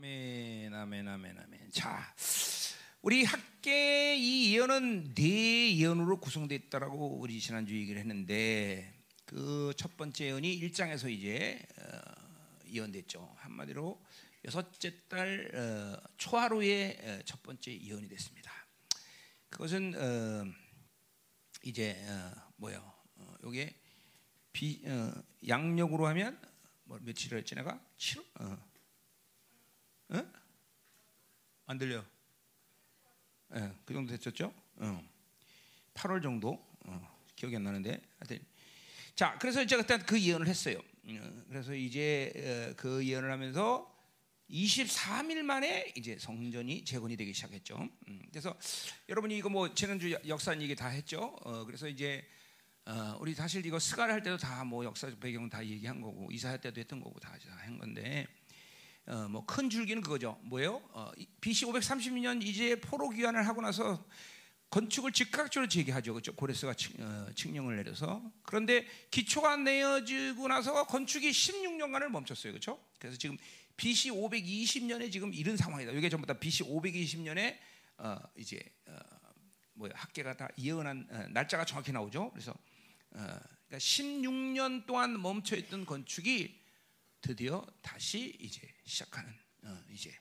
아멘, 0.00 0.72
아멘, 0.72 1.08
아멘, 1.08 1.38
아멘. 1.38 1.70
자, 1.72 2.14
우리 3.02 3.22
학계 3.22 4.16
이 4.16 4.56
예언은 4.56 5.12
네 5.12 5.76
예언으로 5.76 6.20
구성되어 6.20 6.56
있다라고 6.56 7.18
우리 7.18 7.38
지난주 7.38 7.76
얘기를 7.76 8.00
했는데 8.00 8.94
그 9.26 9.74
첫 9.76 9.98
번째 9.98 10.24
예언이 10.24 10.58
1장에서 10.58 11.10
이제 11.10 11.60
어, 11.76 12.00
예언됐죠. 12.72 13.30
한마디로 13.40 14.02
여섯째 14.46 14.96
달 15.06 15.50
어, 15.54 16.08
초하루의 16.16 16.98
어, 17.02 17.22
첫 17.26 17.42
번째 17.42 17.78
예언이 17.78 18.08
됐습니다. 18.08 18.50
그것은 19.50 19.94
어, 19.98 20.50
이제 21.62 22.02
어, 22.08 22.52
뭐요? 22.56 22.90
어, 24.86 25.12
양력으로 25.46 26.06
하면 26.06 26.40
뭐 26.84 26.98
며칠을 27.02 27.36
했지 27.36 27.54
내가 27.54 27.78
7 27.98 28.24
어. 28.40 28.69
어? 30.10 30.24
안 31.66 31.78
들려? 31.78 32.04
예, 33.54 33.72
그 33.84 33.94
정도 33.94 34.16
됐었죠? 34.16 34.52
어. 34.76 35.08
8월 35.94 36.22
정도 36.22 36.52
어, 36.86 37.18
기억이 37.36 37.56
안 37.56 37.64
나는데 37.64 38.00
하여튼 38.18 38.44
자 39.14 39.36
그래서 39.38 39.64
제가 39.66 39.82
그때 39.82 39.98
그 40.04 40.20
예언을 40.20 40.46
했어요. 40.46 40.78
어, 40.78 41.42
그래서 41.48 41.74
이제 41.74 42.32
어, 42.70 42.74
그 42.76 43.04
예언을 43.06 43.30
하면서 43.30 43.88
23일 44.50 45.42
만에 45.42 45.92
이제 45.96 46.18
성전이 46.18 46.84
재건이 46.84 47.16
되기 47.16 47.32
시작했죠. 47.32 47.88
음, 48.08 48.22
그래서 48.30 48.56
여러분이 49.08 49.36
이거 49.36 49.48
뭐 49.48 49.72
지난주 49.74 50.10
역사 50.26 50.58
얘기 50.60 50.74
다 50.74 50.88
했죠. 50.88 51.36
어, 51.42 51.64
그래서 51.64 51.86
이제 51.88 52.26
어, 52.86 53.16
우리 53.20 53.34
사실 53.34 53.64
이거 53.64 53.78
스가를 53.78 54.12
할 54.14 54.22
때도 54.22 54.36
다 54.38 54.64
뭐 54.64 54.84
역사적 54.84 55.20
배경 55.20 55.48
다 55.48 55.64
얘기한 55.64 56.00
거고 56.00 56.30
이사할 56.32 56.60
때도 56.60 56.80
했던 56.80 57.00
거고 57.00 57.18
다 57.20 57.36
한 57.58 57.78
건데 57.78 58.26
어, 59.10 59.26
뭐큰 59.28 59.70
줄기는 59.70 60.02
그거죠. 60.02 60.38
뭐예요? 60.44 60.80
어, 60.92 61.10
BC 61.40 61.66
530년 61.66 62.44
이제 62.44 62.76
포로 62.76 63.08
귀환을 63.08 63.44
하고 63.44 63.60
나서 63.60 64.06
건축을 64.70 65.10
즉각적으로 65.10 65.68
재개하죠. 65.68 66.12
그렇죠? 66.12 66.32
고레스가 66.36 66.74
칙, 66.74 66.94
어, 67.00 67.26
칙령을 67.34 67.74
내려서 67.74 68.22
그런데 68.44 68.86
기초가 69.10 69.56
내어지고 69.56 70.46
나서 70.46 70.86
건축이 70.86 71.28
16년간을 71.28 72.08
멈췄어요. 72.08 72.52
그렇죠? 72.52 72.80
그래서 73.00 73.18
지금 73.18 73.36
BC 73.76 74.10
520년에 74.10 75.10
지금 75.10 75.34
이런 75.34 75.56
상황이다. 75.56 75.90
이게 75.90 76.08
전부 76.08 76.24
다 76.24 76.34
BC 76.34 76.62
520년에 76.62 77.58
어, 77.98 78.16
이제 78.36 78.60
어, 78.86 78.96
뭐야 79.72 79.90
학계가 79.96 80.36
다 80.36 80.48
예언한 80.56 81.08
어, 81.10 81.26
날짜가 81.30 81.64
정확히 81.64 81.90
나오죠. 81.90 82.30
그래서 82.30 82.52
어, 82.52 83.16
그러니까 83.16 83.78
16년 83.78 84.86
동안 84.86 85.20
멈춰 85.20 85.56
있던 85.56 85.84
건축이 85.84 86.59
드디어 87.20 87.64
다시 87.82 88.36
이제 88.40 88.62
시작하는 88.84 89.32
어, 89.62 89.82
이제 89.90 90.12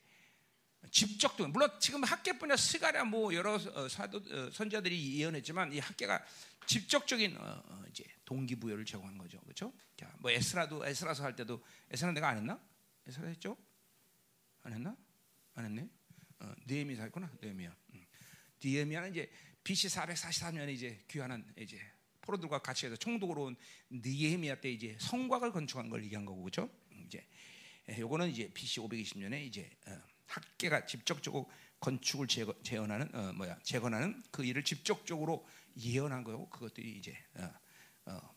집적도 0.92 1.48
물론 1.48 1.70
지금 1.80 2.04
학계뿐이나 2.04 2.56
스가랴 2.56 3.06
뭐 3.06 3.34
여러 3.34 3.56
어, 3.56 3.90
사도 3.90 4.18
어, 4.18 4.50
선자들이 4.52 5.20
예언했지만 5.20 5.74
이 5.74 5.80
학계가 5.80 6.24
직접적인 6.66 7.38
어, 7.38 7.64
어, 7.66 7.84
이제 7.90 8.04
동기부여를 8.26 8.86
제공한 8.86 9.18
거죠, 9.18 9.40
그렇죠? 9.42 9.74
자, 9.98 10.12
뭐 10.20 10.32
에스라도 10.32 10.86
에스라서 10.86 11.24
할 11.24 11.36
때도 11.36 11.64
에스라 11.90 12.12
내가 12.12 12.30
안 12.30 12.38
했나? 12.38 12.60
에스라 13.08 13.28
했죠? 13.28 13.58
안 14.64 14.74
했나? 14.74 14.96
안 15.56 15.66
했네. 15.66 15.90
어, 16.40 16.54
느헤미야 16.66 17.04
했구나, 17.04 17.30
느헤미야. 17.42 17.76
음. 17.94 18.06
느헤미야는 18.64 19.12
이제 19.12 19.32
BC 19.64 19.88
443년에 19.88 20.70
이제 20.70 21.04
귀환한 21.10 21.54
이제 21.58 21.80
포로들과 22.22 22.60
같이 22.60 22.86
해서 22.86 22.96
총독으로 22.96 23.46
온 23.46 23.56
느헤미야 23.90 24.62
때 24.62 24.72
이제 24.72 24.96
성곽을 25.00 25.52
건축한 25.52 25.90
걸 25.90 26.04
얘기한 26.04 26.26
거고 26.26 26.44
그렇죠? 26.44 26.70
이제 27.90 28.02
요거는 28.02 28.30
이제 28.30 28.50
BC 28.54 28.82
520년에 28.82 29.46
이제 29.46 29.70
어, 29.88 29.98
학계가 30.28 30.86
직접적으로 30.86 31.50
건축을 31.80 32.28
재건, 32.28 32.56
재현하는 32.64 33.16
어, 33.16 33.34
뭐야 33.34 33.58
재건하는 33.64 34.22
그 34.32 34.44
일을 34.44 34.64
직접적으로 34.64 35.48
예언한 35.78 36.24
거고 36.24 36.50
그것들이 36.50 36.98
이제 36.98 37.18
어, 37.36 37.50
어, 38.06 38.36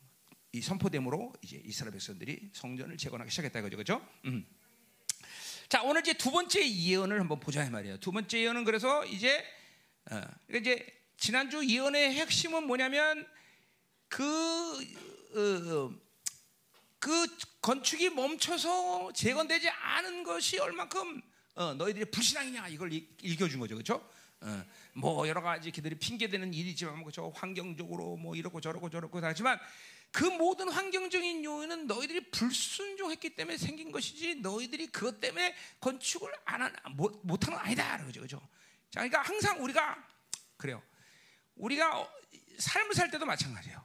이 0.53 0.61
선포됨으로 0.61 1.35
이제 1.43 1.61
이스라엘 1.65 1.93
백성들이 1.93 2.51
성전을 2.53 2.97
재건하기 2.97 3.31
시작했다 3.31 3.59
이거죠, 3.61 3.77
그렇죠? 3.77 4.09
음. 4.27 4.47
자 5.69 5.83
오늘 5.83 6.03
이제 6.03 6.13
두 6.13 6.31
번째 6.31 6.67
예언을 6.69 7.19
한번 7.21 7.41
보자 7.41 7.65
이 7.65 7.71
말이에요. 7.71 7.99
두 7.99 8.13
번째 8.13 8.39
예언은 8.39 8.65
그래서 8.65 9.05
이제 9.07 9.39
어, 10.11 10.21
그러니까 10.47 10.59
이제 10.71 10.87
지난주 11.17 11.67
예언의 11.67 12.15
핵심은 12.15 12.67
뭐냐면 12.67 13.27
그 14.09 14.23
어, 15.35 15.95
그 17.03 17.27
건축이 17.61 18.11
멈춰서 18.11 19.13
재건되지 19.13 19.69
않은 19.69 20.23
것이 20.23 20.61
얼만큼 20.61 21.21
어, 21.57 21.75
너희들이 21.75 22.05
불신앙이냐 22.13 22.69
이걸 22.69 22.93
읽어준 22.93 23.59
거죠, 23.59 23.75
그렇죠? 23.75 24.09
어, 24.41 24.65
뭐 24.93 25.27
여러 25.27 25.43
가지 25.43 25.73
그들이 25.73 25.97
핑계대는 25.97 26.55
일이지만 26.55 27.03
그렇죠? 27.03 27.33
환경적으로 27.35 28.17
뭐 28.19 28.37
이러고 28.37 28.61
저러고 28.61 28.89
저러고 28.89 29.19
하지만 29.21 29.59
그 30.13 30.23
모든 30.23 30.69
환경적인 30.69 31.45
요인은 31.45 31.89
너희들이 31.89 32.31
불순종했기 32.31 33.35
때문에 33.35 33.59
생긴 33.59 33.91
것이지 33.91 34.37
너희들이 34.37 34.87
그것 34.87 35.21
때문에 35.21 35.57
건축을 35.81 36.33
안 36.45 36.63
한, 36.63 36.73
못, 36.93 37.19
못하는 37.25 37.59
건 37.59 37.67
아니다, 37.67 37.99
그죠? 38.05 38.41
자, 38.91 39.01
그러니까 39.01 39.23
항상 39.23 39.61
우리가 39.61 40.07
그래요. 40.57 40.81
우리가 41.57 42.09
삶을 42.59 42.95
살 42.95 43.11
때도 43.11 43.27
마찬가지예요. 43.27 43.85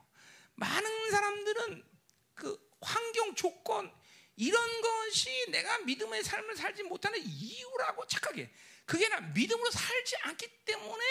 많은 0.53 1.09
사람들은 1.09 1.84
그 2.35 2.66
환경 2.81 3.35
조건 3.35 3.91
이런 4.35 4.81
것이 4.81 5.45
내가 5.49 5.79
믿음의 5.79 6.23
삶을 6.23 6.55
살지 6.55 6.83
못하는 6.83 7.19
이유라고 7.25 8.05
착각해. 8.07 8.49
그게 8.85 9.09
나 9.09 9.19
믿음으로 9.19 9.69
살지 9.71 10.17
않기 10.17 10.47
때문에 10.65 11.03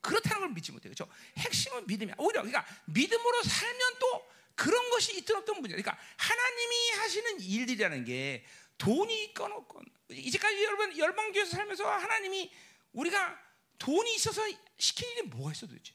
그렇다는 0.00 0.40
걸 0.40 0.48
믿지 0.50 0.70
못해. 0.70 0.88
그렇죠? 0.88 1.10
핵심은 1.38 1.86
믿음이야. 1.86 2.16
오히려 2.18 2.42
그러니까 2.42 2.66
믿음으로 2.86 3.42
살면 3.42 3.98
또 3.98 4.30
그런 4.54 4.90
것이 4.90 5.16
있든 5.18 5.36
없든 5.36 5.54
문제. 5.60 5.74
그러니까 5.74 5.98
하나님이 6.16 6.90
하시는 6.90 7.40
일들이라는 7.40 8.04
게 8.04 8.44
돈이 8.76 9.24
있건 9.24 9.52
없건 9.52 9.84
이제까지 10.10 10.62
여러분 10.62 10.96
열방교에서 10.96 11.50
살면서 11.52 11.88
하나님이 11.88 12.52
우리가 12.92 13.40
돈이 13.78 14.14
있어서 14.16 14.42
시킨 14.78 15.08
일이 15.10 15.22
뭐가 15.22 15.52
있어 15.52 15.66
도대체? 15.66 15.92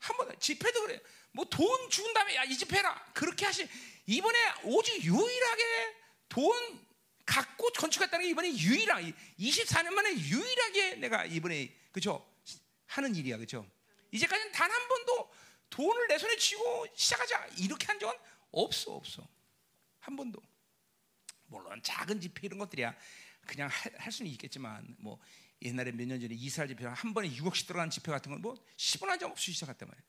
한번 0.00 0.34
집회도 0.40 0.82
그래요. 0.82 0.98
뭐 1.32 1.44
돈 1.44 1.90
준 1.90 2.12
다음에 2.14 2.34
야 2.36 2.44
이 2.44 2.56
집회라 2.56 3.04
그렇게 3.12 3.44
하시. 3.44 3.68
이번에 4.08 4.38
오직 4.64 5.04
유일하게 5.04 5.96
돈 6.30 6.86
갖고 7.26 7.68
건축했다는 7.72 8.24
게 8.24 8.30
이번에 8.30 8.50
유일하게 8.56 9.12
24년 9.38 9.90
만에 9.90 10.12
유일하게 10.18 10.94
내가 10.94 11.26
이번에 11.26 11.74
그죠 11.92 12.26
하는 12.86 13.14
일이야 13.14 13.36
그죠. 13.36 13.70
이제까지는 14.10 14.50
단 14.52 14.70
한 14.70 14.88
번도 14.88 15.30
돈을 15.68 16.08
내 16.08 16.16
손에 16.18 16.36
쥐고 16.36 16.86
시작하자 16.96 17.48
이렇게 17.58 17.84
한 17.86 17.98
적은 17.98 18.18
없어 18.50 18.92
없어 18.94 19.28
한 20.00 20.16
번도. 20.16 20.40
물론 21.48 21.78
작은 21.82 22.18
집회 22.22 22.46
이런 22.46 22.58
것들이야 22.58 22.96
그냥 23.46 23.68
할, 23.70 23.92
할 23.98 24.10
수는 24.12 24.30
있겠지만 24.32 24.96
뭐 24.98 25.20
옛날에 25.60 25.92
몇 25.92 26.06
년 26.06 26.18
전에 26.18 26.34
이스라엘 26.34 26.68
집회 26.68 26.86
한 26.86 27.12
번에 27.12 27.28
6억씩 27.28 27.66
들어가는 27.66 27.90
집회 27.90 28.10
같은 28.10 28.30
건 28.32 28.40
뭐 28.40 28.54
10원 28.78 29.08
한장 29.08 29.30
없이 29.30 29.52
시작했단 29.52 29.86
말이야. 29.86 30.02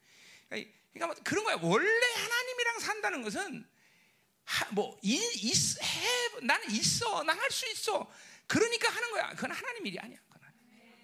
그러니까, 0.48 0.72
그러니까 0.94 1.08
뭐 1.08 1.24
그런 1.26 1.44
거야. 1.44 1.60
원래 1.62 2.06
하나님이랑 2.14 2.80
산다는 2.80 3.22
것은 3.24 3.42
하, 3.60 3.66
뭐 4.72 4.98
이, 5.02 5.16
있, 5.16 5.82
해, 5.84 6.46
나는 6.46 6.70
있어, 6.72 7.24
난 7.24 7.38
할 7.38 7.52
수 7.52 7.70
있어. 7.72 8.12
그러니까 8.48 8.90
하는 8.90 9.12
거야. 9.12 9.30
그건 9.36 9.52
하나님 9.52 9.86
일이 9.86 10.00
아니야. 10.00 10.18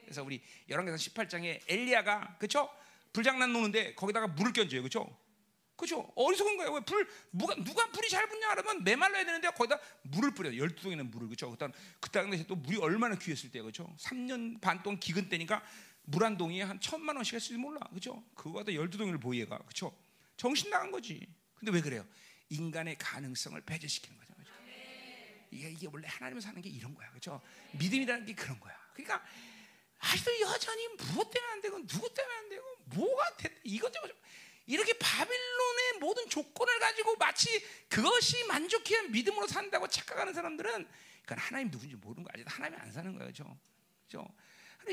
그래서 0.03 0.23
우리 0.23 0.41
열왕기상 0.69 0.97
18장에 0.97 1.61
엘리야가 1.67 2.37
그렇죠? 2.39 2.69
불장난 3.11 3.51
노는데 3.53 3.95
거기다가 3.95 4.27
물을 4.27 4.53
껴줘요, 4.53 4.81
그렇죠? 4.81 5.17
그죠? 5.75 6.11
어리석은 6.15 6.57
거예요. 6.57 6.73
왜 6.73 6.79
불, 6.81 7.07
누가, 7.33 7.53
누가 7.55 7.91
불이 7.91 8.07
잘 8.09 8.27
붙냐 8.29 8.49
그러면 8.55 8.83
메말라야 8.83 9.25
되는데 9.25 9.49
거기다 9.49 9.79
물을 10.03 10.31
뿌려요. 10.31 10.57
열두 10.57 10.83
동에는 10.83 11.11
물을. 11.11 11.27
그죠? 11.27 11.49
그때, 11.51 11.67
그때 11.99 12.21
당시에 12.21 12.45
또 12.47 12.55
물이 12.55 12.77
얼마나 12.77 13.15
귀했을 13.15 13.51
때요. 13.51 13.65
그죠? 13.65 13.93
3년 13.99 14.61
반 14.61 14.81
동안 14.83 14.99
기근 14.99 15.27
때니까 15.27 15.61
물 16.03 16.23
한 16.23 16.37
동이에 16.37 16.61
한 16.63 16.79
천만 16.79 17.15
원씩 17.15 17.33
했을지 17.33 17.57
몰라. 17.57 17.79
그죠? 17.93 18.23
그거보다 18.35 18.73
열두 18.73 18.97
동을 18.97 19.19
보이가. 19.19 19.57
그죠? 19.67 19.93
정신 20.37 20.69
나간 20.69 20.91
거지. 20.91 21.27
근데 21.55 21.71
왜 21.71 21.81
그래요? 21.81 22.05
인간의 22.55 22.97
가능성을 22.97 23.59
배제시키는 23.61 24.17
거죠. 24.17 24.33
그죠? 24.35 24.51
이게, 25.51 25.69
이게 25.69 25.87
원래 25.91 26.07
하나님 26.07 26.39
사는 26.39 26.61
게 26.61 26.69
이런 26.69 26.93
거야. 26.95 27.09
그죠? 27.11 27.41
믿음이라는 27.73 28.25
게 28.25 28.33
그런 28.33 28.59
거야. 28.59 28.75
그러니까 28.93 29.23
아직도 29.99 30.39
여전히 30.41 30.87
무엇 30.97 31.29
때문에 31.31 31.51
안 31.53 31.61
되고 31.61 31.85
누구 31.85 32.13
때문에 32.13 32.35
안 32.35 32.49
되고 32.49 32.77
뭐가 32.85 33.37
됐다. 33.37 33.55
이것저것 33.63 34.11
이렇게 34.67 34.93
바빌론의 34.97 35.99
모든 35.99 36.27
조건을 36.29 36.79
가지고 36.79 37.15
마치 37.17 37.63
그것이 37.87 38.45
만족해야 38.45 39.03
믿음으로 39.03 39.47
산다고 39.47 39.87
착각하는 39.87 40.33
사람들은 40.33 40.87
그건 41.21 41.37
하나님 41.37 41.71
누군지 41.71 41.95
모르는 41.95 42.23
거 42.23 42.31
아직 42.33 42.43
하나님이 42.47 42.81
안 42.81 42.91
사는 42.91 43.11
거예요, 43.13 43.31
그렇죠? 43.31 43.57
그렇죠? 44.07 44.27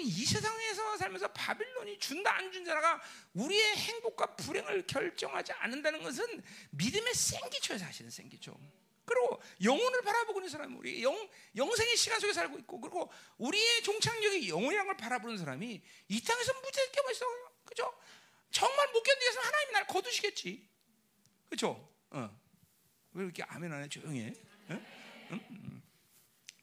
이 0.01 0.25
세상에서 0.25 0.97
살면서 0.97 1.29
바빌론이 1.33 1.99
준다 1.99 2.35
안 2.37 2.51
준다가 2.51 3.01
우리의 3.35 3.77
행복과 3.77 4.37
불행을 4.37 4.87
결정하지 4.87 5.53
않는다는 5.53 6.03
것은 6.03 6.43
믿음의 6.71 7.15
생기초예요, 7.15 7.79
사실은 7.79 8.11
생기초. 8.11 8.59
그리고 9.05 9.43
영혼을 9.63 10.01
바라보고 10.03 10.39
있는 10.41 10.49
사람, 10.49 10.77
우리 10.79 11.03
영 11.03 11.29
영생의 11.57 11.97
시간 11.97 12.21
속에 12.21 12.33
살고 12.33 12.59
있고, 12.61 12.81
그리고 12.81 13.13
우리의 13.39 13.83
종착역이 13.83 14.49
영혼이라는 14.49 14.87
걸 14.87 14.97
바라보는 14.97 15.37
사람이 15.39 15.83
이 16.09 16.23
땅에서 16.25 16.53
무죄할 16.61 16.93
게뭐 16.93 17.11
있어, 17.11 17.27
그죠? 17.65 17.93
정말 18.51 18.89
못 18.93 19.03
견디겠어 19.03 19.41
하나님이 19.41 19.73
날 19.73 19.87
거두시겠지, 19.87 20.69
그죠? 21.51 21.89
어. 22.11 22.41
왜 23.15 23.25
이렇게 23.25 23.43
아멘 23.43 23.73
안 23.73 23.83
해 23.83 23.89
조용해? 23.89 24.29
어? 24.69 24.81
응? 25.33 25.41
응. 25.51 25.72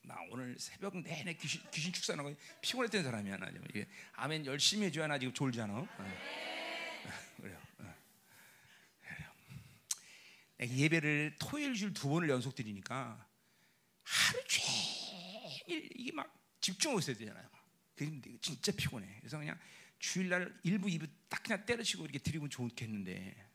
나 0.09 0.17
오늘 0.31 0.57
새벽 0.57 0.97
내내 0.97 1.35
귀신, 1.35 1.61
귀신 1.71 1.93
축사하고 1.93 2.35
피곤했던 2.61 3.03
사람이야 3.03 3.37
나 3.37 3.51
지금 3.51 3.63
이게 3.69 3.87
아멘 4.13 4.43
열심히 4.47 4.87
해줘야 4.87 5.05
나 5.05 5.19
지금 5.19 5.31
졸잖아. 5.31 5.71
어. 5.71 5.87
어. 5.87 6.19
그래요. 7.37 7.59
예배를 10.61 11.35
토요일 11.39 11.75
줄두 11.75 12.09
번을 12.09 12.27
연속 12.27 12.55
드리니까 12.55 13.23
하루 14.01 14.43
종일 14.47 15.89
이게 15.95 16.11
막 16.11 16.35
집중하고 16.59 16.99
있어야 16.99 17.15
되잖아요. 17.15 17.47
그런데 17.95 18.35
진짜 18.41 18.71
피곤해. 18.71 19.07
그래서 19.19 19.37
그냥 19.37 19.59
주일날 19.99 20.59
일부 20.63 20.89
이부 20.89 21.05
딱 21.29 21.43
그냥 21.43 21.63
때려치고 21.67 22.03
이렇게 22.05 22.17
드리면 22.17 22.49
좋겠는데 22.49 23.47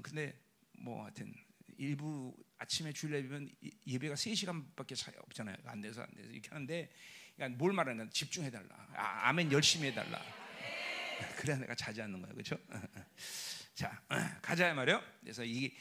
근데 0.00 0.40
뭐 0.72 1.02
하여튼 1.02 1.34
일부 1.76 2.36
아침에 2.58 2.92
주일 2.92 3.14
예배면 3.14 3.50
예배가 3.86 4.14
3시간밖에 4.14 4.96
차이 4.96 5.14
없잖아요. 5.18 5.56
안 5.66 5.80
돼서 5.80 6.02
안 6.02 6.08
돼서 6.14 6.28
이렇게 6.30 6.48
하는데 6.50 6.90
그러니까 7.36 7.58
뭘 7.58 7.72
말하냐 7.72 8.08
집중해 8.10 8.50
달라. 8.50 8.68
아, 8.94 9.28
아멘 9.28 9.52
열심히 9.52 9.88
해 9.88 9.94
달라. 9.94 10.20
그래야 11.38 11.56
내가 11.56 11.74
자지 11.74 12.02
않는 12.02 12.20
거야. 12.20 12.32
그렇죠? 12.32 12.58
자, 13.74 14.02
가자 14.42 14.74
말이요. 14.74 15.02
그래서 15.20 15.44
이게 15.44 15.72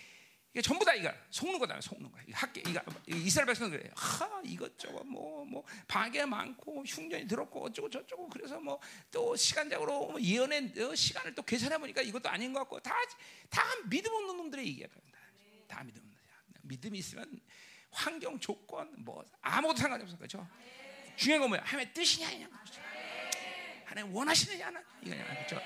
이게 0.53 0.61
전부 0.61 0.85
다 0.85 0.93
이거 0.93 1.13
속는 1.29 1.59
거다. 1.59 1.81
속는 1.81 2.11
거야. 2.11 2.23
학계 2.31 2.61
이거 2.61 2.81
이스라엘 3.07 3.45
백성은 3.47 3.71
그래. 3.71 3.91
하 3.95 4.41
이것저것 4.45 5.03
뭐뭐 5.03 5.63
방해 5.87 6.25
많고 6.25 6.83
흉년이 6.85 7.27
들었고 7.27 7.65
어쩌고 7.65 7.89
저쩌고 7.89 8.29
그래서 8.29 8.59
뭐 8.59 8.79
또 9.11 9.35
시간적으로 9.35 10.11
뭐 10.11 10.21
예언의 10.21 10.73
어, 10.79 10.95
시간을 10.95 11.33
또 11.35 11.41
계산해 11.43 11.77
보니까 11.79 12.01
이것도 12.01 12.29
아닌 12.29 12.53
것 12.53 12.59
같고 12.61 12.79
다 12.79 12.93
다 13.49 13.63
믿음 13.89 14.11
없는 14.13 14.37
놈들의 14.37 14.65
얘기야. 14.67 14.87
다 15.67 15.83
믿음. 15.83 16.06
믿음이 16.67 16.99
있으면 16.99 17.39
환경 17.91 18.39
조건 18.39 18.93
뭐 18.97 19.23
아무것도 19.41 19.77
상관이 19.77 20.03
없어. 20.03 20.17
그렇죠? 20.17 20.47
중요한 21.15 21.41
건 21.41 21.49
뭐야? 21.49 21.61
하나님의 21.63 21.93
뜻이냐 21.93 22.27
아니냐. 22.27 22.47
그렇죠? 22.47 22.81
하나님 23.85 24.15
원하시느냐 24.15 24.71
이거냐. 25.01 25.23
그렇죠? 25.25 25.61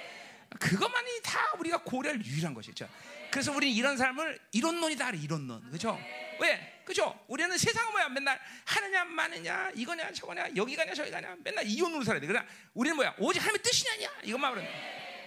그것만이 0.59 1.21
다 1.24 1.53
우리가 1.59 1.83
고려할 1.83 2.24
유일한 2.24 2.53
것이죠. 2.53 2.89
그래서 3.31 3.51
우리는 3.53 3.74
이런 3.74 3.98
삶을 3.98 4.39
이론론이다 4.51 5.12
이론론. 5.12 5.62
그렇죠? 5.68 6.00
왜? 6.39 6.81
그죠? 6.86 7.24
우리는 7.27 7.57
세상은 7.57 7.92
뭐야? 7.92 8.09
맨날 8.09 8.39
하느냐 8.65 9.06
마느냐 9.06 9.71
이거냐 9.75 10.12
저거냐 10.12 10.50
여기 10.56 10.75
가냐 10.75 10.94
저기 10.94 11.09
가냐 11.09 11.36
맨날 11.44 11.65
이론으로 11.65 12.04
살아야 12.04 12.19
돼. 12.19 12.27
그러나 12.27 12.45
우리는 12.74 12.95
뭐야? 12.95 13.15
오직 13.18 13.39
하나님의 13.39 13.62
뜻이냐냐 13.63 14.21
이것만 14.24 14.51
그러는 14.51 14.69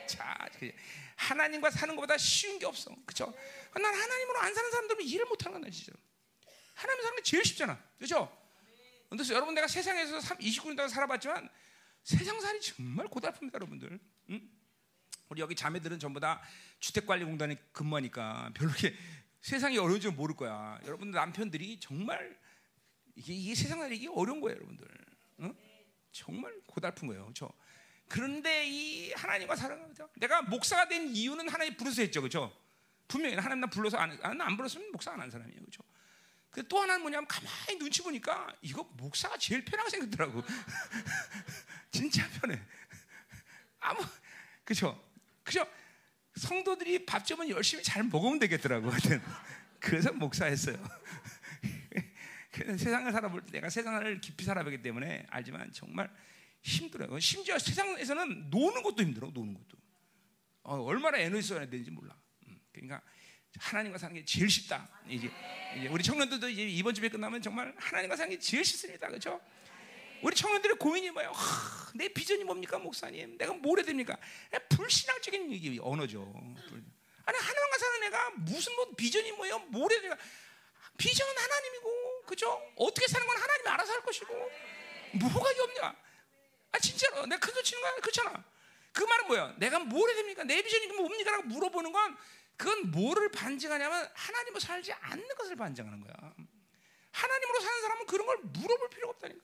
자, 0.06 0.46
하나님과 1.16 1.70
사는 1.70 1.94
것보다 1.94 2.16
쉬운 2.18 2.58
게 2.58 2.66
없어. 2.66 2.94
그렇죠? 3.06 3.32
난 3.74 3.84
하나님으로 3.84 4.38
안 4.38 4.54
사는 4.54 4.70
사람들은 4.70 5.04
이해를 5.04 5.26
못 5.26 5.44
하는 5.44 5.60
거야, 5.60 5.70
진짜. 5.70 5.92
하나님 6.74 7.02
사는 7.02 7.16
게 7.16 7.22
제일 7.22 7.44
쉽잖아. 7.44 7.82
그렇죠? 7.96 8.36
그래서 9.08 9.34
여러분 9.34 9.54
내가 9.54 9.68
세상에서 9.68 10.18
29년 10.18 10.76
동안 10.76 10.88
살아봤지만 10.88 11.48
세상 12.02 12.40
살이 12.40 12.60
정말 12.60 13.06
고달픕니다, 13.06 13.54
여러분들. 13.54 13.98
응? 14.30 14.50
우리 15.28 15.40
여기 15.40 15.54
자매들은 15.54 15.98
전부 15.98 16.20
다 16.20 16.42
주택관리공단에 16.80 17.56
근무하니까 17.72 18.50
별로 18.54 18.70
이렇게 18.70 18.94
세상이 19.40 19.78
어려운지 19.78 20.08
모를 20.08 20.34
거야. 20.34 20.78
여러분 20.84 21.10
남편들이 21.10 21.78
정말 21.80 22.38
이게, 23.14 23.32
이게 23.32 23.54
세상 23.54 23.80
살이 23.80 23.96
이게 23.96 24.08
어려운 24.08 24.40
거예요, 24.40 24.56
여러분들. 24.56 24.88
응? 25.40 25.54
정말 26.12 26.52
고달픈 26.66 27.08
거예요, 27.08 27.24
그렇죠? 27.24 27.50
그런데 28.08 28.66
이 28.66 29.12
하나님과 29.12 29.56
사랑하죠. 29.56 30.10
내가 30.16 30.42
목사가 30.42 30.86
된 30.88 31.08
이유는 31.08 31.48
하나님 31.48 31.76
부르서 31.76 32.02
했죠, 32.02 32.20
그렇죠? 32.20 32.54
분명히 33.08 33.34
하나님 33.36 33.60
나 33.60 33.66
불러서 33.66 33.96
안, 33.98 34.18
안 34.22 34.56
불렀으면 34.56 34.90
목사 34.92 35.12
안 35.12 35.20
한 35.20 35.30
사람이에요, 35.30 35.60
그렇죠? 35.60 35.82
또 36.68 36.80
하나는 36.80 37.00
뭐냐면 37.02 37.26
가만히 37.26 37.78
눈치 37.78 38.00
보니까 38.02 38.46
이거 38.62 38.84
목사가 38.96 39.36
제일 39.38 39.64
편하게 39.64 39.90
생겼더라고. 39.90 40.42
진짜 41.90 42.28
편해. 42.40 42.60
아무 43.80 44.00
그죠? 44.64 45.02
그죠? 45.42 45.66
성도들이 46.36 47.06
밥좀 47.06 47.48
열심히 47.50 47.82
잘 47.82 48.04
먹으면 48.04 48.38
되겠더라고. 48.38 48.90
그래서 49.80 50.12
목사했어요. 50.12 50.76
세상을 52.54 53.10
살아볼 53.12 53.44
때 53.44 53.52
내가 53.52 53.68
세상을 53.68 54.20
깊이 54.20 54.44
살아보기 54.44 54.80
때문에 54.80 55.26
알지만 55.30 55.72
정말 55.72 56.08
힘들어요. 56.64 57.18
심지어 57.20 57.58
세상에서는 57.58 58.48
노는 58.50 58.82
것도 58.82 59.02
힘들어. 59.02 59.30
노는 59.32 59.54
것도. 59.54 59.78
어, 60.62 60.82
얼마나 60.82 61.18
에너지 61.18 61.46
써야 61.46 61.68
되는지 61.68 61.90
몰라. 61.90 62.16
음, 62.46 62.58
그러니까 62.72 63.02
하나님과 63.58 63.98
사는 63.98 64.14
게 64.14 64.24
제일 64.24 64.48
쉽다. 64.48 64.88
이제, 65.06 65.30
이제 65.76 65.88
우리 65.88 66.02
청년들도 66.02 66.48
이제 66.48 66.62
이번 66.62 66.94
주에 66.94 67.08
끝나면 67.08 67.42
정말 67.42 67.74
하나님과 67.76 68.16
사는 68.16 68.30
게 68.30 68.38
제일 68.38 68.64
쉽습니다. 68.64 69.08
그렇죠? 69.08 69.40
우리 70.22 70.34
청년들의 70.34 70.76
고민이 70.78 71.10
뭐예요? 71.10 71.32
하, 71.32 71.92
내 71.94 72.08
비전이 72.08 72.44
뭡니까, 72.44 72.78
목사님? 72.78 73.36
내가 73.36 73.52
뭘 73.52 73.78
해야 73.78 73.84
됩니까? 73.84 74.16
불신앙적인 74.70 75.52
얘기, 75.52 75.78
언어죠. 75.82 76.22
아니 77.26 77.38
하나님과 77.38 77.78
사는 77.78 78.04
애가 78.04 78.30
무슨 78.38 78.74
뭐 78.74 78.90
비전이 78.96 79.32
뭐예요? 79.32 79.58
뭘 79.68 79.92
해야 79.92 80.00
됩니까? 80.00 80.22
비전은 80.96 81.34
하나님이고, 81.36 82.22
그죠? 82.26 82.58
어떻게 82.76 83.06
사는 83.06 83.26
건 83.26 83.36
하나님이 83.36 83.68
알아서 83.68 83.92
할 83.92 84.00
것이고, 84.00 84.50
뭐가 85.20 85.50
없냐? 85.50 86.03
아 86.74 86.78
진짜로 86.80 87.24
내가 87.26 87.38
큰소 87.38 87.62
치는 87.62 87.80
거야, 87.80 87.94
그렇잖아. 87.96 88.44
그 88.92 89.04
말은 89.04 89.26
뭐야? 89.28 89.54
내가 89.58 89.78
뭘 89.78 90.10
해야 90.10 90.16
됩니까? 90.16 90.42
내 90.42 90.60
비전이 90.60 90.88
뭡니까? 90.88 91.30
라고 91.30 91.44
물어보는 91.44 91.92
건 91.92 92.16
그건 92.56 92.90
뭐를 92.90 93.30
반증하냐면 93.30 94.10
하나님으로 94.12 94.58
살지 94.58 94.92
않는 94.92 95.28
것을 95.36 95.54
반증하는 95.54 96.00
거야. 96.00 96.14
하나님으로 97.12 97.60
사는 97.60 97.80
사람은 97.80 98.06
그런 98.06 98.26
걸 98.26 98.38
물어볼 98.38 98.90
필요가 98.90 99.10
없다니까. 99.12 99.40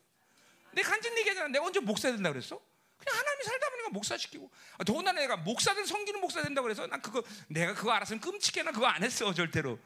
내 0.72 0.82
간증 0.82 1.16
얘기하잖아. 1.18 1.48
내가 1.48 1.64
언제 1.64 1.78
목사 1.78 2.10
된다 2.10 2.30
그랬어? 2.32 2.60
그냥 2.98 3.18
하나님이 3.18 3.44
살다 3.44 3.70
보니까 3.70 3.88
목사 3.90 4.16
시키고. 4.16 4.50
아, 4.78 4.84
더군다나 4.84 5.20
내가 5.20 5.36
목사든 5.36 5.86
성기는 5.86 6.20
목사 6.20 6.42
된다 6.42 6.62
그래서 6.62 6.86
난 6.88 7.00
그거 7.00 7.22
내가 7.48 7.74
그거 7.74 7.92
알았으면 7.92 8.20
끔찍해 8.20 8.64
나 8.64 8.72
그거 8.72 8.86
안 8.86 9.04
했어 9.04 9.32
절대로. 9.32 9.78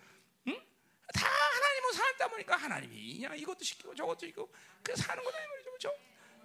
응? 0.47 0.63
다 1.13 1.27
하나님으로 1.27 1.93
살다 1.93 2.29
보니까 2.29 2.57
하나님이 2.57 3.23
야 3.23 3.35
이것도 3.35 3.63
시키고 3.65 3.95
저것도 3.95 4.21
시키고 4.21 4.51
그 4.83 4.97
사는 4.97 5.23
거다 5.23 5.39
이 5.43 5.47
말이죠, 5.47 5.71
그렇죠? 5.71 5.95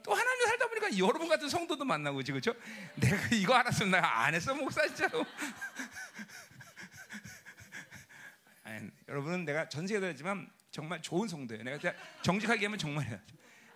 또 0.09 0.15
하나님 0.15 0.47
살다 0.47 0.67
보니까 0.67 0.97
여러분 0.97 1.29
같은 1.29 1.47
성도도 1.47 1.85
만나고 1.85 2.19
그렇죠? 2.25 2.55
내가 2.95 3.15
이거 3.31 3.53
알았으면 3.53 3.91
내가 3.91 4.23
안 4.23 4.33
했어 4.33 4.55
목사 4.55 4.87
진짜로. 4.87 5.23
아니, 8.65 8.89
여러분은 9.07 9.45
내가 9.45 9.69
전 9.69 9.85
세계에 9.85 10.01
다녔지만 10.01 10.49
정말 10.71 10.99
좋은 11.03 11.27
성도예요. 11.27 11.63
내가 11.63 11.93
정직하게 12.23 12.65
하면 12.65 12.79
정말이야. 12.79 13.19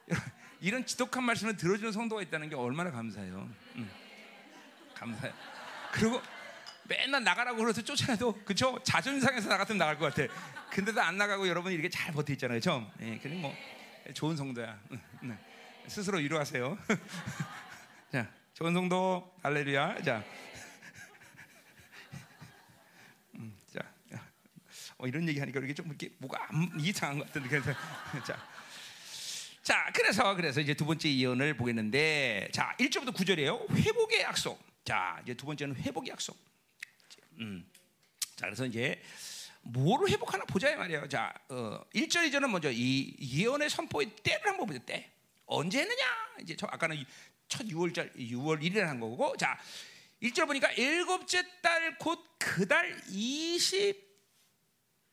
이런 0.60 0.84
지독한 0.88 1.24
말씀을 1.24 1.56
들어주는 1.56 1.92
성도가 1.92 2.24
있다는 2.24 2.50
게 2.50 2.56
얼마나 2.56 2.90
감사해요. 2.90 3.48
응. 3.76 3.90
감사해요. 4.96 5.36
그리고 5.92 6.20
맨날 6.86 7.24
나가라고 7.24 7.60
그래서 7.60 7.84
쫓아내도 7.84 8.42
그쵸? 8.44 8.80
자존상에서 8.82 9.50
나 9.50 9.58
같으면 9.58 9.78
나갈 9.78 10.00
것 10.00 10.12
같아. 10.12 10.34
근데도 10.72 11.00
안 11.00 11.16
나가고 11.16 11.48
여러분이 11.48 11.76
이렇게 11.76 11.90
잘 11.90 12.12
버텨 12.12 12.34
있잖아요, 12.34 12.58
그죠? 12.58 12.92
예, 13.02 13.20
그냥 13.20 13.40
뭐 13.40 13.56
좋은 14.16 14.36
성도야. 14.36 14.80
응, 14.92 15.00
응. 15.26 15.53
스스로 15.88 16.18
위로하세요. 16.20 16.78
자, 18.12 18.32
좋은 18.54 18.74
성도 18.74 19.36
할렐루야. 19.44 20.02
자, 20.02 20.24
음, 23.36 23.58
자, 23.72 23.82
어, 24.98 25.08
이런 25.08 25.28
얘기 25.28 25.40
하니까 25.40 25.60
이렇게 25.60 25.74
좀 25.74 25.88
이렇게 25.88 26.10
뭐가 26.18 26.48
이상한 26.80 27.20
것 27.20 27.28
같은데 27.28 27.50
그래서 27.50 27.72
자. 28.26 28.54
자, 29.62 29.90
그래서 29.94 30.36
그래서 30.36 30.60
이제 30.60 30.74
두 30.74 30.86
번째 30.86 31.10
예언을 31.10 31.56
보겠는데, 31.56 32.50
자, 32.52 32.76
1절부터 32.82 33.14
9절이에요. 33.14 33.74
회복의 33.74 34.22
약속. 34.22 34.62
자, 34.84 35.18
이제 35.24 35.34
두 35.36 35.46
번째는 35.46 35.78
회복의 35.78 36.12
약속. 36.12 36.38
음. 37.40 37.66
자, 38.36 38.48
그래서 38.48 38.66
이제 38.66 39.02
뭐를 39.62 40.10
회복하나 40.10 40.44
보자 40.44 40.76
말이에요. 40.76 41.08
자, 41.08 41.34
어, 41.48 41.80
1절 41.96 42.30
2절은 42.30 42.50
먼저 42.50 42.70
이 42.70 43.16
예언의 43.22 43.70
선포의 43.70 44.10
때를 44.22 44.48
한번 44.48 44.68
보자. 44.68 44.80
때. 44.80 45.14
언제 45.46 45.80
했느냐? 45.80 46.04
이제 46.42 46.56
저 46.56 46.68
아까는 46.68 47.04
첫 47.48 47.66
6월절 47.68 48.16
6월 48.16 48.62
1일에 48.62 48.80
한 48.80 49.00
거고. 49.00 49.36
자, 49.38 49.60
1절 50.22 50.48
보니까 50.48 50.72
일곱째 50.72 51.44
달 51.62 51.98
곧 52.00 52.20
그 52.40 52.66
달 52.68 52.96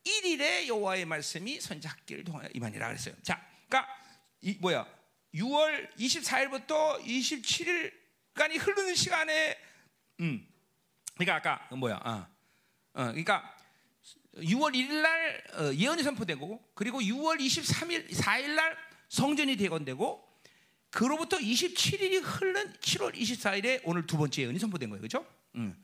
21일에 0.05 0.67
여호와의 0.67 1.05
말씀이 1.05 1.61
선지학기를 1.61 2.25
통하여 2.25 2.49
임하니라 2.55 2.89
그랬어요. 2.89 3.15
자, 3.23 3.45
그러니까 3.69 3.93
이 4.41 4.57
뭐야? 4.61 4.87
6월 5.35 5.95
24일부터 5.97 7.01
27일까지 7.05 8.59
흐르는 8.59 8.95
시간에 8.95 9.59
음. 10.21 10.47
그러니까 11.15 11.37
아까 11.37 11.75
뭐야? 11.77 11.97
어. 12.05 12.27
어, 12.95 13.05
그러니까 13.07 13.57
6월 14.37 14.75
1일 14.75 15.03
날 15.03 15.45
어, 15.55 15.73
예언이 15.75 16.03
선포되고 16.03 16.73
그리고 16.75 17.01
6월 17.01 17.39
23일 17.41 18.11
4일 18.13 18.51
날 18.55 18.77
성전이 19.15 19.57
대건되고 19.57 20.29
그로부터 20.91 21.37
27일이 21.37 22.21
흐른 22.23 22.73
7월 22.75 23.15
24일에 23.15 23.81
오늘 23.85 24.07
두 24.07 24.17
번째 24.17 24.43
예언이 24.43 24.59
선포된 24.59 24.89
거예요. 24.89 25.01
그렇죠? 25.01 25.27
음. 25.57 25.77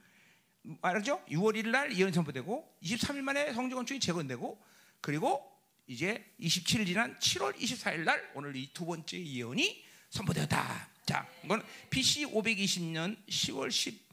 알았죠? 0.80 1.22
6월 1.28 1.54
1일 1.56 1.68
날 1.68 1.96
예언이 1.96 2.12
선포되고 2.12 2.76
23일 2.82 3.20
만에 3.22 3.52
성전 3.52 3.76
건축이 3.78 4.00
재건되고 4.00 4.60
그리고 5.00 5.52
이제 5.86 6.24
27일 6.40 6.86
지난 6.86 7.16
7월 7.18 7.56
24일 7.56 8.00
날 8.00 8.30
오늘 8.34 8.56
이 8.56 8.68
두 8.72 8.84
번째 8.86 9.24
예언이 9.24 9.84
선포되었다. 10.10 10.90
자, 11.04 11.28
이건 11.44 11.62
BC 11.90 12.26
520년 12.26 13.16
10월 13.28 13.70
10 13.70 14.06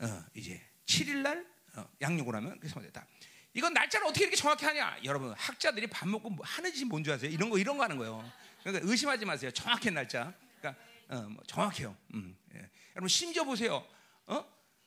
어, 0.00 0.24
이제 0.34 0.60
7일 0.86 1.18
날 1.18 1.46
어, 1.76 1.88
양육을 2.00 2.34
하면 2.36 2.54
그게 2.58 2.68
선포됐다. 2.68 3.06
이건 3.54 3.74
날짜를 3.74 4.06
어떻게 4.06 4.24
이렇게 4.24 4.36
정확히 4.36 4.64
하냐? 4.64 4.98
여러분 5.04 5.32
학자들이 5.36 5.86
밥 5.88 6.08
먹고 6.08 6.30
뭐 6.30 6.44
하는 6.46 6.72
짓이 6.72 6.84
뭔지 6.84 7.12
아세요? 7.12 7.30
이런 7.30 7.50
거 7.50 7.58
이런 7.58 7.76
거 7.76 7.84
하는 7.84 7.98
거예요. 7.98 8.30
그러니까 8.62 8.88
의심하지 8.88 9.24
마세요. 9.24 9.50
정확한 9.50 9.94
날짜. 9.94 10.32
그러니까 10.60 10.82
어, 11.08 11.28
뭐 11.28 11.42
정확해요. 11.46 11.96
음, 12.14 12.36
예. 12.54 12.70
여러분 12.96 13.08
심지어 13.08 13.44
보세요. 13.44 13.86
어? 14.26 14.44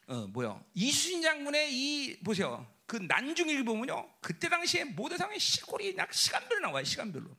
어 0.07 0.27
뭐야? 0.27 0.59
이수신 0.73 1.21
장군의 1.21 1.73
이 1.73 2.19
보세요. 2.21 2.65
그 2.87 2.97
난중일 2.97 3.63
보면요. 3.65 4.09
그때 4.21 4.49
당시에 4.49 4.83
모든 4.83 5.17
상황의 5.17 5.39
시골이 5.39 5.95
약 5.97 6.13
시간별로 6.13 6.61
나와요. 6.61 6.83
시간별로. 6.83 7.29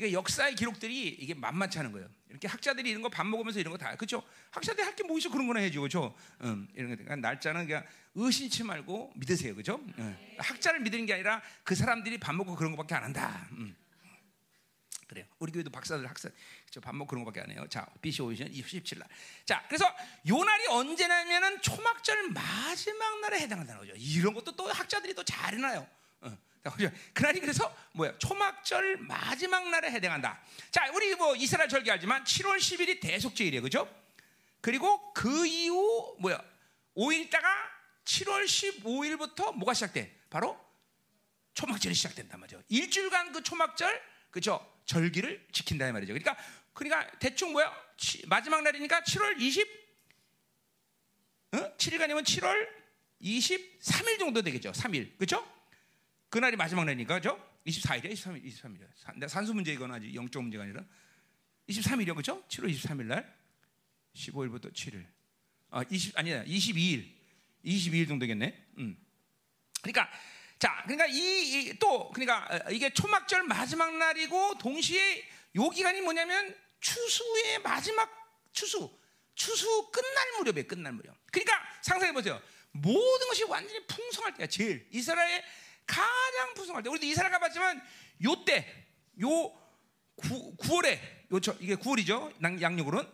이게 0.00 0.12
역사의 0.14 0.54
기록들이 0.54 1.08
이게 1.08 1.34
만만치 1.34 1.78
않은 1.78 1.92
거예요. 1.92 2.08
이렇게 2.30 2.48
학자들이 2.48 2.88
이런 2.88 3.02
거 3.02 3.10
밥 3.10 3.26
먹으면서 3.26 3.60
이런 3.60 3.70
거 3.72 3.76
다 3.76 3.94
그렇죠. 3.96 4.22
학자들이 4.50 4.82
할 4.82 4.94
게 4.96 5.02
뭐 5.04 5.18
있어 5.18 5.28
그런 5.30 5.46
거나 5.46 5.60
해주고 5.60 5.82
그렇죠. 5.82 6.16
음, 6.40 6.66
이런 6.74 6.88
거 6.88 6.96
그러니까 6.96 7.16
날짜는 7.16 7.66
그냥 7.66 7.84
의심치 8.14 8.64
말고 8.64 9.12
믿으세요, 9.16 9.52
그렇죠? 9.54 9.76
음. 9.98 10.16
학자를 10.38 10.80
믿는 10.80 11.04
게 11.04 11.12
아니라 11.12 11.42
그 11.64 11.74
사람들이 11.74 12.16
밥 12.18 12.34
먹고 12.34 12.56
그런 12.56 12.72
거밖에 12.72 12.94
안 12.94 13.04
한다. 13.04 13.46
음. 13.52 13.76
그래요. 15.06 15.26
우리 15.38 15.52
교회도 15.52 15.68
박사들 15.70 16.08
학사 16.08 16.30
그렇죠. 16.62 16.80
밥 16.80 16.94
먹고 16.94 17.08
그런 17.10 17.24
거밖에 17.24 17.42
안 17.42 17.50
해요. 17.50 17.66
자, 17.68 17.84
BC 18.00 18.22
오시는 18.22 18.52
27일 18.52 19.00
날. 19.00 19.08
자, 19.44 19.62
그래서 19.68 19.84
요 20.28 20.42
날이 20.44 20.66
언제냐면은 20.68 21.60
초막절 21.60 22.30
마지막 22.30 23.20
날에 23.20 23.40
해당한다는 23.40 23.82
거죠. 23.82 23.92
이런 23.98 24.32
것도 24.32 24.56
또 24.56 24.66
학자들이 24.72 25.12
또 25.14 25.22
잘 25.24 25.52
해놔요. 25.54 25.86
어. 26.22 26.38
그날이 27.14 27.40
그래서 27.40 27.74
뭐야? 27.92 28.18
초막절 28.18 28.98
마지막 28.98 29.68
날에 29.68 29.90
해당한다. 29.90 30.40
자, 30.70 30.90
우리 30.92 31.14
뭐 31.14 31.34
이스라엘 31.34 31.68
절기 31.68 31.90
알지만 31.90 32.24
7월 32.24 32.58
10일이 32.58 33.00
대속제일이에요. 33.00 33.62
그죠? 33.62 33.88
그리고 34.60 35.12
그 35.14 35.46
이후 35.46 36.16
뭐야? 36.20 36.42
5일 36.96 37.26
있다가 37.26 37.48
7월 38.04 38.44
15일부터 38.44 39.54
뭐가 39.54 39.72
시작돼? 39.74 40.18
바로 40.28 40.58
초막절이 41.54 41.94
시작된단 41.94 42.38
말이죠. 42.40 42.62
일주일간 42.68 43.32
그 43.32 43.42
초막절 43.42 44.02
그죠? 44.30 44.64
절기를 44.84 45.48
지킨다 45.52 45.88
이 45.88 45.92
말이죠. 45.92 46.12
그러니까 46.12 46.36
그러니까 46.72 47.10
대충 47.18 47.52
뭐야? 47.52 47.74
치, 47.96 48.26
마지막 48.26 48.62
날이니까 48.62 49.00
7월 49.00 49.40
20 49.40 49.80
어? 51.52 51.76
7일간이면 51.76 52.22
7월 52.22 52.68
23일 53.22 54.18
정도 54.18 54.42
되겠죠. 54.42 54.72
3일. 54.72 55.16
그렇죠? 55.16 55.59
그날이 56.30 56.56
마지막 56.56 56.84
날이니까 56.84 57.16
그죠? 57.16 57.38
24일이야. 57.66 58.12
23일. 58.12 58.44
23일이야. 58.44 59.28
산수 59.28 59.52
문제 59.52 59.72
이건 59.72 59.92
아직 59.92 60.14
영적 60.14 60.42
문제가 60.42 60.64
아니라 60.64 60.84
23일이요. 61.68 62.12
그렇죠? 62.14 62.42
7월 62.48 62.72
23일 62.72 63.04
날 63.04 63.36
15일부터 64.14 64.72
7일. 64.72 65.04
아, 65.70 65.84
20 65.88 66.18
아니야. 66.18 66.44
22일. 66.44 67.06
22일 67.64 68.08
정도 68.08 68.24
되겠네. 68.24 68.66
음. 68.78 68.96
그러니까 69.82 70.08
자, 70.58 70.82
그러니까 70.86 71.06
이또 71.06 72.10
그러니까 72.10 72.46
어, 72.66 72.70
이게 72.70 72.92
초막절 72.92 73.44
마지막 73.44 73.96
날이고 73.96 74.58
동시에 74.58 75.26
요 75.56 75.68
기간이 75.70 76.00
뭐냐면 76.00 76.54
추수의 76.80 77.60
마지막 77.62 78.08
추수, 78.52 78.90
추수 79.34 79.90
끝날 79.90 80.32
무렵에 80.38 80.64
끝날 80.64 80.92
무렵. 80.92 81.16
그러니까 81.32 81.60
상상해 81.82 82.12
보세요. 82.12 82.40
모든 82.72 83.28
것이 83.28 83.44
완전히 83.44 83.84
풍성할 83.86 84.34
때야. 84.34 84.46
제일 84.46 84.86
이스라엘 84.90 85.42
가장 85.86 86.54
풍성할 86.54 86.82
때. 86.82 86.90
우리도 86.90 87.06
이스라엘 87.06 87.30
가봤지만 87.32 87.82
요 88.24 88.44
때, 88.44 88.86
요 89.22 89.28
9, 90.16 90.56
9월에 90.56 90.98
요 91.32 91.40
저, 91.40 91.52
이게 91.60 91.76
9월이죠. 91.76 92.60
양력으로는 92.60 93.10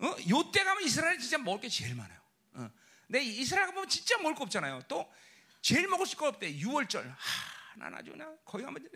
어? 0.00 0.16
요 0.30 0.50
때 0.50 0.64
가면 0.64 0.82
이스라엘 0.84 1.18
진짜 1.18 1.36
먹을 1.38 1.60
게 1.60 1.68
제일 1.68 1.94
많아요. 1.94 2.18
어. 2.54 2.70
근데 3.06 3.22
이스라엘 3.22 3.66
가보면 3.66 3.88
진짜 3.88 4.16
먹을 4.18 4.34
거 4.34 4.44
없잖아요. 4.44 4.82
또 4.88 5.12
제일 5.60 5.86
먹을 5.88 6.06
거 6.16 6.28
없대. 6.28 6.54
6월절. 6.54 7.04
하, 7.04 7.76
난 7.76 7.94
아주 7.94 8.12
그냥 8.12 8.36
거기 8.44 8.64
가면 8.64 8.88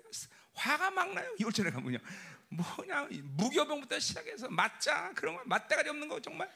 화가 0.55 0.91
막 0.91 1.13
나요. 1.13 1.35
6월절에 1.39 1.73
가면요. 1.73 1.99
뭐냐 2.49 3.09
무교병부터 3.23 3.99
시작해서 3.99 4.49
맞자 4.49 5.13
그런 5.15 5.37
거 5.37 5.43
맞다가리 5.45 5.91
없는 5.91 6.09
거 6.09 6.21
정말. 6.21 6.51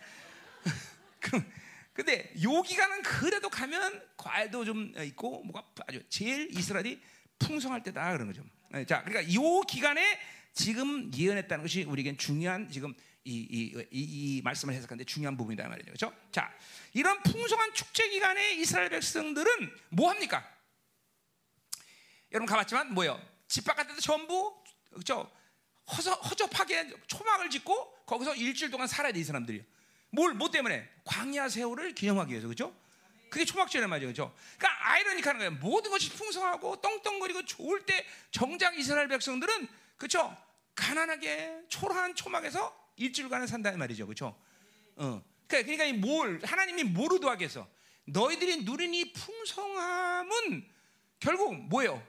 그럼 1.20 1.52
근데 1.98 2.32
요 2.44 2.62
기간은 2.62 3.02
그래도 3.02 3.48
가면 3.48 4.00
과일도 4.16 4.64
좀 4.64 4.94
있고 4.96 5.42
뭐가 5.42 5.66
아주 5.88 6.00
제일 6.08 6.48
이스라엘이 6.56 7.02
풍성할 7.40 7.82
때다 7.82 8.12
그런 8.12 8.28
거죠. 8.28 8.44
네, 8.70 8.86
자, 8.86 9.02
그러니까 9.02 9.34
요 9.34 9.62
기간에 9.62 10.20
지금 10.52 11.12
예언했다는 11.12 11.64
것이 11.64 11.82
우리에겐 11.82 12.16
중요한 12.16 12.70
지금 12.70 12.94
이, 13.24 13.34
이, 13.34 13.84
이, 13.90 14.36
이 14.36 14.42
말씀을 14.42 14.74
해석하는데 14.74 15.06
중요한 15.06 15.36
부분이다 15.36 15.68
말이죠. 15.68 15.86
그렇죠? 15.86 16.14
자, 16.30 16.54
이런 16.92 17.20
풍성한 17.24 17.74
축제 17.74 18.08
기간에 18.08 18.52
이스라엘 18.52 18.90
백성들은 18.90 19.68
뭐 19.88 20.08
합니까? 20.10 20.48
여러분 22.30 22.46
가봤지만 22.46 22.94
뭐요? 22.94 23.20
집 23.48 23.64
바깥에도 23.64 24.00
전부 24.00 24.54
그렇죠? 24.92 25.28
허접하게 26.30 26.94
초막을 27.08 27.50
짓고 27.50 28.04
거기서 28.06 28.36
일주일 28.36 28.70
동안 28.70 28.86
살아야 28.86 29.10
돼 29.10 29.18
이 29.18 29.24
사람들이. 29.24 29.64
뭘, 30.10 30.34
뭐 30.34 30.50
때문에? 30.50 30.88
광야 31.04 31.48
세월을 31.48 31.94
기념하기 31.94 32.30
위해서 32.30 32.46
그렇죠? 32.46 32.74
그게 33.30 33.44
초막절이란 33.44 33.90
말이죠. 33.90 34.06
그렇죠? 34.12 34.34
그러니까 34.56 34.90
아이러니하는 34.92 35.38
거예요. 35.38 35.50
모든 35.52 35.90
것이 35.90 36.10
풍성하고 36.10 36.80
똥똥거리고 36.80 37.44
좋을 37.44 37.84
때 37.84 38.06
정작 38.30 38.78
이스라엘 38.78 39.08
백성들은 39.08 39.68
그렇죠? 39.96 40.36
가난하게 40.74 41.64
초라한 41.68 42.14
초막에서 42.14 42.74
일주일간을 42.96 43.46
산다는 43.46 43.78
말이죠. 43.78 44.06
그렇죠? 44.06 44.36
어. 44.96 45.22
그러니까, 45.46 45.72
그러니까 45.72 46.06
뭘 46.06 46.40
하나님이 46.42 46.84
뭐로 46.84 47.20
도하겠어? 47.20 47.68
너희들이 48.06 48.64
누린 48.64 48.94
이 48.94 49.12
풍성함은 49.12 50.66
결국 51.20 51.54
뭐예요? 51.68 52.02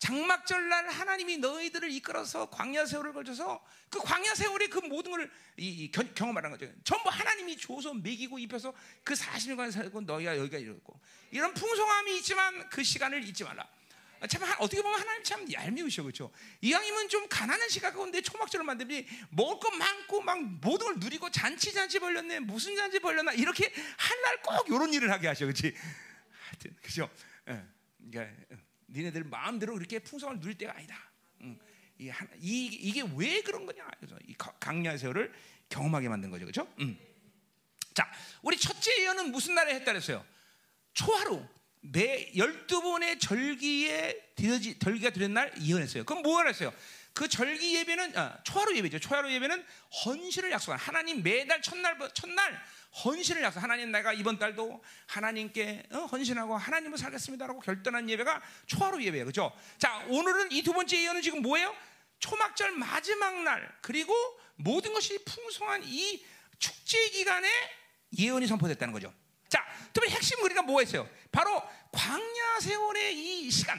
장막절 0.00 0.70
날 0.70 0.88
하나님이 0.88 1.36
너희들을 1.38 1.90
이끌어서 1.92 2.48
광야 2.48 2.86
세월을 2.86 3.12
걸쳐서 3.12 3.62
그 3.90 3.98
광야 3.98 4.34
세월의 4.34 4.68
그 4.70 4.78
모든 4.78 5.12
걸 5.12 5.30
이, 5.58 5.68
이 5.68 5.90
경험하는 5.90 6.50
거죠. 6.50 6.72
전부 6.84 7.10
하나님이 7.10 7.58
줘서 7.58 7.92
먹이고 7.92 8.38
입혀서 8.38 8.72
그 9.04 9.12
40일간 9.12 9.70
살고 9.70 10.00
너희가 10.00 10.38
여기가 10.38 10.56
이렇고 10.56 10.98
이런 11.30 11.52
풍성함이 11.52 12.16
있지만 12.16 12.68
그 12.70 12.82
시간을 12.82 13.22
잊지 13.24 13.44
말라. 13.44 13.68
참 14.28 14.42
어떻게 14.58 14.82
보면 14.82 14.98
하나님 14.98 15.22
참 15.22 15.50
얄미우셔 15.52 16.02
그렇죠. 16.02 16.30
이왕이면 16.62 17.08
좀 17.10 17.28
가난한 17.28 17.68
시각 17.68 17.92
가운데 17.92 18.22
초막절을 18.22 18.64
만들니 18.64 19.06
먹을 19.30 19.58
것 19.60 19.70
많고 19.76 20.22
막 20.22 20.42
모든 20.42 20.86
걸 20.86 20.96
누리고 20.98 21.30
잔치 21.30 21.74
잔치 21.74 21.98
벌렸네 21.98 22.40
무슨 22.40 22.74
잔치 22.74 22.98
벌렸나 23.00 23.32
이렇게 23.32 23.70
할날꼭 23.98 24.68
이런 24.68 24.92
일을 24.94 25.10
하게 25.10 25.28
하셔 25.28 25.44
그렇지. 25.44 25.74
하여튼 26.48 26.76
그죠. 26.82 27.10
예. 27.48 27.62
그러니까 28.10 28.34
니네들 28.90 29.24
마음대로 29.24 29.76
이렇게 29.76 29.98
풍성을 29.98 30.40
누릴 30.40 30.56
때가 30.58 30.74
아니다. 30.76 30.96
응. 31.42 31.58
이, 31.98 32.10
이, 32.40 32.66
이 32.66 32.92
게 32.92 33.02
왜 33.16 33.42
그런 33.42 33.66
거냐? 33.66 33.88
그래서 33.98 34.16
이 34.26 34.34
강야 34.34 34.96
세월을 34.96 35.32
경험하게 35.68 36.08
만든 36.08 36.30
거죠, 36.30 36.44
그렇죠? 36.46 36.72
응. 36.80 36.96
자, 37.94 38.10
우리 38.42 38.56
첫째 38.56 39.02
예언은 39.02 39.30
무슨 39.32 39.54
날에 39.54 39.74
했다 39.74 39.92
그랬어요? 39.92 40.24
초하루 40.94 41.46
매 41.82 42.30
열두 42.36 42.82
번의 42.82 43.18
절기에 43.18 44.32
드려지 44.36 44.78
절기가 44.78 45.10
드린 45.10 45.34
날 45.34 45.52
예언했어요. 45.60 46.04
그럼 46.04 46.22
뭐가 46.22 46.46
했어요? 46.46 46.72
그 47.20 47.28
절기 47.28 47.76
예배는 47.76 48.16
아, 48.16 48.38
초하루 48.44 48.74
예배죠. 48.78 48.98
초하루 48.98 49.30
예배는 49.30 49.62
헌신을 50.06 50.50
약속한 50.52 50.78
하나님 50.78 51.22
매달 51.22 51.60
첫날 51.60 51.98
첫날 52.14 52.58
헌신을 53.04 53.42
약속. 53.42 53.62
하나님 53.62 53.92
내가 53.92 54.14
이번 54.14 54.38
달도 54.38 54.82
하나님께 55.04 55.82
어, 55.92 56.06
헌신하고 56.06 56.56
하나님을 56.56 56.96
살겠습니다라고 56.96 57.60
결단한 57.60 58.08
예배가 58.08 58.40
초하루 58.66 59.04
예배예요. 59.04 59.26
그렇죠? 59.26 59.54
자, 59.76 60.02
오늘은 60.08 60.50
이 60.52 60.62
두 60.62 60.72
번째 60.72 60.96
예언은 60.98 61.20
지금 61.20 61.42
뭐예요? 61.42 61.76
초막절 62.20 62.70
마지막 62.72 63.42
날 63.42 63.70
그리고 63.82 64.14
모든 64.56 64.94
것이 64.94 65.22
풍성한 65.22 65.82
이 65.84 66.24
축제 66.58 67.06
기간에 67.10 67.50
예언이 68.18 68.46
선포됐다는 68.46 68.94
거죠. 68.94 69.12
자, 69.50 69.62
특별히 69.92 70.08
핵심 70.14 70.42
우리가 70.42 70.62
뭐가 70.62 70.80
있어요? 70.84 71.06
바로 71.30 71.62
광야 71.92 72.60
세월의 72.62 73.14
이 73.14 73.50
시간. 73.50 73.78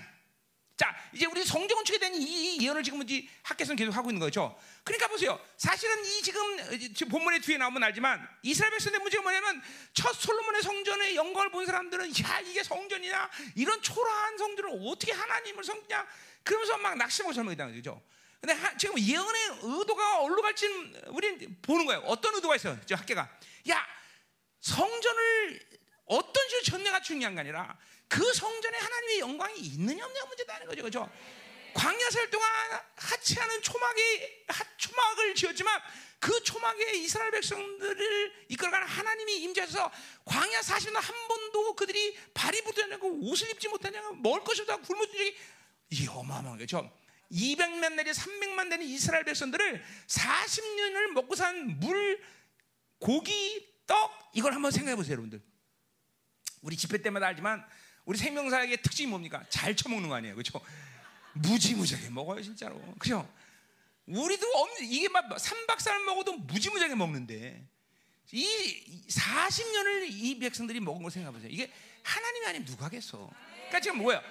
자, 0.81 0.95
이제 1.13 1.27
우리 1.27 1.45
성전 1.45 1.75
건축에 1.75 1.99
대한 1.99 2.15
이, 2.15 2.55
이 2.55 2.65
예언을 2.65 2.81
지금 2.81 3.07
이 3.07 3.29
학계에서는 3.43 3.75
계속 3.75 3.95
하고 3.95 4.09
있는 4.09 4.19
거죠. 4.19 4.59
그러니까 4.83 5.07
보세요. 5.09 5.39
사실은 5.55 6.03
이 6.03 6.23
지금 6.23 6.91
지금 6.95 7.09
본문의 7.09 7.39
뒤에 7.41 7.57
나오면 7.57 7.83
알지만 7.83 8.27
이스라엘 8.41 8.71
백성의 8.71 8.99
문제가 8.99 9.21
뭐냐면 9.21 9.61
첫 9.93 10.11
솔로몬의 10.11 10.63
성전의 10.63 11.15
영광을 11.15 11.51
본 11.51 11.67
사람들은 11.67 12.09
야 12.23 12.39
이게 12.39 12.63
성전이냐 12.63 13.29
이런 13.53 13.79
초라한 13.83 14.39
성전을 14.39 14.79
어떻게 14.87 15.11
하나님을 15.11 15.63
섬기냐 15.63 16.07
그러면서 16.41 16.77
막 16.79 16.97
낙심하고 16.97 17.31
설명했다는 17.31 17.75
거죠. 17.75 18.01
근데 18.39 18.55
하, 18.55 18.75
지금 18.75 18.99
예언의 18.99 19.59
의도가 19.61 20.21
어디로 20.21 20.41
갈지는 20.41 20.95
우리는 21.09 21.57
보는 21.61 21.85
거예요. 21.85 22.01
어떤 22.07 22.33
의도가 22.33 22.55
있어요? 22.55 22.79
저 22.87 22.95
학계가 22.95 23.29
야 23.69 23.85
성전을 24.61 25.59
어떤 26.11 26.49
식으로 26.49 26.63
전내가 26.63 27.01
중요한 27.01 27.35
게 27.35 27.41
아니라 27.41 27.77
그 28.09 28.33
성전에 28.33 28.77
하나님의 28.77 29.19
영광이 29.19 29.59
있느냐 29.59 30.05
없느냐 30.05 30.25
문제다는 30.25 30.67
거죠. 30.67 30.83
그죠? 30.83 31.09
광야설 31.73 32.29
동안 32.29 32.49
하치하는 32.97 33.61
초막에 33.61 34.45
초막을 34.75 35.35
지었지만 35.35 35.81
그 36.19 36.43
초막에 36.43 36.97
이스라엘 36.97 37.31
백성들을 37.31 38.45
이끌어가는 38.49 38.85
하나님이 38.85 39.37
임재해서 39.43 39.89
광야 40.25 40.59
40년 40.59 40.95
한 40.95 41.27
번도 41.29 41.75
그들이 41.75 42.17
발이 42.33 42.61
붙지 42.65 42.83
않고 42.83 43.29
옷을 43.29 43.49
입지 43.51 43.69
못하냐고 43.69 44.13
먹을 44.15 44.43
것이 44.43 44.61
없다 44.61 44.77
굶어 44.77 45.05
준 45.05 45.17
적이 45.17 45.37
이 45.91 46.07
어마어마한 46.07 46.57
거죠. 46.57 46.91
200만 47.31 47.93
내지 47.93 48.11
300만 48.11 48.69
되는 48.69 48.85
이스라엘 48.85 49.23
백성들을 49.23 49.81
40년을 50.07 51.07
먹고 51.13 51.35
산 51.35 51.79
물, 51.79 52.21
고기, 52.99 53.65
떡 53.87 54.31
이걸 54.33 54.53
한번 54.53 54.71
생각해 54.71 54.97
보세요, 54.97 55.13
여러분들. 55.13 55.50
우리 56.61 56.77
집회 56.77 56.97
때마다 57.01 57.27
알지만 57.27 57.65
우리 58.05 58.17
생명사역의 58.17 58.81
특징이 58.81 59.09
뭡니까? 59.09 59.43
잘 59.49 59.75
처먹는 59.75 60.09
거 60.09 60.15
아니에요, 60.15 60.35
그렇죠? 60.35 60.61
무지무지하게 61.33 62.09
먹어요, 62.09 62.41
진짜로. 62.41 62.79
그죠? 62.99 63.27
우리도 64.05 64.47
없는 64.47 64.91
이게 64.91 65.07
막 65.09 65.29
3박 65.29 65.77
4일 65.77 66.03
먹어도 66.05 66.33
무지무지하게 66.33 66.95
먹는데 66.95 67.63
이 68.33 69.07
40년을 69.09 70.07
이 70.09 70.39
백성들이 70.39 70.79
먹은 70.79 71.01
걸 71.01 71.11
생각해 71.11 71.33
보세요. 71.33 71.49
이게 71.51 71.71
하나님이 72.03 72.45
아니면 72.47 72.65
누가 72.65 72.85
하겠어? 72.85 73.29
그러니까 73.53 73.79
지금 73.79 73.97
뭐야? 73.99 74.21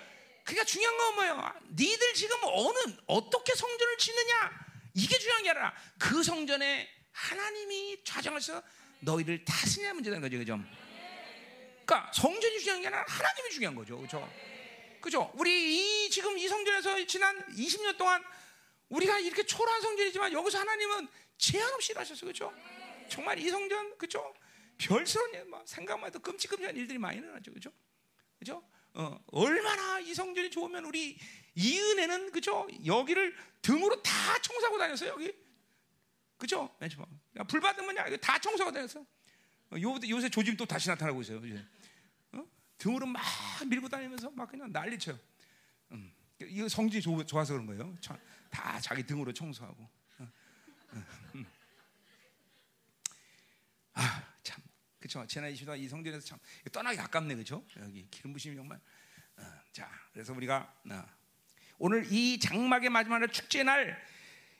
그러니까 0.44 0.64
중요한 0.64 0.96
건 0.96 1.14
뭐예요? 1.14 1.54
니들 1.70 2.14
지금 2.14 2.36
어느 2.42 2.78
어떻게 3.06 3.54
성전을 3.54 3.98
짓느냐? 3.98 4.50
이게 4.94 5.18
중요한 5.18 5.42
게 5.44 5.50
아니라 5.50 5.74
그 5.98 6.22
성전에 6.22 6.88
하나님이 7.12 8.02
좌정해서 8.04 8.62
너희를 9.00 9.44
다스냐 9.44 9.94
문제라는 9.94 10.20
거죠, 10.22 10.38
그죠? 10.38 10.58
그러니까 11.90 12.12
성전이 12.12 12.60
중요한 12.60 12.82
게 12.82 12.86
아니라 12.86 13.04
하나님이 13.08 13.50
중요한 13.50 13.74
거죠, 13.74 13.96
그렇죠? 13.96 14.32
그죠? 15.00 15.32
우리 15.34 16.04
이 16.06 16.10
지금 16.10 16.38
이 16.38 16.46
성전에서 16.46 17.04
지난 17.06 17.44
20년 17.48 17.98
동안 17.98 18.22
우리가 18.90 19.18
이렇게 19.18 19.42
초라한 19.42 19.80
성전이지만 19.82 20.32
여기서 20.32 20.60
하나님은 20.60 21.08
제한 21.36 21.72
없이 21.74 21.90
일하셨어요, 21.92 22.20
그렇죠? 22.20 22.52
정말 23.08 23.40
이 23.40 23.50
성전, 23.50 23.98
그렇죠? 23.98 24.32
별스러운 24.78 25.34
일, 25.34 25.44
막 25.46 25.66
생각만 25.66 26.06
해도 26.06 26.20
끔찍끔찍한 26.20 26.76
일들이 26.76 26.96
많이 26.96 27.18
일어나죠, 27.18 27.50
그렇죠? 27.50 27.72
그렇죠? 28.38 28.62
어, 28.94 29.18
얼마나 29.32 29.98
이 29.98 30.14
성전이 30.14 30.50
좋으면 30.50 30.84
우리 30.84 31.18
이 31.56 31.80
은혜는 31.80 32.30
그죠? 32.30 32.68
여기를 32.86 33.36
등으로 33.62 34.00
다 34.00 34.38
청소하고 34.40 34.78
다녔어요 34.78 35.10
여기, 35.10 35.32
그죠? 36.38 36.72
불 37.48 37.60
받으면 37.60 37.96
다 38.20 38.38
청소하고 38.38 38.72
다녔어. 38.72 39.00
어, 39.00 39.76
요, 39.80 39.98
요새 40.08 40.28
조짐 40.28 40.56
또 40.56 40.66
다시 40.66 40.88
나타나고 40.88 41.20
있어요. 41.22 41.38
이제. 41.44 41.64
어? 42.80 42.90
등으로 42.90 43.06
막 43.06 43.22
밀고 43.68 43.88
다니면서 43.88 44.30
막 44.30 44.50
그냥 44.50 44.72
난리쳐요. 44.72 45.18
음. 45.92 46.12
이거 46.40 46.68
성질이 46.68 47.02
좋, 47.02 47.38
아서 47.38 47.52
그런 47.52 47.66
거예요. 47.66 47.94
다 48.50 48.80
자기 48.80 49.06
등으로 49.06 49.32
청소하고. 49.32 49.88
어. 50.18 50.28
음. 51.34 51.46
아, 53.92 54.24
참. 54.42 54.62
그렇죠. 54.98 55.26
지난 55.26 55.52
20년 55.52 55.78
이 55.78 55.88
성전에서 55.88 56.24
참 56.24 56.38
떠나기 56.72 56.98
아깝네, 56.98 57.34
그렇죠? 57.34 57.64
여기 57.78 58.06
기름 58.10 58.32
부심이 58.32 58.56
정말. 58.56 58.80
어, 59.36 59.42
자, 59.72 59.90
그래서 60.12 60.32
우리가 60.32 60.74
어, 60.90 61.04
오늘 61.78 62.10
이 62.10 62.38
장막의 62.38 62.88
마지막 62.88 63.18
날 63.18 63.28
축제 63.28 63.62
날 63.62 64.02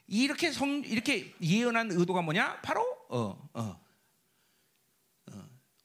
이렇게 0.07 0.51
성 0.51 0.83
이렇게 0.85 1.33
예언한 1.41 1.91
의도가 1.91 2.21
뭐냐? 2.21 2.61
바로 2.61 2.81
어, 3.09 3.49
어, 3.53 3.90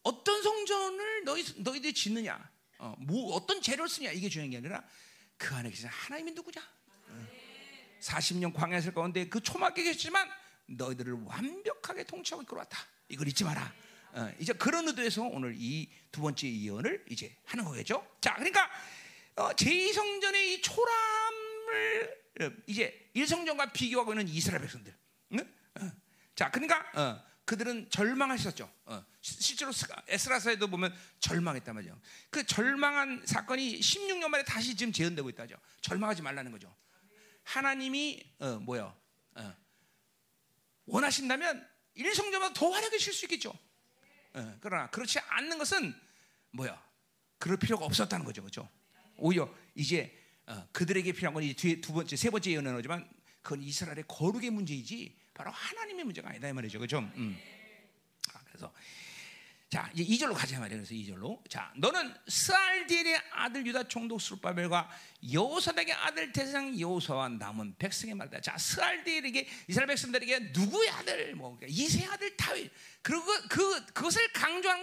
어, 0.06 0.08
어떤 0.08 0.42
성전을 0.42 1.24
너희 1.24 1.44
너희들이 1.57 1.92
짓느냐? 1.92 2.50
어, 2.78 2.94
뭐 2.98 3.35
어떤 3.35 3.61
재료를 3.61 3.88
쓰냐 3.88 4.12
이게 4.12 4.28
중요한 4.28 4.50
게 4.50 4.59
아니라 4.59 4.85
그 5.37 5.54
안에 5.54 5.70
계신 5.70 5.88
하나님이 5.88 6.33
누구냐? 6.33 6.62
어, 7.09 7.26
40년 8.00 8.54
광야에 8.54 8.81
가운데 8.92 9.28
그 9.28 9.40
초막에 9.42 9.83
계시지만 9.83 10.28
너희들을 10.66 11.12
완벽하게 11.24 12.04
통치하고 12.04 12.42
이끌어왔다. 12.42 12.78
이걸 13.09 13.28
잊지 13.28 13.44
마라. 13.44 13.72
어, 14.12 14.33
이제 14.38 14.52
그런 14.52 14.87
의도에서 14.88 15.22
오늘 15.22 15.54
이 15.59 15.88
두 16.12 16.22
번째 16.22 16.50
예언을 16.50 17.04
이제 17.11 17.37
하는 17.44 17.62
거겠죠. 17.64 18.07
자, 18.22 18.35
그러니까 18.37 18.70
어, 19.35 19.50
제2성전의 19.50 20.35
이 20.46 20.62
초람을 20.62 22.16
어, 22.40 22.50
이제 22.66 23.11
1성전과 23.14 23.72
비교하고 23.74 24.12
있는 24.14 24.26
이스라엘 24.28 24.62
백성들. 24.62 24.94
응? 25.33 25.54
어. 25.81 25.92
자, 26.35 26.50
그러니까 26.50 26.78
어, 26.94 27.22
그들은 27.46 27.88
절망하셨죠. 27.90 28.70
어, 28.85 29.04
실제로 29.22 29.72
에스라서에도 30.09 30.66
보면 30.66 30.94
절망했단 31.20 31.74
말이에요. 31.74 31.98
그 32.28 32.44
절망한 32.44 33.22
사건이 33.24 33.80
16년 33.80 34.28
만에 34.28 34.44
다시 34.44 34.76
지금 34.76 34.92
재현되고 34.92 35.30
있다죠. 35.30 35.56
절망하지 35.80 36.22
말라는 36.22 36.52
거죠. 36.52 36.74
하나님이 37.44 38.35
뭐요? 38.62 38.94
원하신다면 40.87 41.66
1성전보다 41.96 42.54
더 42.54 42.70
활약하실 42.70 43.12
수 43.12 43.24
있겠죠. 43.26 43.56
예, 44.37 44.54
그러나 44.61 44.90
그렇지 44.90 45.18
않는 45.18 45.59
것은 45.59 45.94
뭐야? 46.50 46.82
그럴 47.38 47.59
필요가 47.59 47.85
없었다는 47.85 48.24
거죠, 48.24 48.42
그렇죠? 48.42 48.68
오히려 49.16 49.52
이제 49.74 50.16
어, 50.46 50.68
그들에게 50.72 51.12
필요한 51.12 51.35
건 51.35 51.42
뒤에 51.42 51.80
두 51.80 51.92
번째, 51.92 52.16
세 52.16 52.30
번째 52.30 52.50
예언은 52.50 52.76
오지만 52.76 53.09
그건 53.42 53.62
이스라엘의 53.62 54.04
거룩의 54.09 54.50
문제이지 54.50 55.16
바로 55.37 55.51
하나님의 55.51 56.05
문제가 56.05 56.31
아니다 56.31 56.49
이 56.49 56.53
말이죠, 56.53 56.79
그렇죠? 56.79 56.99
음. 56.99 57.38
아, 58.35 58.40
그래서 58.49 58.72
자 59.68 59.90
이제 59.94 60.05
2절로 60.05 60.33
가자 60.35 60.59
말이에요. 60.61 60.83
그래서 60.83 60.94
2절로 60.94 61.49
자 61.51 61.72
너는 61.77 62.14
스알디엘의 62.29 63.20
아들 63.33 63.66
유다 63.66 63.88
총독 63.88 64.20
수르바벨과 64.20 64.88
여호사닥의 65.33 65.92
아들 65.92 66.33
대상 66.33 66.79
여호사와 66.79 67.29
남은 67.31 67.75
백성의 67.79 68.14
말다. 68.14 68.40
자 68.40 68.57
스알디엘에게 68.57 69.46
이스라엘 69.68 69.88
백성들에게 69.88 70.53
누구의 70.55 70.88
아들 70.90 71.35
뭐 71.35 71.57
그러니까 71.57 71.66
이세 71.68 72.07
아들 72.07 72.35
다윗 72.37 72.70
그리고 73.03 73.25
그 73.51 73.85
그것을 73.87 74.33
강조하는 74.33 74.83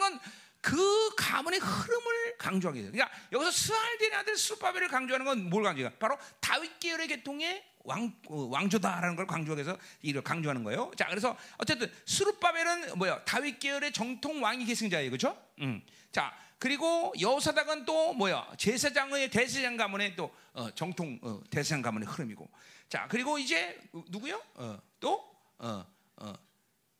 건그 0.62 1.16
가문의 1.16 1.60
흐름을 1.62 2.38
강조하게 2.38 2.82
돼요. 2.82 2.92
그러니까 2.92 3.18
여기서 3.32 3.52
스알디엘의 3.52 4.16
아들 4.18 4.38
수르바벨을 4.38 4.88
강조하는 4.90 5.26
건 5.26 5.50
뭘 5.50 5.64
강조해요? 5.64 5.92
바로 5.98 6.18
다윗 6.42 6.80
계열의 6.80 7.08
계통의 7.08 7.73
왕, 7.84 8.14
어, 8.30 8.48
왕조다라는 8.50 9.16
걸 9.16 9.28
강조해서 9.28 9.74
하 9.74 9.78
이걸 10.02 10.24
강조하는 10.24 10.64
거예요. 10.64 10.92
자, 10.98 11.06
그래서 11.08 11.38
어쨌든 11.58 11.92
수르바벨은 12.06 12.98
뭐야? 12.98 13.24
다윗 13.26 13.60
계열의 13.60 13.92
정통 13.92 14.42
왕위 14.42 14.66
계승자예요. 14.66 15.10
그렇죠? 15.10 15.38
음. 15.60 15.82
자, 16.12 16.34
그리고 16.58 17.14
여호사닥은 17.20 17.86
또 17.86 18.14
뭐야? 18.14 18.48
제사장의 18.58 19.30
대세장 19.30 19.76
가문의 19.76 20.16
또 20.16 20.34
어, 20.54 20.74
정통 20.74 21.20
어, 21.22 21.42
대세장 21.50 21.82
가문의 21.82 22.08
흐름이고. 22.08 22.50
자, 22.88 23.08
그리고 23.10 23.38
이제 23.38 23.78
누구요? 24.10 24.42
어, 24.56 24.80
또 25.00 25.36
어, 25.58 25.86
어. 26.18 26.34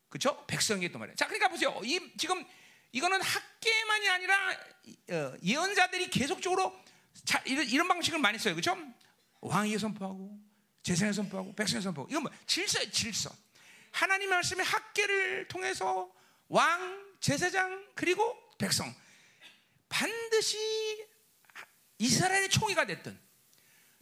그렇죠? 0.10 0.46
백성이 0.48 0.92
또 0.92 1.00
말이야. 1.00 1.16
자, 1.16 1.28
그러니까 1.28 1.48
보세요. 1.48 1.80
이 1.84 2.00
지금 2.18 2.44
이거는 2.92 3.22
학계만이 3.22 4.10
아니라 4.10 4.52
어, 5.12 5.34
예언자들이 5.42 6.10
계속적으로 6.10 6.78
자, 7.24 7.42
이런, 7.46 7.66
이런 7.66 7.88
방식을 7.88 8.20
많이 8.20 8.38
써요. 8.38 8.54
그렇죠? 8.54 8.78
왕이 9.40 9.78
선포하고 9.78 10.38
재생의 10.84 11.14
선포하고 11.14 11.54
백성의 11.56 11.82
선포. 11.82 12.06
이건 12.10 12.24
뭐 12.24 12.32
질서의 12.46 12.92
질서. 12.92 13.32
하나님 13.92 14.30
말씀의 14.30 14.66
학계를 14.66 15.48
통해서 15.48 16.12
왕, 16.50 17.16
제사장 17.20 17.88
그리고 17.96 18.38
백성 18.58 18.94
반드시 19.88 20.58
이스라엘의 22.00 22.50
총회가 22.50 22.86
됐든 22.86 23.18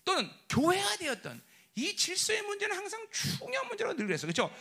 또는 0.04 0.30
교회가 0.50 0.98
되었던 0.98 1.42
이 1.76 1.96
질서의 1.96 2.42
문제는 2.44 2.76
항상 2.76 3.08
중요한 3.12 3.68
문제로 3.68 3.96
늘 3.96 4.08
그랬어. 4.08 4.26
그렇죠? 4.26 4.54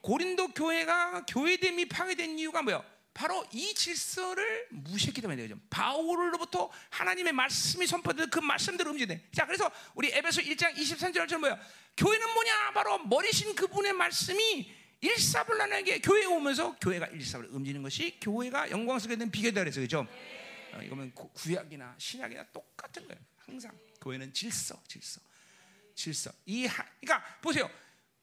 고린도 0.00 0.48
교회가 0.48 1.26
교회됨이 1.26 1.88
파괴된 1.88 2.38
이유가 2.38 2.62
뭐야? 2.62 2.84
바로 3.14 3.46
이 3.52 3.72
질서를 3.74 4.66
무시했기 4.70 5.20
때문에 5.20 5.40
되죠. 5.42 5.56
바울로부터 5.70 6.70
하나님의 6.90 7.32
말씀이 7.32 7.86
선포된 7.86 8.28
그 8.28 8.40
말씀대로 8.40 8.90
움직이네. 8.90 9.28
자, 9.32 9.46
그래서 9.46 9.70
우리 9.94 10.10
에베소 10.12 10.42
1장 10.42 10.74
23절처럼 10.74 11.38
뭐야? 11.38 11.60
교회는 11.96 12.34
뭐냐? 12.34 12.72
바로 12.72 12.98
머리신 12.98 13.54
그분의 13.54 13.92
말씀이 13.92 14.68
일사불란하게 15.00 16.00
교회에 16.00 16.24
오면서 16.24 16.76
교회가 16.80 17.06
일사불 17.06 17.50
움직이는 17.52 17.82
것이 17.82 18.18
교회가 18.20 18.70
영광스럽게 18.70 19.16
된 19.16 19.30
비결이다 19.30 19.60
그래서 19.60 19.80
그죠? 19.80 20.06
어, 20.72 20.80
이거면 20.82 21.12
구약이나 21.14 21.94
신약이나 21.96 22.46
똑같은 22.52 23.06
거예요. 23.06 23.22
항상 23.38 23.70
교회는 24.00 24.32
질서, 24.32 24.82
질서, 24.88 25.20
질서. 25.94 26.32
이 26.46 26.66
하, 26.66 26.84
그러니까 27.00 27.38
보세요. 27.40 27.70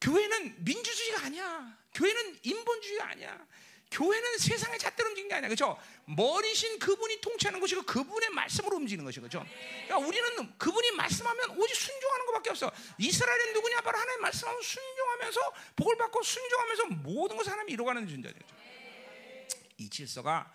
교회는 0.01 0.65
민주주의가 0.65 1.25
아니야. 1.27 1.77
교회는 1.93 2.39
인본주의가 2.43 3.07
아니야. 3.09 3.47
교회는 3.91 4.37
세상의 4.37 4.79
잣대로 4.79 5.09
움직이는 5.09 5.29
게 5.29 5.35
아니야. 5.35 5.49
그죠? 5.49 5.77
머리신 6.05 6.79
그분이 6.79 7.19
통치하는 7.21 7.59
것이고 7.59 7.83
그분의 7.83 8.29
말씀으로 8.29 8.77
움직이는 8.77 9.03
것이죠. 9.03 9.21
그죠? 9.21 9.45
그러니까 9.85 10.07
우리는 10.07 10.57
그분이 10.57 10.91
말씀하면 10.91 11.51
오직 11.57 11.75
순종하는 11.75 12.25
것밖에 12.27 12.49
없어. 12.51 12.71
이스라엘은 12.97 13.53
누구냐? 13.53 13.81
바로 13.81 13.97
하나님 13.97 14.21
말씀하면 14.21 14.61
순종하면서 14.61 15.53
복을 15.75 15.97
받고 15.97 16.23
순종하면서 16.23 16.85
모든 17.03 17.37
것을 17.37 17.51
하나님이 17.51 17.73
이루어가는 17.73 18.07
존재죠. 18.07 18.39
이 19.77 19.89
질서가 19.89 20.51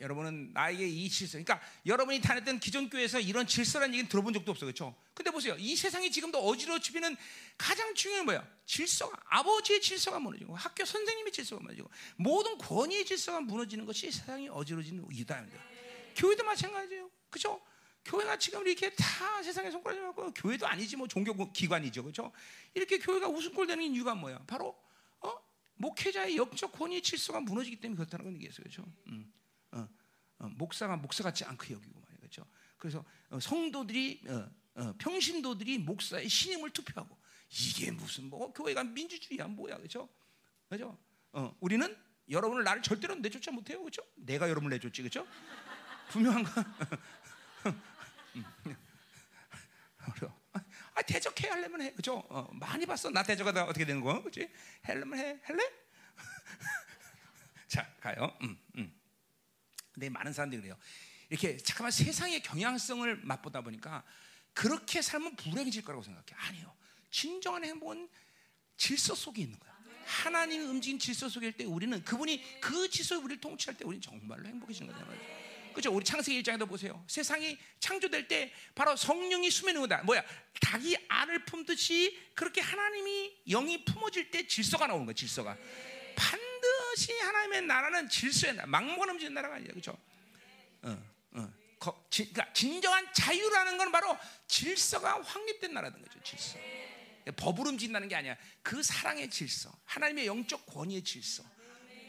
여러분은 0.00 0.52
나에게 0.52 0.86
이 0.86 1.08
질서, 1.08 1.38
그러니까 1.38 1.60
여러분이 1.86 2.20
다녔던 2.20 2.58
기존 2.60 2.88
교회에서 2.88 3.20
이런 3.20 3.46
질서라는 3.46 3.94
얘기는 3.94 4.08
들어본 4.08 4.32
적도 4.32 4.50
없어, 4.50 4.66
그렇죠? 4.66 4.96
근데 5.14 5.30
보세요, 5.30 5.54
이 5.58 5.76
세상이 5.76 6.10
지금도 6.10 6.38
어지러워지는 6.38 7.16
가장 7.58 7.94
중요한 7.94 8.24
뭐야? 8.24 8.46
질서가 8.64 9.16
아버지의 9.26 9.80
질서가 9.80 10.18
무너지고 10.18 10.56
학교 10.56 10.84
선생님의 10.84 11.32
질서가 11.32 11.62
무너지고 11.62 11.90
모든 12.16 12.56
권위의 12.58 13.04
질서가 13.04 13.40
무너지는 13.40 13.84
것이 13.84 14.10
세상이 14.10 14.48
어지러지는 14.48 15.06
이유다. 15.12 15.44
교회도 16.16 16.44
마찬가지예요, 16.44 17.10
그렇죠? 17.28 17.60
교회가 18.04 18.38
지금 18.38 18.66
이렇게 18.66 18.90
다 18.94 19.42
세상에 19.42 19.70
손가락을 19.70 20.08
잡고 20.08 20.32
교회도 20.34 20.66
아니지 20.66 20.96
뭐 20.96 21.06
종교 21.06 21.52
기관이죠, 21.52 22.02
그렇죠? 22.02 22.32
이렇게 22.74 22.98
교회가 22.98 23.28
우스꼴되는 23.28 23.84
이유가 23.94 24.14
뭐야? 24.14 24.38
바로 24.46 24.76
어? 25.20 25.34
목회자의 25.74 26.36
영적 26.36 26.72
권위의 26.72 27.02
질서가 27.02 27.40
무너지기 27.40 27.76
때문에 27.76 27.98
그렇다는 27.98 28.24
건 28.24 28.34
얘기했어요, 28.34 28.64
그렇죠? 28.64 28.84
음. 29.08 29.32
어, 30.40 30.46
어, 30.46 30.48
목사가 30.48 30.96
목사 30.96 31.22
같지 31.22 31.44
않고 31.44 31.72
여기고 31.72 32.00
말이죠. 32.00 32.18
그렇죠? 32.22 32.46
그래서 32.78 33.04
어, 33.28 33.38
성도들이 33.38 34.22
어, 34.26 34.50
어, 34.74 34.94
평신도들이 34.98 35.78
목사의 35.78 36.28
신임을 36.28 36.70
투표하고 36.70 37.16
이게 37.50 37.90
무슨 37.90 38.30
뭐 38.30 38.52
교회가 38.52 38.84
민주주의야 38.84 39.46
뭐야 39.46 39.76
그렇죠? 39.76 40.08
그렇죠? 40.68 40.98
어, 41.32 41.54
우리는 41.60 41.96
여러분을 42.28 42.64
나를 42.64 42.82
절대로 42.82 43.14
내쫓지 43.16 43.50
못해요 43.50 43.80
그렇죠? 43.80 44.02
내가 44.16 44.48
여러분을 44.48 44.76
내쫓지 44.76 45.02
그렇죠? 45.02 45.26
분명한 46.08 46.42
거. 46.44 46.50
아, 50.94 51.02
대적해 51.02 51.48
하려면 51.48 51.82
해 51.82 51.92
그죠? 51.92 52.16
어, 52.28 52.48
많이 52.52 52.84
봤어 52.86 53.10
나 53.10 53.22
대적하다 53.22 53.64
어떻게 53.64 53.84
되는 53.84 54.00
거 54.00 54.20
그렇지? 54.20 54.50
하려면 54.82 55.18
해 55.18 55.40
할래? 55.42 55.62
자 57.68 57.86
가요. 58.00 58.36
음, 58.42 58.58
음. 58.76 58.99
근데 60.00 60.08
많은 60.08 60.32
사람들이 60.32 60.62
그래요. 60.62 60.78
이렇게 61.28 61.58
잠깐만 61.58 61.90
세상의 61.90 62.42
경향성을 62.42 63.16
맛보다 63.22 63.60
보니까 63.60 64.02
그렇게 64.54 65.02
살면 65.02 65.36
불행해질 65.36 65.84
거라고 65.84 66.02
생각해. 66.02 66.26
아니요. 66.36 66.74
진정한 67.10 67.62
행복은 67.64 68.08
질서 68.78 69.14
속에 69.14 69.42
있는 69.42 69.58
거야. 69.58 69.70
하나님이 70.06 70.64
움직인 70.64 70.98
질서 70.98 71.28
속일 71.28 71.52
때 71.52 71.64
우리는 71.64 72.02
그분이 72.02 72.60
그 72.60 72.88
질서에 72.88 73.18
우리를 73.18 73.40
통치할 73.42 73.76
때 73.76 73.84
우리는 73.84 74.00
정말로 74.00 74.48
행복해지는 74.48 74.90
거다 74.90 75.06
그죠? 75.74 75.92
우리 75.94 76.04
창세기 76.04 76.42
1장에도 76.42 76.66
보세요. 76.66 77.04
세상이 77.06 77.56
창조될 77.78 78.26
때 78.26 78.52
바로 78.74 78.96
성령이 78.96 79.50
수면에 79.50 79.78
오다. 79.80 80.02
뭐야? 80.02 80.24
닭이 80.60 80.96
알을 81.08 81.44
품듯이 81.44 82.18
그렇게 82.34 82.60
하나님이 82.60 83.42
영이 83.48 83.84
품어질 83.84 84.30
때 84.30 84.46
질서가 84.46 84.86
나오는 84.88 85.04
거야. 85.04 85.14
질서가. 85.14 85.56
반 86.16 86.49
드시 86.94 87.12
하나님의 87.18 87.62
나라는 87.62 88.08
질서의 88.08 88.54
나라, 88.54 88.66
막무가 88.66 89.06
넘치는 89.06 89.34
나라가 89.34 89.56
아니야. 89.56 89.72
그죠? 89.72 89.96
어, 90.82 91.02
어. 91.32 91.52
거, 91.78 92.06
지, 92.10 92.30
그러니까 92.30 92.52
진정한 92.52 93.06
자유라는 93.12 93.78
건 93.78 93.92
바로 93.92 94.16
질서가 94.46 95.22
확립된 95.22 95.72
나라는 95.72 96.00
거죠. 96.02 96.20
질서. 96.22 96.58
법을 97.36 97.66
움직인다는 97.68 98.08
게 98.08 98.16
아니야. 98.16 98.36
그 98.62 98.82
사랑의 98.82 99.30
질서, 99.30 99.72
하나님의 99.84 100.26
영적 100.26 100.66
권위의 100.66 101.02
질서. 101.02 101.44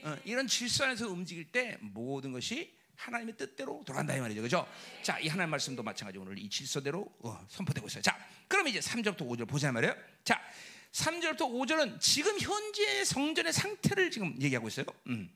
어, 0.03 0.17
이런 0.25 0.47
질서 0.47 0.85
안에서 0.85 1.07
움직일 1.09 1.51
때 1.51 1.77
모든 1.79 2.31
것이 2.31 2.75
하나님의 2.95 3.35
뜻대로 3.37 3.83
돌아간다 3.85 4.15
이 4.15 4.19
말이죠. 4.19 4.41
그죠? 4.41 4.67
자, 5.03 5.19
이 5.19 5.27
하나님 5.27 5.51
말씀도 5.51 5.83
마찬가지 5.83 6.17
오늘 6.17 6.37
이 6.37 6.49
질서대로 6.49 7.07
어, 7.19 7.45
선포되고 7.49 7.87
있어요. 7.87 8.01
자, 8.01 8.17
그럼 8.47 8.67
이제 8.67 8.79
3절부터 8.79 9.27
5절 9.27 9.47
보자 9.47 9.71
말이에요. 9.71 9.95
자, 10.23 10.41
3절부터 10.91 11.39
5절은 11.41 11.99
지금 11.99 12.37
현재 12.39 13.03
성전의 13.05 13.53
상태를 13.53 14.11
지금 14.11 14.35
얘기하고 14.41 14.67
있어요. 14.67 14.85
음. 15.07 15.31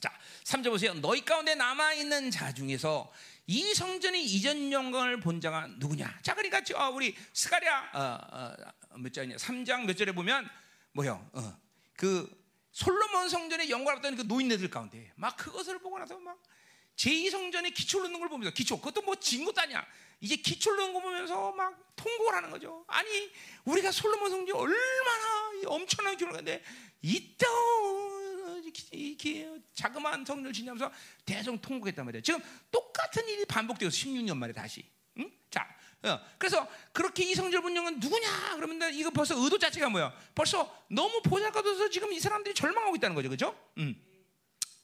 자, 0.00 0.12
3절 0.44 0.70
보세요. 0.70 0.94
너희 0.94 1.24
가운데 1.24 1.54
남아 1.54 1.94
있는 1.94 2.30
자 2.30 2.52
중에서 2.54 3.10
이 3.46 3.74
성전이 3.74 4.24
이전 4.24 4.70
영광을 4.70 5.20
본 5.20 5.40
자가 5.40 5.66
누구냐? 5.78 6.18
자, 6.22 6.34
그러니까 6.34 6.60
어, 6.76 6.90
우리 6.90 7.16
스가랴 7.32 7.90
어, 7.94 8.54
어, 8.92 8.98
몇 8.98 9.12
절이냐? 9.12 9.36
3장 9.36 9.86
몇 9.86 9.96
절에 9.96 10.12
보면 10.12 10.48
뭐요? 10.92 11.28
어, 11.32 11.58
그 11.96 12.30
솔로몬 12.72 13.28
성전의 13.28 13.70
영광을 13.70 14.02
봤던 14.02 14.16
그 14.16 14.22
노인네들 14.22 14.70
가운데 14.70 15.10
막 15.16 15.36
그것을 15.36 15.78
보고 15.78 15.98
나서 15.98 16.18
막 16.18 16.40
제2성전에 16.96 17.74
기초를 17.74 18.04
넣는 18.06 18.20
걸 18.20 18.28
보면서 18.28 18.52
기초 18.54 18.76
그것도 18.78 19.02
뭐 19.02 19.16
진 19.16 19.44
것도 19.44 19.60
아니야. 19.60 19.84
이제 20.20 20.36
거 20.92 21.00
보면서 21.00 21.52
막 21.52 21.94
통곡을 21.96 22.34
하는 22.34 22.50
거죠. 22.50 22.84
아니 22.88 23.30
우리가 23.64 23.90
솔로몬 23.90 24.30
성전 24.30 24.56
얼마나 24.56 25.50
엄청난 25.66 26.16
했는데 26.36 26.62
이따 27.02 27.46
이렇게 28.92 29.50
자그마한 29.74 30.24
성전을 30.24 30.52
지냐면서 30.52 30.90
대성 31.24 31.58
통곡했단 31.58 32.04
말이야. 32.04 32.22
지금 32.22 32.40
똑같은 32.70 33.26
일이 33.28 33.44
반복되어 33.44 33.88
16년 33.88 34.36
만에 34.36 34.52
다시. 34.52 34.84
응? 35.18 35.30
자, 35.50 35.66
어, 36.02 36.20
그래서 36.38 36.68
그렇게 36.92 37.24
이성절 37.24 37.62
분명은 37.62 38.00
누구냐? 38.00 38.56
그러면 38.56 38.92
이거 38.94 39.10
벌써 39.10 39.34
의도 39.36 39.58
자체가 39.58 39.88
뭐야? 39.88 40.14
벌써 40.34 40.84
너무 40.88 41.20
보잘것없어서 41.22 41.90
지금 41.90 42.12
이 42.12 42.20
사람들이 42.20 42.54
절망하고 42.54 42.96
있다는 42.96 43.14
거죠, 43.14 43.28
그렇죠? 43.28 43.56
음. 43.78 43.94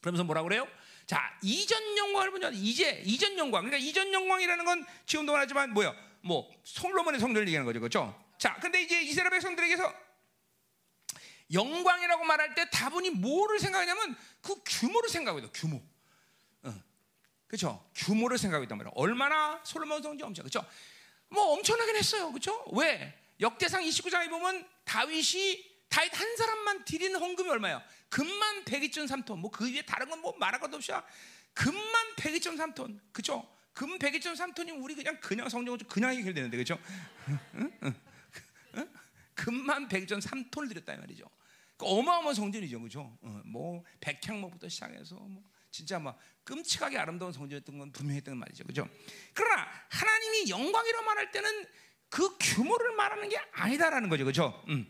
그러면서 0.01 0.25
뭐라 0.25 0.43
그래요? 0.43 0.67
자, 1.13 1.31
이전 1.43 1.99
영광을 1.99 2.31
보냐? 2.31 2.49
이제 2.55 3.03
이전 3.05 3.37
영광. 3.37 3.67
그러니까 3.67 3.77
이전 3.87 4.11
영광이라는 4.15 4.65
건 4.65 4.87
지금도 5.05 5.33
말하지만 5.33 5.75
뭐야? 5.75 5.95
뭐 6.23 6.51
솔로몬의 6.65 7.21
성전을 7.21 7.47
얘기하는 7.49 7.67
거죠, 7.67 7.81
그렇죠? 7.81 8.19
자, 8.39 8.55
근데 8.63 8.81
이제 8.81 9.03
이스라엘 9.03 9.29
백성들에게서 9.29 9.93
영광이라고 11.53 12.25
말할 12.25 12.55
때 12.55 12.71
다분히 12.71 13.11
뭐를 13.11 13.61
생각하냐면 13.61 14.17
그 14.41 14.55
규모를 14.65 15.11
생각해요. 15.11 15.51
규모. 15.53 15.83
어. 16.63 16.75
그렇죠? 17.47 17.87
규모를 17.95 18.39
생각하고 18.39 18.65
있단 18.65 18.79
말이에요. 18.79 18.93
얼마나 18.95 19.61
솔로몬 19.65 20.01
성전 20.01 20.29
엄청 20.29 20.45
그렇죠? 20.45 20.67
뭐 21.29 21.53
엄청나긴 21.53 21.95
했어요. 21.95 22.31
그렇죠? 22.33 22.65
왜? 22.73 23.15
역대상 23.39 23.83
29장에 23.83 24.31
보면 24.31 24.67
다윗이 24.87 25.72
다윗 25.93 26.19
한 26.19 26.37
사람만 26.37 26.85
드리는 26.87 27.15
헌금이 27.21 27.51
얼마예요? 27.51 27.83
금만 28.09 28.65
102.3톤. 28.65 29.39
뭐 29.39 29.51
그 29.51 29.71
위에 29.71 29.83
다른 29.83 30.09
건 30.09 30.21
뭐 30.21 30.35
말할 30.39 30.59
것도 30.59 30.77
없이 30.77 30.91
금만 31.53 32.15
102.3톤. 32.17 32.99
그렇죠? 33.13 33.47
금 33.75 33.99
102.3톤이면 33.99 34.83
우리 34.83 34.95
그냥 34.95 35.19
그냥 35.21 35.49
좀 35.49 35.65
그냥 35.89 36.15
해결되는데? 36.15 36.65
응? 37.57 38.01
금만 39.35 39.89
102.3톤을 39.89 40.69
드렸다 40.69 40.95
이 40.95 40.99
말이죠. 40.99 41.25
그 41.77 41.87
어마어마한 41.87 42.35
성전이죠, 42.35 42.79
그렇죠? 42.79 43.19
어, 43.23 43.43
뭐 43.45 43.85
백향목부터 44.01 44.69
시작해서 44.69 45.17
뭐 45.17 45.43
진짜 45.71 45.99
막 45.99 46.19
끔찍하게 46.45 46.97
아름다운 46.99 47.33
성전이었던 47.33 47.79
건 47.79 47.93
분명했던 47.93 48.37
말이죠, 48.37 48.65
그렇죠? 48.65 48.89
그러나 49.35 49.67
하나님이 49.91 50.49
영광이라고 50.49 51.05
말할 51.05 51.33
때는 51.33 51.67
그 52.09 52.37
규모를 52.39 52.95
말하는 52.95 53.29
게 53.29 53.37
아니다라는 53.53 54.09
거죠, 54.09 54.25
그렇죠? 54.25 54.63
음. 54.69 54.87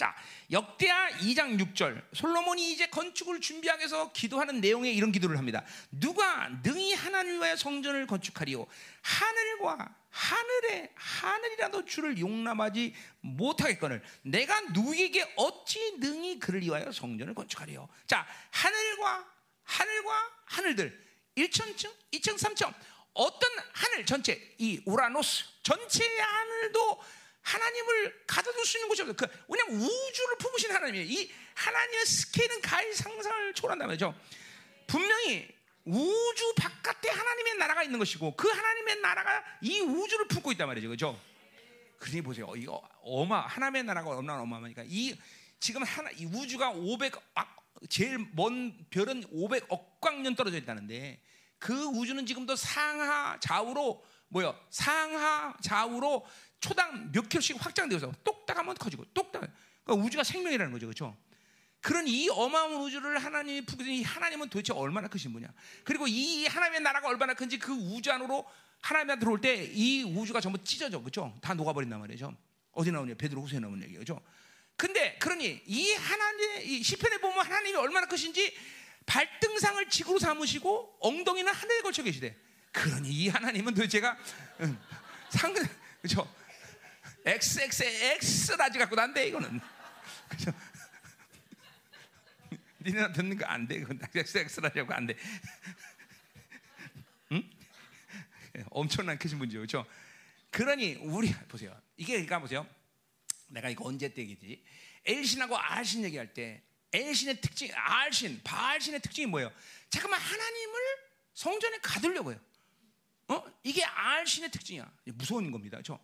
자, 0.00 0.16
역대하 0.50 1.10
2장 1.18 1.60
6절. 1.60 2.02
솔로몬이 2.14 2.72
이제 2.72 2.86
건축을 2.86 3.38
준비하기 3.38 3.80
위해서 3.80 4.10
기도하는 4.12 4.62
내용에 4.62 4.90
이런 4.90 5.12
기도를 5.12 5.36
합니다. 5.36 5.62
누가 5.90 6.48
능히 6.62 6.94
하나님 6.94 7.34
위하여 7.34 7.54
성전을 7.54 8.06
건축하리요? 8.06 8.66
하늘과 9.02 9.94
하늘에 10.08 10.90
하늘이라도 10.94 11.84
주를 11.84 12.18
용납하지 12.18 12.94
못하겠거늘 13.20 14.02
내가 14.22 14.58
누구에게 14.72 15.34
어찌 15.36 15.98
능히 15.98 16.38
그를 16.38 16.62
위하여 16.62 16.90
성전을 16.90 17.34
건축하리요? 17.34 17.86
자, 18.06 18.26
하늘과 18.52 19.26
하늘과 19.64 20.30
하늘들 20.46 21.06
1천층, 21.36 21.92
2층, 22.12 22.38
3층 22.38 22.72
어떤 23.12 23.50
하늘 23.74 24.06
전체 24.06 24.54
이 24.56 24.80
우라노스 24.86 25.44
전체의 25.62 26.20
하늘도 26.20 27.02
하나님을 27.42 28.24
가둬둘 28.26 28.64
수 28.64 28.78
있는 28.78 28.88
곳이 28.88 29.02
없어요. 29.02 29.16
그, 29.16 29.26
왜냐면 29.48 29.76
우주를 29.76 30.36
품으신 30.38 30.70
하나님이에요. 30.72 31.06
이 31.06 31.30
하나님의 31.54 32.06
스케일은 32.06 32.60
가히 32.60 32.92
상상을 32.94 33.54
초월한단 33.54 33.88
말이죠. 33.88 34.14
분명히 34.86 35.48
우주 35.84 36.54
바깥에 36.56 37.10
하나님의 37.10 37.56
나라가 37.56 37.82
있는 37.82 37.98
것이고 37.98 38.36
그 38.36 38.48
하나님의 38.48 39.00
나라가 39.00 39.42
이 39.62 39.80
우주를 39.80 40.28
품고 40.28 40.52
있단 40.52 40.68
말이죠. 40.68 40.88
그죠? 40.88 41.18
그러니 41.98 42.22
보세요. 42.22 42.52
이거 42.56 42.82
어마 43.02 43.40
하나님의 43.40 43.84
나라가 43.84 44.10
얼마나 44.10 44.42
어마어마하니까 44.42 44.84
이 44.86 45.16
지금 45.58 45.82
하나 45.82 46.10
이 46.12 46.24
우주가 46.24 46.70
500 46.70 47.14
아, 47.34 47.46
제일 47.88 48.26
먼 48.32 48.74
별은 48.90 49.22
500억 49.24 50.00
광년 50.00 50.34
떨어져 50.34 50.56
있다는데 50.58 51.20
그 51.58 51.74
우주는 51.74 52.24
지금도 52.24 52.56
상하 52.56 53.38
좌우로 53.40 54.02
뭐요 54.28 54.58
상하 54.70 55.54
좌우로 55.62 56.26
초당 56.60 57.10
몇 57.12 57.28
킬로씩 57.28 57.56
확장되어서 57.64 58.12
똑딱하면 58.24 58.74
커지고 58.76 59.04
똑딱. 59.14 59.50
그러니까 59.84 60.06
우주가 60.06 60.22
생명이라는 60.24 60.72
거죠, 60.72 60.86
그렇죠? 60.86 61.16
그런 61.80 62.06
이 62.06 62.28
어마어마한 62.28 62.82
우주를 62.82 63.18
하나님이 63.18 63.64
부르신 63.64 64.04
하나님은 64.04 64.50
도대체 64.50 64.72
얼마나 64.74 65.08
크신 65.08 65.32
분이야. 65.32 65.48
그리고 65.84 66.06
이 66.06 66.46
하나님의 66.46 66.80
나라가 66.82 67.08
얼마나 67.08 67.32
큰지 67.34 67.58
그 67.58 67.72
우주 67.72 68.12
안으로 68.12 68.46
하나님이 68.82 69.18
들어올 69.18 69.40
때 69.40 69.72
이 69.72 70.02
우주가 70.04 70.40
전부 70.40 70.62
찢어져, 70.62 71.00
그렇죠? 71.00 71.34
다 71.40 71.54
녹아버린단 71.54 71.98
말이죠. 72.00 72.34
어디 72.72 72.92
나오냐? 72.92 73.14
베드로 73.14 73.42
후서에 73.42 73.60
나오는 73.60 73.82
얘기죠. 73.82 74.00
그렇죠? 74.04 74.22
근데 74.76 75.16
그러니 75.18 75.62
이 75.66 75.92
하나님 75.92 76.62
이 76.62 76.82
시편에 76.82 77.18
보면 77.18 77.44
하나님이 77.44 77.76
얼마나 77.76 78.06
크신지 78.06 78.54
발등상을 79.06 79.88
지구로 79.88 80.18
삼으시고 80.18 80.98
엉덩이는 81.00 81.52
하늘에 81.52 81.80
걸쳐 81.80 82.02
계시대. 82.02 82.36
그러니 82.72 83.08
이 83.10 83.28
하나님은 83.28 83.74
도대체가 83.74 84.16
응, 84.60 84.78
상 85.30 85.52
그렇죠? 86.02 86.32
XX의 87.24 88.18
X라지 88.22 88.78
갖고 88.78 88.96
난데 88.96 89.28
이거는 89.28 89.60
그렇죠? 90.28 90.52
니네나 92.80 93.12
듣는 93.12 93.36
거 93.36 93.46
안 93.46 93.68
돼. 93.68 93.76
이건 93.76 94.00
XX라고 94.14 94.94
안 94.94 95.06
돼. 95.06 95.14
응? 97.32 97.50
엄청난 98.70 99.18
크신 99.18 99.38
분이죠, 99.38 99.58
그렇죠? 99.58 99.86
그러니 100.50 100.94
우리 101.02 101.32
보세요. 101.48 101.78
이게 101.96 102.12
그러니까 102.14 102.38
보세요. 102.40 102.66
내가 103.48 103.68
이거 103.68 103.86
언제 103.86 104.12
때 104.12 104.22
얘기지? 104.22 104.64
엘신하고 105.04 105.56
알신 105.56 106.04
얘기할 106.04 106.32
때 106.32 106.62
엘신의 106.92 107.40
특징, 107.40 107.70
알신, 107.74 108.40
바알신의 108.42 109.00
특징이 109.00 109.26
뭐예요? 109.26 109.52
잠깐만 109.90 110.20
하나님을 110.20 110.80
성전에 111.34 111.78
가두려고요. 111.78 112.40
어? 113.28 113.44
이게 113.62 113.84
알신의 113.84 114.50
특징이야. 114.50 114.90
무서운 115.14 115.50
겁니다. 115.52 115.78
저 115.84 115.98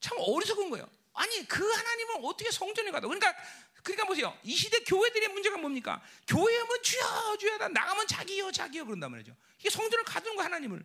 참 0.00 0.16
어리석은 0.20 0.70
거예요. 0.70 0.88
아니 1.14 1.46
그 1.48 1.68
하나님을 1.68 2.20
어떻게 2.22 2.50
성전에 2.50 2.90
가둬? 2.90 3.08
그러니까 3.08 3.34
그러니까 3.82 4.06
보세요. 4.06 4.38
이 4.42 4.54
시대 4.56 4.80
교회들의 4.80 5.28
문제가 5.28 5.56
뭡니까? 5.56 6.02
교회하면 6.26 6.82
주여 6.82 7.36
주여다 7.38 7.68
나가면 7.68 8.06
자기요 8.06 8.52
자기요 8.52 8.84
그런단 8.84 9.10
말이죠. 9.10 9.34
이게 9.58 9.70
성전을 9.70 10.04
가두는 10.04 10.36
거 10.36 10.42
하나님을. 10.42 10.84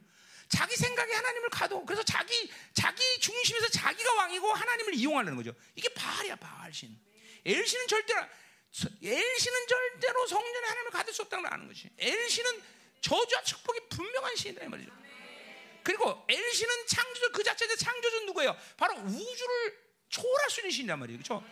자기 0.49 0.76
생각에 0.76 1.12
하나님을 1.13 1.49
가도 1.49 1.86
그래서 1.86 2.04
자기 2.04 2.52
자기 2.73 3.02
중심에서 3.19 3.69
자기가 3.69 4.13
왕이고 4.13 4.54
하나님을 4.54 4.93
이용하려는 4.93 5.36
거죠. 5.36 5.54
이게 5.76 5.89
바알이야 5.93 6.36
바알신. 6.36 6.97
엘신은 7.45 7.88
절대로 7.88 8.26
엘신은 9.02 9.67
절대로 9.67 10.28
성전에 10.28 10.67
하나님을 10.67 10.91
가둘 10.91 11.13
수 11.13 11.21
없다는 11.23 11.43
걸 11.43 11.54
아는 11.54 11.67
것이. 11.67 11.89
엘신은 11.97 12.63
저주와 13.02 13.43
축복이 13.43 13.80
분명한 13.89 14.36
신이다 14.36 14.65
이 14.65 14.67
말이죠. 14.67 14.91
그리고 15.83 16.25
엘신은 16.27 16.87
창조주 16.87 17.31
그 17.33 17.43
자체의 17.43 17.77
창조주는 17.77 18.25
누구예요? 18.27 18.55
바로 18.77 18.95
우주를 18.95 19.83
초월할 20.09 20.49
수 20.49 20.61
있는 20.61 20.71
신이란 20.71 20.99
말이에요. 20.99 21.17
그렇죠? 21.17 21.43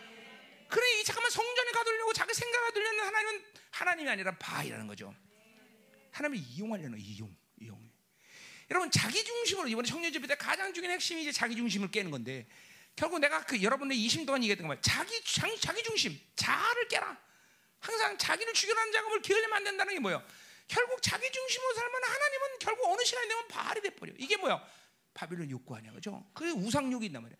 그러니 0.69 1.03
잠깐만 1.03 1.29
성전에 1.29 1.71
가두려고 1.71 2.13
자기 2.13 2.33
생각을 2.33 2.67
가두려는 2.67 2.99
하나님은 3.05 3.45
하나님이 3.71 4.09
아니라 4.09 4.37
바알이라는 4.37 4.87
거죠. 4.87 5.13
하나님을 6.11 6.43
이용하려는 6.49 6.97
이용, 6.99 7.35
이용. 7.59 7.91
여러분 8.69 8.89
자기 8.89 9.23
중심으로 9.23 9.67
이번에 9.67 9.87
청년 9.87 10.13
집회 10.13 10.27
때 10.27 10.35
가장 10.35 10.73
중요한 10.73 10.95
핵심이 10.95 11.21
이제 11.21 11.31
자기 11.31 11.57
중심을 11.57 11.91
깨는 11.91 12.09
건데 12.09 12.47
결국 12.95 13.19
내가 13.19 13.45
그 13.45 13.61
여러분의 13.61 13.97
20년 13.97 14.25
동안 14.25 14.43
얘기했던 14.43 14.67
거 14.67 14.79
자기 14.79 15.21
자기, 15.25 15.59
자기 15.59 15.83
중심 15.83 16.17
자아를 16.35 16.87
깨라. 16.87 17.17
항상 17.79 18.17
자기를 18.17 18.53
죽여라는 18.53 18.93
작업을 18.93 19.21
기울이면 19.21 19.53
안 19.53 19.63
된다는 19.63 19.93
게 19.93 19.99
뭐예요? 19.99 20.23
결국 20.71 21.01
자기 21.01 21.29
중심으로 21.29 21.73
살면 21.73 22.03
하나님은 22.03 22.59
결국 22.59 22.87
어느 22.93 23.03
시간이 23.03 23.27
되면 23.27 23.47
바알이 23.49 23.81
돼버려. 23.81 24.13
이게 24.17 24.37
뭐야? 24.37 24.65
바빌론 25.13 25.51
욕구 25.51 25.75
아니야, 25.75 25.91
그죠? 25.91 26.25
그 26.33 26.49
우상욕이 26.49 27.07
있단 27.07 27.21
말이야. 27.21 27.37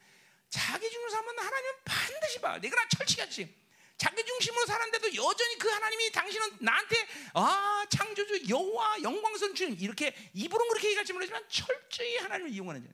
자기 0.50 0.82
중심으로 0.82 1.10
살면 1.10 1.40
하나님은 1.40 1.74
반드시 1.86 2.42
봐. 2.42 2.60
내가 2.60 2.76
철칙하지. 2.90 3.62
자기 3.96 4.26
중심으로 4.26 4.66
살았는데도 4.66 5.16
여전히 5.16 5.58
그 5.60 5.70
하나님이 5.70 6.12
당신은 6.12 6.58
나한테 6.60 6.96
아 7.34 7.86
창조주 7.90 8.50
여호와 8.50 9.02
영광선 9.02 9.56
주님 9.56 9.78
이렇게 9.80 10.14
입으로 10.34 10.68
그렇게 10.68 10.88
얘기할지 10.88 11.14
모르지만 11.14 11.48
철저히 11.48 12.18
하나님을 12.18 12.52
이용하는 12.52 12.84
자. 12.84 12.90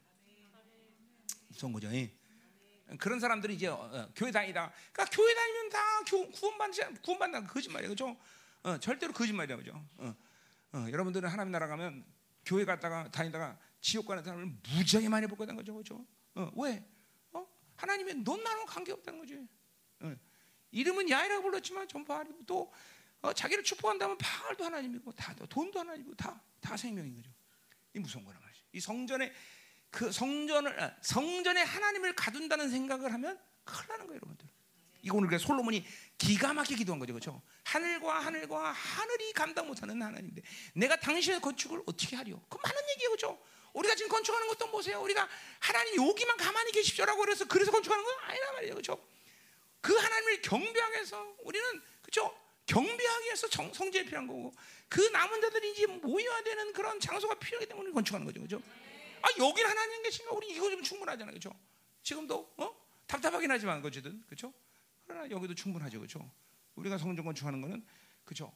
무서운 1.47 1.73
거죠. 1.73 1.89
그런 2.99 3.19
사람들이 3.19 3.55
이제 3.55 3.67
어, 3.67 3.75
어, 3.75 4.09
교회 4.15 4.31
다니다. 4.31 4.71
그러니까 4.91 5.15
교회 5.15 5.33
다니면 5.33 5.69
다 5.69 6.01
구원받지 6.39 6.81
구원받는 7.01 7.47
거짓말이에요, 7.47 7.89
그죠? 7.89 8.15
어, 8.63 8.77
절대로 8.79 9.13
거짓말이야, 9.13 9.57
그죠? 9.57 9.81
어, 9.97 10.15
어, 10.77 10.91
여러분들은 10.91 11.27
하나님 11.29 11.51
나라 11.51 11.67
가면 11.67 12.05
교회 12.45 12.65
갔다가 12.65 13.09
다니다가 13.11 13.57
지옥 13.81 14.07
가는 14.07 14.23
사람을 14.23 14.45
무지하게 14.45 15.09
많이 15.09 15.27
볼 15.27 15.37
거다는 15.37 15.57
거죠, 15.57 15.75
그죠? 15.75 16.05
어, 16.35 16.51
왜? 16.55 16.85
어? 17.31 17.45
넌 18.23 18.43
나랑 18.43 18.65
관계 18.65 18.91
없다는 18.91 19.19
거지. 19.19 19.47
어. 20.01 20.15
이름은 20.71 21.09
야이라고 21.09 21.43
불렀지만 21.43 21.87
전 21.87 22.05
바알이고 22.05 22.45
또 22.45 22.71
어, 23.21 23.33
자기를 23.33 23.63
축복한다면 23.63 24.17
바알도 24.17 24.63
하나님이고 24.65 25.11
다 25.13 25.33
돈도 25.49 25.79
하나님이고 25.79 26.15
다 26.15 26.39
다 26.67 26.75
생명인 26.75 27.15
거죠. 27.15 27.31
이 27.93 27.99
무서운 27.99 28.25
거란 28.25 28.41
말이지. 28.41 28.61
이 28.73 28.79
성전에 28.79 29.31
그 29.89 30.11
성전을 30.11 30.83
아, 30.83 30.95
성전에 31.01 31.61
하나님을 31.61 32.13
가둔다는 32.13 32.69
생각을 32.69 33.13
하면 33.13 33.39
큰일 33.63 33.87
나는 33.87 34.07
거예요, 34.07 34.17
여러분들. 34.17 34.47
이거 35.01 35.17
오늘 35.17 35.29
그 35.29 35.37
솔로몬이 35.37 35.85
기가 36.17 36.53
막히게 36.53 36.75
기도한 36.79 36.99
거죠, 36.99 37.13
그렇죠? 37.13 37.41
하늘과 37.67 38.19
하늘과 38.19 38.71
하늘이 38.71 39.33
감당 39.33 39.67
못하는 39.67 40.01
하나님인데 40.01 40.41
내가 40.73 40.95
당신의 40.95 41.41
건축을 41.41 41.83
어떻게 41.85 42.15
하리요? 42.15 42.41
그 42.47 42.57
많은 42.63 42.89
얘기예요, 42.91 43.09
그렇죠? 43.09 43.39
우리가 43.73 43.93
지금 43.95 44.09
건축하는 44.09 44.47
것도 44.47 44.71
보세요. 44.71 45.01
우리가 45.01 45.27
하나님 45.59 46.07
여기만 46.07 46.37
가만히 46.37 46.71
계십시오라고 46.71 47.19
그래서 47.19 47.45
그래서 47.45 47.71
건축하는 47.71 48.03
건 48.03 48.15
아니란 48.21 48.53
말이에요, 48.55 48.73
그렇죠? 48.73 49.05
그 49.81 49.93
하나님을 49.93 50.41
경배하기 50.41 50.93
위해서 50.93 51.35
우리는 51.43 51.81
그렇죠? 52.01 52.33
경배하기 52.67 53.25
위해서 53.25 53.49
정, 53.49 53.71
성전이 53.73 54.05
필요한 54.05 54.27
거고 54.27 54.53
그 54.87 55.01
남은 55.01 55.41
자들이 55.41 55.71
이제 55.71 55.85
모여야 55.87 56.43
되는 56.43 56.71
그런 56.71 56.99
장소가 57.01 57.35
필요하기 57.35 57.67
때문에 57.67 57.91
건축하는 57.91 58.25
거죠, 58.25 58.39
그렇죠? 58.39 58.63
아 59.21 59.27
여기 59.39 59.61
하나님 59.61 60.03
계시면 60.03 60.33
우리 60.33 60.49
이거 60.51 60.69
좀 60.69 60.81
충분하잖아요, 60.81 61.31
그렇죠? 61.31 61.53
지금도 62.01 62.53
어? 62.57 62.87
답답하긴 63.07 63.51
하지만 63.51 63.81
거지든 63.81 64.23
그렇죠? 64.25 64.53
그러나 65.05 65.29
여기도 65.29 65.53
충분하죠, 65.53 65.99
그렇죠? 65.99 66.31
우리가 66.77 66.97
성전 66.97 67.25
건축하는 67.25 67.61
거는 67.61 67.85
그렇죠? 68.23 68.55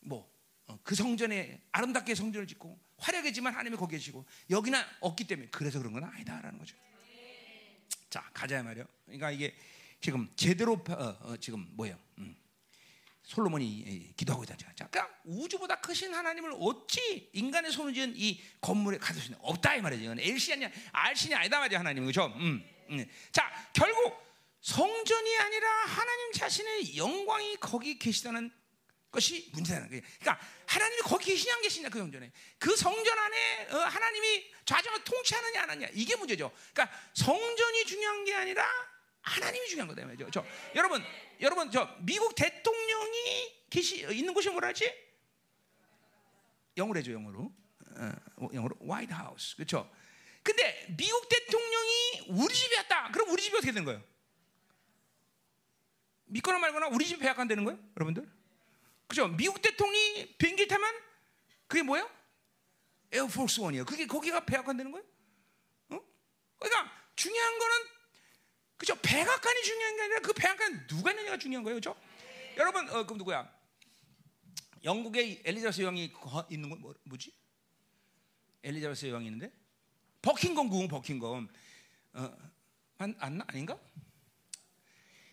뭐. 0.00 0.36
어, 0.66 0.78
그 0.82 0.94
성전에 0.94 1.62
아름답게 1.72 2.14
성전을 2.14 2.46
짓고 2.46 2.78
화려하지만 2.98 3.54
하나님이 3.54 3.76
거기 3.78 3.96
계시고 3.96 4.26
여기는 4.50 4.78
없기 5.00 5.26
때문에 5.26 5.48
그래서 5.50 5.78
그런 5.78 5.94
건 5.94 6.04
아니다라는 6.04 6.58
거죠. 6.58 6.76
자 8.10 8.28
가자 8.34 8.62
말이요. 8.62 8.84
그러니까 9.06 9.30
이게 9.30 9.56
지금 10.00 10.30
제대로 10.36 10.74
어, 10.74 11.18
어, 11.22 11.36
지금 11.38 11.66
뭐예요? 11.72 11.98
음. 12.18 12.36
솔로몬이 13.22 14.12
기도하고 14.16 14.44
있다. 14.44 14.56
자, 14.56 14.86
그러니까 14.88 15.20
우주보다 15.24 15.80
크신 15.80 16.14
하나님을 16.14 16.54
어찌 16.58 17.28
인간의 17.34 17.72
손을 17.72 17.92
지은 17.92 18.14
이 18.16 18.40
건물에 18.60 18.96
가둘 18.96 19.22
수 19.22 19.34
없다 19.40 19.76
이 19.76 19.82
말이죠. 19.82 20.12
아니야, 20.12 20.70
알신이 20.92 21.34
아니다 21.34 21.58
말이야 21.60 21.78
하나님 21.78 22.06
그죠? 22.06 22.26
음, 22.36 22.64
음. 22.88 23.06
자, 23.30 23.50
결국 23.74 24.27
성전이 24.60 25.38
아니라 25.38 25.68
하나님 25.86 26.32
자신의 26.32 26.96
영광이 26.96 27.56
거기 27.56 27.98
계시다는 27.98 28.50
것이 29.10 29.50
문제라는 29.54 29.88
거예요. 29.88 30.02
그러니까 30.20 30.46
하나님이 30.66 31.02
거기 31.02 31.26
계시냐 31.26 31.54
안 31.54 31.62
계시냐 31.62 31.88
그 31.88 31.98
성전에 31.98 32.30
그 32.58 32.76
성전 32.76 33.18
안에 33.18 33.68
어, 33.70 33.78
하나님이 33.78 34.52
좌정을 34.66 35.04
통치하느냐 35.04 35.62
안 35.62 35.70
하느냐 35.70 35.88
이게 35.94 36.14
문제죠. 36.16 36.52
그러니까 36.72 36.96
성전이 37.14 37.86
중요한 37.86 38.24
게 38.24 38.34
아니라 38.34 38.68
하나님이 39.22 39.68
중요한 39.68 39.88
거다 39.88 40.04
말이죠. 40.06 40.30
저, 40.30 40.44
여러분, 40.74 41.02
여러분 41.40 41.70
저 41.70 41.88
미국 42.00 42.34
대통령이 42.34 43.66
계시 43.70 44.06
있는 44.10 44.34
곳이 44.34 44.48
뭐라지? 44.50 44.92
영어로 46.76 46.98
해줘 46.98 47.12
영어로. 47.12 47.52
어, 47.96 48.48
영어로 48.52 48.76
화이트 48.88 49.12
하우스. 49.12 49.56
그렇죠? 49.56 49.90
근데 50.42 50.86
미국 50.96 51.28
대통령이 51.28 52.26
우리 52.28 52.54
집에 52.54 52.76
왔다. 52.76 53.10
그럼 53.10 53.30
우리 53.30 53.42
집이 53.42 53.56
어떻게 53.56 53.72
되는 53.72 53.84
거예요? 53.84 54.02
믿거나 56.28 56.58
말거나 56.58 56.88
우리 56.88 57.06
집에 57.06 57.20
배약한 57.20 57.48
되는 57.48 57.64
거예요? 57.64 57.78
여러분들? 57.96 58.28
그죠? 59.06 59.28
미국 59.28 59.60
대통령이 59.62 60.36
비행기 60.36 60.68
타면 60.68 60.94
그게 61.66 61.82
뭐예요? 61.82 62.10
에어포스 63.12 63.60
원이에요. 63.60 63.84
그게 63.84 64.06
거기가 64.06 64.44
배약한 64.44 64.76
되는 64.76 64.92
거예요? 64.92 65.06
어? 65.90 66.00
그러니까 66.58 66.92
중요한 67.16 67.58
거는 67.58 67.76
그죠? 68.76 68.94
백악관이 69.02 69.62
중요한 69.62 69.96
게 69.96 70.02
아니라 70.02 70.20
그 70.20 70.32
백악관 70.32 70.86
누가 70.86 71.10
있느냐가 71.10 71.36
중요한 71.38 71.64
거예요, 71.64 71.76
그죠? 71.76 71.96
여러분, 72.56 72.88
어, 72.90 73.04
그럼 73.04 73.18
누구야? 73.18 73.50
영국의 74.84 75.42
엘리자베스 75.44 75.82
여왕이 75.82 76.12
있는 76.50 76.70
건 76.70 76.80
뭐, 76.80 76.94
뭐지? 77.04 77.34
엘리자베스 78.62 79.06
여왕이 79.06 79.26
있는데 79.26 79.52
버킹검 80.22 80.68
궁 80.68 80.88
버킹검 80.88 81.48
어, 82.14 82.38
안, 82.98 83.16
안 83.18 83.42
아닌가? 83.46 83.78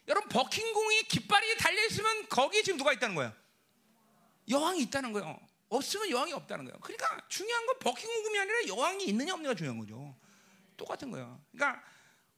여러분 0.08 0.30
버킹궁이 0.30 1.04
깃발이 1.04 1.58
달려 1.58 1.86
있으면 1.86 2.28
거기에 2.30 2.62
지금 2.62 2.78
누가 2.78 2.94
있다는 2.94 3.16
거야? 3.16 3.36
여왕이 4.50 4.82
있다는 4.84 5.12
거예요. 5.14 5.40
없으면 5.70 6.10
여왕이 6.10 6.34
없다는 6.34 6.66
거예요. 6.66 6.80
그러니까 6.80 7.22
중요한 7.28 7.66
건 7.66 7.80
버킹 7.80 8.08
궁금이 8.08 8.40
아니라 8.40 8.68
여왕이 8.68 9.06
있느냐 9.06 9.34
없느냐가 9.34 9.56
중요한 9.56 9.80
거죠. 9.80 10.16
똑같은 10.78 11.10
거예요. 11.10 11.42
그러니까 11.52 11.84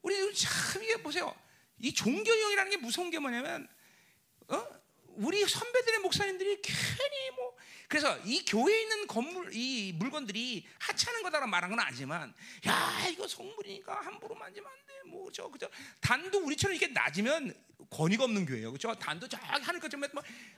우리 0.02 0.34
참 0.34 0.84
이게 0.84 0.96
보세요. 0.98 1.36
이 1.80 1.94
종교형이라는 1.94 2.72
게 2.72 2.78
무서운 2.78 3.10
게 3.10 3.20
뭐냐면 3.20 3.68
어? 4.48 4.68
우리 5.18 5.46
선배들의 5.46 6.00
목사님들이 6.00 6.62
괜히 6.62 7.32
뭐 7.36 7.57
그래서 7.88 8.17
이 8.26 8.43
교회에 8.45 8.82
있는 8.82 9.08
건물 9.08 9.50
이 9.54 9.93
물건들이 9.93 10.67
하찮은 10.80 11.23
거다라고 11.23 11.50
말한 11.50 11.69
건 11.69 11.80
아니지만 11.80 12.34
야 12.67 13.08
이거 13.10 13.28
성물이니까 13.28 14.02
함부로 14.02 14.36
만지면 14.36 14.69
안 14.69 14.76
돼. 14.86 15.10
뭐 15.10 15.30
저 15.32 15.47
그저 15.50 15.69
단도 16.02 16.39
우리처럼 16.45 16.76
이렇게 16.76 16.91
낮으면 16.93 17.54
권위가 17.89 18.26
없는 18.26 18.45
교회예요. 18.45 18.71
그렇죠? 18.71 18.93
단도 18.95 19.28
저기 19.28 19.43
하늘까지 19.45 19.95
막 19.97 20.12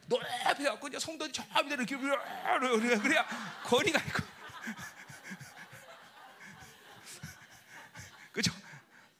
높이 0.08 0.64
갖고 0.64 1.00
성도들이 1.00 1.34
저 1.34 1.44
밑에 1.64 1.76
이렇게 1.76 1.98
그래야 1.98 2.60
그래야 3.00 3.28
권위가 3.66 4.00
있고 4.00 4.24
그렇죠? 8.32 8.52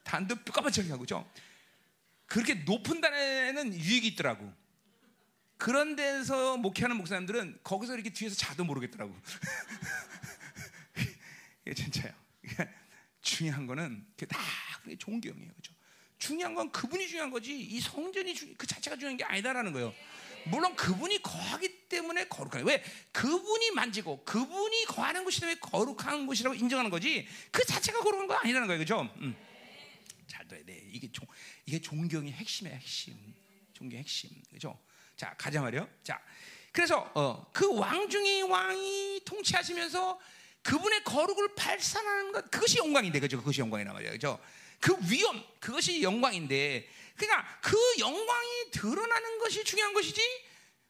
단도 0.04 0.34
뼈까만하게 0.36 0.90
하고 0.90 1.04
그렇죠? 1.04 1.28
그렇게 2.26 2.54
높은 2.54 3.00
단에는 3.00 3.74
유익이 3.74 4.06
있더라고. 4.08 4.52
그런 5.60 5.94
데서 5.94 6.56
목회하는 6.56 6.96
목사님들은 6.96 7.60
거기서 7.62 7.92
이렇게 7.92 8.08
뒤에서 8.10 8.34
자도 8.34 8.64
모르겠더라고. 8.64 9.14
이게 11.66 11.74
진짜요. 11.74 12.10
중요한 13.20 13.66
거는 13.66 14.06
다 14.26 14.38
종교형이에요. 14.98 15.52
그죠? 15.52 15.74
중요한 16.18 16.54
건 16.54 16.72
그분이 16.72 17.06
중요한 17.06 17.30
거지 17.30 17.60
이 17.60 17.78
성전이 17.78 18.34
주, 18.34 18.54
그 18.56 18.66
자체가 18.66 18.96
중요한 18.96 19.18
게 19.18 19.24
아니다라는 19.24 19.74
거예요. 19.74 19.92
물론 20.46 20.74
그분이 20.74 21.22
거하기 21.22 21.88
때문에 21.90 22.28
거룩한 22.28 22.64
왜 22.64 22.82
그분이 23.12 23.72
만지고 23.72 24.24
그분이 24.24 24.86
거하는 24.86 25.24
곳이 25.24 25.40
때문에 25.40 25.60
거룩한 25.60 26.26
곳이라고 26.26 26.56
인정하는 26.56 26.90
거지 26.90 27.28
그 27.50 27.62
자체가 27.66 28.00
거룩한 28.00 28.28
거 28.28 28.34
아니라는 28.34 28.66
거예요. 28.66 28.78
그죠? 28.78 29.02
음. 29.18 29.36
잘 30.26 30.48
둬야 30.48 30.64
돼. 30.64 30.88
이게 30.90 31.12
종 31.12 31.26
이게 31.66 31.78
종경의 31.78 32.32
핵심이야, 32.32 32.74
핵심. 32.74 33.14
종경의 33.74 34.04
핵심. 34.04 34.30
그죠? 34.50 34.80
자, 35.20 35.34
가자 35.36 35.60
말이요. 35.60 35.86
자, 36.02 36.18
그래서 36.72 37.10
어, 37.14 37.46
그 37.52 37.76
왕중의 37.76 38.44
왕이 38.44 39.20
통치하시면서 39.26 40.18
그분의 40.62 41.04
거룩을 41.04 41.54
발산하는 41.54 42.32
것 42.32 42.50
그것이 42.50 42.78
영광인데 42.78 43.20
그죠? 43.20 43.36
그것이 43.36 43.60
영광이란 43.60 43.92
말이에요. 43.92 44.12
그죠? 44.12 44.40
그 44.80 44.96
위엄 45.10 45.44
그것이 45.60 46.02
영광인데 46.02 46.88
그러니까 47.18 47.60
그 47.60 47.76
영광이 47.98 48.70
드러나는 48.70 49.38
것이 49.40 49.62
중요한 49.62 49.92
것이지 49.92 50.22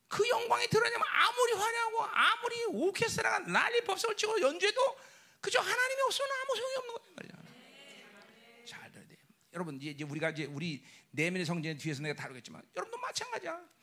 그 0.06 0.28
영광이 0.28 0.68
드러나면 0.68 1.02
아무리 1.08 1.52
화려하고 1.54 2.04
아무리 2.04 2.64
오케스트라가 2.66 3.40
난리 3.40 3.80
법석을 3.80 4.16
치고 4.16 4.40
연주해도 4.40 4.96
그저 5.40 5.58
하나님이 5.58 6.02
없으면 6.02 6.30
아무 6.40 6.54
소용이 6.54 6.76
없는 6.76 6.94
거란 6.94 7.14
말이야. 7.16 8.64
잘 8.64 8.92
들어야 8.92 9.08
돼. 9.08 9.16
여러분 9.54 9.80
이제 9.82 10.04
우리가 10.04 10.30
이제 10.30 10.44
우리 10.44 10.84
내면의 11.10 11.44
성전 11.44 11.76
뒤에서 11.76 12.00
내가 12.02 12.14
다루겠지만 12.14 12.62
여러분도 12.76 12.96
마찬가지야. 12.98 13.79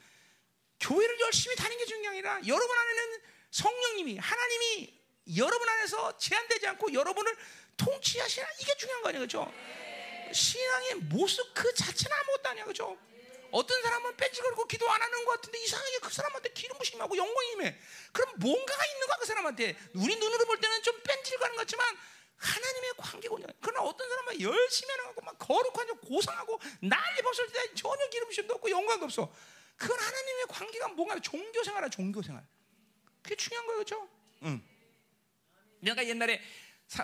교회를 0.79 1.19
열심히 1.19 1.55
다니는 1.55 1.77
게 1.77 1.85
중요한 1.85 2.03
게 2.03 2.07
아니라 2.09 2.47
여러분 2.47 2.77
안에는 2.77 3.21
성령님이 3.51 4.17
하나님이 4.17 4.97
여러분 5.37 5.67
안에서 5.67 6.17
제한되지 6.17 6.67
않고 6.67 6.93
여러분을 6.93 7.35
통치하시나 7.77 8.47
이게 8.59 8.75
중요한 8.77 9.01
거 9.01 9.09
아니에요, 9.09 9.27
그렇죠? 9.27 9.51
신앙의 10.33 10.95
모습 10.95 11.53
그 11.53 11.73
자체는 11.73 12.15
아무것도 12.17 12.49
아니야, 12.49 12.63
그렇죠? 12.63 12.97
어떤 13.51 13.81
사람은 13.81 14.17
뺀질거리고 14.17 14.65
기도 14.65 14.89
안 14.89 15.01
하는 15.01 15.25
것 15.25 15.33
같은데 15.33 15.59
이상하게 15.63 15.99
그 15.99 16.11
사람한테 16.11 16.49
기름 16.49 16.77
부심하고 16.77 17.15
영광이 17.15 17.51
임해. 17.53 17.77
그럼 18.11 18.33
뭔가가 18.37 18.85
있는 18.85 19.07
거야 19.07 19.17
그 19.17 19.25
사람한테. 19.25 19.75
우리 19.95 20.15
눈으로 20.15 20.45
볼 20.45 20.59
때는 20.59 20.83
좀 20.83 21.01
뺀질거리는 21.01 21.55
것 21.55 21.61
같지만 21.61 21.97
하나님의 22.35 22.93
관계군요. 22.97 23.47
그러나 23.61 23.81
어떤 23.81 24.07
사람은 24.09 24.41
열심히 24.41 24.91
하는 24.91 25.15
거막 25.15 25.39
거룩하고 25.39 25.95
고상하고 26.01 26.59
난리 26.81 27.21
벗을 27.21 27.47
때 27.51 27.73
전혀 27.73 28.07
기름 28.09 28.27
부심도 28.27 28.55
없고 28.55 28.69
영광도 28.69 29.05
없어. 29.05 29.33
그건 29.77 29.99
하나님의 29.99 30.45
관계가 30.49 30.87
뭔가 30.89 31.19
종교 31.19 31.63
생활이야, 31.63 31.89
종교 31.89 32.21
생활. 32.21 32.45
그게 33.21 33.35
중요한 33.35 33.65
거예요, 33.67 33.77
그렇죠? 33.83 34.09
응. 34.43 34.61
내가 35.79 36.05
옛날에 36.05 36.41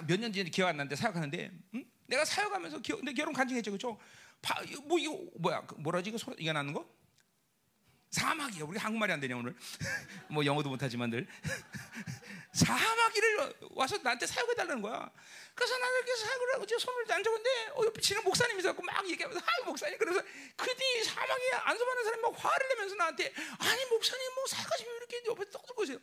몇 0.08 0.20
년 0.20 0.34
전에 0.34 0.50
기억 0.50 0.68
안 0.70 0.78
나는데 0.78 0.96
사역하는데, 0.96 1.52
응? 1.76 1.86
내가 2.08 2.26
사역하면서 2.26 2.80
기억, 2.80 3.04
내 3.04 3.14
결혼 3.14 3.34
간증했죠, 3.34 3.72
그렇죠? 3.72 4.00
뭐 4.86 4.98
이거 5.00 5.20
뭐야, 5.38 5.62
그 5.66 5.76
뭐라지 5.76 6.10
이거 6.10 6.18
소, 6.18 6.34
이거 6.38 6.52
나는 6.52 6.74
거? 6.74 6.88
사마귀야. 8.14 8.64
우리 8.66 8.78
한국말이 8.78 9.12
안 9.12 9.20
되냐 9.20 9.36
오늘? 9.36 9.56
뭐 10.30 10.46
영어도 10.46 10.70
못하지만들 10.70 11.26
사마귀를 12.54 13.56
와서 13.72 13.98
나한테 13.98 14.28
사역해 14.28 14.54
달라는 14.54 14.84
거야. 14.84 15.10
그래서 15.56 15.76
나는 15.80 15.98
이렇게 15.98 16.16
사역을 16.18 16.54
하고 16.54 16.66
손을 16.80 17.12
앉았는데 17.12 17.68
어, 17.74 17.86
옆에 17.86 18.02
지는 18.02 18.24
목사님이 18.24 18.60
있었고 18.60 18.84
막 18.84 19.10
얘기하면서 19.10 19.44
아 19.44 19.66
목사님 19.66 19.98
그래서 19.98 20.22
그뒤 20.56 21.04
사마귀 21.04 21.52
안수받는 21.54 22.04
사람이 22.04 22.22
막 22.22 22.34
화를 22.38 22.68
내면서 22.70 22.96
나한테 22.96 23.34
아니 23.58 23.86
목사님 23.86 24.36
뭐 24.36 24.46
사역하시면 24.46 24.96
이렇게 24.98 25.24
옆에 25.26 25.50
떠들고 25.50 25.82
계세요. 25.82 25.98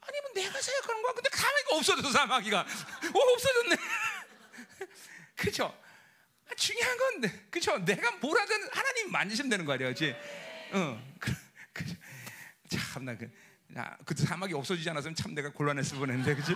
아니 0.00 0.20
뭐 0.22 0.30
내가 0.32 0.60
사역하는 0.60 1.02
거야. 1.02 1.12
근데 1.12 1.28
가만히 1.28 1.64
없어졌어 1.72 2.10
사마귀가. 2.12 2.60
어 3.14 3.18
없어졌네. 3.32 3.76
그렇죠. 5.36 5.82
중요한 6.56 6.96
건 6.96 7.48
그렇죠. 7.50 7.76
내가 7.84 8.10
뭘 8.12 8.38
하든 8.40 8.68
하나님 8.72 9.12
만지시면 9.12 9.50
되는 9.50 9.66
거 9.66 9.72
아니야, 9.72 9.88
그렇지? 9.88 10.16
어, 10.72 11.14
그, 11.18 11.32
그, 11.72 11.84
참나 12.68 13.16
그, 13.16 13.30
야, 13.76 13.96
그때 14.04 14.24
사막이 14.24 14.54
없어지지 14.54 14.88
않았으면 14.90 15.14
참 15.14 15.34
내가 15.34 15.50
곤란했을 15.52 15.98
뻔했는데, 15.98 16.34
그렇지? 16.34 16.54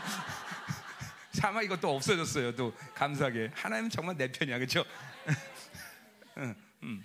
사막 1.32 1.64
이것도 1.64 1.94
없어졌어요. 1.96 2.54
또 2.56 2.74
감사하게 2.94 3.50
하나님 3.54 3.88
정말 3.88 4.16
내 4.16 4.30
편이야, 4.30 4.58
그렇죠? 4.58 4.84
응, 6.38 6.54
응. 6.82 7.04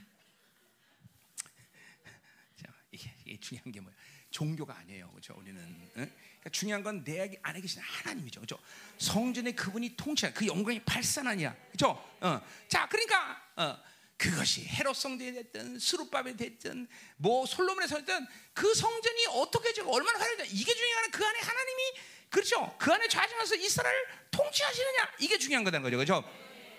자, 2.55 2.73
이게, 2.91 3.13
이게 3.25 3.39
중요한 3.39 3.71
게 3.71 3.79
뭐야? 3.79 3.95
종교가 4.31 4.77
아니에요, 4.79 5.09
그렇죠? 5.11 5.33
우리는 5.37 5.61
응? 5.61 5.91
그러니까 5.93 6.49
중요한 6.51 6.83
건 6.83 7.03
내 7.03 7.37
안에 7.41 7.61
계신 7.61 7.81
하나님이죠, 7.81 8.41
그렇죠? 8.41 8.61
성전에 8.97 9.51
그분이 9.53 9.95
통치한 9.95 10.33
그 10.33 10.45
영광이 10.45 10.83
발산하냐, 10.83 11.55
그렇죠? 11.71 11.91
어. 12.19 12.41
자, 12.67 12.87
그러니까 12.89 13.41
어, 13.55 13.77
그것이 14.17 14.65
헤롯 14.65 14.95
성전이 14.95 15.33
됐든 15.33 15.79
스룹밥이 15.79 16.37
됐든 16.37 16.87
뭐 17.17 17.45
솔로몬의 17.45 17.87
성전이든 17.87 18.27
그 18.53 18.73
성전이 18.73 19.25
어떻게 19.27 19.73
지금 19.73 19.89
얼마나 19.89 20.19
화려해 20.19 20.47
이게 20.51 20.73
중요한 20.73 21.11
그 21.11 21.25
안에 21.25 21.39
하나님이 21.39 21.81
그렇죠? 22.29 22.75
그 22.79 22.91
안에 22.91 23.07
좌정해서 23.07 23.55
이스라엘 23.55 23.95
통치하시느냐 24.31 25.11
이게 25.19 25.37
중요한 25.37 25.63
거다는 25.63 25.83
거죠, 25.83 25.97
그렇죠? 25.97 26.23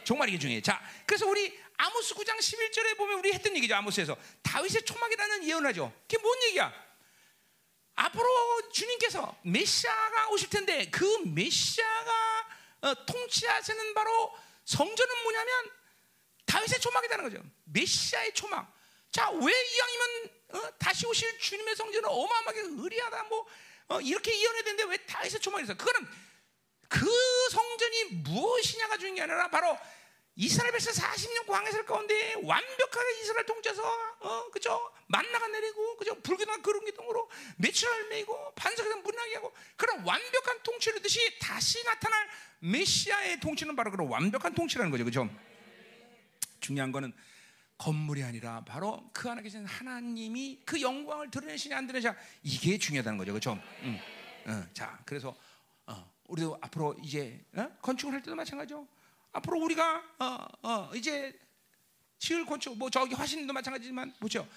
정말 0.04 0.28
이게 0.28 0.38
중요해. 0.38 0.62
자, 0.62 0.80
그래서 1.04 1.26
우리 1.26 1.58
아모스 1.76 2.14
9장 2.14 2.38
11절에 2.38 2.96
보면 2.96 3.18
우리 3.18 3.32
했던 3.32 3.54
얘기죠. 3.56 3.74
아모스에서 3.74 4.16
다윗의 4.42 4.84
초막이라는 4.84 5.48
예언을 5.48 5.70
하죠. 5.70 5.92
그게 6.02 6.18
뭔 6.18 6.42
얘기야? 6.44 6.72
앞으로 7.96 8.70
주님께서 8.70 9.36
메시아가 9.42 10.28
오실 10.28 10.50
텐데 10.50 10.88
그 10.90 11.04
메시아가 11.24 12.48
어, 12.82 13.06
통치하시는 13.06 13.94
바로 13.94 14.34
성전은 14.64 15.22
뭐냐면 15.22 15.70
다윗의 16.46 16.80
초막이라는 16.80 17.24
거죠. 17.24 17.42
메시아의 17.64 18.32
초막. 18.34 18.74
자, 19.10 19.30
왜 19.30 19.38
이왕이면 19.40 20.30
어, 20.52 20.78
다시 20.78 21.06
오실 21.06 21.38
주님의 21.38 21.76
성전은 21.76 22.08
어마어마하게 22.08 22.60
의리하다 22.60 23.24
뭐 23.24 23.46
어, 23.88 24.00
이렇게 24.00 24.36
예언해야 24.40 24.62
되는데 24.62 24.84
왜 24.84 24.96
다윗의 24.98 25.40
초막이었어? 25.40 25.76
그거는 25.76 26.08
그 26.88 27.06
성전이 27.50 28.04
무엇이냐가 28.22 28.96
중요한 28.96 29.14
게 29.16 29.22
아니라 29.22 29.48
바로 29.48 29.76
이스라엘 30.38 30.70
백성 30.70 30.92
40년 30.92 31.46
광야설 31.46 31.86
가운데 31.86 32.34
완벽하게 32.34 33.20
이스라엘 33.20 33.46
통째서 33.46 33.82
어 34.20 34.50
그죠 34.50 34.92
만나가 35.06 35.48
내리고 35.48 35.96
그죠 35.96 36.14
불기둥 36.20 36.60
그런 36.60 36.84
기둥으로 36.84 37.30
매출을 37.56 38.08
메고 38.08 38.52
반석에서 38.54 38.96
문나게 38.98 39.36
하고 39.36 39.54
그런 39.76 40.04
완벽한 40.04 40.62
통치를 40.62 41.00
듯이 41.00 41.38
다시 41.38 41.82
나타날 41.84 42.28
메시아의 42.58 43.40
통치는 43.40 43.74
바로 43.76 43.90
그런 43.90 44.08
완벽한 44.08 44.54
통치라는 44.54 44.90
거죠 44.90 45.06
그죠 45.06 45.28
중요한 46.66 46.90
거는 46.90 47.12
건물이 47.78 48.24
아니라 48.24 48.64
바로 48.64 49.08
그 49.12 49.30
안에 49.30 49.42
계신 49.42 49.64
하나님이 49.64 50.62
그 50.64 50.80
영광을 50.80 51.30
드러내시냐 51.30 51.76
안 51.76 51.86
드러내시냐 51.86 52.16
이게 52.42 52.76
중요하다는 52.76 53.18
거죠 53.18 53.32
그죠 53.32 53.62
음. 53.82 53.98
어, 54.46 54.66
자 54.72 54.98
그래서 55.04 55.36
어, 55.86 56.12
우리도 56.24 56.58
앞으로 56.60 56.96
이제 57.02 57.44
어? 57.54 57.68
건축을 57.82 58.14
할 58.14 58.22
때도 58.22 58.34
마찬가지죠 58.34 58.86
앞으로 59.32 59.60
우리가 59.60 60.02
어, 60.18 60.46
어, 60.62 60.90
이제 60.94 61.38
지을 62.18 62.46
건축 62.46 62.76
뭐 62.76 62.90
저기 62.90 63.14
화신도 63.14 63.52
마찬가지지만 63.52 64.12
보죠. 64.18 64.48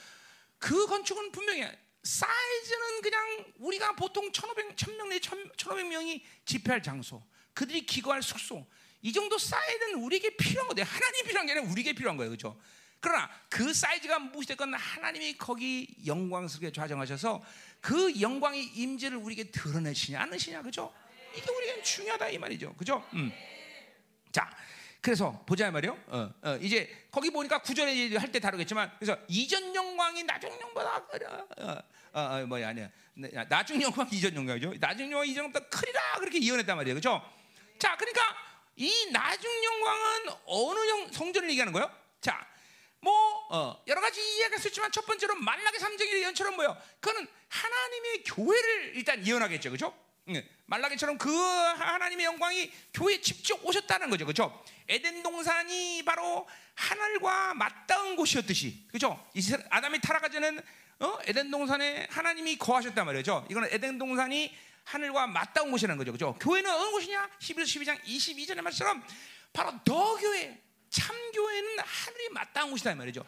그 0.57 0.88
건축은 0.88 1.32
분명히 1.32 1.68
사이즈는 2.03 3.01
그냥 3.01 3.45
우리가 3.57 3.93
보통 3.95 4.32
1,500, 4.32 4.76
1,000명 4.76 5.10
내 5.10 5.20
1,500명이 5.20 6.22
집회할 6.45 6.82
장소, 6.82 7.22
그들이 7.53 7.86
기거할 7.86 8.24
숙소 8.24 8.66
이 9.02 9.14
정도 9.14 9.38
사이즈는 9.38 9.95
우리에게 10.04 10.36
필요한 10.36 10.68
거예요. 10.70 10.86
하나님 10.89 11.26
필요한 11.26 11.45
게 11.45 11.54
아니라 11.54 11.68
우리에게 11.72 11.93
필요한 11.93 12.18
거예요, 12.18 12.30
그렇죠? 12.30 12.60
그러나 13.00 13.30
그 13.50 13.74
사이즈가 13.74 14.20
무엇이 14.20 14.50
됐건 14.50 14.74
하나님이 14.74 15.38
거기 15.38 15.88
영광스럽게 16.06 16.72
좌정하셔서 16.74 17.41
그 17.80 18.20
영광의 18.20 18.62
임재를 18.76 19.18
우리에게 19.18 19.52
드러내시냐 19.52 20.20
않으시냐 20.22 20.62
그죠? 20.62 20.93
이게 21.34 21.50
우리에게 21.50 21.82
중요하다 21.84 22.30
이 22.30 22.38
말이죠. 22.38 22.74
그죠? 22.76 23.08
음. 23.14 23.32
자, 24.34 24.50
그래서 25.00 25.41
보자 25.45 25.72
말이요. 25.72 25.97
어, 26.08 26.34
어, 26.41 26.58
이제 26.62 27.08
거기 27.10 27.30
보니까 27.30 27.62
구절에 27.62 28.18
할 28.18 28.32
때 28.34 28.39
다루겠지만 28.41 28.91
그래서 29.00 29.18
이전 29.30 29.74
영광이 29.74 30.24
나중 30.24 30.50
영광보다 30.52 30.97
어, 30.97 31.47
어, 32.12 32.20
어, 32.20 32.45
뭐야 32.47 32.68
아니야. 32.70 32.89
나중 33.47 33.82
영광 33.82 34.10
이전 34.12 34.36
영광이죠. 34.36 34.74
나중 34.78 35.10
영광 35.10 35.26
이전 35.26 35.45
영광보다 35.45 35.70
크리라 35.70 36.02
그렇게 36.18 36.38
이언했단 36.39 36.76
말이에요. 36.76 36.95
그죠? 36.95 37.22
자, 37.80 37.95
그러니까 37.95 38.22
이 38.80 39.12
나중 39.12 39.52
영광은 39.64 40.30
어느 40.46 40.90
영, 40.90 41.12
성전을 41.12 41.50
얘기하는 41.50 41.74
거예요? 41.74 41.94
자, 42.22 42.48
뭐 43.02 43.14
어, 43.52 43.84
여러 43.88 44.00
가지 44.00 44.22
이해가 44.22 44.56
있지만 44.56 44.90
첫 44.92 45.06
번째로 45.06 45.36
말라기 45.36 45.80
삼정의 45.80 46.22
예언처럼 46.22 46.56
뭐요? 46.56 46.78
그거는 47.02 47.28
하나님의 47.50 48.24
교회를 48.24 48.96
일단 48.96 49.26
예언하겠죠, 49.26 49.72
그죠? 49.72 49.94
말라기처럼 50.68 51.18
그 51.18 51.30
하나님의 51.30 52.26
영광이 52.26 52.72
교회에 52.94 53.20
직접 53.20 53.60
오셨다는 53.66 54.10
거죠. 54.10 54.26
그렇죠? 54.26 54.64
에덴 54.88 55.24
동산이 55.24 56.04
바로 56.06 56.48
하늘과 56.76 57.56
맞닿은 57.56 58.16
곳이었듯이. 58.16 58.86
그렇죠? 58.88 59.28
아담이 59.70 60.00
타락하기 60.00 60.34
전에는 60.34 60.64
어? 61.00 61.18
에덴 61.26 61.50
동산에 61.52 62.08
하나님이 62.12 62.58
거하셨단 62.58 63.06
말이죠. 63.06 63.46
이거는 63.50 63.70
에덴 63.72 63.98
동산이 63.98 64.56
하늘과 64.90 65.28
맞닿은 65.28 65.70
곳이라는 65.70 65.98
거죠. 65.98 66.12
그렇죠? 66.12 66.38
교회는 66.40 66.70
어느 66.70 66.90
곳이냐? 66.92 67.30
11서 67.40 67.64
12장 67.64 68.04
22절의 68.04 68.62
말처럼 68.62 69.06
바로 69.54 69.72
너 69.86 70.16
교회, 70.16 70.60
참 70.90 71.16
교회는 71.32 71.78
하늘이 71.80 72.30
맞닿은 72.30 72.72
곳이다 72.72 72.96
말이죠. 72.96 73.24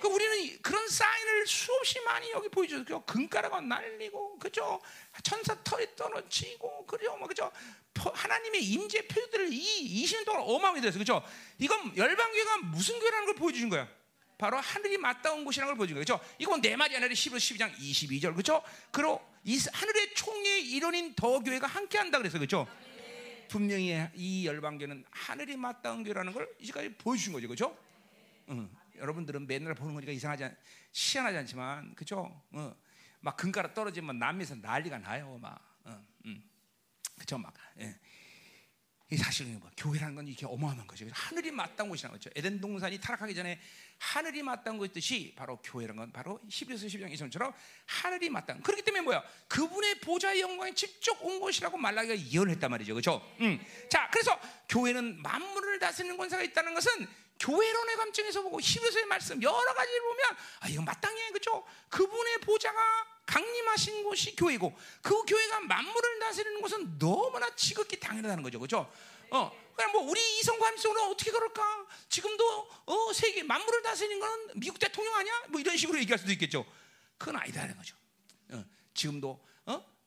그 0.00 0.08
우리는 0.08 0.60
그런 0.60 0.86
사인을 0.88 1.46
수없이 1.46 1.98
많이 2.00 2.30
여기 2.32 2.48
보여줘요. 2.48 2.84
그 2.84 3.04
금가루가 3.04 3.62
날리고, 3.62 4.38
그죠? 4.38 4.82
천사 5.22 5.56
털이 5.62 5.96
떨어지고, 5.96 6.84
그죠? 6.84 7.16
뭐 7.16 7.26
그죠? 7.28 7.50
하나님의 7.94 8.62
임재 8.62 9.06
표들을 9.06 9.50
이 9.50 10.04
20년 10.04 10.26
동안 10.26 10.42
어마어마하게 10.42 10.80
됐어, 10.82 10.98
그죠? 10.98 11.22
이건 11.58 11.96
열방교회가 11.96 12.58
무슨 12.64 12.98
교회라는 12.98 13.26
걸 13.26 13.34
보여주신 13.36 13.70
거야. 13.70 13.88
바로 14.36 14.58
하늘이 14.58 14.98
맞닿은 14.98 15.44
곳이라는 15.44 15.70
걸 15.70 15.76
보여준 15.76 15.96
거죠. 15.96 16.20
이건 16.38 16.60
내 16.60 16.76
말이 16.76 16.96
아니라 16.96 17.14
11, 17.14 17.38
12장 17.38 17.72
22절, 17.76 18.34
그죠? 18.34 18.62
그리고 18.90 19.22
이 19.22 19.31
하늘의 19.44 20.14
총의 20.14 20.70
일원인 20.70 21.14
더 21.14 21.40
교회가 21.40 21.66
함께 21.66 21.98
한다 21.98 22.18
그래서, 22.18 22.38
그죠? 22.38 22.66
분명히 23.48 24.08
이 24.14 24.46
열방교는 24.46 25.04
하늘이 25.10 25.56
맞닿은 25.56 26.04
교회라는 26.04 26.32
걸 26.32 26.48
이제까지 26.60 26.94
보여주신 26.94 27.32
거죠, 27.32 27.48
그죠? 27.48 27.76
응. 28.48 28.70
여러분들은 28.96 29.46
맨날 29.46 29.74
보는 29.74 29.94
거니까 29.94 30.12
이상하지 30.12 30.44
않, 30.44 30.56
희한하지 30.92 31.38
않지만 31.38 31.94
그죠? 31.94 32.42
어, 32.52 32.74
막 33.20 33.36
금가루 33.36 33.74
떨어지면 33.74 34.18
남미에서 34.18 34.56
난리가 34.56 34.98
나요, 34.98 35.38
막. 35.40 35.60
어, 35.84 36.00
음. 36.24 36.42
그죠, 37.18 37.36
막. 37.36 37.52
예. 37.80 37.98
이 39.12 39.16
사실은 39.18 39.60
뭐 39.60 39.70
교회라는 39.76 40.14
건 40.14 40.26
이렇게 40.26 40.46
어마어마한 40.46 40.86
거죠. 40.86 41.04
하늘이 41.12 41.50
맞닿은 41.50 41.90
곳이라는 41.90 42.16
거죠. 42.16 42.30
에덴 42.34 42.58
동산이 42.62 42.98
타락하기 42.98 43.34
전에 43.34 43.60
하늘이 43.98 44.42
맞닿은 44.42 44.78
곳이듯이 44.78 45.34
바로 45.36 45.58
교회라는 45.62 46.00
건 46.00 46.12
바로 46.12 46.40
11에서 46.48 46.86
12장 46.86 47.12
이성처럼 47.12 47.52
하늘이 47.84 48.30
맞닿은. 48.30 48.62
그렇기 48.62 48.82
때문에 48.82 49.02
뭐야? 49.02 49.22
그분의 49.48 50.00
보좌의 50.00 50.40
영광이 50.40 50.74
직접 50.74 51.22
온 51.22 51.40
것이라고 51.40 51.76
말라기가 51.76 52.18
예언했단 52.32 52.70
말이죠. 52.70 52.94
그렇죠? 52.94 53.20
음. 53.40 53.60
자, 53.90 54.08
그래서 54.10 54.40
교회는 54.70 55.20
만물을 55.20 55.78
다스리는 55.78 56.16
권세가 56.16 56.42
있다는 56.44 56.72
것은 56.72 57.06
교회론의 57.42 57.96
감정에서 57.96 58.40
보고 58.42 58.60
히브리서의 58.60 59.06
말씀 59.06 59.42
여러 59.42 59.74
가지를 59.74 60.00
보면 60.00 60.36
아 60.60 60.68
이건 60.68 60.84
마땅해 60.84 61.30
그죠? 61.32 61.66
그분의 61.88 62.38
보좌가 62.38 62.78
강림하신 63.26 64.04
곳이 64.04 64.36
교회고 64.36 64.76
그 65.02 65.24
교회가 65.24 65.60
만물을 65.60 66.18
다스리는 66.20 66.60
것은 66.60 66.98
너무나 66.98 67.54
지극히 67.56 67.98
당연하다는 67.98 68.44
거죠, 68.44 68.60
그죠? 68.60 68.90
어, 69.30 69.50
그냥 69.74 69.90
뭐 69.90 70.02
우리 70.02 70.20
이성과 70.38 70.66
함성으로 70.68 71.10
어떻게 71.10 71.32
그럴까? 71.32 71.86
지금도 72.08 72.70
어 72.86 73.12
세계 73.12 73.42
만물을 73.42 73.82
다스리는 73.82 74.20
거는 74.20 74.48
미국 74.56 74.78
대통령 74.78 75.14
아니야? 75.14 75.42
뭐 75.48 75.60
이런 75.60 75.76
식으로 75.76 75.98
얘기할 75.98 76.18
수도 76.18 76.30
있겠죠. 76.32 76.64
그건 77.18 77.36
아니다는 77.36 77.76
거죠. 77.76 77.96
어, 78.50 78.64
지금도 78.94 79.30
어? 79.30 79.51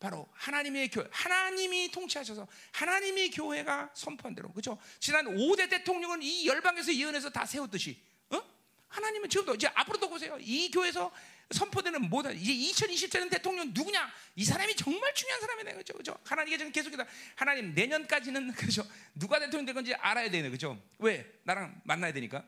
바로 0.05 0.29
하나님의 0.33 0.89
교회, 0.89 1.07
하나님이 1.09 1.89
통치하셔서 1.89 2.47
하나님의 2.73 3.31
교회가 3.31 3.89
선포한 3.95 4.35
대로, 4.35 4.51
그죠? 4.53 4.77
지난 4.99 5.25
5대 5.25 5.67
대통령은 5.67 6.21
이 6.21 6.45
열방에서 6.45 6.93
예언해서 6.93 7.31
다 7.31 7.43
세웠듯이, 7.43 7.99
어? 8.29 8.39
하나님은 8.87 9.27
지금도 9.27 9.55
이제 9.55 9.65
앞으로도 9.73 10.07
보세요. 10.07 10.37
이 10.39 10.69
교회에서 10.69 11.11
선포되는 11.49 12.07
모든 12.07 12.37
이제 12.37 12.53
2020년는 12.53 13.31
대통령 13.31 13.71
누구냐? 13.73 14.13
이 14.35 14.45
사람이 14.45 14.75
정말 14.75 15.11
중요한 15.15 15.41
사람이네, 15.41 15.73
그죠? 15.73 15.93
그죠? 15.95 16.15
하나님께 16.23 16.57
지금 16.59 16.71
계속해서 16.71 17.03
하나님 17.35 17.73
내년까지는 17.73 18.51
그죠? 18.53 18.87
누가 19.15 19.39
대통령 19.39 19.65
될 19.65 19.73
건지 19.73 19.95
알아야 19.95 20.29
되네, 20.29 20.51
그죠? 20.51 20.79
왜? 20.99 21.25
나랑 21.45 21.81
만나야 21.83 22.13
되니까. 22.13 22.45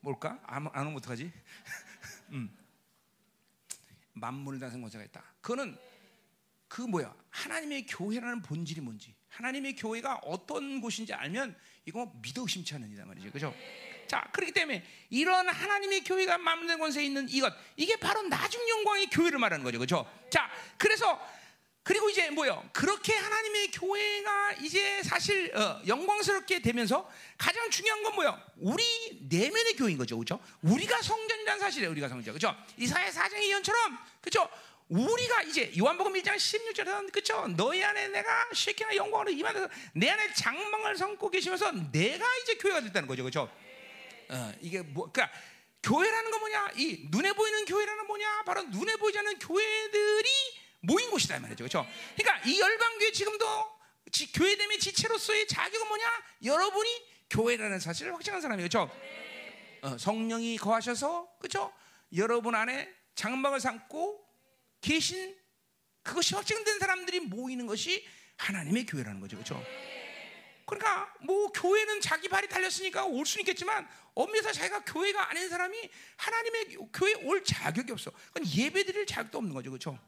뭘까? 0.00 0.40
안, 0.44 0.66
안 0.72 0.86
오면 0.86 0.96
어떡하지? 0.96 1.30
음. 2.32 2.56
만물을 4.14 4.58
다스리는 4.58 4.80
권세가 4.80 5.04
있다. 5.04 5.22
그거는 5.42 5.76
그 6.68 6.82
뭐야? 6.82 7.14
하나님의 7.30 7.86
교회라는 7.86 8.42
본질이 8.42 8.80
뭔지, 8.80 9.14
하나님의 9.28 9.76
교회가 9.76 10.20
어떤 10.24 10.80
곳인지 10.80 11.12
알면 11.14 11.56
이거 11.86 12.12
믿어 12.22 12.42
의심치 12.42 12.74
않는 12.74 12.92
이다 12.92 13.04
말이죠. 13.06 13.30
그죠? 13.32 13.54
자, 14.06 14.28
그렇기 14.32 14.52
때문에 14.52 14.84
이런 15.10 15.48
하나님의 15.48 16.04
교회가 16.04 16.38
만든 16.38 16.78
권세에 16.78 17.04
있는 17.04 17.28
이것, 17.28 17.52
이게 17.76 17.96
바로 17.96 18.22
나중 18.22 18.66
영광의 18.68 19.08
교회를 19.08 19.38
말하는 19.38 19.64
거죠. 19.64 19.78
그죠? 19.78 20.10
자, 20.30 20.50
그래서 20.78 21.20
그리고 21.82 22.10
이제 22.10 22.28
뭐요? 22.28 22.68
그렇게 22.74 23.14
하나님의 23.14 23.70
교회가 23.70 24.52
이제 24.60 25.02
사실 25.02 25.56
어, 25.56 25.80
영광스럽게 25.86 26.60
되면서 26.60 27.10
가장 27.38 27.70
중요한 27.70 28.02
건 28.02 28.14
뭐요? 28.14 28.38
우리 28.58 28.84
내면의 29.22 29.74
교회인 29.74 29.96
거죠, 29.96 30.18
그죠? 30.18 30.38
우리가 30.60 31.00
성전이라는 31.00 31.60
사실이에요, 31.60 31.90
우리가 31.92 32.08
성전, 32.10 32.34
그죠? 32.34 32.54
이사야 32.76 33.10
사장의 33.10 33.48
예언처럼, 33.48 33.98
그죠? 34.20 34.46
우리가 34.88 35.42
이제 35.42 35.70
요한복음 35.78 36.14
1장 36.14 36.36
16절에 36.36 37.12
그쵸? 37.12 37.46
너희 37.48 37.84
안에 37.84 38.08
내가 38.08 38.48
쉐키나 38.54 38.96
영광으로 38.96 39.30
임하면서 39.30 39.68
내 39.92 40.08
안에 40.08 40.32
장망을 40.32 40.96
삼고 40.96 41.30
계시면서 41.30 41.72
내가 41.92 42.24
이제 42.42 42.54
교회가 42.56 42.80
됐다는 42.80 43.06
거죠. 43.06 43.22
그죠 43.24 43.50
어, 44.30 44.52
이게 44.60 44.80
뭐 44.80 45.10
그러니까 45.12 45.36
교회라는 45.82 46.30
건 46.30 46.40
뭐냐? 46.40 46.70
이 46.76 47.06
눈에 47.10 47.32
보이는 47.32 47.64
교회라는 47.66 48.06
뭐냐? 48.06 48.44
바로 48.44 48.62
눈에 48.64 48.96
보이지 48.96 49.18
않는 49.18 49.38
교회들이 49.38 50.28
모인 50.80 51.10
곳이다 51.10 51.38
말이죠. 51.38 51.64
그죠 51.64 51.86
그러니까 52.16 52.48
이 52.48 52.58
열방 52.58 52.98
교회 52.98 53.12
지금도 53.12 53.78
지, 54.10 54.32
교회됨의 54.32 54.78
지체로서의 54.78 55.46
자격은 55.48 55.86
뭐냐? 55.86 56.22
여러분이 56.44 56.90
교회라는 57.30 57.78
사실을 57.78 58.14
확증한 58.14 58.40
사람이에요. 58.40 58.68
어, 59.82 59.98
성령이 59.98 60.56
거하셔서 60.56 61.28
그죠 61.40 61.72
여러분 62.16 62.54
안에 62.54 62.90
장막을 63.14 63.60
삼고 63.60 64.27
계신 64.80 65.36
그것이 66.02 66.34
확증된 66.34 66.78
사람들이 66.78 67.20
모이는 67.20 67.66
것이 67.66 68.06
하나님의 68.36 68.86
교회라는 68.86 69.20
거죠. 69.20 69.36
그렇죠? 69.36 69.62
그러니까 70.64 71.12
뭐 71.22 71.50
교회는 71.50 72.00
자기 72.00 72.28
발이 72.28 72.48
달렸으니까 72.48 73.06
올 73.06 73.24
수는 73.24 73.42
있겠지만 73.42 73.88
엄밀해서 74.14 74.52
자기가 74.52 74.84
교회가 74.84 75.30
아닌 75.30 75.48
사람이 75.48 75.90
하나님의 76.16 76.76
교회에 76.92 77.14
올 77.24 77.42
자격이 77.42 77.92
없어. 77.92 78.10
그건 78.32 78.46
예배 78.46 78.84
드릴 78.84 79.06
자격도 79.06 79.38
없는 79.38 79.54
거죠. 79.54 79.70
그렇죠? 79.70 79.98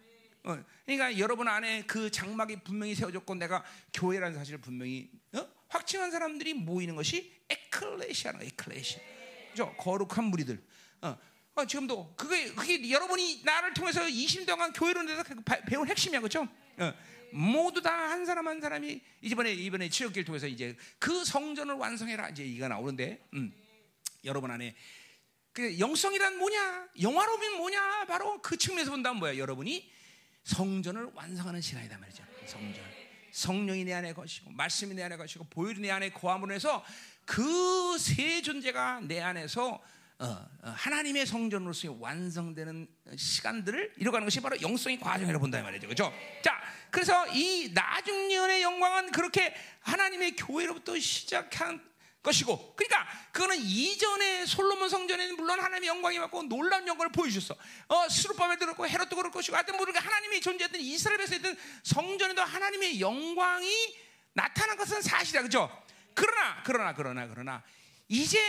어, 0.42 0.62
그러니까 0.84 1.18
여러분 1.18 1.48
안에 1.48 1.84
그 1.86 2.10
장막이 2.10 2.62
분명히 2.62 2.94
세워졌고 2.94 3.34
내가 3.36 3.64
교회라는 3.94 4.36
사실을 4.36 4.60
분명히 4.60 5.10
어? 5.32 5.46
확증한 5.68 6.10
사람들이 6.10 6.54
모이는 6.54 6.94
것이 6.94 7.32
에클레시아는 7.48 8.42
에클레시아. 8.42 9.00
그죠? 9.50 9.74
거룩한 9.76 10.24
무리들. 10.24 10.62
어, 11.02 11.18
어, 11.60 11.66
지금도. 11.66 12.14
그게, 12.16 12.52
그게 12.54 12.90
여러분이 12.90 13.42
나를 13.44 13.74
통해서 13.74 14.02
20년 14.02 14.46
동안 14.46 14.72
교회로 14.72 15.02
내서 15.02 15.22
그 15.22 15.34
배운 15.66 15.86
핵심이야, 15.88 16.20
그렇죠? 16.20 16.48
어, 16.78 16.94
모두 17.32 17.80
다 17.82 17.90
한 18.10 18.24
사람 18.24 18.48
한 18.48 18.60
사람이 18.60 19.00
이번에 19.20 19.52
이번에 19.52 19.88
치료기를 19.88 20.24
통해서 20.24 20.46
이제 20.46 20.76
그 20.98 21.24
성전을 21.24 21.74
완성해라. 21.74 22.30
이제 22.30 22.44
이가 22.44 22.68
나오는데, 22.68 23.24
음, 23.34 23.52
여러분 24.24 24.50
안에 24.50 24.74
그 25.52 25.78
영성이란 25.78 26.38
뭐냐, 26.38 26.88
영화로움이 27.00 27.48
뭐냐, 27.56 28.06
바로 28.06 28.40
그 28.40 28.56
측면에서 28.56 28.90
본다면 28.90 29.18
뭐야, 29.18 29.36
여러분이 29.36 29.90
성전을 30.44 31.10
완성하는 31.14 31.60
시간이다 31.60 31.98
말이죠. 31.98 32.24
성전. 32.46 32.84
성령이 33.32 33.84
내 33.84 33.92
안에 33.92 34.12
거시고 34.12 34.50
말씀이 34.50 34.92
내 34.94 35.04
안에 35.04 35.16
거시고 35.16 35.44
보혈이 35.50 35.78
내 35.80 35.90
안에 35.90 36.10
거함으로 36.10 36.52
해서 36.52 36.84
그 37.26 37.96
세 37.98 38.40
존재가 38.42 39.00
내 39.02 39.20
안에서 39.20 39.80
하나님의 40.62 41.26
성전으로서 41.26 41.96
완성되는 41.98 42.86
시간들을 43.16 43.94
이뤄가는 43.96 44.26
것이 44.26 44.40
바로 44.40 44.60
영성의 44.60 45.00
과정이라고 45.00 45.40
본다 45.40 45.62
말이죠. 45.62 45.86
그렇죠? 45.86 46.12
자, 46.42 46.60
그래서 46.90 47.26
이 47.28 47.70
나중년의 47.72 48.62
영광은 48.62 49.12
그렇게 49.12 49.54
하나님의 49.80 50.36
교회로부터 50.36 50.98
시작한 50.98 51.82
것이고, 52.22 52.74
그러니까 52.76 53.08
그거는 53.32 53.56
이전에 53.56 54.44
솔로몬 54.44 54.90
성전에는 54.90 55.36
물론 55.36 55.58
하나님의 55.58 55.88
영광이 55.88 56.18
받고 56.18 56.42
놀라운 56.44 56.86
영광을 56.86 57.10
보여주셨어. 57.12 57.56
어, 57.88 58.08
스루바벨도 58.10 58.66
그렇고 58.66 58.86
헤롯도 58.86 59.16
그럴 59.16 59.30
것이고, 59.30 59.56
하여튼 59.56 59.78
모르게 59.78 59.98
하나님이 59.98 60.42
존재했던 60.42 60.80
이스라엘에서 60.82 61.36
있던 61.36 61.56
성전에도 61.82 62.42
하나님의 62.42 63.00
영광이 63.00 63.96
나타난 64.34 64.76
것은 64.76 65.00
사실이야, 65.00 65.42
그죠? 65.42 65.70
그러나, 66.14 66.62
그러나, 66.62 66.92
그러나, 66.92 67.26
그러나 67.26 67.62
이제 68.10 68.40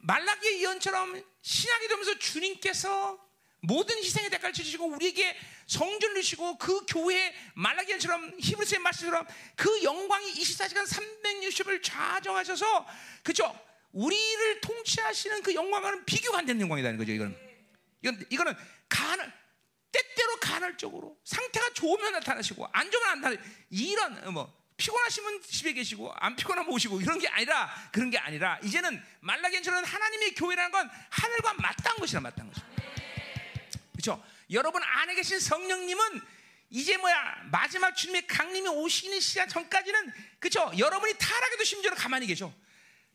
말라기의 0.00 0.62
예언처럼 0.62 1.22
신약이 1.42 1.88
되면서 1.88 2.18
주님께서 2.18 3.22
모든 3.60 3.98
희생의 3.98 4.30
대가를 4.30 4.54
치시고 4.54 4.86
우리에게 4.86 5.36
성전을 5.66 6.22
주시고 6.22 6.56
그 6.56 6.86
교회 6.86 7.34
말라기처럼 7.54 8.36
히브리스의 8.40 8.80
말씀처럼 8.80 9.26
그 9.56 9.82
영광이 9.82 10.32
24시간 10.32 10.86
360을 10.86 11.82
좌정하셔서 11.82 12.86
그죠? 13.22 13.54
우리를 13.92 14.60
통치하시는 14.62 15.42
그 15.42 15.54
영광과는 15.54 16.06
비교가 16.06 16.38
안 16.38 16.46
되는 16.46 16.62
영광이라는 16.62 16.98
거죠. 16.98 17.12
이거는 17.12 17.36
이건 18.00 18.26
이거는 18.30 18.54
간을 18.88 19.32
때때로 19.92 20.36
간헐적으로 20.40 21.18
상태가 21.24 21.74
좋으면 21.74 22.12
나타나시고 22.12 22.66
안 22.72 22.90
좋으면 22.90 23.10
안 23.10 23.20
나타나 23.20 23.42
이런 23.68 24.32
뭐 24.32 24.63
피곤하시면 24.76 25.42
집에 25.42 25.72
계시고 25.72 26.12
안 26.16 26.34
피곤하면 26.36 26.70
오시고 26.72 27.00
이런 27.00 27.18
게 27.18 27.28
아니라 27.28 27.72
그런 27.92 28.10
게 28.10 28.18
아니라 28.18 28.58
이제는 28.62 29.02
말라기처럼 29.20 29.84
하나님의 29.84 30.34
교회라는 30.34 30.70
건 30.72 30.90
하늘과 31.10 31.54
맞닿은 31.54 31.96
것이라 31.98 32.20
맞닿은 32.20 32.52
거죠. 32.52 32.66
그렇죠? 33.92 34.24
여러분 34.50 34.82
안에 34.82 35.14
계신 35.14 35.38
성령님은 35.38 36.20
이제 36.70 36.96
뭐야 36.96 37.42
마지막 37.52 37.94
주님의 37.94 38.26
강림이 38.26 38.68
오시는 38.68 39.20
시간 39.20 39.48
전까지는 39.48 40.12
그렇죠? 40.40 40.72
여러분이 40.76 41.14
타락해도 41.18 41.62
심지어는 41.64 41.96
가만히 41.96 42.26
계셔. 42.26 42.52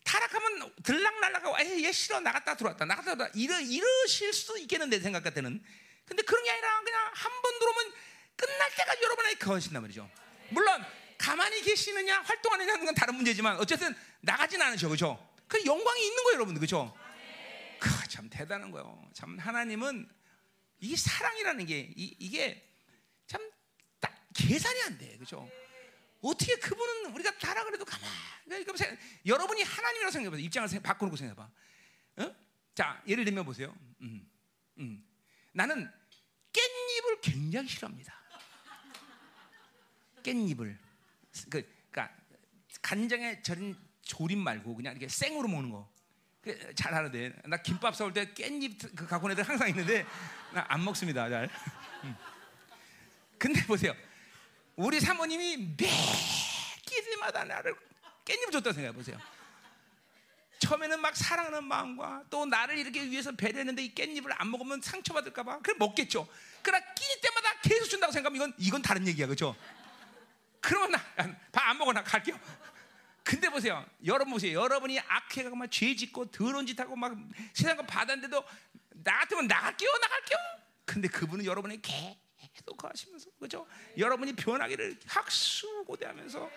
타락하면 0.05 0.73
들락날락하고 0.81 1.59
에이 1.59 1.83
얘 1.85 1.91
싫어 1.91 2.19
나갔다 2.21 2.55
들어왔다 2.55 2.85
나갔다 2.85 3.13
들어왔다 3.15 3.33
이러 3.37 3.59
이러실 3.59 4.31
수도 4.33 4.57
있겠는데 4.57 4.99
생각 5.01 5.23
같에는 5.23 5.61
근데 6.05 6.23
그런 6.23 6.41
게 6.43 6.51
아니라 6.51 6.81
그냥 6.81 7.11
한 7.13 7.31
번 7.41 7.59
들어오면 7.59 7.93
끝날 8.37 8.75
때까지 8.75 9.03
여러분에게 9.03 9.37
거하신단 9.39 9.81
말이죠. 9.81 10.09
물론 10.49 10.83
가만히 11.19 11.61
계시느냐 11.61 12.21
활동하느냐는 12.21 12.85
건 12.85 12.95
다른 12.95 13.13
문제지만 13.13 13.57
어쨌든 13.57 13.93
나가진 14.21 14.59
않으셔 14.59 14.89
그죠? 14.89 15.23
그 15.47 15.63
영광이 15.63 16.03
있는 16.07 16.23
거예요 16.23 16.35
여러분들 16.37 16.59
그죠? 16.59 16.97
참 18.19 18.29
대단한 18.29 18.71
거예요. 18.71 19.01
참 19.13 19.39
하나님은 19.39 20.09
이 20.79 20.95
사랑이라는 20.97 21.65
게 21.65 21.93
이, 21.95 22.29
게참 22.29 23.49
계산이 24.33 24.81
안 24.83 24.97
돼, 24.97 25.17
그죠? 25.17 25.49
어떻게 26.21 26.55
그분은 26.57 27.13
우리가 27.13 27.37
다라 27.37 27.63
그래도 27.63 27.85
가만. 27.85 28.09
그러니까 28.43 28.73
여러분이 29.25 29.63
하나님이라고 29.63 30.11
생각해봐. 30.11 30.37
입장을 30.37 30.67
바꾸고 30.81 31.15
생각해 31.15 31.35
봐. 31.35 31.49
어? 32.17 32.35
자, 32.75 33.01
예를 33.07 33.23
들면 33.23 33.45
보세요. 33.45 33.73
음, 34.01 34.29
음. 34.79 35.07
나는 35.53 35.89
깻잎을 36.51 37.21
굉장히 37.21 37.69
싫어합니다. 37.69 38.19
깻잎을. 40.23 40.77
그, 41.49 41.63
그러니까 41.91 42.15
간장에 42.81 43.41
절인 43.41 43.75
조림 44.01 44.39
말고 44.39 44.75
그냥 44.75 44.93
이렇게 44.93 45.07
생으로 45.07 45.47
먹는 45.47 45.69
거. 45.69 45.89
그, 46.41 46.73
잘 46.73 46.93
하는데 46.93 47.33
나 47.45 47.57
김밥 47.57 47.95
사올 47.95 48.13
때 48.13 48.33
깻잎 48.33 48.95
그 48.95 49.05
갖고 49.05 49.25
온 49.25 49.31
애들 49.31 49.43
항상 49.47 49.67
있는데 49.69 50.05
나 50.53 50.65
안 50.69 50.83
먹습니다 50.83 51.29
잘. 51.29 51.49
음. 52.05 52.15
근데 53.37 53.63
보세요 53.65 53.93
우리 54.75 54.99
사모님이 54.99 55.75
매 55.77 55.89
끼리마다 56.85 57.43
나를 57.43 57.75
깻잎 58.25 58.51
줬다 58.51 58.71
생각해 58.71 58.95
보세요. 58.95 59.19
처음에는 60.59 60.99
막 60.99 61.15
사랑하는 61.15 61.63
마음과 61.63 62.25
또 62.29 62.45
나를 62.45 62.77
이렇게 62.77 63.01
위해서 63.09 63.31
배려했는데 63.31 63.83
이 63.83 63.95
깻잎을 63.95 64.33
안 64.37 64.51
먹으면 64.51 64.81
상처받을까봐 64.81 65.59
그래 65.59 65.75
먹겠죠. 65.77 66.27
그러나 66.61 66.83
끼니 66.93 67.21
때마다 67.21 67.59
계속 67.61 67.87
준다고 67.87 68.11
생각하면 68.11 68.35
이건 68.37 68.53
이건 68.57 68.81
다른 68.81 69.07
얘기야 69.07 69.25
그렇죠? 69.25 69.55
그러면 70.69 70.91
나밥 71.15 71.67
안 71.67 71.77
먹어 71.79 71.91
나 71.91 72.03
갈게요. 72.03 72.39
근데 73.23 73.49
보세요. 73.49 73.83
여러분 74.05 74.33
보세요. 74.33 74.59
여러분이 74.59 74.99
악해가 74.99 75.49
막죄 75.55 75.95
짓고 75.95 76.29
더러운 76.29 76.67
짓 76.67 76.79
하고 76.79 76.95
막 76.95 77.17
세상 77.53 77.75
거 77.75 77.83
받았는데도 77.83 78.43
나 79.03 79.19
같으면 79.21 79.47
나갈게요, 79.47 79.89
나갈게요. 79.99 80.37
근데 80.85 81.07
그분은 81.07 81.43
여러분이 81.45 81.81
계속 81.81 82.83
하시면서 82.83 83.31
그죠? 83.39 83.67
여러분이 83.97 84.35
변하기를 84.35 84.99
학수고대하면서 85.07 86.51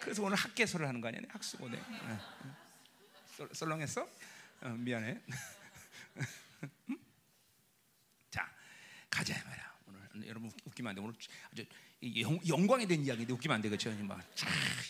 그래서 0.00 0.22
오늘 0.22 0.36
학계서를 0.36 0.86
하는 0.86 1.00
거 1.00 1.08
아니야? 1.08 1.22
학수고대. 1.28 1.76
네. 1.76 2.18
썰렁했어? 3.52 4.08
어, 4.60 4.68
미안해. 4.68 5.20
자, 8.30 8.48
가자 9.10 9.34
말이야. 9.44 9.74
오늘 9.86 10.28
여러분 10.28 10.52
웃기면 10.66 10.90
안 10.90 10.94
돼. 10.94 11.00
오늘 11.02 11.14
아주 11.52 11.64
영, 12.48 12.66
광에 12.66 12.86
대한 12.86 13.04
이야기인데 13.04 13.32
웃기면 13.32 13.56
안 13.56 13.62
되겠죠. 13.62 13.90
막 14.02 14.20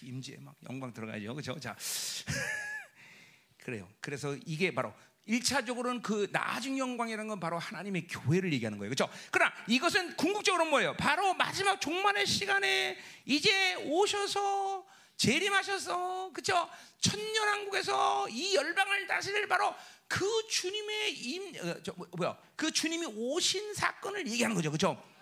임지에 0.03 0.39
막 0.41 0.55
영광 0.69 0.93
들어가죠. 0.93 1.35
그렇죠? 1.35 1.59
자. 1.61 1.77
그래요. 3.65 3.89
그래서 4.01 4.37
이게 4.45 4.75
바로 4.75 4.93
1차적으로는 5.29 6.03
그 6.03 6.29
나중 6.33 6.79
영광이라는 6.79 7.29
건 7.29 7.41
바로 7.41 7.59
하나님의 7.59 8.07
교회를 8.09 8.53
얘기하는 8.53 8.79
거예요. 8.79 8.91
그렇죠? 8.91 9.11
그러나 9.31 9.53
이것은 9.67 10.17
궁극적으로 10.17 10.67
뭐예요? 10.67 10.95
바로 10.97 11.33
마지막 11.35 11.81
종말의 11.81 12.27
시간에 12.27 12.99
이제 13.25 13.75
오셔서 13.87 14.87
재림하셔서 15.17 16.31
그렇죠? 16.33 16.69
천년 17.01 17.49
왕국에서 17.49 18.29
이 18.29 18.55
열방을 18.55 19.07
다스릴 19.07 19.49
바로 19.49 19.75
그 20.09 20.27
주님의 20.51 21.13
임 21.19 21.57
어, 21.57 21.83
저, 21.83 21.95
뭐야? 22.17 22.37
그 22.57 22.71
주님이 22.71 23.07
오신 23.07 23.75
사건을 23.75 24.27
얘기하는 24.27 24.55
거죠. 24.55 24.71
그렇죠? 24.71 25.14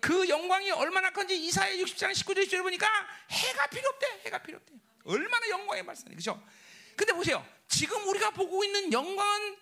그 0.00 0.28
영광이 0.28 0.70
얼마나 0.72 1.10
큰지 1.10 1.36
이사야 1.36 1.74
60장 1.76 2.12
19절에 2.12 2.48
줄 2.48 2.62
보니까 2.62 2.86
해가 3.30 3.66
필요 3.68 3.88
없대. 3.90 4.22
해가 4.26 4.38
필요 4.42 4.56
없대. 4.58 4.72
얼마나 5.04 5.48
영광의 5.48 5.82
말씀이 5.82 6.14
그죠? 6.14 6.42
근데 6.96 7.12
보세요. 7.12 7.46
지금 7.68 8.06
우리가 8.08 8.30
보고 8.30 8.62
있는 8.64 8.92
영광은 8.92 9.56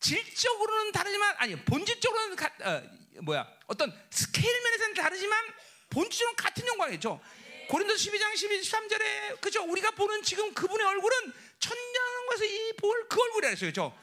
질적으로는 0.00 0.92
다르지만 0.92 1.34
아니 1.38 1.56
본질적으로는 1.64 2.36
가, 2.36 2.46
어, 2.62 2.82
뭐야 3.22 3.46
어떤 3.66 3.92
스케일 4.10 4.62
면에서는 4.62 4.94
다르지만 4.94 5.44
본질적으로 5.90 6.36
같은 6.36 6.66
영광이죠. 6.66 7.20
고린도 7.68 7.94
12장 7.94 8.34
12, 8.36 8.60
13절에 8.60 9.40
그죠? 9.40 9.62
우리가 9.64 9.90
보는 9.92 10.22
지금 10.22 10.54
그분의 10.54 10.86
얼굴은 10.86 11.32
천년왕국에서 11.58 12.44
이 12.44 12.72
볼 12.78 13.08
그 13.08 13.20
얼굴이라 13.20 13.48
했어요. 13.50 13.70
그죠? 13.70 13.98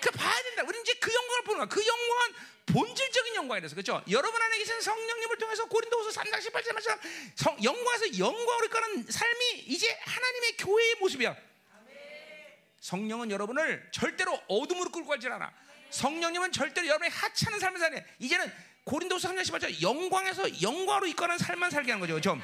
그 0.00 0.10
봐야 0.10 0.42
된다. 0.42 0.62
우리 0.66 0.80
이제 0.80 0.92
그 0.94 1.12
영광을 1.12 1.42
보는 1.44 1.58
거야. 1.60 1.68
그 1.68 1.86
영광은 1.86 2.34
본질적인 2.66 3.34
영광이라서 3.34 3.74
그렇죠? 3.74 4.02
여러분 4.10 4.40
안에 4.40 4.58
계신 4.58 4.80
성령님을 4.80 5.38
통해서 5.38 5.64
고린도후서 5.66 6.20
3장 6.20 6.38
18절 6.38 6.72
말씀 6.72 6.92
성 7.34 7.62
영광에서 7.62 8.18
영광으로 8.18 8.66
이끄는 8.66 9.06
삶이 9.10 9.64
이제 9.66 9.98
하나님의 10.04 10.56
교회의 10.58 10.94
모습이야. 11.00 11.36
성령은 12.80 13.30
여러분을 13.30 13.88
절대로 13.92 14.40
어둠으로 14.48 14.90
끌고 14.90 15.08
가지 15.08 15.28
않아. 15.28 15.52
성령님은 15.90 16.52
절대로 16.52 16.86
여러분의 16.86 17.10
하찮은 17.10 17.58
삶을 17.58 17.78
사네. 17.78 18.04
이제는 18.18 18.52
고린도서 18.84 19.28
3장 19.28 19.42
18절 19.42 19.82
영광에서 19.82 20.62
영광으로 20.62 21.06
이끄는 21.06 21.38
삶만 21.38 21.70
살게 21.70 21.92
하는 21.92 22.00
거죠. 22.00 22.14
그렇죠? 22.14 22.40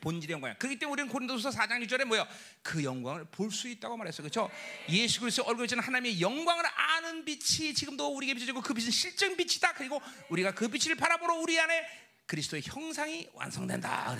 본질의 0.00 0.34
영광이야. 0.34 0.56
그렇기 0.58 0.78
때문에 0.78 0.92
우리는 0.92 1.12
고린도서 1.12 1.50
4장 1.50 1.84
6절에 1.86 2.04
뭐요? 2.04 2.26
그 2.62 2.82
영광을 2.84 3.24
볼 3.26 3.50
수 3.50 3.68
있다고 3.68 3.96
말했어요. 3.96 4.22
그렇죠? 4.28 4.50
예수 4.90 5.20
그리스도 5.20 5.44
얼굴에 5.44 5.64
있는 5.64 5.80
하나님의 5.80 6.20
영광을 6.20 6.64
아는 6.66 7.24
빛이 7.24 7.74
지금도 7.74 8.14
우리에게 8.14 8.34
비춰지고 8.34 8.60
그 8.60 8.74
빛은 8.74 8.90
실증 8.90 9.36
빛이다. 9.36 9.74
그리고 9.74 10.00
우리가 10.28 10.52
그 10.52 10.68
빛을 10.68 10.94
바라보러 10.96 11.34
우리 11.34 11.58
안에 11.58 11.86
그리스도의 12.26 12.62
형상이 12.64 13.28
완성된다. 13.32 14.16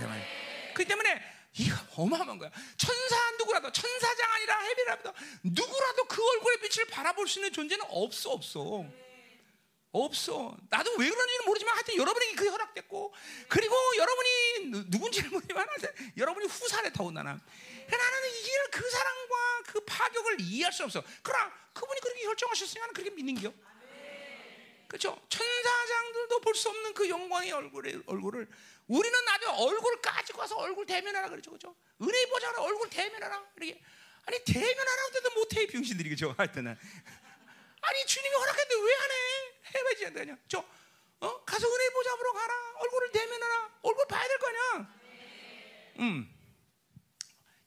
그렇기 0.74 0.89
때문에 0.89 1.22
이거 1.59 1.76
어마어마한 1.97 2.39
거야. 2.39 2.51
천사 2.76 3.31
누구라도 3.39 3.70
천사장 3.72 4.33
아니라 4.33 4.61
헤비라도 4.61 5.12
누구라도 5.43 6.05
그 6.07 6.22
얼굴의 6.31 6.59
빛을 6.61 6.87
바라볼 6.89 7.26
수 7.29 7.39
있는 7.39 7.53
존재는 7.53 7.85
없어 7.89 8.31
없어. 8.31 8.85
없어. 9.93 10.57
나도 10.70 10.91
왜 10.99 11.09
그런지는 11.09 11.45
모르지만 11.47 11.74
하여튼 11.74 11.97
여러분에게 11.97 12.34
그 12.34 12.49
허락됐고 12.49 13.14
그리고 13.49 13.74
여러분이 13.97 14.84
누군지는 14.89 15.30
모르지만 15.30 15.66
하여튼 15.68 16.12
여러분이 16.16 16.47
후사래 16.47 16.93
더군다나. 16.93 17.41
그러니까 17.86 17.97
나는 17.97 18.28
이길 18.39 18.70
그 18.70 18.91
사랑과 18.91 19.62
그 19.66 19.80
파격을 19.84 20.41
이해할 20.41 20.72
수 20.72 20.84
없어. 20.84 21.03
그러나 21.22 21.53
그분이 21.72 22.01
그렇게 22.01 22.22
결정하셨으니 22.22 22.80
나는 22.80 22.95
그렇게 22.95 23.11
믿는 23.11 23.34
겨. 23.41 23.53
그렇죠? 24.89 25.20
천사장들도 25.28 26.41
볼 26.41 26.55
수 26.55 26.70
없는 26.70 26.95
그 26.95 27.09
영광의 27.09 27.53
얼굴을, 27.53 28.03
얼굴을 28.07 28.49
우리는 28.86 29.24
나중에 29.26 29.53
얼굴 29.53 30.01
까지고 30.01 30.41
와서 30.41 30.57
얼굴 30.57 30.86
대면하라 30.86 31.28
그러죠, 31.28 31.51
그렇죠? 31.51 31.76
은혜 32.01 32.26
보자라 32.26 32.62
얼굴 32.62 32.89
대면하라 32.89 33.45
이렇게 33.57 33.80
아니 34.24 34.39
대면하라고 34.45 35.14
해도 35.16 35.30
못해 35.34 35.66
병신들이 35.66 36.09
그죠? 36.09 36.34
하여튼은 36.39 36.76
아니 37.81 38.07
주님이 38.07 38.35
허락했는데 38.35 38.74
왜 38.83 38.95
안 38.95 39.11
해? 39.11 39.14
해봐야지 39.74 40.07
안 40.07 40.14
되냐? 40.14 40.39
저 40.49 40.64
어? 41.20 41.45
가서 41.45 41.66
은혜 41.66 41.91
보자 41.91 42.16
보러 42.16 42.33
가라. 42.33 42.55
얼굴을 42.76 43.12
대면하라. 43.12 43.79
얼굴 43.83 44.07
봐야 44.07 44.26
될거 44.29 44.47
아니야. 44.49 44.95
음. 45.99 46.35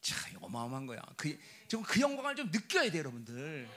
참 0.01 0.38
어마어마한 0.41 0.86
거야. 0.88 1.01
그, 1.18 1.38
좀그 1.68 1.99
영광을 1.99 2.36
좀 2.36 2.49
느껴야 2.49 2.89
돼, 2.89 2.99
여러분들. 2.99 3.70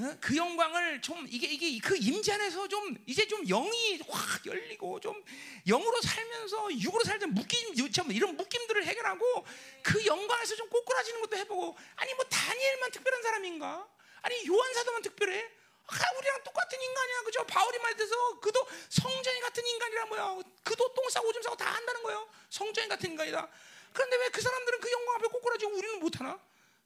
어? 0.00 0.16
그 0.20 0.36
영광을 0.36 1.00
좀 1.00 1.26
이게 1.28 1.46
이게 1.48 1.78
그 1.80 1.96
임재 1.96 2.32
안에서 2.32 2.68
좀 2.68 2.96
이제 3.06 3.26
좀 3.26 3.44
영이 3.46 4.00
확 4.08 4.46
열리고 4.46 5.00
좀 5.00 5.24
영으로 5.66 6.00
살면서 6.00 6.72
육으로 6.78 7.02
살때 7.02 7.26
묶임 7.26 7.90
참 7.90 8.10
이런 8.12 8.36
묶임들을 8.36 8.84
해결하고 8.86 9.46
그 9.82 10.04
영광에서 10.06 10.54
좀 10.54 10.68
꼬꾸라지는 10.68 11.20
것도 11.22 11.36
해보고 11.38 11.76
아니 11.96 12.14
뭐 12.14 12.24
다니엘만 12.26 12.90
특별한 12.92 13.22
사람인가? 13.22 13.88
아니 14.22 14.46
요한 14.48 14.74
사도만 14.74 15.02
특별해? 15.02 15.50
아, 15.90 15.96
우리랑 16.18 16.42
똑같은 16.44 16.80
인간이야, 16.80 17.22
그죠? 17.22 17.44
바울이 17.46 17.78
말해서 17.78 18.40
그도 18.40 18.66
성전이 18.90 19.40
같은 19.40 19.66
인간이라 19.66 20.06
뭐야? 20.06 20.38
그도 20.62 20.92
똥 20.94 21.08
싸고 21.08 21.28
오줌 21.28 21.42
싸고 21.42 21.56
다 21.56 21.70
한다는 21.70 22.02
거예요. 22.02 22.28
성전이 22.50 22.88
같은 22.88 23.10
인간이다. 23.10 23.48
그런데 23.92 24.16
왜 24.16 24.28
그 24.28 24.40
사람들은 24.42 24.80
그 24.80 24.90
영광 24.92 25.14
앞에 25.16 25.28
꼬꾸라지고 25.28 25.72
우리는 25.76 25.98
못 26.00 26.20
하나? 26.20 26.38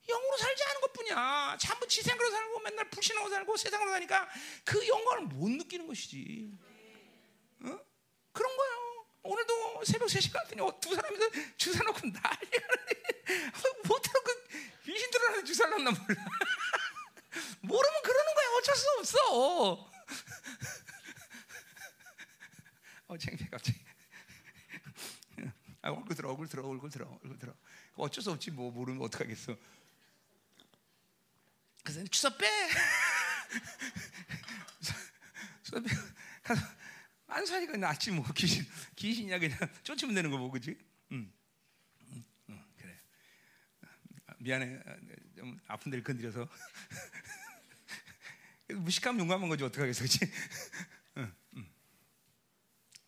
영으로 0.09 0.37
살지 0.37 0.64
않은 0.64 0.80
것뿐이야. 0.83 1.57
전부 1.61 1.87
지생으로 1.87 2.30
살고 2.30 2.61
맨날 2.61 2.89
불신하고 2.91 3.28
살고 3.28 3.57
세상으로 3.57 3.91
사니까 3.91 4.28
그 4.64 4.87
영광을 4.87 5.22
못 5.22 5.49
느끼는 5.51 5.87
것이지. 5.87 6.51
어? 7.64 7.78
그런 8.33 8.57
거예요. 8.57 9.07
오늘도 9.24 9.83
새벽 9.85 10.09
3시 10.09 10.33
갔더니 10.33 10.61
어, 10.62 10.80
두 10.80 10.95
사람이 10.95 11.18
주사 11.57 11.83
놓고 11.85 12.01
난리가 12.01 12.66
못하고 13.85 14.22
그 14.24 14.49
귀신 14.85 15.11
들어가는 15.11 15.45
주사를 15.45 15.70
놨나 15.70 15.91
몰라. 15.91 16.24
모르면 17.73 18.03
그러는 18.03 18.35
거야. 18.35 18.47
어쩔 18.59 18.77
수 18.77 18.87
없어. 18.99 19.91
어, 23.09 23.16
창피해 23.18 23.49
갑자기. 23.51 23.79
아, 25.83 25.91
얼굴 25.91 26.14
들어, 26.14 26.31
얼굴 26.31 26.49
들어, 26.49 26.68
얼굴 26.68 26.91
들어, 26.91 27.09
얼굴 27.25 27.39
들어. 27.39 27.55
어쩔 27.95 28.23
수 28.23 28.31
없지 28.31 28.51
뭐 28.53 28.70
모르면 28.70 29.03
어떡하겠어. 29.03 29.57
그래서 31.83 32.05
주사 32.05 32.35
빼. 32.37 32.47
주사 35.64 35.81
빼. 35.81 35.89
가서 36.43 36.64
안 37.27 37.45
사니까 37.47 37.77
낫지 37.77 38.11
뭐 38.12 38.25
귀신 38.35 38.64
귀신이야 38.95 39.39
그냥 39.39 39.59
쫓으면 39.83 40.14
되는 40.14 40.31
거뭐 40.31 40.51
그지? 40.51 40.79
응. 41.12 41.33
응, 42.12 42.25
응, 42.51 42.64
그래. 42.79 43.01
미안해 44.39 44.79
좀 45.37 45.59
아픈 45.66 45.91
데를 45.91 46.05
건드려서 46.05 46.49
무식하면 48.75 49.20
용감한 49.20 49.49
거지 49.49 49.64
어떡하겠어 49.64 50.03
그치? 50.03 50.20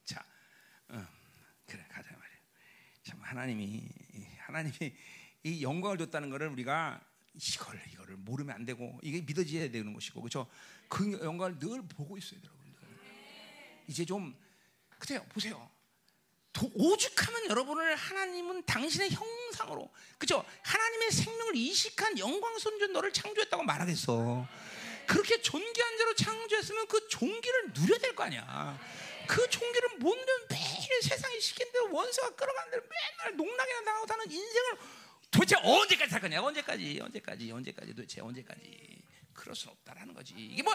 자, 0.05 0.25
응. 0.91 1.07
그래 1.67 1.85
가자 1.89 2.11
말이야. 2.11 2.39
참 3.03 3.21
하나님이 3.23 3.89
하나님이 4.39 4.95
이 5.45 5.62
영광을 5.62 5.99
줬다는 5.99 6.31
것을 6.31 6.49
우리가 6.49 7.01
이걸 7.35 7.81
이거를 7.93 8.17
모르면 8.17 8.55
안 8.55 8.65
되고 8.65 8.99
이게 9.03 9.21
믿어져야 9.21 9.71
되는 9.71 9.93
것이고 9.93 10.21
그렇죠. 10.21 10.49
그 10.89 11.12
영광을 11.23 11.59
늘 11.59 11.83
보고 11.83 12.17
있어야 12.17 12.41
돼요, 12.41 12.51
여러분들. 12.53 12.89
이제 13.89 14.05
좀 14.05 14.35
그래요. 14.99 15.25
보세요. 15.31 15.71
오죽하면 16.75 17.51
여러분을 17.51 17.97
하나님은 17.97 18.65
당신의 18.65 19.11
형상으로 19.11 19.93
그죠? 20.19 20.45
하나님의 20.62 21.11
생명을 21.11 21.57
이식한 21.57 22.19
영광 22.19 22.57
손전 22.59 22.93
너를 22.93 23.12
창조했다고 23.12 23.65
말하겠어. 23.65 24.47
그렇게 25.07 25.41
존귀한 25.41 25.99
자로 25.99 26.15
창조했으면 26.15 26.87
그 26.89 27.09
종기를 27.09 27.73
누려야 27.75 27.99
될 27.99 28.15
거 28.15 28.25
아니야. 28.25 28.79
그 29.27 29.49
종기를 29.49 29.89
못 29.99 30.15
누면 30.15 30.47
매일 30.51 31.03
세상에 31.03 31.39
시킨 31.41 31.71
대로 31.73 31.91
원수가 31.93 32.31
끌어가는 32.37 32.71
대로 32.71 32.83
맨날 32.83 33.37
농락이나 33.37 33.85
당하고 33.85 34.07
사는 34.07 34.31
인생을 34.31 34.79
도대체 35.31 35.57
언제까지 35.63 36.11
살 36.11 36.21
거냐? 36.21 36.43
언제까지? 36.43 37.01
언제까지? 37.03 37.51
언제까지? 37.51 37.95
도대체 37.95 38.21
언제까지? 38.21 39.03
그럴 39.33 39.57
수 39.57 39.69
없다라는 39.69 40.15
거지. 40.15 40.35
이게 40.37 40.63
뭐 40.63 40.75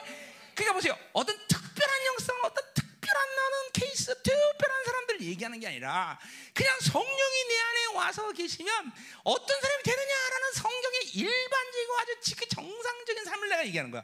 그러니까 0.54 0.74
보세요. 0.74 0.98
어떤 1.14 1.38
특별한 1.48 2.06
영성, 2.08 2.36
어떤 2.44 2.74
특별한 2.74 3.36
나는 3.36 3.72
케이스, 3.72 4.06
특별한 4.22 4.84
사람들 4.86 5.22
얘기하는 5.22 5.60
게 5.60 5.68
아니라 5.68 6.20
그냥 6.54 6.78
성령이 6.82 7.44
내 7.48 7.58
안에 7.62 7.86
와서 7.96 8.32
계시면 8.34 8.92
어떤 9.24 9.62
사람이 9.62 9.84
되느냐라는 9.84 10.52
성경의 10.56 11.00
일반적이고 11.14 11.98
아주 12.00 12.20
지극히 12.22 12.50
정상적인 12.50 13.24
삶을 13.26 13.50
내가 13.50 13.66
얘기하는 13.68 13.92
거야. 13.92 14.04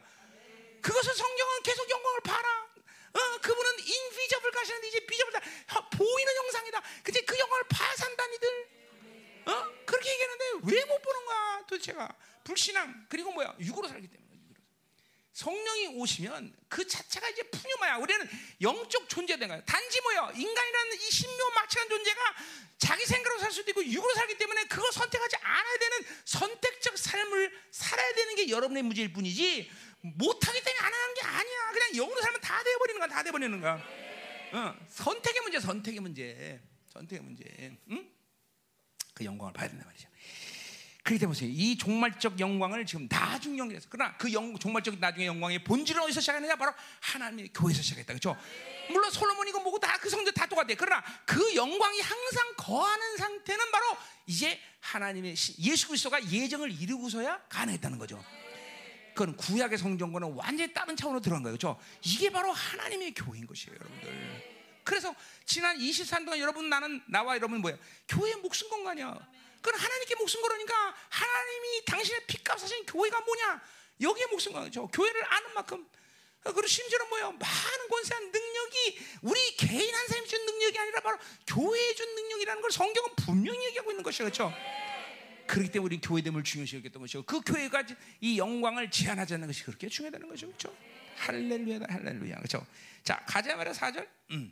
그것을 0.86 1.16
성경은 1.16 1.64
계속 1.64 1.90
영광을 1.90 2.22
봐라. 2.22 2.70
어, 3.14 3.38
그분은 3.42 3.80
인비저블 3.80 4.52
가시는데 4.52 4.88
이제 4.90 5.00
비저블 5.08 5.32
보이는 5.98 6.36
영상이다. 6.36 6.84
근데 7.04 7.22
그 7.22 7.40
영광을 7.40 7.64
봐 7.70 7.96
산다 7.96 8.28
니들. 8.28 8.70
어? 9.48 9.74
그렇게 9.86 10.12
얘기하는데 10.12 10.46
왜 10.64 10.86
못 10.86 11.02
보는 11.02 11.26
거야 11.26 11.64
도대체가 11.68 12.16
불신앙 12.44 13.06
그리고 13.10 13.32
뭐야 13.32 13.56
육으로 13.60 13.88
살기 13.88 14.08
때문에 14.08 14.32
육으로. 14.36 14.62
성령이 15.34 15.88
오시면 15.88 16.56
그 16.70 16.88
자체가 16.88 17.30
이제 17.30 17.42
푸뉴마야 17.44 17.98
우리는 17.98 18.28
영적 18.62 19.10
존재된 19.10 19.48
거야 19.50 19.64
단지 19.66 20.02
뭐야 20.02 20.32
인간이라는 20.36 20.96
이 20.96 21.12
신묘 21.12 21.50
막측한 21.56 21.90
존재가 21.90 22.36
자기 22.78 23.06
생각으로 23.06 23.40
살 23.40 23.52
수도 23.52 23.72
있고 23.72 23.84
육으로 23.84 24.14
살기 24.14 24.38
때문에 24.38 24.66
그걸 24.66 24.92
선택하지 24.92 25.38
않아야 25.38 25.78
되는 25.78 26.06
선택적 26.26 26.98
삶을 26.98 27.62
살아야 27.72 28.14
되는 28.14 28.36
게 28.36 28.50
여러분의 28.50 28.84
문제일 28.84 29.14
뿐이지 29.14 29.72
못하기 30.16 30.64
때문에 30.64 30.80
안 30.86 30.94
하는 30.94 31.14
게 31.14 31.22
아니야 31.22 31.72
그냥 31.72 31.92
영으로 31.94 32.22
살면 32.22 32.42
다 32.42 32.64
돼버리는 32.64 33.00
거야 33.00 33.08
다 33.08 33.24
돼버리는 33.24 33.62
거야 33.62 33.74
어, 34.54 34.76
선택의 34.90 35.42
문제 35.42 35.60
선택의 35.60 36.00
문제 36.00 36.62
선택의 36.88 37.24
문제 37.24 37.78
응? 37.92 38.10
그 39.14 39.26
영광을 39.26 39.54
봐야 39.54 39.68
된단 39.68 39.86
말이죠. 39.88 40.10
그렇기 41.04 41.20
때문에 41.20 41.36
보세요. 41.36 41.50
이 41.54 41.78
종말적 41.78 42.40
영광을 42.40 42.86
지금 42.86 43.08
나중 43.08 43.58
영광에서 43.58 43.88
그러나 43.92 44.18
그 44.18 44.34
영, 44.34 44.58
종말적 44.58 44.98
나중의 44.98 45.28
영광의 45.28 45.64
본질은 45.64 46.02
어디서 46.02 46.20
시작했느냐 46.20 46.56
바로 46.56 46.74
하나님의 47.00 47.54
교회에서 47.54 47.82
시작했다. 47.82 48.12
그렇죠? 48.14 48.36
물론 48.90 49.12
솔로몬이고 49.12 49.60
뭐고 49.62 49.80
다 49.80 49.96
그 50.06 50.10
성도 50.12 50.32
다 50.32 50.46
똑같아. 50.46 50.68
그러나 50.78 51.04
그 51.26 51.56
영광이 51.56 52.00
항상 52.00 52.54
거하는 52.58 53.18
상태는 53.18 53.72
바로 53.72 53.98
이제 54.28 54.60
하나님의 54.82 55.32
예수 55.32 55.88
그리스도가 55.88 56.24
예정을 56.32 56.72
이루고서야 56.80 57.46
가능했다는 57.50 57.98
거죠. 57.98 58.24
그건 59.16 59.36
구약의 59.38 59.78
성경과는 59.78 60.34
완전히 60.34 60.72
다른 60.74 60.96
차원으로 60.96 61.22
들어간 61.22 61.42
거예요. 61.44 61.58
그렇죠? 61.58 61.80
이게 62.04 62.30
바로 62.30 62.52
하나님의 62.52 63.14
교회인 63.14 63.48
것이에요, 63.48 63.76
여러분들. 63.80 64.56
그래서 64.84 65.16
지난 65.46 65.78
24년 65.78 66.26
동안 66.26 66.40
여러분 66.40 66.70
나는 66.70 67.02
나와 67.08 67.36
여러분 67.36 67.60
뭐야? 67.62 67.76
교회 68.08 68.36
목숨 68.36 68.70
건 68.70 68.84
거 68.84 68.90
아니야. 68.92 69.18
그건 69.62 69.80
하나님께 69.80 70.16
목숨 70.16 70.42
걸으니까 70.44 70.96
하나님이 71.10 71.86
당신의 71.86 72.26
피값 72.28 72.60
사신 72.60 72.86
교회가 72.86 73.20
뭐냐? 73.22 73.62
여기에 74.02 74.26
목숨 74.28 74.52
거죠. 74.54 74.88
교회를 74.88 75.24
아는 75.34 75.54
만큼 75.56 75.88
그리고 76.44 76.68
심지어는 76.68 77.10
뭐예요? 77.10 77.32
많은 77.32 77.88
권세한 77.90 78.32
능력이 78.32 79.00
우리 79.24 79.56
개인 79.56 79.96
한 79.96 80.08
사람이 80.08 80.28
준 80.28 80.46
능력이 80.46 80.78
아니라 80.78 81.00
바로 81.00 81.18
교회에 81.48 81.96
준 81.96 82.14
능력이라는 82.14 82.62
걸 82.62 82.72
성경은 82.72 83.10
분명히 83.16 83.66
얘기하고 83.68 83.90
있는 83.92 84.04
것이죠. 84.04 84.26
그렇죠? 84.26 84.54
그렇기 85.48 85.72
때문에 85.72 85.96
우리 85.96 86.02
교회됨을 86.02 86.44
중요시 86.44 86.78
여겼던 86.78 87.02
것이고 87.02 87.24
그 87.24 87.42
교회가 87.42 87.84
이 88.22 88.38
영광을 88.38 88.90
제한하지 88.90 89.36
않는 89.36 89.48
것이 89.48 89.64
그렇게 89.64 89.88
중요하다는 89.88 90.28
거죠. 90.28 90.48
그렇죠? 90.48 90.76
할렐루야 91.18 91.80
할렐루야. 91.88 92.38
그렇죠? 92.38 92.66
자, 93.04 93.24
가자 93.28 93.56
말이야 93.56 93.74
4절. 93.74 94.08
음. 94.32 94.52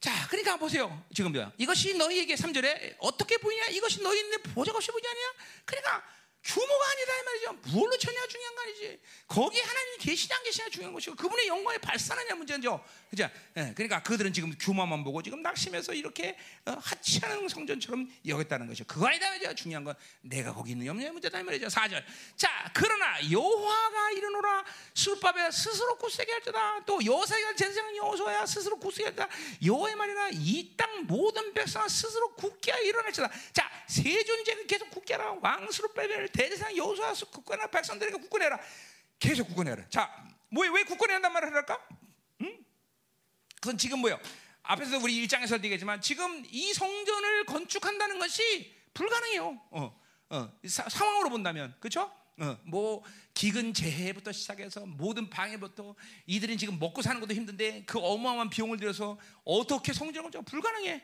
자, 0.00 0.26
그러니까 0.28 0.56
보세요. 0.56 1.04
지금 1.14 1.32
뭐야? 1.32 1.52
이것이 1.58 1.94
너희에게 1.96 2.34
3절에 2.34 2.96
어떻게 3.00 3.36
보이냐? 3.36 3.66
이것이 3.66 4.02
너희의 4.02 4.38
보좌 4.54 4.72
없이 4.72 4.90
보이지 4.90 5.06
않냐? 5.06 5.32
그러니까 5.66 6.02
규모가 6.42 6.84
아니다 6.90 7.12
이 7.18 7.22
말이죠. 7.24 7.52
무엇로 7.70 7.98
쳐냐 7.98 8.26
중요한 8.26 8.54
거 8.54 8.62
아니지. 8.62 9.00
거기 9.26 9.60
하나님이 9.60 9.98
계시냐 9.98 10.36
안 10.36 10.42
계시냐 10.42 10.68
중요한 10.70 10.94
것이고 10.94 11.16
그분의 11.16 11.48
영광에 11.48 11.78
발산하냐 11.78 12.34
문제죠. 12.34 12.82
그죠? 13.10 13.28
예, 13.56 13.72
그러니까 13.74 14.02
그들은 14.02 14.32
지금 14.32 14.54
규모만 14.58 15.04
보고 15.04 15.22
지금 15.22 15.42
낙심해서 15.42 15.92
이렇게 15.92 16.38
어, 16.64 16.76
하찮은 16.80 17.48
성전처럼 17.48 18.10
여겼다는 18.26 18.68
것이죠. 18.68 18.84
그거 18.86 19.06
아니다 19.06 19.28
말이죠. 19.28 19.54
중요한 19.54 19.84
건 19.84 19.94
내가 20.22 20.54
거기 20.54 20.70
있는 20.70 20.86
염려의 20.86 21.10
문제다 21.10 21.40
이 21.40 21.42
말이죠. 21.42 21.66
4절. 21.66 22.02
자, 22.36 22.70
그러나 22.72 23.30
여호와가 23.30 24.12
이르노라 24.12 24.64
술밥에 24.94 25.50
스스로 25.50 25.98
굳세게 25.98 26.32
할지다. 26.32 26.84
또 26.86 27.04
여호사가 27.04 27.54
제사장 27.54 27.94
여호수아야 27.96 28.46
스스로 28.46 28.78
굳세게 28.78 29.04
할지다. 29.04 29.28
여호와의 29.64 29.96
말이나 29.96 30.30
이땅 30.32 31.06
모든 31.06 31.52
백성은 31.52 31.88
스스로 31.88 32.34
굳게 32.34 32.72
일어날지다. 32.84 33.30
자, 33.52 33.59
세 33.90 34.22
존재는 34.22 34.68
계속 34.68 34.88
굳게 34.90 35.14
하라. 35.14 35.32
왕수로 35.42 35.92
빼면 35.92 36.28
대제사장 36.28 36.76
여호수아 36.76 37.12
굳건하 37.12 37.66
백성들에게 37.66 38.18
굳건해라. 38.18 38.60
계속 39.18 39.48
굳건해라. 39.48 39.88
자, 39.88 40.08
뭐왜 40.50 40.84
한단 41.08 41.32
말을 41.32 41.52
할까? 41.52 41.76
응? 42.42 42.64
그건 43.56 43.76
지금 43.76 43.98
뭐요? 43.98 44.20
앞에서 44.62 44.98
우리 44.98 45.16
일장에서 45.16 45.56
얘기했지만 45.56 46.00
지금 46.00 46.44
이 46.50 46.72
성전을 46.72 47.46
건축한다는 47.46 48.20
것이 48.20 48.72
불가능해요. 48.94 49.60
어, 49.72 50.00
어, 50.28 50.60
사, 50.68 50.88
상황으로 50.88 51.28
본다면, 51.28 51.74
그렇죠? 51.80 52.12
어, 52.38 52.58
뭐 52.62 53.02
기근 53.34 53.74
재해부터 53.74 54.30
시작해서 54.30 54.86
모든 54.86 55.28
방해부터 55.28 55.96
이들은 56.26 56.58
지금 56.58 56.78
먹고 56.78 57.02
사는 57.02 57.20
것도 57.20 57.34
힘든데 57.34 57.86
그 57.86 57.98
어마어마한 57.98 58.50
비용을 58.50 58.78
들여서 58.78 59.18
어떻게 59.44 59.92
성전을 59.92 60.30
건축 60.30 60.44
불가능해. 60.44 61.02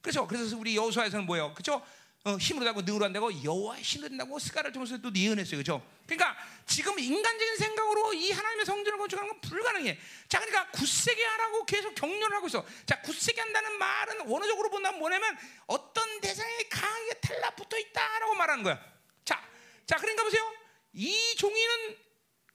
그렇죠? 0.00 0.26
그래서 0.26 0.56
우리 0.56 0.76
여호수아에서는 0.76 1.26
뭐예요? 1.26 1.52
그렇죠? 1.54 1.84
어, 2.24 2.36
힘으로 2.36 2.64
다고 2.64 2.82
능으로 2.82 3.04
한다고 3.04 3.42
여호와의 3.42 3.82
신으로 3.82 4.08
된다고 4.08 4.38
스가를 4.38 4.70
통해서 4.70 4.96
또 4.98 5.10
예언했어요. 5.12 5.58
그죠? 5.58 5.84
그러니까 6.06 6.36
지금 6.66 6.96
인간적인 6.96 7.56
생각으로 7.56 8.14
이 8.14 8.30
하나님의 8.30 8.64
성전을 8.64 8.96
건축하는 8.96 9.28
건 9.28 9.40
불가능해. 9.40 9.98
자, 10.28 10.38
그러니까 10.38 10.70
굳세게 10.70 11.24
하라고 11.24 11.64
계속 11.64 11.94
격려를 11.96 12.36
하고 12.36 12.46
있어. 12.46 12.64
자, 12.86 13.00
굳세게 13.00 13.40
한다는 13.40 13.76
말은 13.76 14.26
원어적으로 14.28 14.70
본다면 14.70 15.00
뭐냐면 15.00 15.36
어떤 15.66 16.20
대상에 16.20 16.68
강하게 16.70 17.14
달라붙어 17.14 17.76
있다라고 17.76 18.34
말하는 18.34 18.62
거야. 18.62 18.80
자, 19.24 19.42
자, 19.84 19.96
그러니까 19.96 20.22
보세요. 20.22 20.48
이 20.92 21.34
종이는 21.36 21.98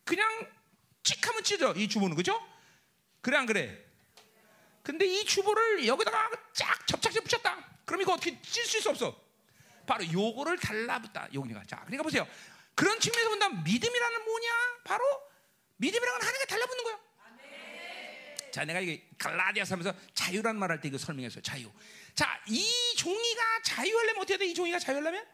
그냥 0.05 0.49
찍 1.03 1.27
하면 1.27 1.43
찢어. 1.43 1.73
이 1.73 1.89
주보는 1.89 2.15
그죠? 2.15 2.41
그래 3.19 3.35
안 3.35 3.45
그래? 3.45 3.85
근데 4.81 5.05
이 5.05 5.25
주보를 5.25 5.85
여기다가 5.85 6.31
쫙 6.53 6.87
접착제 6.87 7.19
붙였다. 7.19 7.81
그럼 7.83 8.01
이거 8.01 8.13
어떻게 8.13 8.41
찢을 8.41 8.81
수 8.81 8.89
없어? 8.89 9.26
바로 9.87 10.03
요거를 10.11 10.59
달라붙다. 10.59 11.29
요거니까. 11.33 11.63
자, 11.65 11.77
그러니까 11.85 12.03
보세요. 12.03 12.27
그런 12.75 12.99
측면에서 12.99 13.29
본다면 13.29 13.63
믿음이라는 13.63 14.23
뭐냐? 14.25 14.49
바로 14.83 15.03
믿음이라는 15.77 16.13
건 16.19 16.21
하나님과 16.21 16.45
달라붙는 16.45 16.83
거야. 16.83 16.99
자, 18.51 18.65
내가 18.65 18.79
이게 18.79 19.07
갈라디아서 19.17 19.73
하면서 19.75 19.93
자유라는 20.13 20.59
말할 20.59 20.81
때 20.81 20.87
이거 20.87 20.97
설명했어요. 20.97 21.41
자유. 21.41 21.71
자, 22.15 22.39
이 22.47 22.95
종이가 22.97 23.61
자유하려면 23.63 24.21
어떻게 24.21 24.37
돼? 24.37 24.45
이 24.45 24.53
종이가 24.53 24.79
자유하려면? 24.79 25.25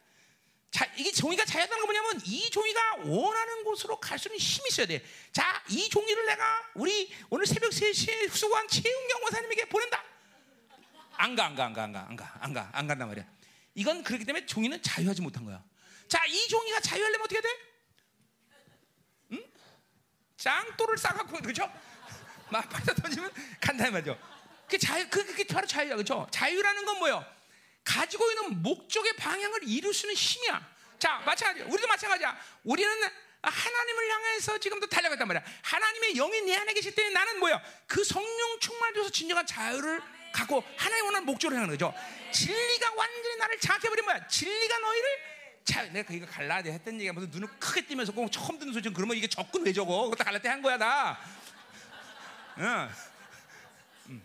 자, 0.71 0.85
이게 0.97 1.11
종이가 1.11 1.45
자유하다는 1.45 1.85
건 1.85 1.93
뭐냐면 1.93 2.21
이 2.25 2.49
종이가 2.49 2.95
원하는 3.05 3.63
곳으로 3.63 3.99
갈 3.99 4.17
수 4.19 4.27
있는 4.27 4.39
힘이 4.39 4.67
있어야 4.69 4.87
돼. 4.87 5.05
자, 5.31 5.63
이 5.69 5.87
종이를 5.89 6.25
내가 6.25 6.71
우리 6.73 7.13
오늘 7.29 7.45
새벽 7.45 7.69
3시에 7.69 8.29
수고한 8.29 8.67
최은경 8.67 9.23
원사님에게 9.23 9.65
보낸다. 9.65 10.03
안 11.15 11.35
가, 11.35 11.45
안 11.45 11.55
가, 11.55 11.65
안 11.65 11.73
가, 11.73 11.83
안 11.83 11.91
가, 11.93 12.05
안 12.09 12.15
가, 12.15 12.37
안 12.41 12.53
가, 12.53 12.69
안 12.73 12.87
간단 12.87 13.07
말이야. 13.07 13.25
이건 13.75 14.03
그렇기 14.03 14.25
때문에 14.25 14.45
종이는 14.45 14.81
자유하지 14.81 15.21
못한 15.21 15.43
거야. 15.45 15.63
자, 16.07 16.23
이 16.25 16.47
종이가 16.47 16.79
자유하려면 16.79 17.25
어떻게 17.25 17.41
돼? 17.41 17.49
응? 19.31 19.43
짱돌을 20.37 20.97
싸갖고 20.97 21.41
그죠? 21.41 21.71
막 22.51 22.69
받아 22.69 22.93
던지면 22.93 23.31
간단히 23.59 23.91
말이죠. 23.91 24.19
그 24.69 24.77
자유, 24.77 25.07
그, 25.09 25.25
그게 25.25 25.43
바로 25.45 25.65
자유야, 25.65 25.95
그죠? 25.95 26.27
자유라는 26.31 26.85
건 26.85 26.99
뭐요? 26.99 27.25
가지고 27.83 28.29
있는 28.31 28.61
목적의 28.61 29.15
방향을 29.15 29.61
이룰 29.63 29.93
수 29.93 30.05
있는 30.05 30.15
힘이야. 30.15 30.73
자, 30.99 31.19
마찬가지. 31.25 31.63
우리도 31.69 31.87
마찬가지야. 31.87 32.37
우리는 32.63 33.09
하나님을 33.41 34.11
향해서 34.11 34.57
지금도 34.57 34.87
달려갔단 34.87 35.27
말이야. 35.27 35.43
하나님의 35.63 36.13
영이 36.13 36.41
내 36.43 36.55
안에 36.55 36.73
계실 36.73 36.95
때 36.95 37.09
나는 37.09 37.39
뭐야? 37.39 37.61
그 37.87 38.03
성령 38.03 38.59
충만돼서 38.59 39.09
진정한 39.09 39.45
자유를 39.45 40.01
갖고 40.33 40.63
하나님 40.75 41.05
원하는 41.05 41.25
목적을 41.25 41.55
향하는 41.55 41.75
거죠. 41.77 41.93
진리가 42.33 42.93
완전히 42.95 43.35
나를 43.37 43.59
장악해버리면 43.59 44.05
뭐야? 44.05 44.27
진리가 44.27 44.79
너희를 44.79 45.09
자, 45.63 45.83
내가 45.83 46.13
이거 46.13 46.25
갈라야 46.25 46.61
돼 46.61 46.73
했던 46.73 46.95
얘기가 46.95 47.13
무슨 47.13 47.29
눈을 47.29 47.47
크게 47.59 47.85
뜨면서 47.87 48.11
꼭 48.11 48.29
처음 48.29 48.59
듣는 48.59 48.73
소리 48.73 48.91
그러면 48.91 49.15
이게 49.15 49.27
적군 49.27 49.65
왜 49.65 49.71
적어? 49.71 50.03
그것도 50.09 50.23
갈라 50.25 50.39
때한 50.39 50.61
거야 50.61 50.75
나. 50.77 51.17
응. 52.57 52.89
음. 54.09 54.21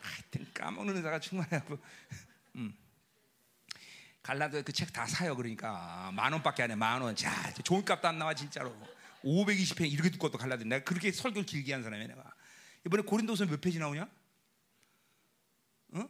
하여튼 0.00 0.46
까먹는 0.54 0.96
의사가 0.98 1.18
충만해갖고. 1.18 1.78
음. 2.56 2.76
갈라도 4.22 4.62
그책 4.62 4.92
다 4.92 5.04
사요 5.06 5.34
그러니까 5.34 6.10
만 6.14 6.32
원밖에 6.32 6.62
안 6.62 6.70
해 6.70 6.76
만 6.76 7.02
원. 7.02 7.16
자, 7.16 7.52
좋은 7.64 7.84
값도 7.84 8.06
안 8.06 8.18
나와 8.18 8.34
진짜로. 8.34 8.72
520편 9.24 9.90
이렇게 9.90 10.10
듣고 10.10 10.30
또 10.30 10.38
갈라도 10.38 10.64
내가 10.64 10.84
그렇게 10.84 11.10
설교를 11.10 11.44
길게 11.46 11.72
한 11.72 11.82
사람이야 11.82 12.06
내가. 12.08 12.31
이번에 12.86 13.02
고린도서 13.02 13.46
몇 13.46 13.60
페이지 13.60 13.78
나오냐? 13.78 14.10
어? 15.92 16.08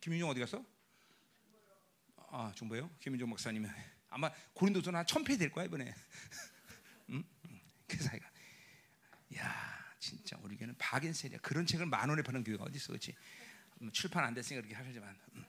김윤종 0.00 0.28
어디 0.28 0.40
갔어? 0.40 0.64
아, 2.16 2.52
중보요? 2.54 2.90
김윤종 3.00 3.28
목사님. 3.28 3.66
아마 4.10 4.30
고린도서는 4.52 4.98
한 4.98 5.06
천페이지 5.06 5.38
될 5.38 5.50
거야 5.50 5.64
이번에. 5.64 5.94
응? 7.10 7.24
그 7.86 7.96
사이가. 8.02 8.30
야, 9.36 9.96
진짜 9.98 10.36
우리 10.42 10.56
교회는 10.56 10.76
박인셀이야. 10.78 11.38
그런 11.38 11.66
책을 11.66 11.86
만 11.86 12.08
원에 12.08 12.22
파는 12.22 12.44
교회가 12.44 12.64
어디 12.64 12.76
있어, 12.76 12.88
그렇지? 12.88 13.14
음, 13.82 13.90
출판 13.92 14.24
안 14.24 14.34
됐으니까 14.34 14.62
그렇게 14.62 14.76
하시지만. 14.76 15.18
음. 15.34 15.44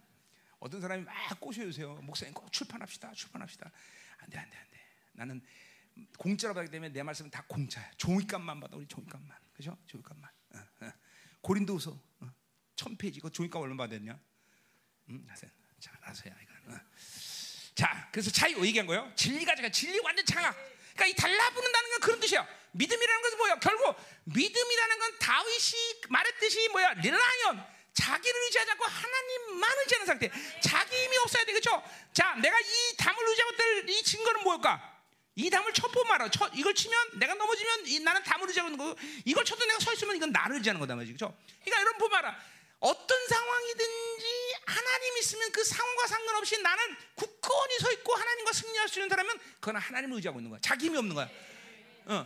어떤 0.59 0.81
사람이 0.81 1.03
막 1.03 1.13
꼬셔주세요. 1.39 1.95
목사님 2.01 2.33
꼭 2.33 2.51
출판합시다, 2.51 3.13
출판합시다. 3.13 3.71
안 4.17 4.29
돼, 4.29 4.37
안 4.39 4.49
돼, 4.49 4.57
안 4.57 4.69
돼. 4.71 4.79
나는 5.13 5.41
공짜로 6.17 6.53
받기 6.53 6.71
때문에 6.71 6.91
내 6.91 7.03
말씀은 7.03 7.29
다 7.29 7.43
공짜야. 7.47 7.91
종이값만 7.97 8.59
받아, 8.59 8.75
우리 8.75 8.87
종이값만. 8.87 9.44
그죠? 9.55 9.77
종이값만. 9.87 10.29
어, 10.53 10.57
어. 10.85 10.93
고린도서 11.41 11.91
어. 11.91 12.29
천 12.75 12.97
페이지 12.97 13.17
이거 13.17 13.29
종이값 13.29 13.61
얼마 13.61 13.85
받았냐? 13.85 14.19
음, 15.09 15.27
자, 15.79 15.91
나서야 16.01 16.35
이거. 16.41 16.73
어. 16.73 16.79
자, 17.75 18.09
그래서 18.11 18.31
차이 18.31 18.53
얘기한 18.55 18.85
거예요. 18.87 19.11
진리가 19.15 19.55
제가 19.55 19.69
진리 19.69 19.99
완전 19.99 20.25
장악. 20.25 20.55
그러니까 20.93 21.07
이 21.07 21.15
달라붙는다는 21.15 21.89
건 21.91 21.99
그런 21.99 22.19
뜻이야. 22.19 22.47
믿음이라는 22.71 23.21
것은 23.21 23.37
뭐야? 23.37 23.59
결국 23.59 23.95
믿음이라는 24.25 24.99
건 24.99 25.19
다윗이 25.19 26.01
말했듯이 26.09 26.69
뭐야? 26.69 26.93
릴라이언. 26.95 27.75
자기를 27.93 28.41
의지하지 28.43 28.71
않고 28.71 28.85
하나님만 28.85 29.77
의지하는 29.79 30.05
상태. 30.05 30.31
자기 30.61 30.95
힘이 31.03 31.17
없어야 31.17 31.45
돼, 31.45 31.53
그렇죠? 31.53 31.81
자, 32.13 32.35
내가 32.35 32.59
이 32.59 32.95
담을 32.97 33.27
의지하고 33.29 33.53
이 33.87 34.03
증거는 34.03 34.43
뭘까? 34.43 34.94
이 35.35 35.49
담을 35.49 35.73
쳐보 35.73 36.03
말아. 36.05 36.29
쳐, 36.31 36.49
이걸 36.53 36.73
치면 36.73 37.19
내가 37.19 37.33
넘어지면 37.35 37.87
이, 37.87 37.99
나는 37.99 38.23
담을 38.23 38.47
의지하고 38.47 38.71
있는 38.71 38.77
거고 38.77 38.99
이걸 39.25 39.43
쳐도 39.43 39.65
내가 39.65 39.79
서 39.79 39.91
있으면 39.93 40.15
이건 40.15 40.31
나를 40.31 40.57
의지하는 40.57 40.79
거다 40.79 40.95
말이죠. 40.95 41.15
그렇죠? 41.17 41.37
그러니까 41.63 41.81
여러분 41.81 41.97
보봐라. 41.99 42.39
어떤 42.79 43.27
상황이든지 43.27 44.55
하나님 44.65 45.17
있으면 45.17 45.51
그 45.51 45.63
상황과 45.63 46.07
상관없이 46.07 46.61
나는 46.61 46.95
굳건히 47.15 47.79
서 47.79 47.91
있고 47.93 48.15
하나님과 48.15 48.53
승리할 48.53 48.87
수 48.87 48.99
있는 48.99 49.09
사람은 49.09 49.39
그건 49.59 49.75
하나님을 49.77 50.15
의지하고 50.17 50.39
있는 50.39 50.51
거야. 50.51 50.59
자기 50.61 50.85
힘이 50.85 50.97
없는 50.97 51.15
거야. 51.15 51.29
어. 52.05 52.25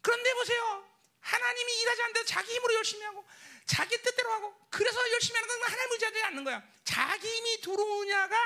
그런데 0.00 0.34
보세요. 0.34 0.88
하나님이 1.20 1.80
일하지 1.80 2.02
않는데 2.02 2.24
자기 2.24 2.54
힘으로 2.54 2.74
열심히 2.74 3.04
하고 3.04 3.26
자기 3.66 4.00
뜻대로 4.00 4.30
하고 4.30 4.54
그래서 4.70 5.10
열심히 5.12 5.34
하는 5.40 5.48
건 5.48 5.62
하나님을 5.62 5.92
의지하지 5.94 6.22
않는 6.22 6.44
거야. 6.44 6.62
자기 6.84 7.28
힘이 7.28 7.60
들어오냐가 7.60 8.36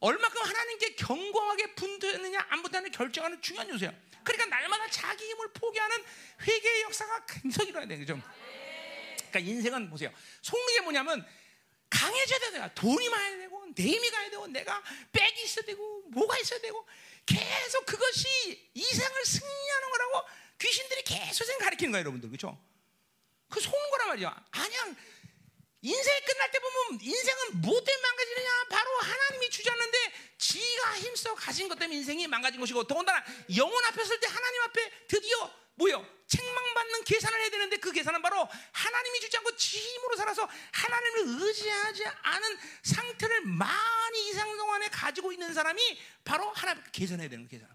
얼마큼 0.00 0.42
하나님께 0.42 0.94
경고하게 0.96 1.74
분투했느냐 1.74 2.46
안 2.48 2.62
분투하는 2.62 2.90
결정하는 2.90 3.40
중요한 3.40 3.68
요소야. 3.68 3.92
그러니까 4.24 4.46
날마다 4.46 4.88
자기 4.90 5.24
힘을 5.24 5.52
포기하는 5.52 6.04
회개의 6.42 6.82
역사가 6.82 7.26
계속 7.26 7.68
일어나야 7.68 7.88
되는 7.88 8.06
거죠. 8.06 8.20
그러니까 9.30 9.38
인생은 9.38 9.90
보세요. 9.90 10.12
속는 10.42 10.74
게 10.74 10.80
뭐냐면 10.80 11.26
강해져야 11.90 12.38
돼. 12.68 12.74
돈이 12.74 13.08
많아야 13.08 13.36
되고 13.38 13.66
내 13.74 13.82
힘이 13.82 14.10
가야 14.10 14.30
되고 14.30 14.46
내가 14.46 14.82
백이 15.12 15.42
있어야 15.42 15.64
되고 15.64 16.02
뭐가 16.08 16.38
있어야 16.38 16.60
되고 16.60 16.86
계속 17.26 17.84
그것이 17.84 18.70
이생을 18.74 19.24
승리하는 19.24 19.90
거라고 19.90 20.28
귀신들이 20.58 21.02
계속 21.02 21.46
가르치는 21.58 21.92
거예요, 21.92 22.02
여러분들. 22.02 22.28
그렇죠? 22.28 22.58
그 23.48 23.60
속는 23.60 23.90
거란 23.90 24.08
말이야. 24.08 24.44
아니야. 24.50 24.94
인생이 25.82 26.20
끝날 26.26 26.50
때 26.50 26.58
보면 26.58 27.00
인생은 27.00 27.60
뭐 27.62 27.82
때문에 27.82 28.02
망가지느냐? 28.02 28.64
바로 28.70 28.98
하나님이 28.98 29.50
주셨는데 29.50 30.12
지가 30.38 30.98
힘써 30.98 31.34
가진 31.34 31.68
것 31.68 31.78
때문에 31.78 31.96
인생이 31.98 32.26
망가진 32.26 32.60
것이고 32.60 32.84
더군다나 32.86 33.24
영혼 33.56 33.84
앞에 33.86 34.04
설 34.04 34.20
때 34.20 34.26
하나님 34.28 34.62
앞에 34.62 35.06
드디어 35.08 35.50
뭐요? 35.76 36.06
책망받는 36.26 37.04
계산을 37.04 37.40
해야 37.40 37.50
되는데 37.50 37.76
그 37.78 37.90
계산은 37.90 38.20
바로 38.20 38.46
하나님이 38.72 39.20
주지 39.20 39.36
않고 39.38 39.56
지 39.56 39.78
힘으로 39.78 40.16
살아서 40.16 40.46
하나님을 40.72 41.46
의지하지 41.46 42.04
않은 42.06 42.58
상태를 42.82 43.40
많이 43.46 44.28
이상 44.28 44.56
동안에 44.56 44.88
가지고 44.88 45.32
있는 45.32 45.54
사람이 45.54 46.00
바로 46.22 46.50
하나님 46.52 46.82
계산해야 46.92 47.28
되는 47.30 47.48
계산. 47.48 47.68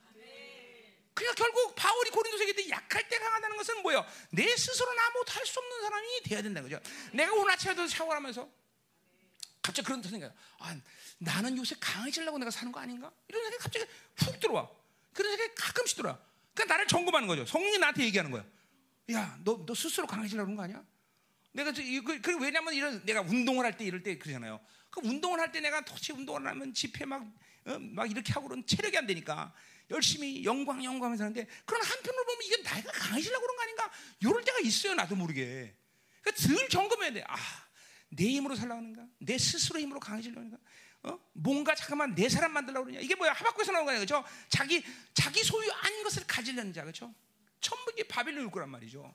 그러니까 1.15 1.43
결국 1.43 1.73
바울이 1.75 2.09
고린도서에 2.11 2.53
때 2.53 2.69
약할 2.69 3.07
때 3.07 3.17
강하다는 3.17 3.57
것은 3.57 3.81
뭐예요? 3.81 4.05
내 4.31 4.45
스스로는 4.55 4.99
아무것도 4.99 5.31
할수 5.31 5.59
없는 5.59 5.81
사람이 5.81 6.21
돼야 6.23 6.41
된다 6.41 6.61
그죠? 6.61 6.79
내가 7.13 7.33
오늘 7.33 7.53
아침에도 7.53 7.87
샤워하면서 7.87 8.47
갑자기 9.61 9.85
그런 9.85 10.03
생각이 10.03 10.33
아, 10.59 10.77
나는 11.17 11.57
요새 11.57 11.75
강해지려고 11.79 12.37
내가 12.37 12.51
사는 12.51 12.71
거 12.71 12.81
아닌가? 12.81 13.11
이런 13.29 13.41
생각이 13.43 13.63
갑자기 13.63 13.85
훅 14.17 14.39
들어와. 14.41 14.69
그런 15.13 15.31
생각이 15.31 15.55
가끔씩 15.55 15.97
들어와. 15.97 16.19
그러니까 16.53 16.73
나를 16.73 16.87
점검하는 16.87 17.27
거죠. 17.27 17.45
성령이 17.45 17.77
나한테 17.79 18.03
얘기하는 18.03 18.29
거야. 18.29 18.45
야, 19.13 19.37
너, 19.43 19.65
너 19.65 19.73
스스로 19.73 20.05
강해지려고 20.05 20.47
그런 20.47 20.57
거 20.57 20.63
아니야? 20.63 20.83
내가 21.53 21.71
그, 21.71 22.21
그 22.21 22.37
왜냐면 22.37 22.73
이런 22.73 23.05
내가 23.05 23.21
운동을 23.21 23.63
할 23.65 23.77
때 23.77 23.85
이럴 23.85 24.03
때 24.03 24.17
그러잖아요. 24.17 24.59
그 24.89 24.99
운동을 25.03 25.39
할 25.39 25.51
때 25.53 25.61
내가 25.61 25.83
도대체 25.85 26.11
운동을 26.11 26.45
하면 26.45 26.73
집회 26.73 27.05
막, 27.05 27.23
어, 27.65 27.79
막 27.79 28.11
이렇게 28.11 28.33
하고 28.33 28.47
그러면 28.47 28.67
체력이 28.67 28.97
안 28.97 29.07
되니까 29.07 29.53
열심히 29.91 30.43
영광 30.43 30.83
영광하면서 30.83 31.23
하는데 31.23 31.47
그런 31.65 31.83
한편으로 31.83 32.25
보면 32.25 32.41
이게 32.43 32.57
내가 32.63 32.91
강해지려고 32.91 33.41
그런 33.41 33.55
거 33.55 33.63
아닌가? 33.63 33.91
이럴 34.19 34.43
때가 34.43 34.59
있어요. 34.59 34.93
나도 34.95 35.15
모르게. 35.15 35.75
그러니까 36.21 36.47
늘 36.47 36.69
점검해야 36.69 37.13
돼. 37.13 37.23
아, 37.27 37.35
내 38.09 38.25
힘으로 38.25 38.55
살려고 38.55 38.77
하는가? 38.77 39.05
내 39.19 39.37
스스로 39.37 39.79
힘으로 39.79 39.99
강해지려고 39.99 40.39
하는가? 40.39 40.57
어? 41.03 41.19
뭔가 41.33 41.75
잠깐만 41.75 42.15
내 42.15 42.27
사람 42.27 42.51
만들려고 42.51 42.85
그러냐? 42.85 42.99
이게 42.99 43.13
뭐야? 43.15 43.31
하박국에서 43.33 43.71
나온 43.71 43.85
거야. 43.85 43.99
그죠? 43.99 44.23
자기 44.49 44.83
자기 45.13 45.43
소유 45.43 45.71
아닌 45.71 46.03
것을 46.03 46.25
가지려는 46.25 46.73
자. 46.73 46.83
그죠? 46.83 47.13
전부 47.61 47.91
이게 47.91 48.03
바빌론일 48.07 48.49
거란 48.51 48.69
말이죠. 48.69 49.13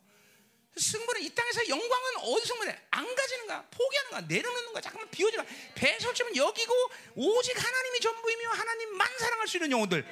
승분은 0.77 1.21
이 1.23 1.35
땅에서 1.35 1.69
영광은 1.69 2.17
어디 2.19 2.47
승분해? 2.47 2.81
안 2.91 3.15
가지는가? 3.15 3.67
포기하는가? 3.71 4.21
내려놓는가? 4.23 4.81
잠깐만 4.81 5.11
비워지가. 5.11 5.45
배설점은 5.75 6.37
여기고 6.37 6.73
오직 7.17 7.57
하나님이 7.63 8.01
전부이며 8.01 8.51
하나님만 8.51 9.19
사랑할 9.19 9.49
수 9.49 9.57
있는 9.57 9.73
영혼들. 9.73 10.07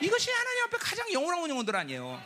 이것이 0.00 0.30
하나님 0.30 0.64
앞에 0.64 0.78
가장 0.78 1.12
영원한 1.12 1.48
영혼들 1.50 1.74
아니에요. 1.74 2.22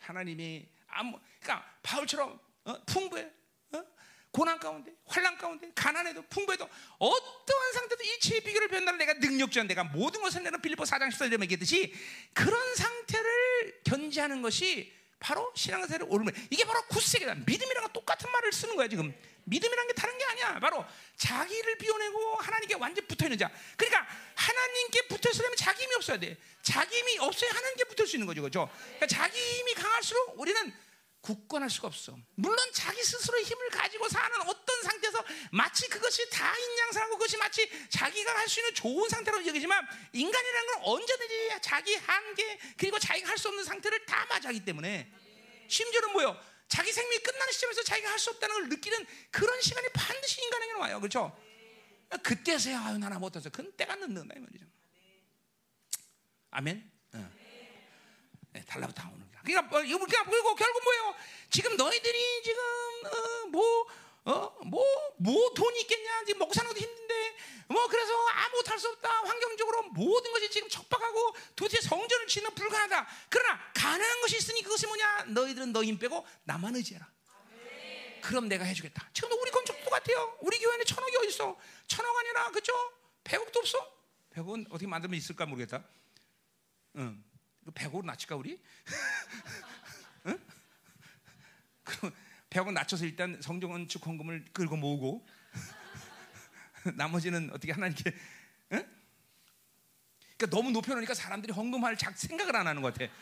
하나님이 0.00 0.66
아무 0.88 1.18
그러니까 1.40 1.68
바울처럼 1.82 2.38
어? 2.64 2.74
풍부해. 2.86 3.30
어? 3.72 3.84
고난 4.30 4.58
가운데, 4.58 4.92
환란 5.06 5.38
가운데, 5.38 5.70
가난해도 5.74 6.22
풍부해도 6.22 6.68
어떠한 6.98 7.72
상태도 7.74 8.02
일체의 8.02 8.40
비결을 8.42 8.68
변하는 8.68 8.98
내가 8.98 9.14
능력자인 9.14 9.68
내가 9.68 9.84
모든 9.84 10.22
것을 10.22 10.42
내가 10.42 10.58
빌리포 10.58 10.82
4장 10.84 11.10
14절에 11.10 11.42
얘기했듯이 11.42 11.94
그런 12.32 12.74
상태를 12.74 13.82
견지하는 13.84 14.42
것이 14.42 14.92
바로 15.20 15.52
신앙생활을 15.54 16.06
오르는 16.10 16.32
이게 16.50 16.64
바로 16.64 16.82
구세계다. 16.88 17.34
믿음이랑 17.46 17.92
똑같은 17.92 18.30
말을 18.30 18.52
쓰는 18.52 18.76
거야 18.76 18.88
지금. 18.88 19.14
믿음이란 19.44 19.86
게 19.88 19.92
다른 19.94 20.16
게 20.18 20.24
아니야. 20.24 20.58
바로 20.60 20.84
자기를 21.16 21.78
비워내고 21.78 22.36
하나님께 22.36 22.74
완전 22.76 23.06
붙어 23.06 23.26
있는 23.26 23.38
자. 23.38 23.50
그러니까 23.76 24.06
하나님께 24.34 25.06
붙어 25.08 25.30
있으려면 25.30 25.56
자기 25.56 25.82
힘이 25.84 25.94
없어야 25.96 26.18
돼. 26.18 26.36
자기 26.62 26.96
힘이 26.98 27.18
없어야 27.18 27.50
하나님께 27.50 27.84
붙을 27.84 28.06
수 28.06 28.16
있는 28.16 28.26
거죠, 28.26 28.40
그렇죠? 28.42 28.70
그러니까 28.96 29.06
자기 29.06 29.38
힘이 29.38 29.74
강할수록 29.74 30.38
우리는 30.40 30.72
굳건할 31.20 31.70
수가 31.70 31.88
없어. 31.88 32.18
물론 32.34 32.58
자기 32.74 33.02
스스로의 33.02 33.44
힘을 33.44 33.70
가지고 33.70 34.08
사는 34.10 34.40
어떤 34.42 34.82
상태에서 34.82 35.24
마치 35.52 35.88
그것이 35.88 36.28
다 36.28 36.54
인양사하고 36.54 37.12
그것이 37.16 37.38
마치 37.38 37.66
자기가 37.88 38.36
할 38.36 38.46
수 38.46 38.60
있는 38.60 38.74
좋은 38.74 39.08
상태로 39.08 39.46
여기지만 39.46 39.86
인간이라는 40.12 40.66
건 40.72 40.80
언제든지 40.84 41.50
자기 41.62 41.94
한계 41.96 42.58
그리고 42.76 42.98
자기가 42.98 43.30
할 43.30 43.38
수 43.38 43.48
없는 43.48 43.64
상태를 43.64 44.04
다 44.04 44.26
맞이하기 44.28 44.66
때문에 44.66 45.10
심지어는 45.66 46.12
뭐요? 46.12 46.38
자기 46.68 46.92
생명이 46.92 47.18
끝나는 47.22 47.52
시점에서 47.52 47.82
자기가 47.82 48.10
할 48.10 48.18
수 48.18 48.30
없다는 48.30 48.54
걸 48.54 48.68
느끼는 48.70 49.06
그런 49.30 49.60
시간이 49.60 49.88
반드시 49.92 50.42
인간에게는 50.42 50.80
와요. 50.80 51.00
그렇죠? 51.00 51.36
그때서야 52.22 52.80
아유 52.86 52.98
나나 52.98 53.18
못해서 53.18 53.50
그건 53.50 53.72
때가 53.76 53.96
늦는다 53.96 54.34
이 54.36 54.40
말이죠. 54.40 54.64
아멘. 56.50 56.90
어. 57.14 57.30
네, 58.52 58.64
달라붙어 58.66 59.08
오는 59.08 59.30
거야. 59.32 59.42
그러니까 59.42 59.82
이거 59.82 59.98
그러니까 60.06 60.54
결국 60.54 60.84
뭐예요? 60.84 61.14
지금 61.50 61.76
너희들이 61.76 62.42
지금 62.44 62.62
어, 63.06 63.46
뭐 63.46 63.86
어, 64.24 64.48
뭐, 64.64 64.82
뭐 65.18 65.52
돈이 65.54 65.82
있겠냐? 65.82 66.24
지금 66.24 66.38
먹고 66.40 66.54
사는 66.54 66.68
것도 66.68 66.80
힘든데, 66.80 67.36
뭐, 67.68 67.86
그래서 67.88 68.12
아무것도 68.28 68.70
할수 68.70 68.88
없다. 68.88 69.08
환경적으로 69.08 69.82
모든 69.90 70.32
것이 70.32 70.50
지금 70.50 70.68
척박하고 70.68 71.36
도대체 71.54 71.80
성전을 71.82 72.26
짓는 72.26 72.54
불가능하다. 72.54 73.06
그러나 73.28 73.60
가능한 73.74 74.20
것이 74.22 74.38
있으니 74.38 74.62
그것이 74.62 74.86
뭐냐? 74.86 75.24
너희들은 75.28 75.72
너희 75.72 75.88
힘 75.88 75.98
빼고 75.98 76.26
나만 76.44 76.74
의지해라. 76.76 77.06
그럼 78.22 78.48
내가 78.48 78.64
해주겠다. 78.64 79.10
지금도 79.12 79.38
우리 79.38 79.50
건축 79.50 79.84
똑같아요. 79.84 80.38
우리 80.40 80.58
교회는 80.58 80.86
천억이 80.86 81.14
어디 81.18 81.28
있어? 81.28 81.58
천억 81.86 82.16
아니라, 82.16 82.50
그죠? 82.50 82.72
백억도 83.24 83.60
없어? 83.60 83.78
백억은 84.30 84.66
어떻게 84.70 84.86
만들면 84.86 85.18
있을까 85.18 85.44
모르겠다. 85.44 85.84
응. 86.96 87.22
백억으로 87.74 88.06
낮출까, 88.06 88.36
우리? 88.36 88.58
응? 90.26 90.40
그럼 91.84 92.14
100억 92.54 92.72
낮춰서 92.72 93.04
일단 93.04 93.40
성정원축 93.42 94.06
헌금을 94.06 94.44
끌고 94.52 94.76
모으고 94.76 95.26
나머지는 96.94 97.50
어떻게 97.52 97.72
하나님께 97.72 98.14
응? 98.72 98.86
그러니까 100.36 100.56
너무 100.56 100.70
높여놓으니까 100.70 101.14
사람들이 101.14 101.52
헌금할 101.52 101.96
작 101.96 102.16
생각을 102.16 102.54
안 102.54 102.66
하는 102.66 102.80
것 102.80 102.94
같아. 102.94 103.12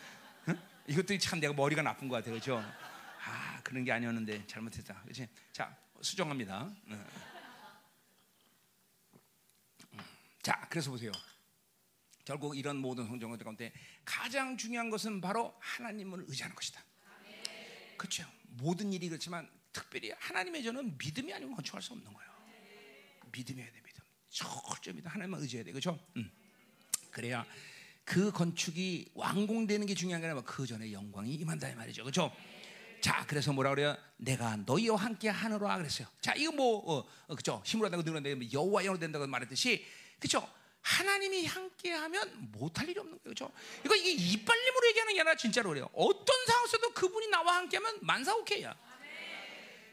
응? 0.49 0.61
이것도 0.87 1.17
참 1.19 1.41
내가 1.41 1.55
머리가 1.55 1.81
나쁜 1.81 2.09
것 2.09 2.17
같아, 2.17 2.31
그렇죠? 2.31 2.63
아 3.25 3.61
그런 3.63 3.85
게 3.85 3.93
아니었는데 3.93 4.47
잘못했다, 4.47 5.01
그렇지? 5.03 5.27
자 5.51 5.75
수정합니다. 6.03 6.71
응. 6.89 7.07
자 10.43 10.67
그래서 10.69 10.91
보세요. 10.91 11.13
결국 12.25 12.57
이런 12.57 12.77
모든 12.77 13.07
성정원들 13.07 13.45
가운데 13.45 13.73
가장 14.05 14.57
중요한 14.57 14.91
것은 14.91 15.21
바로 15.23 15.57
하나님을 15.61 16.25
의지하는 16.29 16.55
것이다. 16.55 16.85
그렇죠. 17.97 18.27
모든 18.57 18.93
일이 18.93 19.09
그렇지만 19.09 19.49
특별히 19.73 20.13
하나님의 20.19 20.63
저는 20.63 20.97
믿음이 20.99 21.33
아니면 21.33 21.55
건축할 21.55 21.81
수 21.83 21.93
없는 21.93 22.13
거예요. 22.13 22.33
믿음이어야 23.33 23.71
돼, 23.71 23.81
믿음. 23.83 24.03
철저히 24.29 24.95
믿음. 24.95 25.11
하나님만 25.11 25.41
의지해야 25.41 25.65
돼, 25.65 25.73
그렇죠? 25.73 25.99
음. 26.17 26.31
그래야 27.11 27.45
그 28.05 28.31
건축이 28.31 29.13
완공되는 29.15 29.87
게 29.87 29.95
중요한 29.95 30.21
게 30.21 30.27
아니라 30.27 30.43
그 30.43 30.67
전에 30.67 30.93
영광이 30.93 31.35
임한다 31.35 31.69
이 31.69 31.75
말이죠, 31.75 32.03
그렇죠? 32.03 32.35
자, 33.01 33.25
그래서 33.27 33.53
뭐라 33.53 33.71
그래요? 33.71 33.97
내가 34.17 34.57
너희와 34.57 34.97
함께 34.97 35.29
하노라 35.29 35.77
그랬어요. 35.79 36.07
자, 36.21 36.35
이거 36.35 36.53
뭐, 36.53 36.79
어, 36.79 37.09
어, 37.27 37.35
그죠? 37.35 37.63
힘으로 37.65 37.87
한다고 37.87 38.03
늘어난다, 38.03 38.31
여호와 38.53 38.83
영으로 38.83 38.99
된다고 38.99 39.27
말했듯이, 39.27 39.85
그죠? 40.21 40.49
하나님이 40.83 41.47
함께하면 41.47 42.51
못할 42.53 42.89
일이 42.89 42.99
없는 42.99 43.19
거죠. 43.25 43.51
이거 43.85 43.95
이게 43.95 44.11
이빨림으로 44.11 44.87
얘기하는 44.89 45.15
게 45.15 45.21
아니라 45.21 45.37
진짜로 45.37 45.71
그래요. 45.71 45.89
어떤 45.93 46.47
상황에서도 46.47 46.93
그분이 46.93 47.29
나와 47.29 47.57
함께하면 47.57 47.99
만사 48.03 48.35
오케이야. 48.35 48.77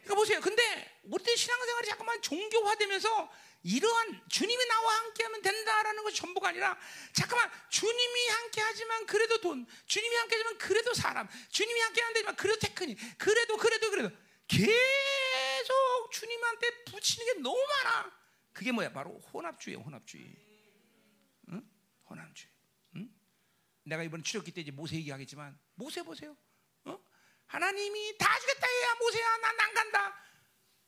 그러니까 0.04 0.16
보세요. 0.16 0.42
근데 0.42 1.00
우리들 1.04 1.38
신앙생활이 1.38 1.88
자꾸만 1.88 2.22
종교화되면서 2.22 3.32
이러한 3.62 4.22
주님이 4.30 4.66
나와 4.68 4.96
함께하면 5.00 5.42
된다라는 5.42 6.04
것이 6.04 6.16
전부가 6.18 6.50
아니라 6.50 6.78
잠깐만 7.14 7.52
주님이 7.70 8.28
함께하지만 8.30 9.06
그래도 9.06 9.40
돈, 9.42 9.68
주님이 9.86 10.16
함께하지만 10.16 10.58
그래도 10.58 10.94
사람, 10.94 11.28
주님이 11.50 11.80
함께하는데만 11.82 12.36
그래도 12.36 12.60
테크닉, 12.60 12.98
그래도 13.18 13.58
그래도 13.58 13.92
그래도 13.92 14.16
계속 14.48 16.12
주님한테 16.12 16.84
붙이는 16.86 17.34
게 17.34 17.42
너무 17.42 17.60
많아. 17.84 18.12
그게 18.54 18.72
뭐야? 18.72 18.92
바로 18.92 19.20
혼합주의예요, 19.32 19.84
혼합주의. 19.84 20.49
호남주의. 22.10 22.52
응? 22.96 23.10
내가 23.84 24.04
이번 24.04 24.24
출애굽기 24.24 24.52
때 24.52 24.62
이제 24.62 24.72
모세 24.72 24.96
얘기하겠지만 24.98 25.58
모세 25.76 26.02
보세요. 26.04 26.36
어? 26.86 27.00
하나님이 27.48 28.18
다 28.18 28.40
주겠다 28.40 28.68
해야 28.68 28.96
모세야 28.96 29.38
난 29.38 29.60
안 29.60 29.74
간다. 29.74 30.24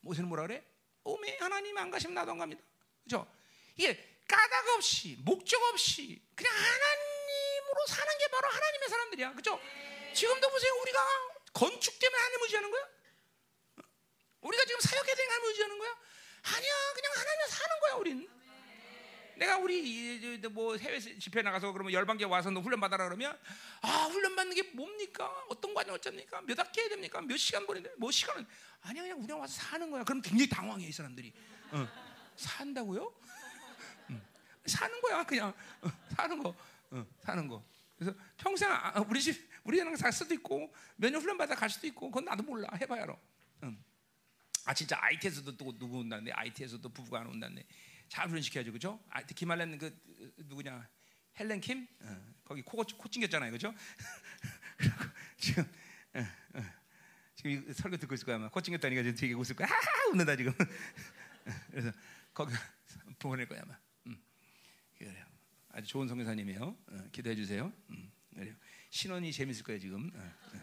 모세는 0.02 0.28
뭐라 0.30 0.48
그래? 0.48 0.66
오메 1.04 1.38
하나님 1.40 1.78
안 1.78 1.92
가시면 1.92 2.16
나도 2.16 2.32
안 2.32 2.38
갑니다. 2.40 2.62
그죠? 3.04 3.32
이게 3.76 4.22
까닭 4.28 4.68
없이 4.76 5.18
목적 5.22 5.62
없이 5.72 6.22
그냥 6.36 6.52
하나님으로 6.54 7.86
사는 7.88 8.18
게 8.18 8.28
바로 8.30 8.48
하나님의 8.50 8.90
사람들이야. 8.90 9.34
그죠? 9.34 9.60
지금도 10.14 10.50
보세요. 10.50 10.72
우리가 10.82 11.00
건축 11.54 11.98
때문에 12.00 12.18
하나님 12.22 12.42
의지하는 12.44 12.72
거야? 12.72 12.82
어? 13.78 13.82
우리가 14.42 14.66
지금 14.66 14.80
사역해야 14.80 15.16
되는 15.16 15.32
하나님 15.32 15.50
의지하는 15.50 15.78
거야? 15.80 15.98
아니야. 16.44 16.94
그냥 16.94 17.12
하나님 17.16 17.48
사는 17.48 17.80
거야, 17.82 17.94
우리는. 17.96 18.41
내가 19.38 19.58
우리 19.58 20.38
뭐 20.52 20.76
해외 20.78 21.00
집회 21.00 21.42
나가서 21.42 21.72
그러면 21.72 21.94
열방계 21.94 22.26
와서 22.26 22.50
너 22.52 22.60
훈련 22.62 22.80
받아라 22.80 23.06
그러면 23.06 23.38
아 23.82 24.06
훈련 24.06 24.36
받는 24.36 24.56
게 24.56 24.64
뭡니까? 24.74 25.26
어떤 25.50 25.74
과정 25.74 25.96
어쩝니까? 25.96 26.42
몇 26.42 26.58
학기 26.60 26.80
해야 26.82 26.90
됩니까? 26.90 27.22
몇 27.22 27.38
시간 27.38 27.66
보내야 27.66 27.84
돼? 27.84 27.92
뭐 27.98 28.12
시간은 28.12 28.46
아니야 28.82 29.04
그냥 29.04 29.20
우리 29.22 29.34
와서 29.34 29.54
사는 29.54 29.90
거야. 29.90 30.04
그럼 30.04 30.22
굉장히 30.22 30.50
당황해 30.50 30.86
이 30.88 30.92
사람들이. 30.92 31.34
어. 31.72 31.88
산다고요? 32.36 33.14
응. 34.12 34.22
사는 34.66 35.02
거야 35.02 35.24
그냥 35.24 35.54
어, 35.82 35.92
사는 36.16 36.42
거 36.42 36.56
어, 36.92 37.06
사는 37.22 37.48
거. 37.48 37.64
그래서 37.98 38.16
평생 38.38 38.72
아, 38.72 38.94
우리 39.08 39.22
집 39.22 39.50
우리 39.64 39.80
애랑 39.80 39.96
살 39.96 40.12
수도 40.12 40.34
있고 40.34 40.74
몇 40.96 41.12
년 41.12 41.22
훈련 41.22 41.38
받아 41.38 41.56
갈 41.56 41.70
수도 41.70 41.88
있고 41.88 42.10
그건 42.10 42.26
나도 42.26 42.44
몰라 42.44 42.68
해봐야 42.80 43.04
알아. 43.04 43.16
응. 43.64 43.84
아 44.66 44.74
진짜 44.74 44.98
IT에서도 45.02 45.58
또 45.58 45.78
누구 45.78 46.00
온다는데 46.00 46.32
IT에서도 46.32 46.88
부부가 46.90 47.20
안 47.22 47.28
온다는데 47.28 47.66
잘 48.12 48.28
훈련시켜야죠, 48.28 48.74
그죠? 48.74 49.02
아, 49.10 49.22
김말렌 49.22 49.78
그 49.78 49.98
누구냐 50.36 50.86
헬렌 51.40 51.62
킴 51.62 51.88
어, 52.02 52.34
거기 52.44 52.62
코, 52.62 52.84
코 52.84 53.10
찡겼잖아요, 53.10 53.54
그죠? 53.54 53.74
지금 55.40 55.64
어, 56.14 56.20
어. 56.56 56.64
지금 57.36 57.72
설교 57.72 57.96
듣고 57.96 58.14
있을 58.16 58.26
거야, 58.26 58.36
아마 58.36 58.50
코 58.50 58.60
찡겼다니까 58.60 59.04
지금 59.04 59.16
되게 59.16 59.34
웃을 59.34 59.56
거야, 59.56 59.66
하하 59.66 60.10
웃는다 60.12 60.36
지금. 60.36 60.52
그래서 61.72 61.94
거기 62.34 62.54
보낼 63.18 63.48
거야 63.48 63.62
아마. 63.64 63.80
음. 64.08 64.22
그래요. 64.98 65.26
아주 65.70 65.88
좋은 65.88 66.10
성교사님이에요. 66.10 66.64
어, 66.64 67.08
기도해 67.14 67.34
주세요. 67.38 67.72
음, 67.92 68.12
그래요. 68.34 68.54
신혼이 68.90 69.32
재밌을 69.32 69.64
거예요 69.64 69.80
지금. 69.80 70.12
어, 70.14 70.20
어. 70.20 70.62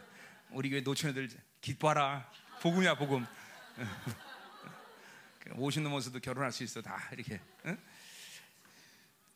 우리 0.50 0.68
교회 0.68 0.82
노처녀들 0.82 1.30
기뻐하라. 1.62 2.30
복음이야 2.60 2.98
복음. 2.98 3.24
오시는 5.56 5.90
모습도 5.90 6.20
결혼할 6.20 6.52
수 6.52 6.62
있어 6.64 6.82
다 6.82 7.08
이렇게. 7.12 7.40
응? 7.66 7.78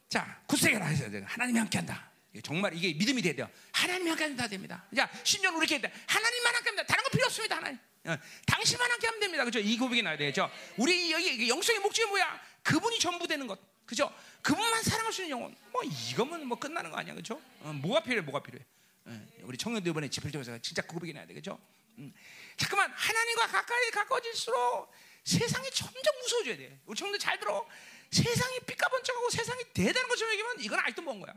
자, 0.09 0.43
굳세게라 0.47 0.85
해서 0.87 1.05
하나님이 1.25 1.59
함께한다. 1.59 2.11
정말 2.43 2.75
이게 2.75 2.95
믿음이 2.95 3.21
돼야 3.23 3.35
돼요. 3.35 3.51
하나님이 3.73 4.11
함께한다 4.11 4.49
됩니다. 4.49 4.85
자, 4.95 5.11
신년 5.25 5.55
우리 5.55 5.67
이렇게 5.67 5.91
하나님만 6.07 6.55
함께합니다. 6.55 6.87
다른 6.87 7.05
거 7.05 7.11
필요 7.11 7.27
없습니다. 7.27 7.57
하나님. 7.57 7.79
어, 8.05 8.17
당신만 8.47 8.91
함께 8.91 9.07
하면 9.07 9.21
됩니다. 9.21 9.45
그죠? 9.45 9.59
이 9.59 9.77
고백이 9.77 10.03
나야 10.03 10.17
되죠. 10.17 10.51
우리 10.77 11.13
여기 11.13 11.49
영성의 11.49 11.81
목적이 11.81 12.09
뭐야? 12.11 12.41
그분이 12.63 12.99
전부 12.99 13.27
되는 13.27 13.47
것. 13.47 13.61
그죠? 13.87 14.13
그분만 14.43 14.83
사랑할 14.83 15.13
수 15.13 15.23
있는 15.23 15.37
영혼. 15.37 15.55
뭐 15.71 15.83
이거면 15.85 16.47
뭐 16.47 16.59
끝나는 16.59 16.91
거 16.91 16.97
아니야, 16.97 17.15
그죠? 17.15 17.41
어, 17.61 17.73
뭐가 17.73 18.03
필요해? 18.03 18.23
뭐가 18.23 18.43
필요해? 18.43 18.65
어, 19.05 19.27
우리 19.43 19.57
청년들 19.57 19.91
이번에 19.91 20.09
집회적에서 20.09 20.59
진짜 20.59 20.83
그 20.83 20.89
고백이 20.89 21.13
나야 21.13 21.27
돼, 21.27 21.35
그죠? 21.35 21.59
음. 21.99 22.13
잠깐만 22.57 22.91
하나님과 22.91 23.47
가까이 23.47 23.91
가까워질수록 23.91 24.93
세상이 25.25 25.71
점점 25.71 26.19
무서워져야 26.21 26.57
돼. 26.57 26.81
우리 26.87 26.97
청도 26.97 27.19
잘 27.19 27.39
들어. 27.39 27.67
세상이 28.11 28.61
삐까번쩍하고 28.61 29.31
세상이 29.31 29.65
대단한 29.73 30.09
것처럼 30.09 30.33
얘기하면 30.33 30.61
이건 30.61 30.79
아직도 30.81 31.03
뭔 31.03 31.21
거야. 31.21 31.35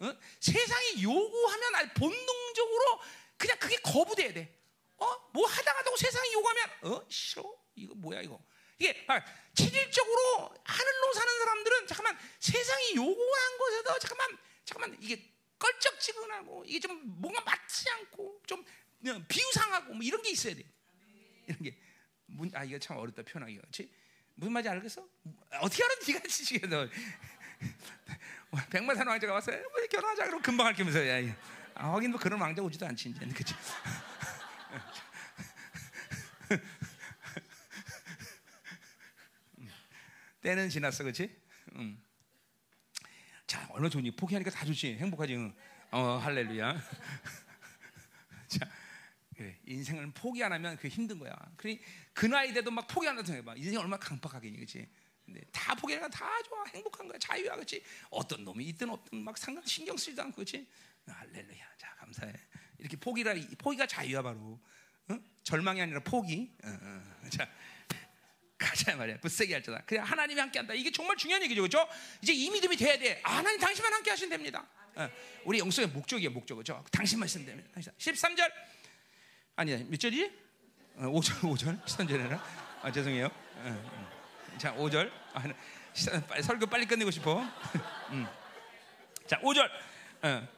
어? 0.00 0.14
세상이 0.40 1.02
요구하면 1.02 1.74
아 1.74 1.92
본능적으로 1.94 3.00
그냥 3.36 3.58
그게 3.58 3.76
거부돼야 3.76 4.32
돼. 4.32 4.54
어? 4.98 5.30
뭐 5.32 5.46
하다가도 5.46 5.96
세상이 5.96 6.32
요구하면 6.34 6.70
어 6.82 7.06
싫어 7.08 7.44
이거 7.74 7.94
뭐야 7.94 8.20
이거 8.22 8.38
이게 8.78 9.04
아, 9.08 9.22
체질적으로 9.54 10.54
하늘로 10.64 11.12
사는 11.14 11.38
사람들은 11.38 11.86
잠깐만 11.86 12.18
세상이 12.40 12.96
요구한 12.96 13.58
것에도 13.58 13.98
잠깐만 13.98 14.38
잠깐만 14.64 14.98
이게 15.02 15.32
껄쩍지근하고 15.58 16.64
이게 16.66 16.80
좀 16.80 17.00
뭔가 17.20 17.40
맞지 17.40 17.90
않고 17.90 18.42
좀 18.46 18.64
비유상하고 19.28 19.94
뭐 19.94 20.02
이런 20.02 20.22
게 20.22 20.30
있어야 20.30 20.54
돼. 20.54 20.64
이런 21.46 21.62
게. 21.62 21.78
문, 22.26 22.50
아 22.54 22.64
이거 22.64 22.78
참 22.78 22.96
어렵다 22.96 23.22
표현하기가 23.22 23.62
그렇지? 23.62 23.90
무슨 24.34 24.52
말인지 24.52 24.68
알겠어? 24.68 25.06
어떻게 25.60 25.84
알아? 25.84 25.94
네가 26.06 26.20
지시게 26.28 26.66
너 26.66 26.88
백마산 28.70 29.06
왕자가 29.06 29.34
왔어요. 29.34 29.60
뭐 29.60 29.86
결혼하자 29.90 30.24
그러면 30.24 30.42
금방 30.42 30.66
할게면서 30.66 31.06
야, 31.08 31.34
아, 31.74 31.94
하긴 31.94 32.10
뭐 32.10 32.20
그런 32.20 32.40
왕자 32.40 32.62
오지도 32.62 32.86
않지 32.86 33.10
이제 33.10 33.26
그렇지? 33.26 33.54
때는 40.46 40.68
지났어, 40.68 41.02
그렇지? 41.02 41.36
음. 41.74 42.00
자, 43.48 43.66
얼마나 43.70 43.90
좋니? 43.90 44.12
포기하니까 44.12 44.50
다 44.50 44.64
좋지. 44.64 44.96
행복하지. 44.96 45.34
응. 45.34 45.52
어, 45.90 46.20
할렐루야. 46.22 46.80
자, 49.66 49.72
그래. 49.72 49.74
인생을 49.74 50.12
포기 50.12 50.42
안 50.42 50.52
하면 50.52 50.76
그 50.76 50.88
힘든 50.88 51.18
거야. 51.18 51.34
그러니 51.56 51.80
그 52.12 52.26
나이 52.26 52.52
돼도 52.52 52.70
막 52.70 52.86
포기 52.86 53.08
안 53.08 53.18
해도 53.18 53.44
봐. 53.44 53.54
인생 53.56 53.78
얼마나 53.78 53.98
강팍하겠니, 53.98 54.56
그렇지? 54.56 54.88
근데 55.24 55.40
다 55.50 55.74
포기하니까 55.74 56.08
다 56.08 56.30
좋아, 56.44 56.64
행복한 56.66 57.08
거야, 57.08 57.18
자유야, 57.18 57.54
그렇지? 57.56 57.82
어떤 58.10 58.44
놈이 58.44 58.64
있든 58.66 58.88
없든 58.90 59.18
막 59.24 59.36
상관 59.36 59.64
신경 59.66 59.96
쓰지도 59.96 60.22
않고, 60.22 60.36
그렇지? 60.36 60.66
할렐루야, 61.06 61.64
자 61.76 61.94
감사해. 61.96 62.32
이렇게 62.78 62.96
포기라, 62.96 63.34
포기가 63.58 63.86
자유야 63.86 64.22
바로. 64.22 64.60
어? 65.08 65.18
절망이 65.42 65.80
아니라 65.80 66.00
포기. 66.00 66.52
어, 66.64 66.68
어. 66.68 67.28
자. 67.30 67.48
가자 68.58 68.96
말이야. 68.96 69.20
붙세게 69.20 69.52
할자다. 69.52 69.82
그래 69.84 70.00
하나님이 70.00 70.40
함께한다. 70.40 70.72
이게 70.72 70.90
정말 70.90 71.16
중요한 71.16 71.42
얘기죠, 71.42 71.60
그렇죠? 71.60 71.86
이제 72.22 72.32
이 72.32 72.48
믿음이 72.50 72.76
돼야 72.76 72.98
돼. 72.98 73.20
아, 73.22 73.36
하나님 73.36 73.60
당신만 73.60 73.92
함께 73.92 74.10
하시면 74.10 74.30
됩니다. 74.30 74.66
어, 74.94 75.10
우리 75.44 75.58
영성의 75.58 75.90
목적이에요, 75.90 76.30
목적, 76.30 76.54
그렇죠? 76.54 76.82
당신만 76.90 77.26
있으면 77.26 77.46
됩니다. 77.46 77.70
13절 77.78 78.50
아니야, 79.58 79.78
몇 79.88 79.98
절이지? 79.98 80.30
어, 80.96 81.04
5절, 81.06 81.40
5절. 81.40 81.82
13절이라. 81.82 82.40
아, 82.82 82.92
죄송해요. 82.92 83.24
어, 83.24 83.30
어. 83.64 84.58
자, 84.58 84.74
5절. 84.74 85.10
아, 85.32 85.42
빨리, 86.28 86.42
설교 86.42 86.66
빨리 86.66 86.84
끝내고 86.84 87.10
싶어. 87.10 87.40
음. 88.12 88.26
자, 89.26 89.40
5절. 89.40 89.66
어. 90.24 90.48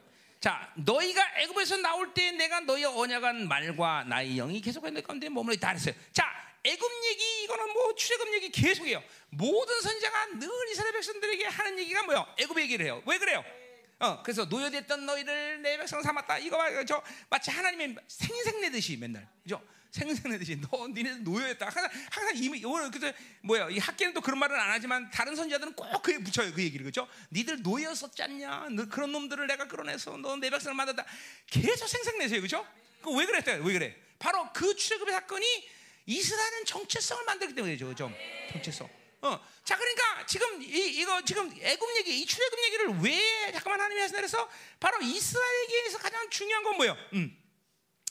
자, 0.41 0.69
너희가 0.75 1.21
애굽에서 1.37 1.77
나올 1.77 2.13
때 2.13 2.31
내가 2.31 2.59
너희 2.59 2.83
언약한 2.83 3.47
말과 3.47 4.03
나의 4.03 4.35
영이 4.35 4.59
계속해 4.59 4.89
내 4.91 5.01
가운데 5.01 5.29
머물러 5.29 5.53
있다 5.53 5.69
그랬어요. 5.69 5.95
자, 6.11 6.25
애굽 6.65 6.91
얘기 7.05 7.43
이거는 7.43 7.71
뭐 7.71 7.95
출애굽 7.95 8.33
얘기 8.33 8.49
계속해요. 8.49 9.01
모든 9.29 9.79
선지자가 9.79 10.25
늘 10.39 10.49
이스라엘 10.71 10.91
백성들에게 10.91 11.45
하는 11.45 11.79
얘기가 11.79 12.03
뭐요? 12.03 12.27
애굽 12.37 12.59
얘기를 12.59 12.85
해요. 12.85 13.01
왜 13.05 13.17
그래요? 13.17 13.45
어, 13.99 14.23
그래서 14.23 14.45
노예됐던 14.45 15.05
너희를 15.05 15.61
내 15.61 15.77
백성 15.77 16.01
삼았다. 16.01 16.37
이거 16.39 16.57
저 16.85 17.01
마치 17.29 17.51
하나님의 17.51 17.95
생생내듯이 18.07 18.97
맨날, 18.97 19.27
그죠? 19.43 19.61
생생내듯이 19.91 20.61
너 20.61 20.87
니네 20.87 21.15
노예였다. 21.15 21.65
항상 21.65 21.89
항상 22.11 22.37
이미 22.37 22.63
오늘 22.63 22.91
그래서 22.91 23.15
뭐야 23.41 23.69
이 23.69 23.79
학계는 23.79 24.13
또 24.13 24.21
그런 24.21 24.37
말은 24.39 24.55
안 24.57 24.69
하지만 24.69 25.09
다른 25.09 25.35
선지자들은 25.35 25.73
꼭 25.73 26.01
그에 26.03 26.19
붙여요 26.19 26.53
그 26.53 26.61
얘기를 26.61 26.85
그죠? 26.85 27.07
니들 27.31 27.63
노예였었지 27.63 28.21
않냐? 28.21 28.67
너 28.71 28.85
그런 28.87 29.11
놈들을 29.11 29.47
내가 29.47 29.67
끌어내서 29.67 30.17
너 30.17 30.35
내 30.37 30.49
백성을 30.49 30.75
만든다. 30.75 31.03
계속 31.47 31.87
생생내세요, 31.87 32.39
그죠? 32.41 32.65
그왜 33.01 33.25
그랬대요? 33.25 33.63
왜 33.63 33.73
그래? 33.73 33.95
바로 34.19 34.47
그 34.53 34.75
출애굽의 34.75 35.11
사건이 35.13 35.69
이스라엘은 36.05 36.65
정체성을 36.65 37.25
만들기 37.25 37.55
때문이죠. 37.55 37.95
좀 37.95 38.13
정체성. 38.51 38.98
어, 39.21 39.39
자 39.63 39.77
그러니까 39.77 40.25
지금 40.25 40.61
이, 40.61 40.65
이거 40.65 41.21
지금 41.23 41.51
애굽 41.59 41.97
얘기, 41.97 42.21
이 42.21 42.25
출애굽 42.25 42.59
얘기를 42.65 42.87
왜 43.01 43.51
잠깐만 43.51 43.81
하나님이 43.81 44.01
하시나 44.01 44.17
그래서 44.19 44.49
바로 44.79 45.01
이스라엘에게서 45.01 45.97
가장 45.97 46.29
중요한 46.29 46.63
건 46.63 46.77
뭐예요? 46.77 46.97
음, 47.13 47.37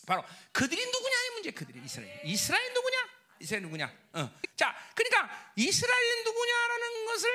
바로 0.06 0.24
그들이 0.52 0.84
누구냐의 0.84 1.30
문제. 1.34 1.50
그들이 1.50 1.80
이스라엘. 1.84 2.20
이스라엘 2.24 2.72
누구냐? 2.72 3.08
이스라엘 3.40 3.62
누구냐? 3.62 3.92
어. 4.14 4.30
자, 4.56 4.74
그러니까 4.94 5.52
이스라엘 5.56 6.24
누구냐라는 6.24 7.06
것을 7.06 7.30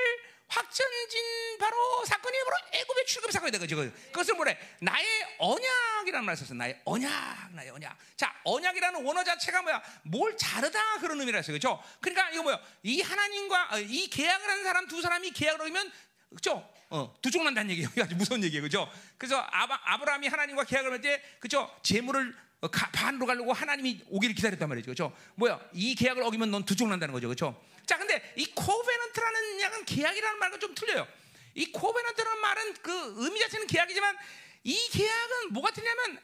확전진 0.47 1.57
바로 1.59 2.05
사건이 2.05 2.37
바로 2.43 2.55
애굽의 2.73 3.05
출급 3.05 3.31
사건이 3.31 3.51
되거죠. 3.53 3.75
그것을 4.11 4.35
뭐래? 4.35 4.57
나의 4.81 5.05
언약이라는 5.39 6.25
말을 6.25 6.37
썼어. 6.37 6.53
나의 6.55 6.79
언약, 6.85 7.53
나의 7.53 7.69
언약. 7.71 7.97
자, 8.15 8.33
언약이라는 8.43 9.03
원어 9.03 9.23
자체가 9.23 9.61
뭐야? 9.63 9.81
뭘 10.03 10.37
자르다 10.37 10.99
그런 10.99 11.19
의미라 11.19 11.37
했어요. 11.37 11.57
그렇죠? 11.57 11.83
그러니까 12.01 12.29
이거 12.31 12.43
뭐야? 12.43 12.59
이 12.83 13.01
하나님과 13.01 13.69
어, 13.71 13.79
이 13.79 14.07
계약을 14.09 14.47
하는 14.47 14.63
사람 14.63 14.87
두 14.87 15.01
사람이 15.01 15.31
계약을 15.31 15.61
하면 15.67 15.91
그렇죠? 16.29 16.69
어, 16.89 17.13
두 17.21 17.31
쪽 17.31 17.43
난다는 17.43 17.71
얘기예요. 17.71 17.89
아주 18.01 18.15
무서운 18.15 18.43
얘기예요. 18.43 18.61
그죠? 18.63 18.87
그래서 19.17 19.37
아바, 19.37 19.81
아브라함이 19.85 20.27
하나님과 20.27 20.63
계약을 20.65 20.91
할 20.91 21.01
때, 21.01 21.21
그죠? 21.39 21.75
제물을 21.81 22.29
어, 22.29 22.52
반으로 22.69 23.25
가르고 23.25 23.53
하나님이 23.53 24.01
오기를 24.09 24.35
기다렸단 24.35 24.67
말이죠. 24.69 24.91
그죠? 24.91 25.15
뭐야? 25.35 25.59
이 25.73 25.95
계약을 25.95 26.23
어기면 26.23 26.51
넌 26.51 26.65
두쪽 26.65 26.87
난다는 26.87 27.13
거죠. 27.13 27.27
그죠? 27.27 27.61
자, 27.85 27.97
근데 27.97 28.33
이 28.37 28.45
covenant라는 28.53 29.61
약간 29.61 29.85
계약이라는 29.85 30.39
말과 30.39 30.59
좀 30.59 30.73
틀려요. 30.73 31.07
이 31.55 31.71
covenant라는 31.71 32.41
말은 32.41 32.73
그 32.75 33.13
의미 33.17 33.39
자체는 33.39 33.67
계약이지만 33.67 34.15
이 34.63 34.89
계약은 34.91 35.53
뭐가 35.53 35.71
틀리냐면 35.71 36.19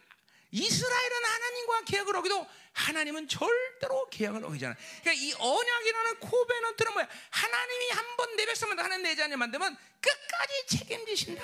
이스라엘은 0.52 1.26
하나님과 1.26 1.82
계약을 1.86 2.16
어겨도 2.16 2.48
하나님은 2.74 3.28
절대로 3.28 4.10
계약을 4.10 4.44
어기잖아. 4.46 4.76
그러니까 5.02 5.12
이 5.14 5.34
언약이라는 5.34 6.20
covenant는 6.20 6.94
뭐야? 6.94 7.08
하나님이 7.30 7.90
한 7.92 8.06
번 8.18 8.30
내 8.36 8.46
백성만 8.46 8.80
하는 8.80 9.04
내 9.04 9.16
자녀 9.16 9.36
만들면 9.36 9.76
끝까지 10.00 10.78
책임지신다. 10.78 11.44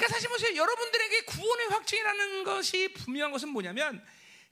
그러니까 0.00 0.08
사실 0.08 0.30
보세요. 0.30 0.56
여러분들에게 0.56 1.20
구원의 1.26 1.66
확증이라는 1.68 2.44
것이 2.44 2.88
분명한 2.94 3.32
것은 3.32 3.50
뭐냐면 3.50 4.02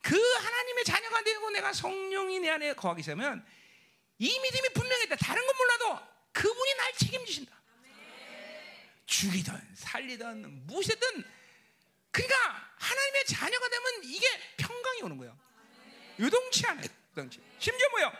그 0.03 0.15
하나님의 0.15 0.85
자녀가 0.85 1.23
되고 1.23 1.49
내가 1.49 1.73
성령이 1.73 2.41
내 2.41 2.51
안에 2.51 2.75
거하기 2.75 3.03
시작하면 3.03 3.45
이 4.19 4.39
믿음이 4.39 4.69
분명했다. 4.75 5.17
다른 5.17 5.47
건 5.47 5.57
몰라도 5.57 6.07
그분이 6.33 6.75
날 6.75 6.93
책임지신다. 6.93 7.59
죽이든 9.07 9.55
살리든 9.75 10.67
무엇이든 10.67 11.25
그러니까 12.11 12.73
하나님의 12.77 13.25
자녀가 13.25 13.69
되면 13.71 14.05
이게 14.05 14.27
평강이 14.59 15.03
오는 15.03 15.17
거예요. 15.17 15.39
요동치 16.21 16.67
않아요. 16.67 16.87
요동치. 17.13 17.41
심지어 17.59 17.89
뭐요? 17.89 18.13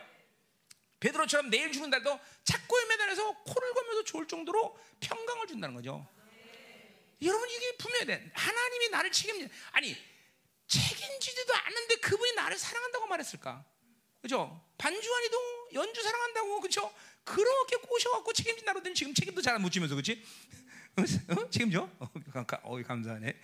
베드로처럼 1.01 1.51
내일 1.51 1.71
죽는다도 1.73 2.19
착고에 2.45 2.87
매달려서 2.87 3.43
코를 3.45 3.75
걸면서 3.75 4.05
좋을 4.05 4.27
정도로 4.27 4.79
평강을 5.01 5.47
준다는 5.47 5.75
거죠. 5.75 6.09
여러분 7.23 7.49
이게 7.51 7.77
분명해야 7.77 8.07
돼. 8.07 8.31
하나님이 8.35 8.89
나를 8.91 9.11
책임지 9.11 9.53
아니 9.73 9.97
책임지지도 10.67 11.55
않는데 11.55 11.97
그분이 11.97 12.35
나를 12.35 12.57
사랑한다고 12.59 13.07
말했을까? 13.07 13.65
그죠? 14.23 14.65
반주환이도 14.79 15.71
연주 15.75 16.03
사랑한다고 16.03 16.61
그죠? 16.61 16.93
그렇게 17.25 17.77
꼬셔갖고 17.77 18.33
책임진다 18.33 18.73
그러더니 18.73 18.95
지금 18.95 19.15
책임도 19.15 19.43
잘 19.43 19.59
못 19.59 19.71
지면서 19.71 19.95
그렇지? 19.95 20.25
어? 21.29 21.51
책임져? 21.51 21.89
어, 21.99 22.09
어 22.63 22.83
감사하네. 22.83 23.41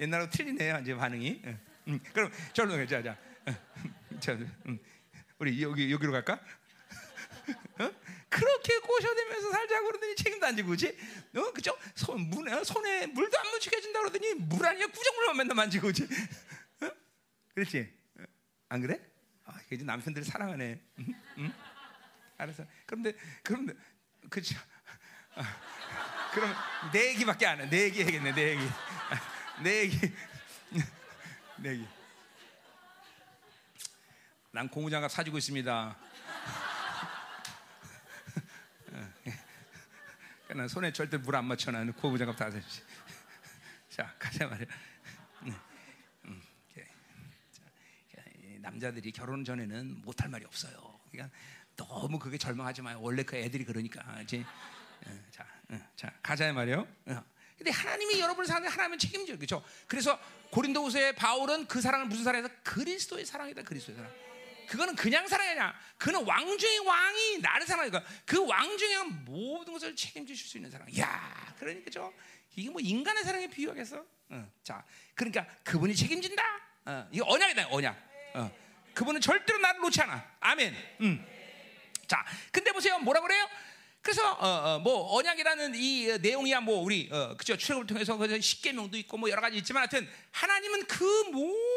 옛날하고 0.00 0.30
틀리네 0.30 0.80
이제 0.82 0.94
반응이. 0.94 1.42
음, 1.88 2.00
그럼 2.12 2.32
저로 2.52 2.76
가자, 2.76 3.02
자, 3.02 3.16
자, 4.20 4.32
음, 4.66 4.78
우리 5.38 5.62
여기 5.62 5.90
여기로 5.92 6.12
갈까? 6.12 6.40
어? 7.78 7.90
그렇게 8.28 8.78
꼬셔대면서 8.80 9.50
살자고 9.50 9.86
그러더니 9.86 10.16
책임도 10.16 10.46
안 10.46 10.56
지고 10.56 10.70
그지? 10.70 10.96
어, 11.36 11.52
그죠? 11.52 11.76
손, 11.94 12.28
문, 12.28 12.64
손에 12.64 13.06
물도 13.06 13.38
안 13.38 13.50
묻히게 13.50 13.76
해준다 13.76 14.00
그러더니 14.00 14.34
물 14.34 14.66
아니야 14.66 14.86
구정물만 14.86 15.36
맨날 15.36 15.54
만지고 15.54 15.88
그지? 15.88 16.04
어? 16.82 16.90
그렇지? 17.54 17.92
안 18.68 18.82
그래? 18.82 19.00
아, 19.46 19.58
이제 19.70 19.82
남편들 19.84 20.24
사랑하네. 20.24 20.80
응? 20.98 21.14
응? 21.38 21.52
알았어. 22.36 22.64
그런데 22.86 23.14
그런데 23.42 23.74
그죠? 24.28 24.56
아, 25.34 25.42
그럼 26.34 26.54
내 26.92 27.08
얘기밖에 27.08 27.46
안 27.46 27.60
해. 27.60 27.68
내 27.68 27.84
얘기 27.84 28.02
해야겠네. 28.02 28.32
내 28.32 28.50
얘기. 28.50 28.68
내 29.62 29.80
얘기. 29.80 29.98
내 31.56 31.70
얘기. 31.70 31.88
난 34.50 34.68
고무장갑 34.68 35.10
사주고 35.10 35.38
있습니다. 35.38 36.07
난 40.54 40.66
손에 40.68 40.92
절대 40.92 41.16
물 41.18 41.34
안 41.36 41.44
맞춰 41.44 41.70
나는 41.70 41.92
고무장갑 41.92 42.36
다 42.36 42.50
사주지. 42.50 42.82
자 43.90 44.14
가자 44.18 44.46
말이야. 44.46 44.66
음, 45.42 46.42
자, 47.52 48.22
남자들이 48.60 49.12
결혼 49.12 49.44
전에는 49.44 50.02
못할 50.02 50.28
말이 50.28 50.44
없어요. 50.44 51.00
그러니까 51.10 51.34
너무 51.76 52.18
그게 52.18 52.38
절망하지 52.38 52.82
마요. 52.82 52.98
원래 53.00 53.22
그 53.22 53.36
애들이 53.36 53.64
그러니까 53.64 54.20
이제 54.22 54.44
어, 55.06 55.10
자, 55.30 55.46
어, 55.70 55.78
자 55.96 56.12
가자 56.22 56.52
말이요. 56.52 56.86
어. 57.06 57.24
근데 57.56 57.70
하나님이 57.72 58.20
여러분을 58.20 58.46
사는데 58.46 58.68
하나님은 58.68 58.98
책임져 58.98 59.34
그렇죠. 59.36 59.64
그래서 59.88 60.18
고린도후서의 60.52 61.16
바울은 61.16 61.66
그 61.66 61.80
사랑을 61.80 62.06
무슨 62.06 62.24
사랑에서 62.24 62.48
그리스도의 62.62 63.26
사랑이다. 63.26 63.62
그리스도의 63.62 63.96
사랑. 63.96 64.12
그거는 64.68 64.94
그냥 64.94 65.26
사랑이 65.26 65.50
아니야. 65.50 65.74
그는 65.96 66.24
왕 66.24 66.58
중의 66.58 66.78
왕이 66.80 67.38
나를 67.38 67.66
사랑하니까 67.66 68.04
그 68.24 68.38
왕 68.44 68.76
중에 68.78 69.02
모든 69.24 69.72
것을 69.72 69.96
책임져 69.96 70.34
줄수 70.34 70.58
있는 70.58 70.70
사랑. 70.70 70.86
야, 70.98 71.54
그러니까 71.58 71.90
죠 71.90 72.12
이게 72.54 72.70
뭐 72.70 72.80
인간의 72.80 73.24
사랑에 73.24 73.46
비유하겠어? 73.46 74.04
어. 74.30 74.52
자, 74.62 74.84
그러니까 75.14 75.46
그분이 75.64 75.94
책임진다. 75.94 76.42
어. 76.86 77.08
이거 77.12 77.24
언약이다, 77.28 77.68
언약. 77.70 77.96
어. 78.34 78.50
그분은 78.94 79.20
절대로 79.20 79.58
나를 79.58 79.80
놓지 79.80 80.00
않아. 80.02 80.36
아멘. 80.40 80.74
음. 81.00 81.26
자, 82.06 82.24
근데 82.50 82.72
보세요. 82.72 82.98
뭐라 82.98 83.20
그래요? 83.20 83.48
그래서 84.00 84.32
어, 84.32 84.46
어, 84.46 84.78
뭐 84.78 85.16
언약이라는 85.16 85.74
이 85.74 86.18
내용이야 86.20 86.60
뭐 86.60 86.80
우리 86.82 87.08
어, 87.12 87.36
그죠 87.36 87.56
출애굽을 87.56 87.86
통해서 87.86 88.16
그 88.16 88.40
십계명도 88.40 88.96
있고 88.98 89.18
뭐 89.18 89.28
여러 89.28 89.42
가지 89.42 89.56
있지만 89.58 89.82
하여튼 89.82 90.08
하나님은 90.32 90.86
그 90.86 91.04
모든 91.30 91.67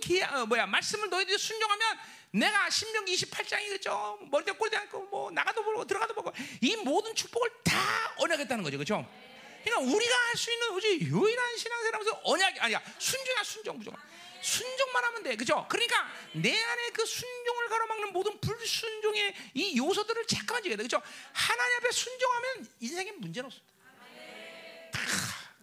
기 0.00 0.22
어, 0.22 0.46
뭐야 0.46 0.66
말씀을 0.66 1.10
너희들이 1.10 1.38
순종하면 1.38 1.98
내가 2.32 2.68
신명기 2.70 3.14
28장이 3.14 3.68
그죠 3.70 4.18
머리대 4.30 4.52
꼬리대 4.52 4.76
않고 4.76 5.02
뭐 5.06 5.30
나가도 5.30 5.62
보고 5.62 5.84
들어가도 5.84 6.14
보고 6.14 6.32
이 6.60 6.76
모든 6.76 7.14
축복을 7.14 7.50
다 7.64 7.78
언약했다는 8.18 8.64
거죠 8.64 8.78
그죠 8.78 9.06
그러니까 9.64 9.92
우리가 9.94 10.14
할 10.14 10.36
수 10.36 10.52
있는 10.52 10.70
오직 10.70 11.00
유일한 11.02 11.56
신앙생활하면서 11.56 12.20
언약이 12.24 12.60
아니야 12.60 12.82
순종이야 12.98 13.42
순종 13.42 13.78
무조건 13.78 14.00
순종만 14.40 15.04
하면 15.04 15.22
돼. 15.22 15.36
그죠? 15.36 15.66
그러니까 15.68 16.08
내 16.32 16.56
안에 16.56 16.90
그 16.90 17.04
순종을 17.04 17.68
가로막는 17.68 18.12
모든 18.12 18.38
불순종의 18.40 19.34
이 19.54 19.76
요소들을 19.76 20.26
체크만 20.26 20.62
지게 20.62 20.76
돼. 20.76 20.82
그죠? 20.82 21.02
하나님 21.32 21.76
앞에 21.78 21.90
순종하면 21.90 22.68
인생에 22.80 23.12
문제는 23.12 23.46
없습니다. 23.46 23.74
다 24.92 25.00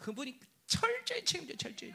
그분이 0.02 0.38
철저히 0.68 1.24
책임져, 1.24 1.56
철저히. 1.56 1.94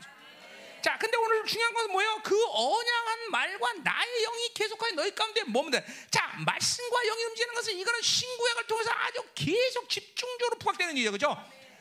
자, 0.83 0.97
근데 0.99 1.17
오늘 1.19 1.45
중요한 1.45 1.75
건 1.75 1.91
뭐예요? 1.93 2.21
그 2.23 2.35
언양한 2.47 3.31
말과 3.31 3.73
나의 3.85 4.23
영이 4.23 4.55
계속하여 4.55 4.93
너희 4.93 5.15
가운데 5.15 5.43
머문다. 5.45 5.81
자, 6.11 6.33
말씀과 6.45 7.03
영이 7.03 7.25
움직이는 7.25 7.55
것은 7.55 7.75
이거는 7.79 8.03
신구약을 8.03 8.67
통해서 8.67 8.91
아주 8.91 9.23
계속 9.35 9.89
집중적으로 9.89 10.59
부각되는 10.59 10.97
일이죠. 10.97 11.13
그죠? 11.13 11.37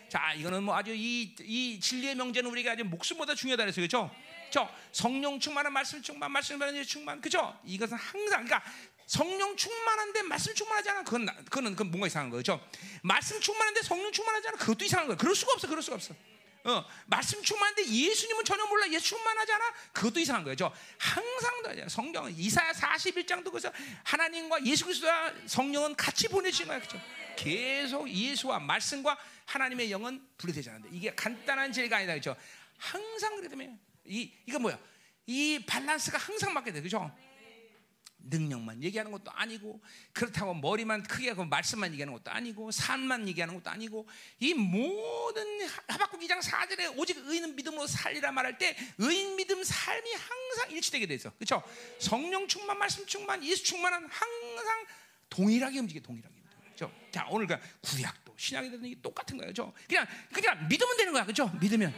자, 0.09 0.33
이거는 0.33 0.63
뭐 0.63 0.75
아주 0.75 0.93
이, 0.93 1.35
이 1.39 1.79
진리의 1.79 2.15
명제는 2.15 2.49
우리가 2.49 2.71
아주 2.71 2.83
목숨보다 2.83 3.35
중요하다 3.35 3.63
그랬어요. 3.63 3.83
그죠? 3.83 4.11
그죠? 4.47 4.67
성령 4.91 5.39
충만한 5.39 5.71
말씀 5.71 6.01
충만, 6.01 6.31
말씀 6.31 6.55
충만한 6.55 6.83
충만. 6.83 7.21
그죠? 7.21 7.57
이것은 7.63 7.95
항상, 7.95 8.43
그러니까 8.43 8.63
성령 9.05 9.55
충만한데 9.55 10.23
말씀 10.23 10.53
충만하지 10.53 10.89
않아. 10.89 11.03
그건, 11.03 11.25
그건, 11.45 11.71
그건 11.71 11.91
뭔가 11.91 12.07
이상한 12.07 12.29
거죠. 12.29 12.59
말씀 13.01 13.39
충만한데 13.39 13.81
성령 13.83 14.11
충만하지 14.11 14.47
않아. 14.49 14.57
그것도 14.57 14.85
이상한 14.85 15.07
거야. 15.07 15.17
그럴 15.17 15.35
수가 15.35 15.53
없어. 15.53 15.67
그럴 15.67 15.81
수가 15.81 15.95
없어. 15.95 16.13
어, 16.65 16.85
말씀 17.05 17.41
충만한데 17.41 17.85
예수님은 17.87 18.43
전혀 18.43 18.65
몰라. 18.65 18.89
예수 18.89 19.09
충만하지 19.09 19.51
않아? 19.53 19.73
그것도 19.93 20.19
이상한 20.19 20.43
거죠. 20.43 20.71
항상 20.97 21.63
성경은 21.87 22.37
이사야 22.37 22.71
41장도 22.73 23.51
그래서 23.51 23.71
하나님과 24.03 24.65
예수 24.65 24.85
그리스도와 24.85 25.33
성령은 25.45 25.95
같이 25.95 26.27
보내시는 26.27 26.67
거야. 26.67 26.79
그죠? 26.79 26.99
계속 27.37 28.09
예수와 28.09 28.59
말씀과 28.59 29.17
하나님의 29.45 29.91
영은 29.91 30.21
않는데 30.69 30.89
이게 30.91 31.13
간단한 31.15 31.71
진리가 31.71 31.97
아니다. 31.97 32.13
그죠? 32.13 32.35
항상 32.77 33.35
그렇기 33.37 33.49
때문에 33.49 33.77
이 34.05 34.31
이거 34.45 34.59
뭐야? 34.59 34.77
이 35.25 35.63
밸런스가 35.65 36.17
항상 36.17 36.53
맞게 36.53 36.71
돼, 36.73 36.81
그죠? 36.81 37.11
능력만 38.21 38.83
얘기하는 38.83 39.11
것도 39.11 39.31
아니고 39.31 39.81
그렇다고 40.13 40.53
머리만 40.53 41.03
크게 41.03 41.29
하고 41.29 41.45
말씀만 41.45 41.91
얘기하는 41.93 42.13
것도 42.13 42.31
아니고 42.31 42.71
삶만 42.71 43.27
얘기하는 43.27 43.55
것도 43.55 43.69
아니고 43.69 44.07
이 44.39 44.53
모든 44.53 45.67
하박국 45.87 46.19
2장 46.21 46.39
4절에 46.41 46.97
오직 46.97 47.17
의인 47.25 47.55
믿음으로 47.55 47.87
살리라 47.87 48.31
말할 48.31 48.57
때 48.57 48.75
의인 48.97 49.35
믿음 49.35 49.63
삶이 49.63 50.13
항상 50.13 50.71
일치되게 50.71 51.07
돼 51.07 51.15
있어. 51.15 51.31
그렇죠? 51.31 51.63
성령 51.99 52.47
충만 52.47 52.77
말씀 52.77 53.05
충만 53.05 53.43
예수 53.43 53.63
충만은 53.63 54.07
항상 54.09 54.85
동일하게 55.29 55.79
움직여 55.79 56.01
동일하게. 56.01 56.35
그렇죠? 56.75 56.91
자, 57.11 57.27
오늘 57.29 57.47
그 57.47 57.57
구약도 57.81 58.35
신약이 58.37 58.71
되는 58.71 59.01
똑같은 59.01 59.37
거예요. 59.37 59.51
그렇죠? 59.51 59.73
그냥 59.87 60.07
그냥 60.33 60.67
믿으면 60.67 60.97
되는 60.97 61.13
거야. 61.13 61.23
그렇죠? 61.23 61.47
믿으면 61.59 61.93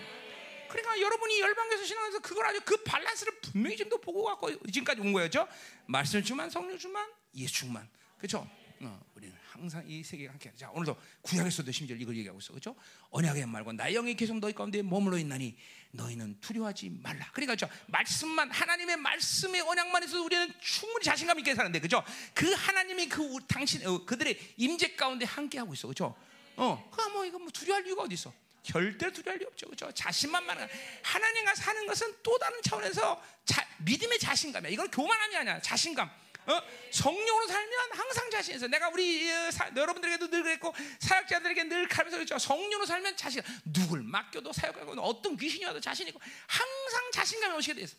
그러니까 0.72 1.00
여러분이 1.00 1.40
열방에서 1.40 1.86
신앙해서 1.86 2.20
그걸 2.20 2.46
아주 2.48 2.62
그 2.64 2.82
밸런스를 2.84 3.40
분명히 3.42 3.78
지금도 3.78 4.00
보고 4.00 4.24
갖고 4.24 4.50
지금까지 4.68 5.02
온 5.02 5.14
거였죠. 5.14 5.48
말씀 5.86 6.24
주만 6.24 6.50
성령 6.50 6.78
주만 6.78 7.10
예수 7.36 7.54
주만 7.54 7.88
그렇죠. 8.18 8.50
어, 8.84 9.00
우리는 9.16 9.36
항상 9.52 9.84
이 9.88 10.04
세계가 10.04 10.32
함께. 10.32 10.52
자 10.56 10.70
오늘도 10.72 10.96
구약에서도 11.22 11.72
심지어 11.72 11.96
이걸 11.96 12.18
얘기하고 12.18 12.40
있어, 12.40 12.52
그렇죠? 12.52 12.76
언약의 13.12 13.46
말과 13.46 13.74
나의 13.74 13.94
영이 13.94 14.16
계속 14.16 14.40
너희 14.40 14.54
가운데 14.54 14.82
머물러 14.82 15.18
있나니 15.20 15.56
너희는 15.92 16.40
두려워하지 16.40 16.90
말라. 17.02 17.30
그러니까 17.32 17.56
저 17.56 17.70
말씀만 17.88 18.50
하나님의 18.50 18.98
말씀의 18.98 19.62
언약만 19.62 20.04
있어도 20.04 20.26
우리는 20.26 20.52
충분히 20.60 21.04
자신감 21.04 21.38
있게 21.40 21.54
사는데, 21.54 21.80
그렇죠? 21.80 22.04
그 22.34 22.52
하나님이 22.54 23.08
그 23.08 23.38
당신 23.48 23.86
어, 23.86 24.04
그들의 24.04 24.56
임재 24.58 24.96
가운데 24.96 25.26
함께 25.26 25.60
하고 25.60 25.74
있어, 25.74 25.88
그렇죠? 25.88 26.16
어, 26.56 26.90
그뭐 26.92 27.26
이거 27.26 27.38
뭐 27.38 27.50
두려워할 27.52 27.86
이유가 27.86 28.04
어디 28.04 28.16
있어? 28.16 28.34
절대로 28.64 29.12
두려울 29.12 29.40
리 29.40 29.46
없죠. 29.46 29.66
그렇죠? 29.68 29.92
자신만만 29.92 30.70
하나님과 31.04 31.56
사는 31.56 31.86
것은 31.88 32.16
또 32.24 32.38
다른 32.38 32.62
차원에서 32.62 33.24
자, 33.46 33.68
믿음의 33.80 34.20
자신감이야. 34.20 34.72
이건 34.72 34.92
교만함이 34.92 35.36
아니야. 35.36 35.62
자신감. 35.62 36.10
어? 36.48 36.62
성령으로 36.92 37.48
살면 37.48 37.92
항상 37.94 38.30
자신 38.32 38.56
있어. 38.56 38.68
내가 38.68 38.90
우리 38.90 39.32
어, 39.32 39.52
사, 39.52 39.70
여러분들에게도 39.76 40.30
늘 40.30 40.44
그랬고 40.44 40.74
사역자들에게 41.00 41.64
늘 41.66 41.88
가면서 41.88 42.18
그랬죠. 42.18 42.38
성령으로 42.40 42.86
살면 42.86 43.16
자신 43.16 43.42
누굴 43.66 44.02
맡겨도 44.04 44.52
사역하고 44.52 45.00
어떤 45.02 45.38
귀신이 45.38 45.66
와도 45.66 45.80
자신 45.80 46.08
있고 46.08 46.20
항상 46.48 47.12
자신감이 47.14 47.56
오시게 47.58 47.76
돼 47.76 47.82
있어. 47.82 47.96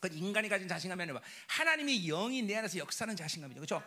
그 0.00 0.08
인간이 0.12 0.48
가진 0.48 0.66
자신감이 0.66 1.02
아니라 1.02 1.20
하나님의 1.46 2.06
영이 2.06 2.42
내 2.42 2.56
안에서 2.56 2.78
역사하는 2.78 3.16
자신감이죠. 3.16 3.60
그렇죠? 3.60 3.84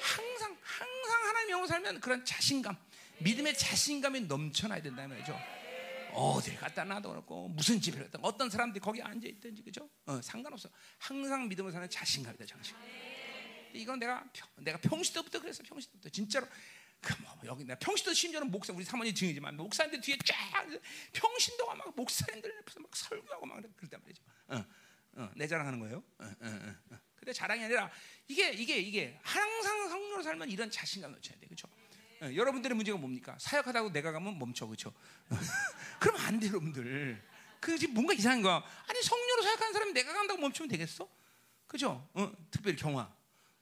항상 0.00 0.56
항상 0.62 1.26
하나님의 1.28 1.50
영으로 1.52 1.66
살면 1.66 2.00
그런 2.00 2.22
자신감 2.22 2.76
믿음의 3.18 3.56
자신감이 3.56 4.22
넘쳐나야 4.22 4.82
된다는 4.82 5.10
말이죠. 5.10 5.38
어디를 6.12 6.58
갖다 6.58 6.84
놔도 6.84 7.08
그렇고 7.10 7.48
무슨 7.48 7.80
집에 7.80 7.98
갔다 7.98 8.18
어떤 8.22 8.48
사람들이 8.48 8.80
거기 8.80 9.02
앉아 9.02 9.26
있든지 9.26 9.62
그죠? 9.62 9.88
어, 10.06 10.20
상관없어. 10.22 10.68
항상 10.98 11.48
믿음을 11.48 11.72
사는 11.72 11.88
자신감이다, 11.90 12.46
자신. 12.46 12.76
이건 13.72 13.98
내가 13.98 14.24
내가 14.56 14.78
평시 14.78 15.12
때부터 15.12 15.40
그랬어. 15.40 15.62
평시 15.64 15.90
때부터 15.90 16.08
진짜로. 16.08 16.46
그뭐 17.00 17.40
여기 17.44 17.64
내가 17.64 17.78
평시도 17.78 18.14
심지어는 18.14 18.50
목사 18.50 18.72
우리 18.72 18.84
사모님 18.84 19.14
증이지만 19.14 19.56
목사님들 19.56 20.00
뒤에 20.00 20.16
쫙 20.24 20.66
평신도가 21.12 21.74
막 21.74 21.94
목사님들 21.94 22.56
옆에서 22.58 22.80
막 22.80 22.96
설교하고 22.96 23.44
막 23.46 23.62
그랬단 23.76 24.00
말이죠. 24.00 24.22
어, 24.48 24.64
어, 25.16 25.30
내 25.36 25.46
자랑하는 25.46 25.80
거예요. 25.80 26.02
어, 26.18 26.24
어, 26.24 26.46
어, 26.46 26.74
어. 26.92 26.98
근데 27.16 27.32
자랑이 27.32 27.64
아니라 27.64 27.90
이게 28.28 28.50
이게 28.52 28.78
이게 28.78 29.18
항상 29.22 29.88
성령으로 29.88 30.22
살면 30.22 30.50
이런 30.50 30.70
자신감 30.70 31.12
놓쳐야 31.12 31.38
돼, 31.38 31.46
그렇죠? 31.46 31.68
예, 32.24 32.36
여러분들의 32.36 32.74
문제가 32.76 32.98
뭡니까? 32.98 33.36
사역하다고 33.40 33.92
내가 33.92 34.12
가면 34.12 34.38
멈춰, 34.38 34.66
그렇죠? 34.66 34.92
그럼 36.00 36.16
안 36.20 36.38
돼, 36.40 36.48
여러분들. 36.48 37.22
그 37.60 37.78
지금 37.78 37.94
뭔가 37.94 38.12
이상한 38.12 38.42
거야. 38.42 38.62
아니 38.88 39.02
성녀로 39.02 39.42
사역하는 39.42 39.72
사람이 39.72 39.92
내가 39.92 40.12
간다고 40.12 40.40
멈추면 40.40 40.68
되겠어? 40.68 41.08
그죠? 41.66 42.08
어, 42.14 42.32
특별히 42.50 42.76
경화. 42.76 43.10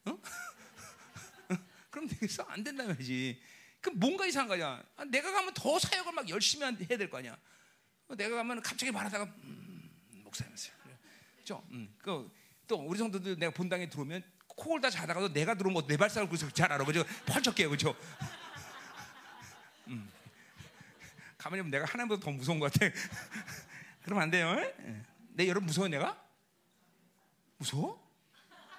어? 0.06 0.18
그럼 1.90 2.08
되겠어? 2.08 2.42
안 2.48 2.64
된다 2.64 2.84
말이지. 2.84 3.40
그 3.80 3.90
뭔가 3.90 4.26
이상한 4.26 4.48
거야. 4.48 4.82
아, 4.96 5.04
내가 5.04 5.32
가면 5.32 5.54
더 5.54 5.78
사역을 5.78 6.12
막 6.12 6.28
열심히 6.28 6.64
해야 6.64 6.98
될 6.98 7.08
거 7.10 7.18
아니야. 7.18 7.36
어, 8.08 8.14
내가 8.16 8.36
가면 8.36 8.62
갑자기 8.62 8.90
말하다가 8.92 9.24
음, 9.24 9.90
목사님이세요. 10.24 10.74
그죠? 11.38 11.64
음, 11.70 11.92
그또 11.98 12.76
우리 12.86 12.98
성도들 12.98 13.38
내가 13.38 13.52
본당에 13.52 13.88
들어오면 13.88 14.22
코골 14.48 14.80
다 14.80 14.90
자다가도 14.90 15.32
내가 15.32 15.54
들어오면 15.54 15.86
내 15.86 15.96
발상을 15.96 16.28
그래서 16.28 16.48
잘 16.50 16.72
알아. 16.72 16.84
그죠? 16.84 17.04
펄쩍 17.26 17.54
깨요. 17.54 17.70
그죠? 17.70 17.96
음. 19.88 20.08
가만히 21.42 21.60
보면 21.62 21.70
내가 21.72 21.86
하나님보다 21.86 22.24
더 22.24 22.30
무서운 22.30 22.60
것 22.60 22.72
같아. 22.72 22.86
그러면 24.04 24.22
안 24.22 24.30
돼요. 24.30 24.54
예. 24.60 25.02
내 25.30 25.48
여러분 25.48 25.66
무서워 25.66 25.88
내가? 25.88 26.16
무서워? 27.58 28.00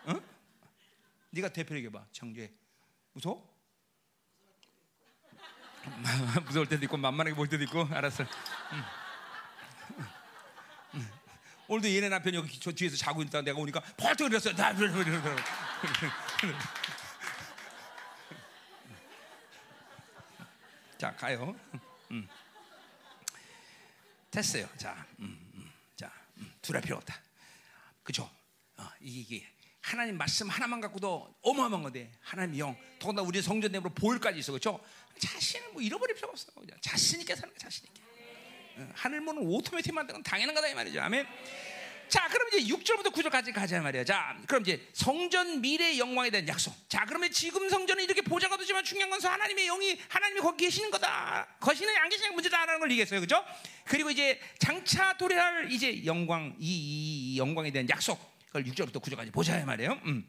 어? 0.06 0.14
네가 1.32 1.50
대표 1.50 1.76
얘기해봐. 1.76 2.06
정죄. 2.14 2.54
무서워? 3.12 3.54
무서울 6.46 6.70
때도 6.70 6.86
있고 6.86 6.96
만만하게 6.96 7.36
보일 7.36 7.50
때도 7.50 7.66
있고 7.66 7.86
알았어. 7.92 8.24
음. 8.24 8.84
음. 10.94 11.12
오늘도 11.68 11.90
얘네 11.90 12.08
남편이 12.08 12.38
여기 12.38 12.58
저 12.62 12.72
뒤에서 12.72 12.96
자고 12.96 13.22
있다 13.24 13.42
내가 13.42 13.60
오니까 13.60 13.82
펄쩍 13.98 14.32
일어났어. 14.32 14.54
자 20.98 21.14
가요. 21.18 21.54
음. 22.12 22.26
됐어요. 24.34 24.68
자, 24.78 25.06
음, 25.20 25.40
음. 25.54 25.72
자, 25.96 26.12
음. 26.38 26.52
두려울 26.62 26.82
필요 26.84 26.98
없다. 26.98 27.22
그죠? 28.02 28.30
어, 28.78 28.90
이게 29.00 29.48
하나님 29.80 30.18
말씀 30.18 30.50
하나만 30.50 30.82
갖고도 30.82 31.36
어마어마한 31.42 31.84
건데 31.84 32.12
하나님 32.20 32.58
영 32.58 32.76
더군다나 33.00 33.28
우리 33.28 33.42
성전 33.42 33.72
내부로 33.72 33.94
보혈까지 33.94 34.40
있어 34.40 34.54
그렇죠? 34.54 34.84
자신을 35.20 35.74
뭐 35.74 35.82
잃어버릴 35.82 36.16
필요가 36.16 36.32
없어 36.32 36.52
그냥 36.54 36.78
자신 36.82 37.20
있게 37.20 37.36
사는 37.36 37.50
거야 37.50 37.60
자신 37.60 37.86
있게 37.86 38.02
어, 38.78 38.90
하늘 38.96 39.22
문은 39.22 39.44
오토매틱 39.46 39.94
만드는 39.94 40.16
건 40.20 40.24
당연한 40.24 40.56
거다 40.56 40.70
이 40.70 40.74
말이죠 40.74 41.02
아멘 41.02 41.28
자 42.14 42.28
그럼 42.28 42.48
이제 42.50 42.72
6절부터 42.72 43.12
9절까지 43.12 43.52
가자 43.52 43.82
말이야 43.82 44.04
자 44.04 44.38
그럼 44.46 44.62
이제 44.62 44.88
성전 44.94 45.62
미래 45.62 45.98
영광에 45.98 46.30
대한 46.30 46.48
약속 46.48 46.72
자 46.88 47.06
그러면 47.08 47.32
지금 47.32 47.68
성전은 47.68 48.04
이렇게 48.04 48.22
보좌가 48.22 48.56
되지만 48.56 48.84
중요한 48.84 49.10
건 49.10 49.20
하나님의 49.20 49.66
영이 49.66 50.00
하나님이 50.10 50.40
거기 50.40 50.66
계시는 50.66 50.92
거다 50.92 51.48
거시는 51.60 51.92
안 51.98 52.10
계시는 52.10 52.30
게 52.30 52.36
문제다라는 52.36 52.82
걸 52.82 52.92
얘기했어요 52.92 53.20
그죠 53.20 53.44
그리고 53.86 54.12
이제 54.12 54.40
장차 54.60 55.18
도래할 55.18 55.72
이제 55.72 56.06
영광 56.06 56.56
이, 56.60 56.68
이, 56.68 57.34
이 57.34 57.38
영광에 57.40 57.72
대한 57.72 57.90
약속 57.90 58.22
그걸 58.46 58.66
6절부터 58.66 59.02
9절까지 59.02 59.34
보자 59.34 59.66
말이에요. 59.66 60.00
음. 60.06 60.24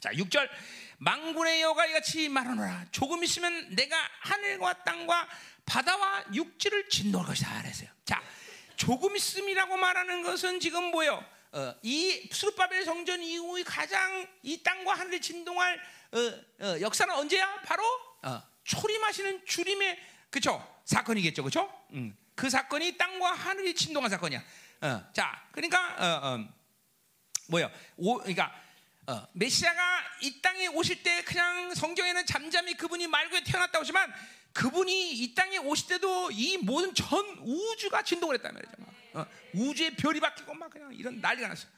자, 0.00 0.10
6절. 0.10 0.46
망군의 0.98 1.62
여가 1.62 1.86
이같이 1.86 2.28
말하노라. 2.28 2.86
조금 2.92 3.24
있으면 3.24 3.74
내가 3.74 3.96
하늘과 4.20 4.84
땅과 4.84 5.28
바다와 5.64 6.24
육지를 6.34 6.90
진동할 6.90 7.28
것이다. 7.28 7.62
그랬어요. 7.62 7.88
자, 8.04 8.22
조금 8.78 9.16
있음이라고 9.16 9.76
말하는 9.76 10.22
것은 10.22 10.60
지금 10.60 10.84
뭐요? 10.84 11.22
어, 11.52 11.74
이 11.82 12.28
수르바벨 12.32 12.84
성전 12.84 13.20
이후에 13.20 13.64
가장 13.64 14.26
이 14.42 14.62
땅과 14.62 14.94
하늘이 14.94 15.20
진동할 15.20 15.78
어, 16.12 16.64
어, 16.64 16.80
역사는 16.80 17.12
언제야? 17.14 17.60
바로 17.62 17.82
어, 18.22 18.40
초림하시는 18.64 19.44
주림의 19.44 19.98
그쵸 20.30 20.80
사건이겠죠, 20.84 21.42
그쵸? 21.42 21.86
음, 21.92 22.16
그 22.34 22.48
사건이 22.48 22.96
땅과 22.96 23.32
하늘이 23.32 23.74
진동한 23.74 24.10
사건이야. 24.10 24.42
어, 24.82 25.12
자, 25.12 25.44
그러니까 25.50 25.96
어? 26.22 26.48
오, 27.96 28.18
그러니까 28.18 28.54
어, 29.08 29.26
메시아가 29.32 30.04
이 30.20 30.40
땅에 30.40 30.68
오실 30.68 31.02
때 31.02 31.24
그냥 31.24 31.74
성경에는 31.74 32.26
잠잠히 32.26 32.74
그분이 32.74 33.06
말구에 33.08 33.42
태어났다고 33.42 33.82
하지만 33.82 34.12
그분이 34.52 35.12
이 35.12 35.34
땅에 35.34 35.58
오실 35.58 35.88
때도 35.88 36.30
이 36.32 36.58
모든 36.58 36.94
전 36.94 37.24
우주가 37.40 38.02
진동을 38.02 38.36
했단 38.36 38.54
말이죠. 38.54 38.72
어, 39.14 39.26
우주의 39.54 39.94
별이 39.96 40.20
바뀌고 40.20 40.54
막 40.54 40.70
그냥 40.70 40.92
이런 40.94 41.20
난리가 41.20 41.48
났어. 41.48 41.68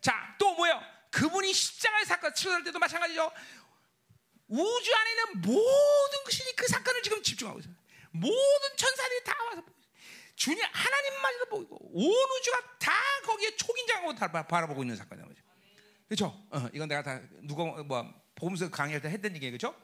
자, 0.00 0.34
또 0.38 0.54
뭐야? 0.54 0.80
그분이 1.10 1.52
십자가의 1.52 2.06
사건 2.06 2.34
치러날 2.34 2.64
때도 2.64 2.78
마찬가지죠. 2.78 3.30
우주 4.48 4.94
안에 4.94 5.10
있는 5.10 5.40
모든 5.42 6.24
것이 6.24 6.42
그 6.56 6.66
사건을 6.66 7.02
지금 7.02 7.22
집중하고 7.22 7.60
있어요. 7.60 7.74
모든 8.10 8.76
천사들이 8.76 9.24
다 9.24 9.44
와서 9.44 9.62
주님 10.34 10.64
하나님마저도 10.72 11.46
보고 11.50 11.78
온 11.92 12.12
우주가 12.38 12.78
다 12.78 12.92
거기에 13.24 13.54
촉인장하고 13.56 14.14
다 14.14 14.30
바라보고 14.46 14.82
있는 14.82 14.96
사건이야 14.96 15.24
말이죠. 15.24 15.42
그렇죠? 16.08 16.46
어, 16.50 16.68
이건 16.72 16.88
내가 16.88 17.02
다 17.02 17.20
누가 17.42 17.64
뭐 17.82 18.12
보험서 18.34 18.70
강의할 18.70 19.00
때 19.00 19.08
했던 19.08 19.34
얘기 19.36 19.48
그렇죠? 19.50 19.74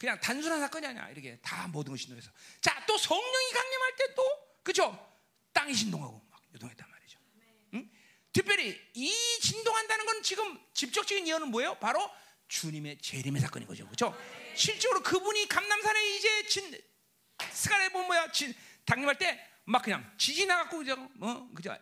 그냥 0.00 0.18
단순한 0.18 0.58
사건이 0.60 0.86
아니야. 0.86 1.08
이렇게 1.10 1.38
다 1.42 1.68
모든 1.68 1.92
것이 1.92 2.04
신동해서. 2.04 2.30
자, 2.62 2.82
또 2.86 2.96
성령이 2.96 3.52
강림할 3.52 3.96
때 3.96 4.14
또 4.16 4.22
그렇죠? 4.62 5.14
땅이 5.52 5.74
진동하고 5.74 6.26
막 6.30 6.42
요동했단 6.54 6.90
말이죠. 6.90 7.18
응? 7.74 7.90
특별히 8.32 8.80
이 8.94 9.12
진동한다는 9.42 10.06
건 10.06 10.22
지금 10.22 10.58
직접적인 10.74 11.28
예언은 11.28 11.48
뭐예요? 11.48 11.74
바로 11.78 12.10
주님의 12.48 12.98
재림의 12.98 13.42
사건인 13.42 13.68
거죠. 13.68 13.84
그렇죠? 13.84 14.16
실제로 14.56 15.02
그분이 15.02 15.46
감남산에 15.48 16.16
이제 16.16 16.46
진 16.46 16.80
스가랴 17.52 17.90
보면 17.90 18.06
뭐야? 18.06 18.32
진 18.32 18.54
당림할 18.86 19.18
때 19.18 19.50
막 19.64 19.82
그냥 19.82 20.10
지진 20.18 20.48
나갖고 20.48 20.78
그죠? 20.78 20.96
뭐 21.14 21.48
그죠? 21.54 21.76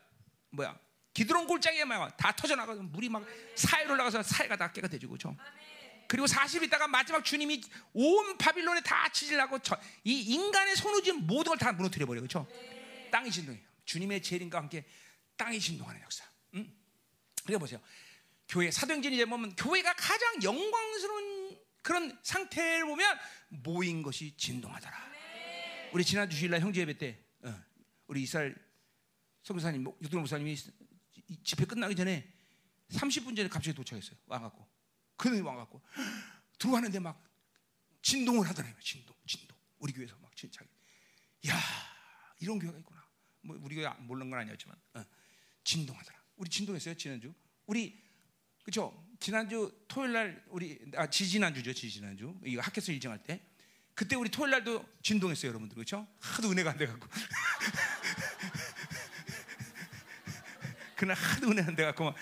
뭐야? 0.51 0.79
기드론 1.15 1.47
골짜기에 1.47 1.85
막 1.85 2.17
다 2.19 2.33
터져 2.37 2.55
나가서 2.55 2.83
물이 2.83 3.09
막 3.09 3.25
사해 3.55 3.85
올라가서 3.87 4.23
사해가 4.23 4.57
다 4.57 4.71
깨가 4.73 4.89
되죠. 4.89 5.09
그렇죠? 5.09 5.35
그리고 6.09 6.27
40 6.27 6.63
있다가 6.65 6.89
마지막 6.89 7.23
주님이 7.23 7.61
온 7.93 8.39
바빌론에 8.39 8.81
다 8.81 9.09
지질하고 9.11 9.59
이 10.05 10.21
인간의 10.21 10.75
손으로 10.75 11.19
모든 11.19 11.51
걸 11.51 11.59
다 11.59 11.73
무너뜨려 11.73 12.07
버려. 12.07 12.21
그렇죠? 12.21 12.49
땅이 13.13 13.31
진동해요. 13.31 13.63
주님의 13.85 14.23
재림과 14.23 14.59
함께 14.59 14.87
땅이 15.37 15.61
진동하는 15.61 16.01
역사. 16.03 16.25
음? 16.55 16.75
그래 17.45 17.59
보세요. 17.59 17.81
교회 18.49 18.71
사도행전이 18.71 19.17
되 19.19 19.25
보면 19.27 19.55
교회가 19.55 19.95
가장 19.95 20.43
영광스러운 20.43 21.59
그런 21.83 22.19
상태를 22.23 22.87
보면 22.87 23.19
모인 23.49 24.03
것이 24.03 24.35
진동하더라. 24.37 24.97
우리 25.93 26.05
지난 26.05 26.29
주일날 26.29 26.61
형제 26.61 26.81
예배 26.81 26.97
때 26.99 27.19
어, 27.43 27.55
우리 28.07 28.23
이스라엘 28.23 28.57
성교사님, 29.43 29.85
육동 30.03 30.21
목사님이 30.21 30.57
집회 31.45 31.65
끝나기 31.65 31.95
전에 31.95 32.31
30분 32.91 33.37
전에 33.37 33.49
갑자기 33.49 33.75
도착했어요. 33.75 34.17
와갖고 34.27 34.68
그는 35.19 35.43
와갖고 35.43 35.83
들어가는데 36.59 36.99
막 37.01 37.23
진동을 38.01 38.49
하더라고요. 38.49 38.81
진동, 38.81 39.15
진동. 39.27 39.55
우리 39.79 39.93
교회에서 39.93 40.17
막 40.23 40.35
진짜. 40.35 40.65
야 41.49 41.55
이런 42.41 42.59
교회가 42.59 42.79
있구나. 42.79 43.07
뭐 43.43 43.59
우리 43.61 43.75
교회 43.75 43.87
모르는 43.99 44.31
건 44.31 44.41
아니었지만 44.41 44.75
어, 44.95 45.05
진동하더라. 45.65 46.17
우리 46.37 46.49
진동했어요 46.49 46.95
지난주. 46.95 47.35
우리 47.67 48.03
그죠? 48.63 49.07
지난주 49.19 49.85
토요일 49.89 50.13
날 50.13 50.45
우리 50.49 50.79
아 50.95 51.09
지지난주죠 51.09 51.73
지지난주 51.73 52.39
이거 52.45 52.61
학교에서 52.61 52.93
일정할 52.93 53.23
때 53.23 53.41
그때 53.95 54.15
우리 54.15 54.29
토요일 54.31 54.51
날도 54.53 54.87
진동했어요 55.03 55.49
여러분들 55.49 55.75
그렇죠? 55.75 56.07
하도 56.21 56.51
은혜가 56.51 56.73
안 56.73 56.79
돼갖고 56.79 57.09
그날 60.97 61.17
하도 61.17 61.51
은혜 61.51 61.63
안 61.63 61.75
돼갖고 61.75 62.05
막 62.05 62.15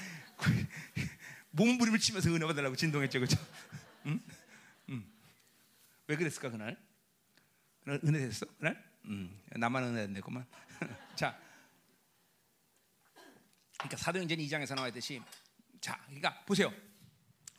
몸부림을 1.56 1.98
치면서 1.98 2.30
은혜 2.30 2.46
받으려고 2.46 2.76
진동했죠 2.76 3.18
그렇죠? 3.18 3.36
응? 4.06 4.20
응. 4.90 5.04
왜 6.06 6.16
그랬을까 6.16 6.50
그날? 6.50 6.76
그날 7.82 8.00
은혜 8.04 8.20
됐어 8.20 8.46
그날? 8.58 8.82
음, 9.06 9.40
나만 9.50 9.84
은혜 9.84 10.02
안 10.02 10.12
됐구만 10.12 10.46
자 11.16 11.38
그러니까 13.78 13.96
사도행전 13.96 14.38
2장에서 14.38 14.74
나와 14.74 14.88
있듯이 14.88 15.20
자, 15.80 15.98
그러니까 16.06 16.42
보세요. 16.44 16.72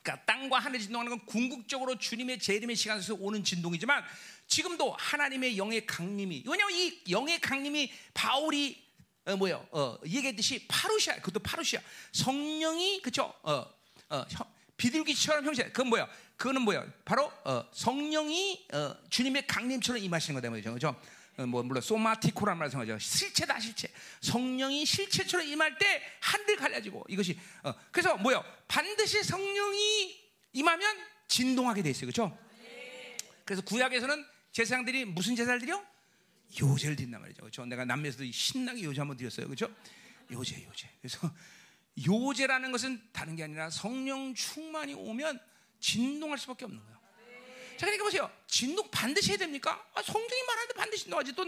그러니까 0.02 0.24
땅과 0.24 0.58
하늘 0.58 0.80
진동하는 0.80 1.10
건 1.10 1.26
궁극적으로 1.26 1.98
주님의 1.98 2.38
재림의 2.38 2.76
시간 2.76 2.98
에서 2.98 3.14
오는 3.14 3.42
진동이지만 3.44 4.02
지금도 4.46 4.94
하나님의 4.98 5.58
영의 5.58 5.86
강림이 5.86 6.44
왜냐하면 6.46 6.76
이 6.78 7.02
영의 7.10 7.40
강림이 7.40 7.92
바울이 8.14 8.86
어, 9.26 9.36
뭐요? 9.36 9.66
어, 9.72 9.98
얘기했듯이 10.06 10.66
파루시아, 10.68 11.16
그것도 11.16 11.40
파루시아. 11.40 11.80
성령이 12.12 13.02
그죠? 13.02 13.34
어, 13.42 13.66
어, 14.10 14.24
비둘기처럼 14.76 15.44
형제. 15.44 15.64
그건 15.64 15.88
뭐야? 15.88 16.08
그거는 16.36 16.62
뭐야? 16.62 16.86
바로 17.04 17.32
어, 17.44 17.68
성령이 17.72 18.68
어, 18.72 18.94
주님의 19.10 19.46
강림처럼 19.46 20.02
임하시는 20.02 20.40
거다 20.40 20.50
말이죠, 20.50 20.72
그죠? 20.72 21.00
어, 21.36 21.46
뭐 21.46 21.62
물론 21.62 21.82
소마티코란 21.82 22.56
말을 22.58 22.70
생각하죠. 22.70 22.98
실체다 22.98 23.58
실체. 23.60 23.88
성령이 24.20 24.86
실체처럼 24.86 25.46
임할 25.46 25.78
때 25.78 26.02
한들 26.20 26.56
갈라지고 26.56 27.04
이것이 27.08 27.38
어, 27.64 27.74
그래서 27.90 28.16
뭐요? 28.16 28.44
반드시 28.68 29.22
성령이 29.24 30.16
임하면 30.52 30.96
진동하게 31.26 31.82
돼 31.82 31.90
있어요. 31.90 32.10
그렇죠? 32.10 32.38
그래서 33.44 33.62
구약에서는 33.62 34.24
제사장들이 34.52 35.06
무슨 35.06 35.34
제사를 35.34 35.58
드려? 35.60 35.82
요제를 36.60 36.96
드린단 36.96 37.20
말이죠. 37.20 37.40
그렇죠? 37.42 37.64
내가 37.66 37.84
남미에서도 37.84 38.30
신나게 38.30 38.82
요제 38.82 39.00
한번 39.00 39.16
드렸어요. 39.16 39.46
그렇죠? 39.46 39.68
요제 40.30 40.64
요제. 40.64 40.88
그래서 41.00 41.30
요제라는 42.06 42.72
것은 42.72 43.02
다른 43.12 43.36
게 43.36 43.44
아니라 43.44 43.70
성령 43.70 44.34
충만이 44.34 44.94
오면 44.94 45.40
진동할 45.80 46.38
수밖에 46.38 46.64
없는 46.64 46.82
거예요. 46.82 46.98
자, 47.76 47.86
그러니까 47.86 48.04
보세요. 48.04 48.30
진동 48.46 48.90
반드시 48.90 49.30
해야 49.30 49.38
됩니까? 49.38 49.86
아, 49.94 50.02
성경이 50.02 50.42
말하는데 50.46 50.74
반드시 50.74 51.02
진동하지. 51.04 51.34
또 51.34 51.44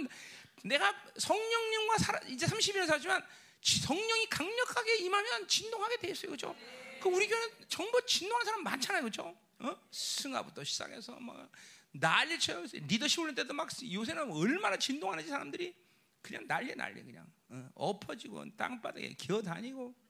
내가 0.64 0.94
성령님과 1.16 1.98
살아, 1.98 2.20
이제 2.28 2.46
30년 2.46 2.86
살지만 2.86 3.24
성령이 3.62 4.26
강력하게 4.28 4.98
임하면 4.98 5.48
진동하게 5.48 5.96
돼 5.98 6.10
있어요. 6.10 6.30
그죠? 6.30 6.54
그 7.00 7.08
우리 7.08 7.26
교회는 7.26 7.48
정말 7.68 8.00
진동하는 8.06 8.44
사람 8.44 8.62
많잖아요. 8.62 9.02
그죠? 9.02 9.36
어? 9.58 9.76
승하부터 9.90 10.64
시작해서 10.64 11.12
뭐 11.18 11.48
난리 11.92 12.38
쳐요. 12.38 12.64
리더십 12.72 13.20
올릴 13.20 13.34
때도 13.34 13.52
막 13.52 13.68
요새는 13.82 14.30
얼마나 14.30 14.76
진동하는지 14.76 15.28
사람들이 15.28 15.74
그냥 16.22 16.46
난리 16.46 16.74
난리 16.74 17.02
그냥 17.02 17.26
어, 17.48 17.68
엎어지고 17.74 18.56
땅바닥에 18.56 19.14
기어 19.14 19.42
다니고 19.42 19.94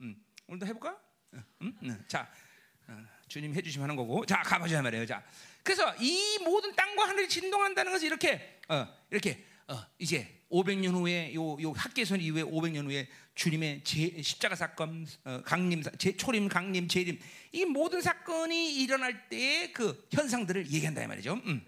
음. 0.00 0.24
오늘도 0.46 0.66
해볼까? 0.66 0.90
어, 0.90 1.38
음? 1.62 1.78
음. 1.82 2.04
자 2.08 2.30
어, 2.86 3.04
주님 3.28 3.54
해주시면 3.54 3.84
하는 3.84 3.96
거고 3.96 4.24
자 4.26 4.42
가보자 4.42 4.82
말이에요. 4.82 5.06
자 5.06 5.22
그래서 5.62 5.94
이 6.00 6.38
모든 6.42 6.74
땅과 6.74 7.08
하늘이 7.08 7.28
진동한다는 7.28 7.92
것은 7.92 8.06
이렇게 8.06 8.60
어, 8.68 8.86
이렇게 9.10 9.44
어, 9.68 9.84
이제 9.98 10.42
500년 10.50 10.94
후에 10.94 11.34
요, 11.34 11.60
요 11.60 11.72
학계선 11.72 12.20
이후에 12.20 12.42
500년 12.42 12.86
후에 12.86 13.08
주님의 13.34 13.82
제, 13.84 14.22
십자가 14.22 14.56
사건, 14.56 15.06
어, 15.24 15.42
강림, 15.44 15.82
제, 15.98 16.16
초림, 16.16 16.48
강림, 16.48 16.88
재림 16.88 17.20
이 17.52 17.64
모든 17.66 18.00
사건이 18.00 18.76
일어날 18.76 19.28
때의 19.28 19.72
그 19.74 20.08
현상들을 20.10 20.72
얘기한다 20.72 21.02
이 21.02 21.06
말이죠. 21.06 21.34
음. 21.44 21.64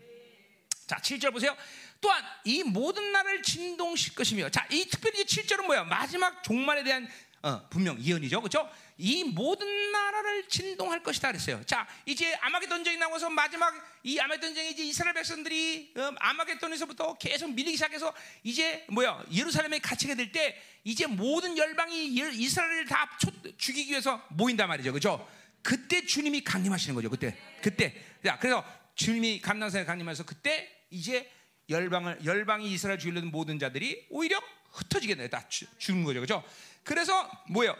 자, 0.86 0.96
7절 0.96 1.32
보세요. 1.32 1.56
또한 2.00 2.20
이 2.44 2.64
모든 2.64 3.12
날을 3.12 3.42
진동시킬 3.42 4.16
것이며 4.16 4.48
자, 4.48 4.66
이 4.72 4.86
특별히 4.86 5.24
7절은 5.24 5.66
뭐야? 5.66 5.84
마지막 5.84 6.42
종말에 6.42 6.82
대한 6.82 7.06
어, 7.42 7.66
분명 7.70 7.98
예언이죠, 7.98 8.40
그렇죠? 8.40 8.68
이 8.98 9.24
모든 9.24 9.92
나라를 9.92 10.48
진동할 10.48 11.02
것이다 11.02 11.28
그랬어요. 11.28 11.62
자, 11.64 11.86
이제 12.04 12.34
아마겟돈 12.34 12.78
전쟁이 12.78 12.98
나와서 12.98 13.30
마지막 13.30 13.72
이 14.02 14.18
아마겟돈 14.18 14.50
전쟁이 14.50 14.70
이제 14.72 14.84
이스라엘 14.84 15.14
백성들이 15.14 15.94
음, 15.96 16.16
아마겟돈에서부터 16.18 17.14
계속 17.14 17.52
밀리기 17.52 17.76
시작해서 17.76 18.12
이제 18.44 18.84
뭐야 18.90 19.24
예루살렘에 19.32 19.78
갇히게 19.78 20.14
될 20.14 20.32
때 20.32 20.60
이제 20.84 21.06
모든 21.06 21.56
열방이 21.58 22.06
이스라엘을 22.06 22.86
다 22.86 23.18
죽이기 23.56 23.90
위해서 23.90 24.22
모인단 24.28 24.68
말이죠, 24.68 24.92
그렇죠? 24.92 25.28
그때 25.62 26.04
주님이 26.06 26.42
강림하시는 26.44 26.94
거죠, 26.94 27.10
그때, 27.10 27.36
그때. 27.62 27.94
자, 28.24 28.38
그래서 28.38 28.64
주님이 28.94 29.40
감남산에 29.40 29.84
강림하셔서 29.84 30.24
그때 30.24 30.70
이제 30.90 31.30
열방을 31.68 32.24
열방이 32.24 32.70
이스라엘 32.72 32.98
주려는 32.98 33.30
모든 33.30 33.58
자들이 33.58 34.06
오히려 34.10 34.40
흩어지게 34.72 35.16
돼. 35.16 35.28
다 35.28 35.46
죽는 35.78 36.04
거죠. 36.04 36.20
그죠? 36.20 36.44
그래서 36.84 37.30
뭐예요? 37.48 37.76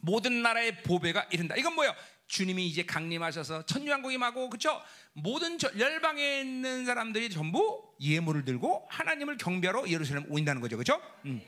모든 0.00 0.42
나라의 0.42 0.82
보배가 0.82 1.28
이른다. 1.30 1.54
이건 1.56 1.74
뭐예요? 1.74 1.94
주님이 2.26 2.66
이제 2.66 2.84
강림하셔서 2.84 3.66
천유왕국임하고 3.66 4.50
그렇죠? 4.50 4.82
모든 5.12 5.58
열방에 5.78 6.40
있는 6.40 6.84
사람들이 6.84 7.30
전부 7.30 7.94
예물을 8.00 8.44
들고 8.44 8.86
하나님을 8.90 9.36
경배하러 9.36 9.88
예루살렘 9.88 10.24
오인다는 10.30 10.60
거죠. 10.60 10.76
그렇죠? 10.76 11.00
음. 11.24 11.40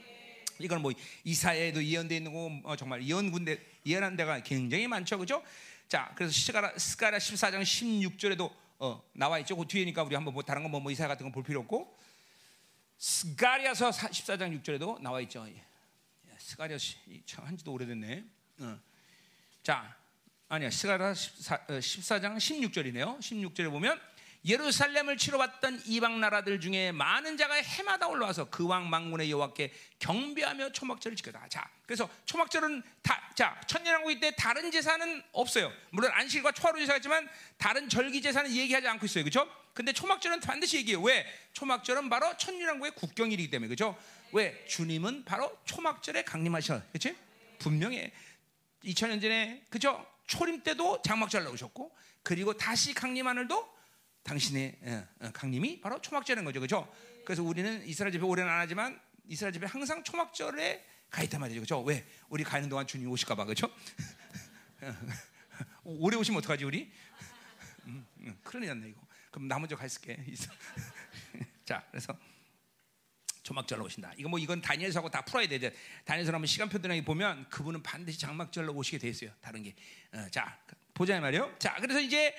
이건 0.58 0.80
뭐 0.80 0.92
이사야에도 1.24 1.84
예언되어 1.84 2.16
있는 2.16 2.32
거 2.32 2.70
어, 2.70 2.76
정말 2.76 3.02
예언 3.06 3.30
군대 3.30 3.58
예언한 3.84 4.16
데가 4.16 4.42
굉장히 4.42 4.86
많죠. 4.86 5.18
그렇죠? 5.18 5.42
자, 5.88 6.12
그래서 6.14 6.32
스가랴 6.32 6.78
스가랴 6.78 7.18
14장 7.18 7.62
16절에도 7.62 8.50
어, 8.78 9.02
나와 9.12 9.38
있죠. 9.40 9.56
그 9.56 9.66
뒤에니까 9.66 10.02
우리 10.02 10.14
한번 10.14 10.34
뭐 10.34 10.42
다른 10.42 10.62
거뭐 10.62 10.80
뭐 10.80 10.90
이사야 10.92 11.06
같은 11.08 11.26
거 11.26 11.32
볼 11.32 11.42
필요 11.42 11.60
없고 11.60 11.96
스가랴서 12.98 13.90
14장 13.90 14.62
6절에도 14.62 15.00
나와 15.00 15.20
있죠. 15.22 15.46
예. 16.46 16.50
스가랴 16.50 16.78
한지도 17.38 17.72
오래됐네. 17.72 18.24
어. 18.60 18.80
자, 19.62 19.96
아니야. 20.48 20.70
스가랴 20.70 21.12
14장 21.12 22.36
16절이네요. 22.36 23.18
16절에 23.18 23.68
보면 23.70 24.00
예루살렘을 24.44 25.16
치러왔던 25.16 25.82
이방 25.86 26.20
나라들 26.20 26.60
중에 26.60 26.92
많은 26.92 27.36
자가 27.36 27.54
해마다 27.54 28.06
올라와서 28.06 28.48
그 28.48 28.64
왕 28.64 28.88
만군의 28.88 29.28
여호와께 29.28 29.72
경배하며 29.98 30.70
초막절을 30.70 31.16
지켰다. 31.16 31.48
자, 31.48 31.68
그래서 31.84 32.08
초막절은 32.26 32.80
다, 33.02 33.28
자 33.34 33.60
천년왕국일 33.66 34.20
때 34.20 34.32
다른 34.36 34.70
제사는 34.70 35.22
없어요. 35.32 35.72
물론 35.90 36.12
안식일과 36.12 36.52
초하루 36.52 36.78
제사였지만 36.78 37.28
다른 37.58 37.88
절기 37.88 38.22
제사는 38.22 38.48
얘기하지 38.52 38.86
않고 38.86 39.06
있어요, 39.06 39.24
그렇죠? 39.24 39.50
근데 39.74 39.92
초막절은 39.92 40.40
반드시 40.40 40.76
얘기해요. 40.78 41.02
왜? 41.02 41.26
초막절은 41.52 42.08
바로 42.08 42.36
천년왕국의 42.36 42.92
국경일이기 42.92 43.50
때문에, 43.50 43.66
그렇죠? 43.66 43.98
왜? 44.36 44.66
주님은 44.66 45.24
바로 45.24 45.58
초막절에 45.64 46.24
강림하셔, 46.24 46.82
그렇지? 46.92 47.16
분명히 47.58 48.12
2000년 48.84 49.22
전에, 49.22 49.64
그렇죠? 49.70 50.06
초림 50.26 50.62
때도 50.62 51.00
장막절 51.00 51.44
나오셨고, 51.44 51.96
그리고 52.22 52.52
다시 52.52 52.92
강림하늘도 52.92 53.76
당신의 54.24 54.78
예, 54.84 55.06
어, 55.20 55.30
강림이 55.32 55.80
바로 55.80 56.02
초막절인 56.02 56.44
거죠, 56.44 56.60
그렇죠? 56.60 56.92
그래서 57.24 57.42
우리는 57.42 57.82
이스라엘 57.86 58.12
집회 58.12 58.24
오래는 58.24 58.50
안 58.50 58.60
하지만 58.60 59.00
이스라엘 59.26 59.54
집회 59.54 59.66
항상 59.66 60.04
초막절에 60.04 60.84
가 61.08 61.22
있단 61.22 61.40
말이죠, 61.40 61.60
그렇죠? 61.60 61.80
왜? 61.82 62.04
우리 62.28 62.44
가는 62.44 62.68
동안 62.68 62.86
주님 62.86 63.08
오실까봐, 63.08 63.44
그렇죠? 63.44 63.72
오래 65.82 66.16
오시면 66.16 66.38
어떡하지 66.40 66.64
우리? 66.64 66.92
음, 67.86 68.06
음, 68.18 68.38
큰일 68.42 68.66
났네 68.66 68.88
이거. 68.88 69.00
그럼 69.30 69.48
나 69.48 69.58
먼저 69.58 69.76
가 69.76 69.86
있을게. 69.86 70.18
자, 71.64 71.82
그래서 71.90 72.14
초막절로 73.46 73.84
오신다. 73.84 74.12
이거 74.16 74.28
뭐 74.28 74.40
이건 74.40 74.60
다니엘서하고 74.60 75.08
다 75.08 75.22
풀어야 75.22 75.46
되죠. 75.46 75.70
다니엘서 76.04 76.32
한번 76.32 76.46
시간표 76.46 76.78
등에 76.78 77.04
보면 77.04 77.48
그분은 77.48 77.82
반드시 77.82 78.18
장막절로 78.18 78.74
오시게 78.74 78.98
돼 78.98 79.08
있어요. 79.08 79.30
다른 79.40 79.62
게. 79.62 79.72
어, 80.12 80.26
자, 80.32 80.58
보자 80.92 81.20
말이요. 81.20 81.54
자, 81.60 81.76
그래서 81.80 82.00
이제 82.00 82.34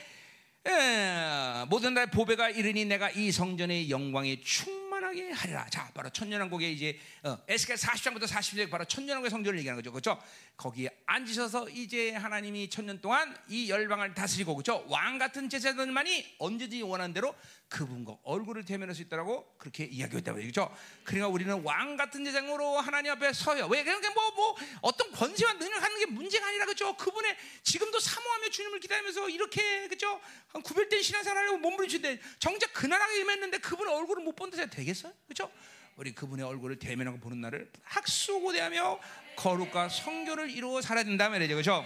에, 0.66 1.66
모든 1.70 1.94
날 1.94 2.08
보배가 2.08 2.50
이르니 2.50 2.84
내가 2.84 3.10
이 3.12 3.32
성전의 3.32 3.90
영광에 3.90 4.42
충만하게 4.42 5.32
하리라. 5.32 5.70
자, 5.70 5.90
바로 5.94 6.10
천년왕국의 6.10 6.74
이제 6.74 7.00
어, 7.24 7.38
에스겔 7.48 7.78
40장부터 7.78 8.28
40장 8.28 8.70
바로 8.70 8.84
천년왕국의 8.84 9.30
성전을 9.30 9.60
얘기하는 9.60 9.82
거죠. 9.82 9.94
그렇죠? 9.94 10.22
거기에 10.58 10.90
앉으셔서 11.06 11.70
이제 11.70 12.12
하나님이 12.12 12.70
천년 12.70 13.00
동안 13.00 13.34
이 13.48 13.70
열방을 13.70 14.14
다스리고 14.14 14.56
그렇죠? 14.56 14.84
왕 14.90 15.18
같은 15.18 15.48
제사들만이 15.50 16.36
언제든지 16.40 16.82
원하는 16.82 17.14
대로 17.14 17.34
그분과 17.70 18.18
얼굴을 18.24 18.64
대면할 18.66 18.96
수 18.96 19.02
있다라고 19.02 19.56
그렇게 19.58 19.86
이야기했다고 19.86 20.40
그렇죠? 20.40 20.74
그러니까 21.04 21.28
우리는 21.28 21.62
왕 21.64 21.98
같은 21.98 22.24
제장으로 22.24 22.80
하나님 22.80 23.12
앞에 23.12 23.34
서요. 23.34 23.68
왜? 23.68 23.84
그러니까 23.84 24.12
뭐, 24.14 24.32
뭐 24.32 24.56
어떤 24.82 25.12
권세와 25.12 25.54
능력 25.54 25.84
하는 25.84 26.00
게 26.00 26.06
문제가 26.06 26.48
아니라 26.48 26.66
그렇죠? 26.66 26.96
그분의 26.96 27.36
지금도 27.64 28.00
사모하며 28.00 28.50
주님을 28.50 28.80
기다리면서 28.80 29.30
이렇게 29.30 29.88
그렇죠? 29.88 30.20
구별된 30.64 31.02
신앙생활을 31.02 31.58
몸부림치는데 31.60 32.22
정작 32.40 32.72
그 32.74 32.86
나라에 32.86 33.20
임했는데 33.20 33.58
그분의 33.60 33.94
얼굴을 33.94 34.24
못 34.24 34.36
본다고 34.36 34.70
되겠어요? 34.70 35.14
그렇죠? 35.26 35.52
우리 35.98 36.14
그분의 36.14 36.46
얼굴을 36.46 36.78
대면하고 36.78 37.20
보는 37.20 37.42
날을 37.42 37.72
학수고대하며 37.84 39.00
거룩과 39.36 39.90
성교를 39.90 40.52
이루어 40.52 40.82
살아야 40.82 41.04
된다 41.04 41.28
말이죠. 41.28 41.56
그렇죠? 41.56 41.84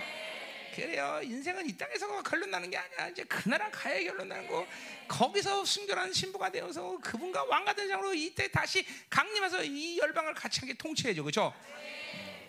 그래요. 0.75 1.19
인생은 1.23 1.67
이 1.69 1.77
땅에서 1.77 2.21
결론 2.23 2.49
나는 2.49 2.69
게 2.69 2.77
아니야. 2.77 3.09
이제 3.09 3.23
그 3.23 3.49
나라 3.49 3.69
가야 3.69 4.01
결론 4.03 4.29
나는 4.29 4.47
거. 4.47 4.65
거기서 5.07 5.65
순결한 5.65 6.13
신부가 6.13 6.49
되어서 6.51 6.97
그분과 6.99 7.43
왕과 7.43 7.73
대장으로 7.73 8.13
이때 8.13 8.49
다시 8.49 8.85
강림해서 9.09 9.63
이 9.63 9.97
열방을 9.97 10.33
같이 10.33 10.61
하게 10.61 10.73
통치해줘. 10.73 11.23
그렇죠? 11.23 11.53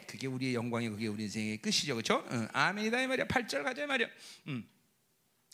그게 0.07 0.27
우리의 0.27 0.55
영광이 0.55 0.89
그게 0.91 1.09
우리 1.09 1.25
인생의 1.25 1.59
끝이죠. 1.59 1.95
그렇죠? 1.95 2.25
응. 2.31 2.49
아멘이다 2.53 3.01
이 3.03 3.07
말이야. 3.07 3.27
8절 3.27 3.65
가자 3.65 3.83
이 3.83 3.87
말이야. 3.87 4.09
응. 4.49 4.65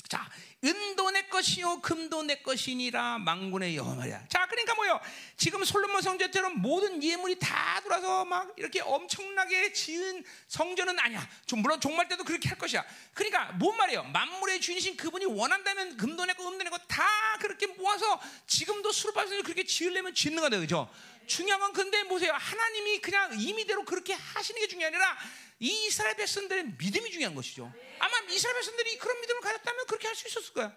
자, 0.08 0.26
은도 0.64 1.10
내 1.10 1.22
것이요 1.28 1.80
금도 1.82 2.22
내 2.22 2.36
것이니라 2.36 3.18
망군의 3.18 3.76
여호와 3.76 3.94
말이야. 3.94 4.24
자, 4.28 4.46
그러니까 4.46 4.74
뭐요? 4.74 4.98
지금 5.36 5.62
솔로몬 5.64 6.00
성전처럼 6.00 6.62
모든 6.62 7.02
예물이 7.02 7.38
다 7.38 7.80
돌아서 7.82 8.24
막 8.24 8.52
이렇게 8.56 8.80
엄청나게 8.80 9.72
지은 9.74 10.24
성전은 10.48 10.98
아니야. 10.98 11.28
좀 11.44 11.60
물론 11.60 11.78
종말 11.78 12.08
때도 12.08 12.24
그렇게 12.24 12.48
할 12.48 12.56
것이야. 12.56 12.82
그러니까 13.12 13.52
뭔 13.52 13.76
말이에요? 13.76 14.04
만물의 14.04 14.62
주인이신 14.62 14.96
그분이 14.96 15.26
원한다면 15.26 15.98
금도 15.98 16.24
내 16.24 16.32
거, 16.32 16.42
금도 16.42 16.64
내거다 16.64 17.38
그렇게 17.40 17.66
모아서 17.66 18.18
지금도 18.46 18.90
수르바에서 18.90 19.42
그렇게 19.42 19.64
지으려면 19.64 20.14
짓는 20.14 20.40
거다, 20.40 20.58
그죠? 20.58 20.90
중요한 21.26 21.60
건 21.60 21.72
근데 21.74 22.02
보세요. 22.04 22.32
하나님이 22.32 23.00
그냥 23.00 23.38
임의대로 23.38 23.84
그렇게 23.84 24.14
하시는 24.14 24.66
게 24.66 24.86
아니라 24.86 25.18
이 25.60 25.86
이스라엘 25.86 26.16
백성들의 26.16 26.74
믿음이 26.78 27.10
중요한 27.10 27.34
것이죠. 27.34 27.72
아마 27.98 28.18
이스라엘 28.30 28.54
백성들이 28.56 28.98
그런 28.98 29.20
믿음을 29.20 29.40
가졌다면 29.40 29.86
그렇게 29.86 30.06
할 30.06 30.14
수 30.16 30.28
있었을 30.28 30.52
거야. 30.54 30.74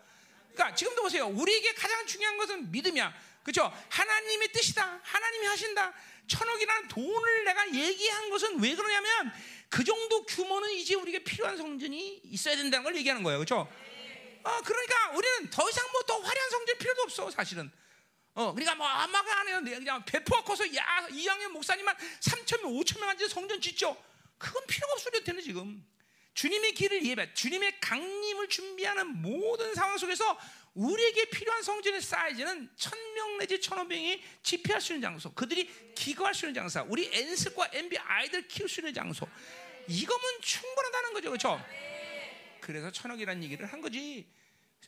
그러니까 0.54 0.76
지금도 0.76 1.04
보세요. 1.04 1.28
우리에게 1.28 1.74
가장 1.74 2.06
중요한 2.08 2.38
것은 2.38 2.72
믿음이야. 2.72 3.14
그렇죠? 3.44 3.72
하나님의 3.90 4.52
뜻이다. 4.52 5.00
하나님이 5.04 5.48
하신다. 5.48 5.94
천억이라는 6.28 6.88
돈을 6.90 7.44
내가 7.46 7.74
얘기한 7.74 8.30
것은 8.30 8.60
왜 8.62 8.76
그러냐면 8.76 9.32
그 9.70 9.84
정도 9.84 10.26
규모는 10.26 10.72
이제 10.72 10.96
우리에게 10.96 11.24
필요한 11.24 11.58
성전이 11.58 12.22
있어야 12.26 12.56
된다는 12.56 12.84
걸 12.84 12.96
얘기하는 12.98 13.24
거예요. 13.24 13.40
그렇죠? 13.40 13.68
어, 14.44 14.62
그러니까 14.64 15.12
우리는 15.12 15.50
더 15.50 15.70
이상 15.70 15.90
뭐 15.92 16.02
더 16.04 16.20
화려한 16.20 16.50
성전 16.50 16.78
필요도 16.78 17.02
없어, 17.04 17.32
사실은. 17.32 17.72
어, 18.34 18.52
그러니까 18.54 18.76
뭐 18.76 18.86
아마가 18.88 19.40
안 19.40 19.48
해요. 19.48 19.62
그냥 19.64 20.04
배포가 20.06 20.44
커서 20.44 20.66
야, 20.76 21.08
이양의 21.12 21.48
목사님만 21.50 21.96
3천 22.22 22.62
명, 22.62 22.74
5천 22.74 23.00
명 23.00 23.10
앉아서 23.10 23.34
성전 23.34 23.62
짓죠. 23.62 23.96
그건 24.42 24.66
필요가 24.66 24.94
없어도 24.94 25.24
되는 25.24 25.42
지금. 25.42 25.86
주님의 26.34 26.74
길을 26.74 27.06
예배, 27.06 27.34
주님의 27.34 27.80
강림을 27.82 28.48
준비하는 28.48 29.22
모든 29.22 29.76
상황 29.76 29.98
속에서 29.98 30.40
우리에게 30.74 31.26
필요한 31.26 31.62
성전의 31.62 32.02
사이즈는 32.02 32.70
천명 32.78 33.38
내지 33.38 33.60
천오명이 33.60 34.24
집회할 34.42 34.82
수 34.82 34.94
있는 34.94 35.02
장소, 35.02 35.34
그들이 35.34 35.70
기거할 35.94 36.34
수 36.34 36.46
있는 36.46 36.56
장소, 36.56 36.86
우리 36.90 37.10
엔스과 37.12 37.70
MB 37.74 37.98
아이들 37.98 38.48
키울 38.48 38.70
수 38.70 38.80
있는 38.80 38.94
장소. 38.94 39.28
이거면 39.88 40.42
충분하다는 40.42 41.14
거죠, 41.14 41.30
그렇죠? 41.30 41.66
그래서 42.62 42.92
천억이라는 42.92 43.44
얘기를 43.44 43.66
한 43.66 43.82
거지. 43.82 44.26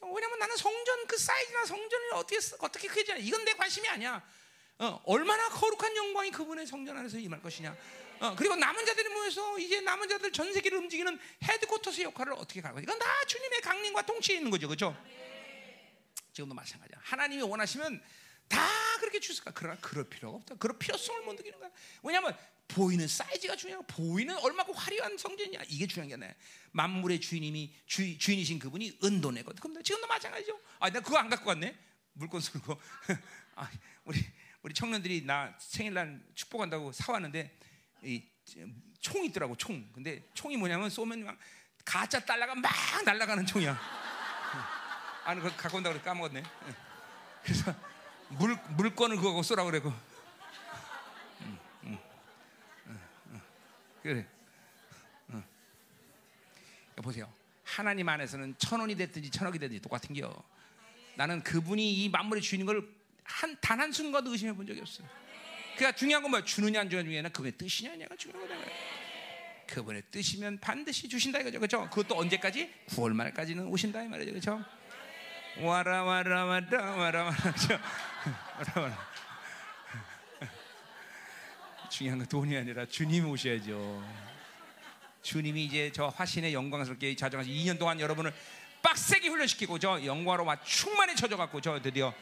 왜냐면 0.01 0.39
나는 0.39 0.55
성전 0.55 1.07
그 1.07 1.17
사이즈나 1.17 1.65
성전을 1.65 2.13
어떻게 2.13 2.38
어떻게 2.59 2.88
크지 2.88 3.15
이건 3.19 3.43
내 3.45 3.53
관심이 3.53 3.88
아니야. 3.89 4.23
어, 4.80 5.01
얼마나 5.05 5.49
거룩한 5.49 5.95
영광이 5.95 6.31
그분의 6.31 6.65
성전 6.65 6.97
안에서 6.97 7.17
임할 7.17 7.41
것이냐. 7.41 7.75
어, 8.19 8.35
그리고 8.35 8.56
남은 8.56 8.85
자들이 8.85 9.10
모여서 9.10 9.60
이제 9.60 9.81
남은 9.81 10.07
자들 10.07 10.31
전 10.31 10.52
세계를 10.53 10.77
움직이는 10.77 11.19
헤드코터스 11.44 12.02
역할을 12.02 12.34
어떻게 12.34 12.61
가고 12.61 12.80
이건 12.80 12.98
다 12.99 13.06
주님의 13.27 13.61
강림과 13.61 14.06
통치에 14.06 14.38
있는 14.38 14.52
거죠, 14.52 14.68
그렇죠? 14.68 14.95
지금도 16.34 16.56
마찬가지야. 16.56 16.99
하나님이 17.02 17.44
원하시면 17.44 18.02
다 18.48 18.68
그렇게 18.99 19.19
주실까? 19.19 19.52
그러나 19.53 19.77
그럴 19.80 20.03
필요가 20.10 20.38
없다. 20.38 20.56
그럴 20.56 20.77
필요성을 20.77 21.22
못 21.23 21.34
느끼는 21.34 21.60
거야. 21.60 21.69
왜냐하면 22.02 22.38
보이는 22.68 23.07
사이즈가 23.07 23.56
중요하고 23.56 23.85
보이는 23.88 24.35
얼마나 24.38 24.72
화려한 24.73 25.18
성전이냐 25.18 25.61
이게 25.68 25.85
중요한 25.85 26.07
게 26.10 26.14
아니야. 26.15 26.34
만물의 26.72 27.19
주인님이 27.22 27.76
주, 27.85 28.18
주인이신 28.18 28.60
그분이 28.60 28.99
은도내거든. 29.03 29.60
근데 29.61 29.84
지금도 29.84 30.07
마찬가지죠. 30.07 30.60
아, 30.80 30.90
내가 30.90 31.02
그거 31.02 31.18
안 31.18 31.30
갖고 31.30 31.45
갔네. 31.45 31.77
물건 32.14 32.41
쏠고. 32.41 32.80
아, 33.56 33.69
우리 34.06 34.23
우리 34.61 34.73
청년들이 34.73 35.26
나 35.26 35.56
생일날 35.60 36.23
축복한다고 36.35 36.91
사왔는데 36.94 37.56
이 37.60 37.62
총이 38.99 39.27
있더라고 39.27 39.55
총. 39.55 39.88
근데 39.93 40.23
총이 40.34 40.57
뭐냐면 40.57 40.89
쏘면 40.89 41.23
막 41.23 41.38
가짜 41.85 42.19
달러가 42.19 42.55
막 42.55 42.71
날아가는 43.05 43.45
총이야. 43.45 43.80
아니 45.25 45.41
그거 45.41 45.55
갖고 45.55 45.77
온다고 45.77 45.99
까먹었네. 46.01 46.43
그래서 47.43 47.73
물 48.30 48.57
물건을 48.77 49.17
그거 49.17 49.41
쏘라 49.41 49.63
그래고. 49.63 49.89
음, 51.41 51.59
음, 51.84 51.99
음, 52.88 53.41
그래. 54.01 54.27
보세요. 57.01 57.31
하나님 57.63 58.07
안에서는 58.07 58.55
천 58.59 58.80
원이 58.80 58.95
됐든지 58.95 59.30
천억이 59.31 59.59
됐든지 59.59 59.81
똑같은겨. 59.81 60.31
나는 61.15 61.41
그분이 61.43 61.93
이 62.03 62.09
만물의 62.09 62.41
주인인 62.41 62.65
걸 62.65 63.03
한 63.23 63.57
단한 63.61 63.91
순간도 63.91 64.31
의심해 64.31 64.53
본 64.53 64.65
적이 64.65 64.81
없어요. 64.81 65.07
그러니까 65.75 65.91
중요한 65.95 66.21
건 66.21 66.31
뭐야? 66.31 66.43
주느냐 66.43 66.81
안 66.81 66.89
주느냐 66.89 67.05
중에는 67.05 67.31
그분의 67.31 67.53
뜻이냐 67.57 67.91
아니냐가 67.91 68.15
중요한 68.15 68.47
거다. 68.47 68.61
그분의 69.67 70.03
뜻이면 70.11 70.59
반드시 70.59 71.09
주신다 71.09 71.39
이거죠. 71.39 71.59
그렇죠? 71.59 71.89
그것도 71.89 72.17
언제까지? 72.17 72.71
9월 72.89 73.13
말까지는 73.13 73.67
오신다 73.67 74.03
이 74.03 74.07
말이죠. 74.07 74.31
그렇죠? 74.31 74.63
와라 75.61 76.03
와라 76.03 76.45
와라 76.45 76.83
와라 76.83 76.95
와라 76.95 77.31
그렇죠? 77.41 77.79
와라 78.57 78.73
와라 78.75 79.09
중요한 81.89 82.19
건 82.19 82.27
돈이 82.27 82.57
아니라 82.57 82.85
주님 82.85 83.29
오셔야죠. 83.29 84.03
주님이 85.21 85.65
이제 85.65 85.91
저 85.93 86.07
화신의 86.07 86.53
영광스럽게 86.53 87.15
자정하시 87.15 87.49
2년 87.49 87.79
동안 87.79 87.99
여러분을 87.99 88.33
빡세게 88.81 89.29
훈련시키고 89.29 89.79
저 89.79 90.03
영광으로 90.03 90.43
막 90.43 90.63
충만히 90.65 91.15
쳐져갖고 91.15 91.61
저 91.61 91.81
드디어 91.81 92.13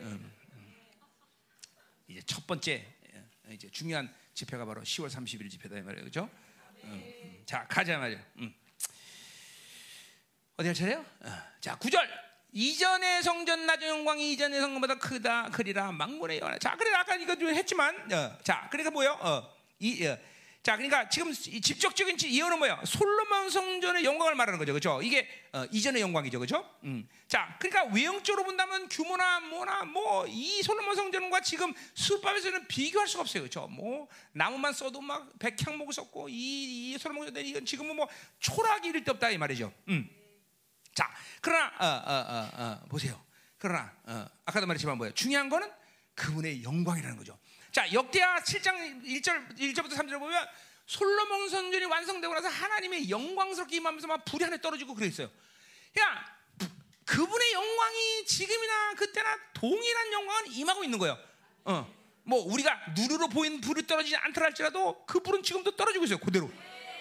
음, 0.00 0.32
음, 0.54 0.74
이제 2.08 2.22
첫 2.24 2.46
번째 2.46 2.86
어, 2.86 2.95
이제 3.52 3.68
중요한 3.70 4.12
집회가 4.34 4.64
바로 4.64 4.82
10월 4.82 5.08
30일 5.08 5.50
집회다 5.50 5.76
이 5.76 5.82
말이에요, 5.82 6.02
그렇죠? 6.02 6.28
음, 6.84 6.90
음. 6.92 7.42
자 7.46 7.66
가자 7.68 7.98
말이야. 7.98 8.18
음. 8.38 8.54
어디 10.56 10.68
할 10.68 10.74
차례요? 10.74 11.04
어. 11.20 11.42
자 11.60 11.78
9절 11.78 12.08
이전의 12.52 13.22
성전 13.22 13.66
낮은 13.66 13.86
영광이 13.86 14.32
이전의 14.32 14.60
성전보다 14.60 14.94
크다 14.98 15.50
크리라 15.50 15.92
망군의 15.92 16.38
연하. 16.40 16.58
자 16.58 16.74
그래 16.76 16.92
아까 16.94 17.14
이거 17.16 17.36
좀 17.36 17.48
했지만 17.50 17.94
어, 18.12 18.38
자 18.42 18.68
그러니까 18.70 18.90
뭐요? 18.90 19.12
어, 19.20 19.54
이 19.78 20.06
어, 20.06 20.18
자, 20.66 20.74
그러니까 20.74 21.08
지금 21.08 21.32
직접적인 21.32 22.16
예언은 22.20 22.58
뭐야? 22.58 22.82
솔로몬 22.84 23.48
성전의 23.50 24.04
영광을 24.04 24.34
말하는 24.34 24.58
거죠, 24.58 24.72
그렇죠? 24.72 25.00
이게 25.00 25.28
어, 25.52 25.64
이전의 25.70 26.02
영광이죠, 26.02 26.40
그렇죠? 26.40 26.68
음. 26.82 27.08
자, 27.28 27.56
그러니까 27.60 27.84
외형적으로 27.94 28.42
본다면 28.42 28.88
규모나 28.88 29.38
뭐나 29.38 29.84
뭐 29.84 30.26
이 30.26 30.64
솔로몬 30.64 30.96
성전과 30.96 31.42
지금 31.42 31.72
수법에서는 31.94 32.66
비교할 32.66 33.06
수가 33.06 33.20
없어요, 33.20 33.44
그렇죠? 33.44 33.68
뭐 33.68 34.08
나무만 34.32 34.72
써도 34.72 35.00
막 35.00 35.38
백향목을 35.38 35.94
썼고 35.94 36.30
이, 36.30 36.34
이 36.94 36.98
솔로몬 36.98 37.26
성전 37.26 37.46
이건 37.46 37.64
지금은 37.64 37.94
뭐 37.94 38.08
초락이 38.40 38.88
이를 38.88 39.04
데 39.04 39.12
없다 39.12 39.30
이 39.30 39.38
말이죠. 39.38 39.72
음. 39.86 40.10
자, 40.96 41.08
그러나 41.42 41.66
어, 41.78 41.86
어, 41.86 42.12
어, 42.12 42.64
어 42.64 42.88
보세요. 42.88 43.24
그러나 43.56 43.92
어, 44.02 44.26
아까도 44.44 44.66
말했지만 44.66 44.98
뭐예요? 44.98 45.14
중요한 45.14 45.48
거는 45.48 45.70
그분의 46.16 46.64
영광이라는 46.64 47.16
거죠. 47.18 47.38
자, 47.76 47.92
역대하 47.92 48.40
7장 48.40 49.04
1절 49.04 49.54
1절부터 49.58 49.90
3절 49.90 50.18
보면 50.18 50.48
솔로몬 50.86 51.46
선전이 51.50 51.84
완성되고 51.84 52.32
나서 52.32 52.48
하나님의 52.48 53.10
영광스럽게 53.10 53.76
임하면서 53.76 54.06
막 54.06 54.24
불이 54.24 54.44
하늘 54.44 54.62
떨어지고 54.62 54.94
그랬어요. 54.94 55.28
그러니까 55.92 56.24
그분의 57.04 57.52
영광이 57.52 58.24
지금이나 58.24 58.94
그때나 58.94 59.38
동일한 59.52 60.10
영광은 60.10 60.52
임하고 60.52 60.84
있는 60.84 60.98
거예요. 60.98 61.18
어. 61.66 61.94
뭐 62.22 62.50
우리가 62.50 62.94
누르로 62.96 63.28
보이는 63.28 63.60
불이 63.60 63.86
떨어지지 63.86 64.16
않더라 64.16 64.46
할지라도 64.46 65.04
그 65.04 65.20
불은 65.20 65.42
지금도 65.42 65.76
떨어지고 65.76 66.06
있어요. 66.06 66.16
그대로. 66.16 66.50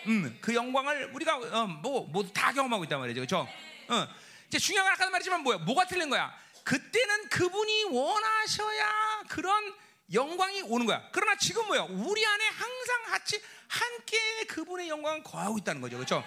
음, 0.07 0.37
그 0.41 0.53
영광을 0.53 1.09
우리가 1.13 1.37
어, 1.37 1.67
뭐 1.67 2.01
모두 2.01 2.33
다 2.33 2.51
경험하고 2.51 2.83
있단 2.83 2.99
말이죠. 2.99 3.21
그렇죠? 3.21 3.47
어. 3.87 4.07
이제 4.49 4.57
중요한 4.57 4.87
건 4.87 4.93
아까도 4.93 5.09
말했지만 5.09 5.41
뭐야? 5.41 5.59
뭐가 5.59 5.85
틀린 5.85 6.09
거야? 6.09 6.37
그때는 6.65 7.29
그분이 7.29 7.85
원하셔야 7.85 9.23
그런 9.29 9.84
영광이 10.13 10.61
오는 10.63 10.85
거야. 10.85 11.07
그러나 11.11 11.35
지금 11.37 11.65
뭐야? 11.67 11.83
우리 11.83 12.25
안에 12.25 12.45
항상 12.47 13.03
같이 13.11 13.41
함께 13.67 14.17
그분의 14.47 14.89
영광을 14.89 15.23
거하고 15.23 15.57
있다는 15.57 15.81
거죠. 15.81 15.97
그렇죠? 15.97 16.23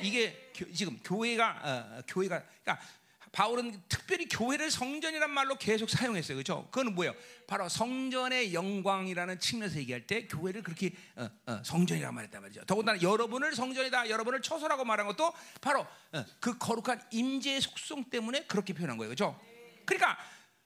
이게 0.00 0.50
교, 0.54 0.70
지금 0.72 0.98
교회가 1.04 1.60
어, 1.62 2.02
교회가 2.08 2.42
그러니까 2.62 2.86
바울은 3.30 3.82
특별히 3.88 4.28
교회를 4.28 4.70
성전이란 4.70 5.28
말로 5.28 5.56
계속 5.56 5.90
사용했어요. 5.90 6.36
그렇죠? 6.36 6.66
그거는 6.66 6.94
뭐예요? 6.94 7.14
바로 7.48 7.68
성전의 7.68 8.54
영광이라는 8.54 9.40
측면에서 9.40 9.78
얘기할 9.80 10.06
때 10.06 10.26
교회를 10.28 10.62
그렇게 10.62 10.92
어, 11.16 11.28
어, 11.46 11.60
성전이라고 11.64 12.14
말했단 12.14 12.40
말이죠. 12.40 12.64
더군다나 12.64 13.02
여러분을 13.02 13.54
성전이다, 13.54 14.08
여러분을 14.08 14.40
처소라고 14.40 14.84
말한 14.84 15.06
것도 15.08 15.32
바로 15.60 15.80
어, 16.12 16.24
그 16.38 16.56
거룩한 16.58 17.02
임재의 17.10 17.60
속성 17.60 18.04
때문에 18.04 18.44
그렇게 18.44 18.72
표현한 18.72 18.96
거예요. 18.98 19.08
그렇죠? 19.08 19.40
그러니까 19.84 20.16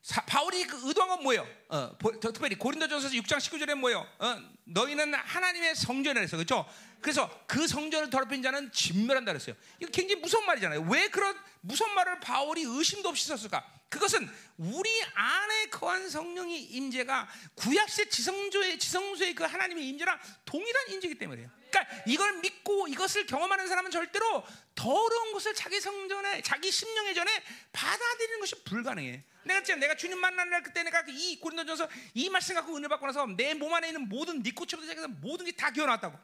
사, 0.09 0.23
바울이 0.23 0.65
그 0.67 0.89
의도한 0.89 1.11
건 1.11 1.23
뭐예요? 1.23 1.47
어, 1.69 1.91
특별히 2.23 2.57
고린도전서 2.57 3.11
6장 3.11 3.37
19절에 3.37 3.75
뭐예요? 3.75 4.09
어, 4.19 4.43
너희는 4.65 5.13
하나님의 5.13 5.75
성전이라 5.77 6.23
했어. 6.23 6.39
그렇죠? 6.39 6.67
그래서 7.03 7.29
그 7.47 7.69
성전을 7.69 8.09
더럽힌 8.09 8.43
자는 8.43 8.73
진멸한다 8.73 9.33
그랬어요. 9.33 9.55
이거 9.79 9.91
굉장히 9.91 10.23
무서운 10.23 10.47
말이잖아요. 10.47 10.81
왜 10.89 11.09
그런 11.09 11.37
무서운 11.61 11.95
말을 11.95 12.21
바울이 12.21 12.63
의심도 12.63 13.11
없이 13.11 13.29
썼을까? 13.29 13.63
그것은 13.91 14.27
우리 14.57 14.91
안에 15.13 15.67
거한 15.67 16.09
성령의 16.09 16.59
임재가 16.59 17.29
구약시대 17.57 18.09
지성조의 18.09 18.79
지성소의 18.79 19.35
그 19.35 19.45
하나님의 19.45 19.87
임재랑 19.89 20.19
동일한 20.47 20.89
임재이기 20.89 21.19
때문에요. 21.19 21.51
그러니까 21.71 22.03
이걸 22.07 22.39
믿고 22.41 22.89
이것을 22.89 23.27
경험하는 23.27 23.69
사람은 23.69 23.91
절대로 23.91 24.43
더러운 24.75 25.33
것을 25.35 25.55
자기 25.55 25.79
성전에 25.81 26.41
자기 26.41 26.71
심령의 26.71 27.15
전에 27.15 27.31
받아들이는 27.73 28.41
것이 28.41 28.65
불가능해. 28.65 29.23
내가 29.49 29.63
진짜 29.63 29.77
내가 29.81 29.97
주님 29.97 30.19
만나는 30.19 30.51
날 30.51 30.63
그때 30.63 30.83
내가 30.83 31.03
그이 31.05 31.41
고린도전서 31.41 31.89
이 32.15 32.29
말씀 32.31 32.55
갖고 32.55 32.77
은혜 32.77 32.87
받고 32.87 33.07
나서 33.07 33.27
내 33.27 33.55
몸 33.55 33.73
안에 33.75 33.89
있는 33.89 34.09
모든 34.09 34.43
니코처부터 34.43 34.83
시작해서 34.87 35.09
모든 35.09 35.47
게 35.47 35.53
다 35.53 35.71
기어나왔다고. 35.71 36.17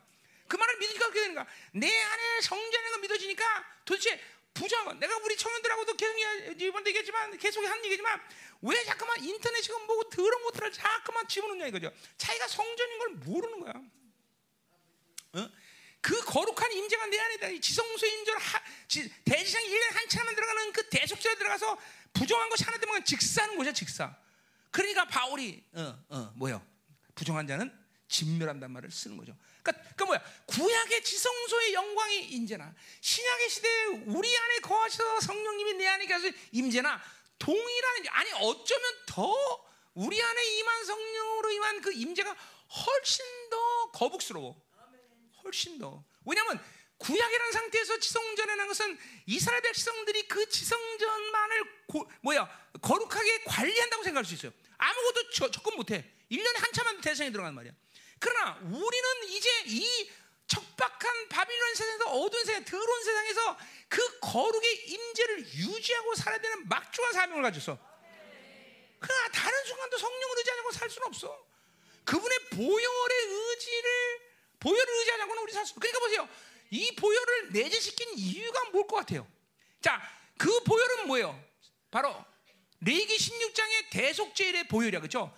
그 0.46 0.56
말을 0.56 0.76
믿으니까 0.78 1.00
그렇게 1.06 1.20
되는 1.20 1.34
거야. 1.34 1.46
내 1.72 1.86
안에 1.88 2.40
성전인 2.42 2.92
거 2.92 2.98
믿어지니까 2.98 3.64
도대체 3.84 4.20
부정한 4.52 5.00
내가 5.00 5.16
우리 5.18 5.36
청년들하고도 5.36 5.96
계속 5.96 6.16
이번도 6.62 6.88
얘기했지만 6.90 7.36
계속 7.38 7.64
한 7.64 7.84
얘기지만 7.84 8.20
왜 8.62 8.84
자꾸만 8.84 9.24
인터넷 9.24 9.60
지금 9.62 9.84
보고 9.86 10.08
더러운 10.10 10.44
것들을 10.44 10.70
자꾸만 10.72 11.26
집어넣냐 11.26 11.66
이거죠. 11.66 11.90
자기가 12.18 12.46
성전인 12.48 12.98
걸 12.98 13.08
모르는 13.24 13.60
거야. 13.60 13.72
어? 15.32 15.50
그 16.00 16.20
거룩한 16.24 16.70
임재가 16.72 17.06
내 17.06 17.18
안에 17.18 17.34
있다. 17.34 17.48
지성소의 17.60 18.12
임재를 18.18 18.38
대지상 19.24 19.62
1년에 19.62 19.94
한 19.94 20.08
차만 20.08 20.34
들어가는 20.36 20.72
그 20.72 20.88
대속자에 20.90 21.34
들어가서 21.36 21.78
부정한 22.14 22.48
것이 22.48 22.64
하나 22.64 22.78
되면 22.78 23.04
직사하는 23.04 23.58
것이야 23.58 23.72
직사. 23.72 24.16
그러니까 24.70 25.06
바울이 25.06 25.62
어, 25.74 26.04
어, 26.08 26.32
뭐요? 26.36 26.64
부정한 27.14 27.46
자는 27.46 27.70
진멸한단 28.08 28.70
말을 28.70 28.90
쓰는 28.90 29.16
거죠. 29.16 29.36
그러니까, 29.62 29.94
그 29.96 30.04
뭐야? 30.04 30.22
구약의 30.46 31.04
지성소의 31.04 31.74
영광이 31.74 32.24
임재나 32.30 32.74
신약의 33.00 33.50
시대에 33.50 33.84
우리 34.06 34.36
안에 34.36 34.58
거하셔서 34.60 35.20
성령님이 35.20 35.74
내 35.74 35.86
안에 35.86 36.06
계셔 36.06 36.30
임재나 36.52 37.00
동일한 37.38 38.04
아니 38.10 38.32
어쩌면 38.34 38.92
더 39.06 39.34
우리 39.94 40.20
안에 40.20 40.58
임한 40.58 40.84
성령으로 40.84 41.50
임한 41.52 41.80
그 41.82 41.92
임재가 41.92 42.30
훨씬 42.32 43.24
더 43.50 43.90
거북스러워. 43.92 44.60
훨씬 45.44 45.78
더. 45.78 46.04
왜냐하면 46.24 46.62
구약이라는 47.04 47.52
상태에서 47.52 47.98
지성전이라는 47.98 48.66
것은 48.66 48.98
이스라엘 49.26 49.60
백성들이 49.60 50.26
그 50.26 50.48
지성전만을 50.48 51.86
고, 51.86 52.10
뭐야 52.22 52.48
거룩하게 52.80 53.44
관리한다고 53.44 54.02
생각할 54.02 54.24
수 54.24 54.34
있어요. 54.34 54.52
아무것도 54.78 55.30
저, 55.30 55.50
접근 55.50 55.76
못해. 55.76 56.04
1년에 56.30 56.58
한참만 56.58 57.00
대상에 57.02 57.30
들어가는 57.30 57.54
말이야. 57.54 57.72
그러나 58.18 58.58
우리는 58.62 59.24
이제 59.28 59.50
이 59.66 60.10
척박한 60.46 61.28
바빌론 61.28 61.74
세상에서 61.74 62.10
어두운 62.10 62.44
세상, 62.44 62.64
더러운 62.64 63.04
세상에서 63.04 63.58
그 63.88 64.20
거룩의 64.20 64.88
임재를 64.88 65.40
유지하고 65.40 66.14
살아야 66.14 66.40
되는 66.40 66.66
막중한 66.68 67.12
사명을 67.12 67.42
가졌어. 67.42 67.78
그러나 68.98 69.28
다른 69.28 69.64
순간도 69.66 69.98
성령을 69.98 70.38
의지하고 70.38 70.72
살 70.72 70.88
수는 70.88 71.08
없어. 71.08 71.46
그분의 72.04 72.38
보혈의 72.50 73.26
의지를 73.26 74.20
보혈을 74.60 74.94
의지하지 74.98 75.22
않고는 75.22 75.42
우리 75.42 75.52
살 75.52 75.66
수. 75.66 75.74
그러니까 75.74 76.00
보세요. 76.00 76.28
이 76.74 76.94
보혈을 76.96 77.52
내재시킨 77.52 78.08
이유가 78.16 78.64
뭘 78.70 78.86
것 78.86 78.96
같아요? 78.96 79.26
자, 79.80 80.00
그 80.36 80.60
보혈은 80.64 81.06
뭐예요? 81.06 81.38
바로 81.90 82.24
레기 82.80 83.16
16장의 83.16 83.90
대속죄의 83.90 84.68
보혈이야, 84.68 85.00
그렇죠? 85.00 85.34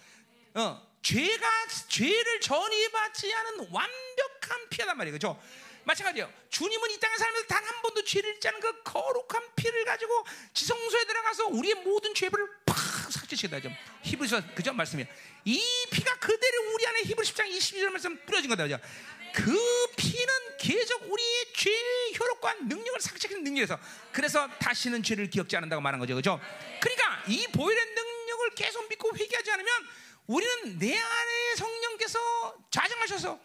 어, 0.55 0.97
죄가 1.03 1.67
죄를 1.89 2.41
전이 2.41 2.91
받지 2.91 3.33
않은 3.33 3.69
완벽한 3.71 4.69
피하단 4.71 4.97
말이에요, 4.97 5.19
그렇죠? 5.19 5.41
마찬가지예요. 5.85 6.33
주님은 6.51 6.91
이 6.91 6.99
땅에 6.99 7.17
살면서 7.17 7.47
단 7.47 7.65
한 7.65 7.83
번도 7.83 8.03
죄를 8.05 8.41
않은 8.47 8.61
그 8.61 8.83
거룩한 8.83 9.55
피를 9.55 9.85
가지고 9.85 10.25
지성소에 10.55 11.05
들어가서 11.05 11.47
우리의 11.49 11.75
모든 11.77 12.13
죄를 12.15 12.33
팍 12.65 12.77
삭제시키다 13.13 13.61
좀 13.61 13.73
히브리서 14.03 14.55
그죠 14.55 14.73
말씀이에요. 14.73 15.09
이 15.45 15.61
피가 15.93 16.19
그대로 16.19 16.73
우리 16.75 16.87
안에 16.87 17.03
히브리 17.03 17.29
10장 17.29 17.49
22절 17.57 17.91
말씀 17.91 18.17
뿌려진 18.27 18.49
거다. 18.51 18.65
그죠? 18.65 18.79
그 19.37 19.53
피는 19.97 20.57
계속 20.59 21.13
우리의 21.13 21.53
죄의 21.53 22.19
효력과 22.19 22.55
능력을 22.55 22.99
삭제하는 22.99 23.45
능력에서 23.45 23.79
그래서 24.11 24.49
다시는 24.59 25.03
죄를 25.03 25.29
기억지 25.29 25.55
않는다고 25.57 25.83
말한 25.83 26.01
거죠. 26.01 26.15
그죠? 26.15 26.41
그러니까 26.81 27.23
이 27.29 27.47
보혈의 27.49 27.85
능력을 27.85 28.51
계속 28.55 28.89
믿고 28.89 29.15
회개하지 29.15 29.51
않으면 29.51 29.73
우리는 30.27 30.79
내 30.79 30.97
안에 30.97 31.55
성령께서 31.57 32.65
좌정하셔서 32.71 33.39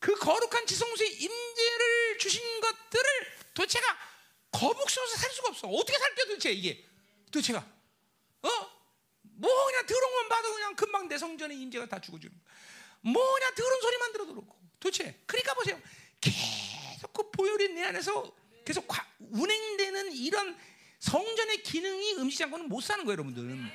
그 0.00 0.14
거룩한 0.16 0.66
지성소의 0.66 1.10
임재를 1.14 2.18
주신 2.18 2.60
것들을 2.60 3.04
도대체가 3.54 3.86
거북스러워서 4.50 5.16
살 5.16 5.30
수가 5.30 5.48
없어. 5.48 5.66
어떻게 5.68 5.98
살게 5.98 6.26
도대체 6.26 6.50
이게 6.52 6.84
도대체가 7.32 7.58
어? 8.42 8.48
뭐 9.22 9.64
그냥 9.64 9.86
들어오면 9.86 10.28
봐도 10.28 10.52
그냥 10.52 10.76
금방 10.76 11.08
내 11.08 11.16
성전의 11.16 11.56
임재가 11.56 11.86
다 11.86 11.98
죽어주는 11.98 12.30
거야. 12.30 13.12
뭐 13.12 13.34
그냥 13.34 13.54
들은 13.54 13.80
소리만 13.80 14.12
들어도 14.12 14.34
그렇고 14.34 14.61
도대체 14.82 15.14
그러니까 15.26 15.54
보세요. 15.54 15.80
계속 16.20 17.12
그 17.12 17.30
보혈이 17.30 17.68
내 17.68 17.84
안에서 17.84 18.34
계속 18.64 18.88
과, 18.88 19.06
운행되는 19.20 20.12
이런 20.12 20.56
성전의 20.98 21.62
기능이 21.62 22.14
음식지 22.14 22.44
않고는 22.44 22.68
못 22.68 22.80
사는 22.80 23.04
거예요, 23.04 23.12
여러분들은. 23.12 23.70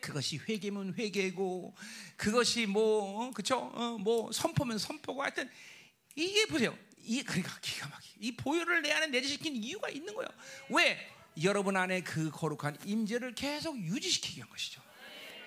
그것이 0.00 0.38
회개면 0.48 0.94
회개고 0.94 1.74
그것이 2.16 2.66
뭐 2.66 3.30
그쵸? 3.32 3.72
어, 3.74 3.98
뭐 3.98 4.30
선포면 4.32 4.78
선포고 4.78 5.22
하여튼 5.22 5.50
이게 6.14 6.46
보세요. 6.46 6.76
이 6.98 7.22
그러니까 7.24 7.58
기가 7.60 7.88
막히 7.88 8.14
이 8.20 8.36
보혈을 8.36 8.82
내 8.82 8.92
안에 8.92 9.08
내재시킨 9.08 9.56
이유가 9.56 9.88
있는 9.88 10.14
거예요. 10.14 10.28
왜? 10.70 11.08
여러분 11.42 11.76
안에 11.76 12.02
그 12.02 12.30
거룩한 12.30 12.78
임재를 12.84 13.34
계속 13.34 13.76
유지시키기 13.78 14.38
위한 14.38 14.50
것이죠 14.50 14.82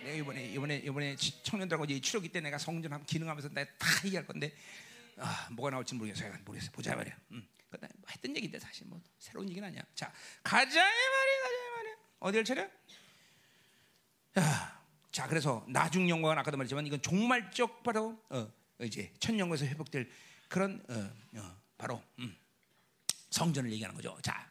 내가 0.06 0.18
이번에 0.18 0.46
이번에 0.46 0.78
이번에 0.78 1.16
청년들하고 1.16 1.86
이제 1.86 2.00
추력기 2.00 2.30
때 2.30 2.40
내가 2.42 2.58
성전하고 2.58 3.06
기능하면서 3.06 3.50
내가 3.50 3.72
다 3.78 3.88
얘기할 4.06 4.26
건데 4.26 4.54
아, 5.18 5.48
뭐가 5.52 5.72
나올지 5.72 5.96
모르겠어요 5.96 6.34
모르겠어요 6.46 6.72
보자 6.72 6.96
말이야. 6.96 7.18
음. 7.32 7.48
뭐 7.70 7.80
했던 8.10 8.36
얘기인데 8.36 8.60
사실 8.60 8.86
뭐 8.88 9.02
새로운 9.18 9.50
얘기는 9.50 9.68
아니야. 9.68 9.82
자 9.96 10.14
가자 10.44 10.80
말이야 10.80 11.42
가자 11.44 11.76
말이야. 11.76 11.96
어디를 12.20 12.46
차려? 12.46 12.70
자, 15.16 15.28
그래서 15.28 15.66
나중 15.70 16.10
영광은 16.10 16.38
아까도 16.38 16.58
말했지만 16.58 16.86
이건 16.86 17.02
종말적 17.02 17.84
바로 17.84 18.22
어, 18.30 18.52
이제 18.82 19.14
천 19.20 19.40
영광에서 19.40 19.66
회복될 19.66 20.10
그런 20.50 20.84
어, 20.90 21.40
어, 21.40 21.58
바로 21.78 22.04
음, 22.20 22.36
성전을 23.30 23.72
얘기하는 23.72 23.96
거죠. 23.96 24.18
자, 24.22 24.46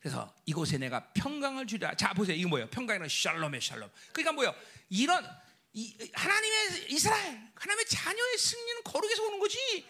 그래서 0.00 0.34
이곳에 0.46 0.78
내가 0.78 1.12
평강을 1.12 1.66
주리라. 1.66 1.94
자, 1.94 2.12
보세요. 2.14 2.34
이거 2.34 2.48
뭐예요? 2.48 2.68
평강이란 2.70 3.08
샬롬의 3.08 3.60
샬롬. 3.60 3.90
그러니까 4.12 4.32
뭐예요? 4.32 4.54
이런 4.88 5.24
이, 5.72 5.94
하나님의 6.14 6.86
이스라엘, 6.88 7.40
하나님의 7.54 7.84
자녀의 7.86 8.38
승리는 8.38 8.82
거룩에서 8.82 9.22
오는 9.24 9.38
거지. 9.38 9.86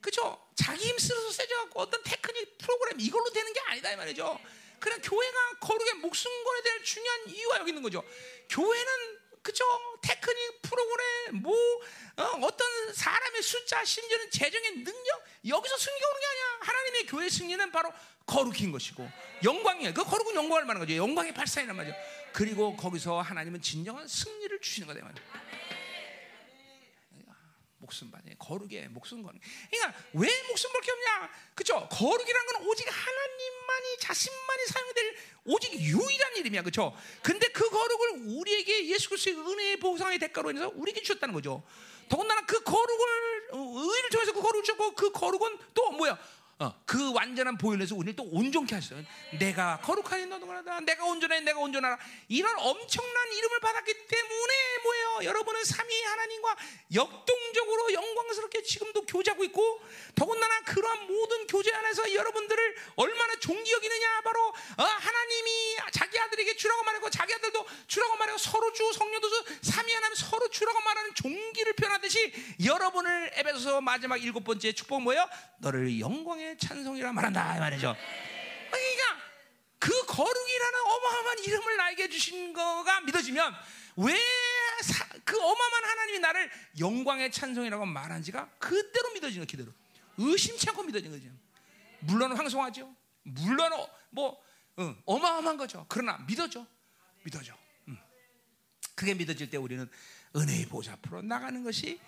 그죠? 0.00 0.48
자기 0.54 0.86
힘 0.86 0.96
쓰러서 0.96 1.32
세져갖고 1.32 1.80
어떤 1.80 2.02
테크닉 2.04 2.56
프로그램 2.58 3.00
이걸로 3.00 3.30
되는 3.30 3.52
게 3.52 3.60
아니다 3.66 3.92
이 3.92 3.96
말이죠. 3.96 4.40
그냥 4.78 5.00
교회가 5.02 5.58
거룩의 5.60 5.94
목숨 5.94 6.30
걸어야 6.44 6.62
될 6.62 6.84
중요한 6.84 7.28
이유가 7.28 7.58
여기 7.58 7.70
있는 7.70 7.82
거죠. 7.82 8.04
교회는 8.48 9.18
그죠? 9.42 9.64
테크닉 10.02 10.62
프로그램 10.62 11.42
뭐 11.42 11.56
어, 12.16 12.56
떤 12.56 12.94
사람의 12.94 13.42
숫자 13.42 13.84
심지어는 13.84 14.30
재정의 14.30 14.70
능력 14.84 15.24
여기서 15.46 15.76
승리가 15.76 16.08
오는 16.08 16.20
게 16.20 16.26
아니야. 16.26 16.58
하나님의 16.60 17.06
교회 17.06 17.28
승리는 17.28 17.72
바로 17.72 17.92
거룩인 18.28 18.70
것이고 18.70 19.08
영광이야. 19.42 19.92
그 19.92 20.04
거룩은 20.04 20.34
영광을 20.34 20.64
말하는 20.64 20.86
거죠. 20.86 20.96
영광의 20.96 21.34
발산이란 21.34 21.74
말이죠. 21.76 21.96
그리고 22.32 22.76
거기서 22.76 23.20
하나님은 23.20 23.60
진정한 23.62 24.06
승리를 24.06 24.60
주시는 24.60 24.86
거다 24.86 25.00
말이야. 25.04 25.22
목숨 27.80 28.10
받네. 28.10 28.34
거룩에 28.38 28.88
목숨 28.88 29.22
거는. 29.22 29.40
그러니까 29.70 29.98
왜 30.12 30.28
목숨 30.48 30.70
걸 30.72 30.82
게 30.82 30.90
없냐? 30.90 31.30
그죠? 31.54 31.88
거룩이란 31.90 32.46
건 32.46 32.66
오직 32.66 32.86
하나님만이 32.88 33.98
자신만이 34.00 34.66
사용될 34.66 35.16
오직 35.44 35.72
유일한 35.74 36.36
이름이야. 36.36 36.62
그죠? 36.62 36.94
근데 37.22 37.48
그 37.48 37.70
거룩을 37.70 38.36
우리에게 38.36 38.88
예수 38.88 39.08
그리스도의 39.08 39.36
은혜의 39.38 39.76
보상의 39.78 40.18
대가로 40.18 40.50
인해서 40.50 40.70
우리에게 40.74 41.00
주셨다는 41.02 41.32
거죠. 41.32 41.62
더군다나 42.08 42.44
그 42.46 42.62
거룩을 42.62 43.48
어, 43.52 43.58
의를 43.58 44.10
통해서 44.10 44.32
그 44.32 44.42
거룩을 44.42 44.62
주셨고 44.64 44.94
그 44.94 45.12
거룩은 45.12 45.58
또 45.72 45.90
뭐야? 45.92 46.18
어, 46.60 46.74
그 46.84 47.12
완전한 47.12 47.56
보혈에서 47.56 47.94
우리를 47.94 48.16
또 48.16 48.24
온전케 48.24 48.74
하셨어요. 48.74 49.04
내가 49.38 49.78
거룩하니 49.80 50.26
너도 50.26 50.44
그러다. 50.44 50.80
내가 50.80 51.04
온전해, 51.04 51.38
내가 51.40 51.60
온전하라. 51.60 51.96
이런 52.26 52.52
엄청난 52.58 53.32
이름을 53.32 53.60
받았기 53.60 53.94
때문에 54.08 54.54
뭐예요? 54.82 55.20
여러분은 55.22 55.64
삼위 55.64 56.02
하나님과 56.02 56.56
역동적으로 56.94 57.92
영광스럽게 57.92 58.64
지금도 58.64 59.06
교제하고 59.06 59.44
있고, 59.44 59.80
더군다나 60.16 60.64
그러한 60.64 61.06
모든 61.06 61.46
교제 61.46 61.72
안에서 61.72 62.12
여러분들을 62.12 62.76
얼마나 62.96 63.36
존귀 63.36 63.70
여기느냐 63.70 64.20
바로 64.22 64.48
어, 64.48 64.82
하나님이 64.82 65.76
자기 65.92 66.18
아들에게 66.18 66.56
주라고 66.56 66.82
말하고 66.82 67.08
자기 67.10 67.34
아들도 67.34 67.64
주라고 67.86 68.16
말하고 68.16 68.36
서로 68.36 68.72
주 68.72 68.92
성령도 68.94 69.28
주 69.28 69.44
삼위 69.62 69.92
하나님 69.92 70.16
서로 70.16 70.48
주라고 70.48 70.80
말하는 70.80 71.14
종기를 71.14 71.74
표현하듯이 71.74 72.32
여러분을 72.64 73.30
에베소서 73.34 73.80
마지막 73.80 74.16
일곱 74.16 74.42
번째 74.42 74.72
축복 74.72 75.02
뭐예요? 75.02 75.28
너를 75.58 76.00
영광 76.00 76.47
의 76.48 76.58
찬송이라 76.58 77.12
말한다 77.12 77.56
이 77.56 77.60
말이죠. 77.60 77.96
그러니까 78.70 79.22
그 79.78 80.06
거룩이라는 80.06 80.80
어마어마한 80.80 81.38
이름을 81.44 81.76
나에게 81.76 82.08
주신 82.08 82.52
거가 82.52 83.00
믿어지면 83.02 83.54
왜 83.96 84.18
그 85.28 85.38
어마어마한 85.38 85.84
하나님이 85.84 86.18
나를 86.20 86.50
영광의 86.78 87.30
찬송이라고 87.30 87.84
말한지가 87.84 88.48
그대로 88.58 89.12
믿어지는 89.12 89.46
그대로 89.46 89.72
의심치 90.16 90.68
않고 90.70 90.84
믿어지는 90.84 91.18
거죠. 91.18 91.30
물론 92.00 92.36
황송하죠. 92.36 92.94
물론 93.24 93.72
어, 93.74 93.88
뭐 94.10 94.42
응, 94.78 94.96
어마어마한 95.04 95.58
거죠. 95.58 95.84
그러나 95.88 96.18
믿어져, 96.26 96.66
믿어져. 97.24 97.54
응. 97.88 97.98
그게 98.94 99.12
믿어질 99.12 99.50
때 99.50 99.58
우리는 99.58 99.88
은혜의 100.34 100.66
보좌 100.66 100.92
앞으로 100.92 101.20
나가는 101.22 101.62
것이 101.62 102.00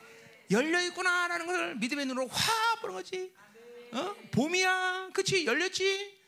열려 0.50 0.80
있구나라는 0.80 1.46
것을 1.46 1.74
믿음의 1.76 2.06
눈으로 2.06 2.26
확 2.28 2.80
보는 2.80 2.94
거지. 2.94 3.34
어? 3.92 4.14
봄이야. 4.30 5.10
그치? 5.12 5.44
열렸지? 5.44 6.18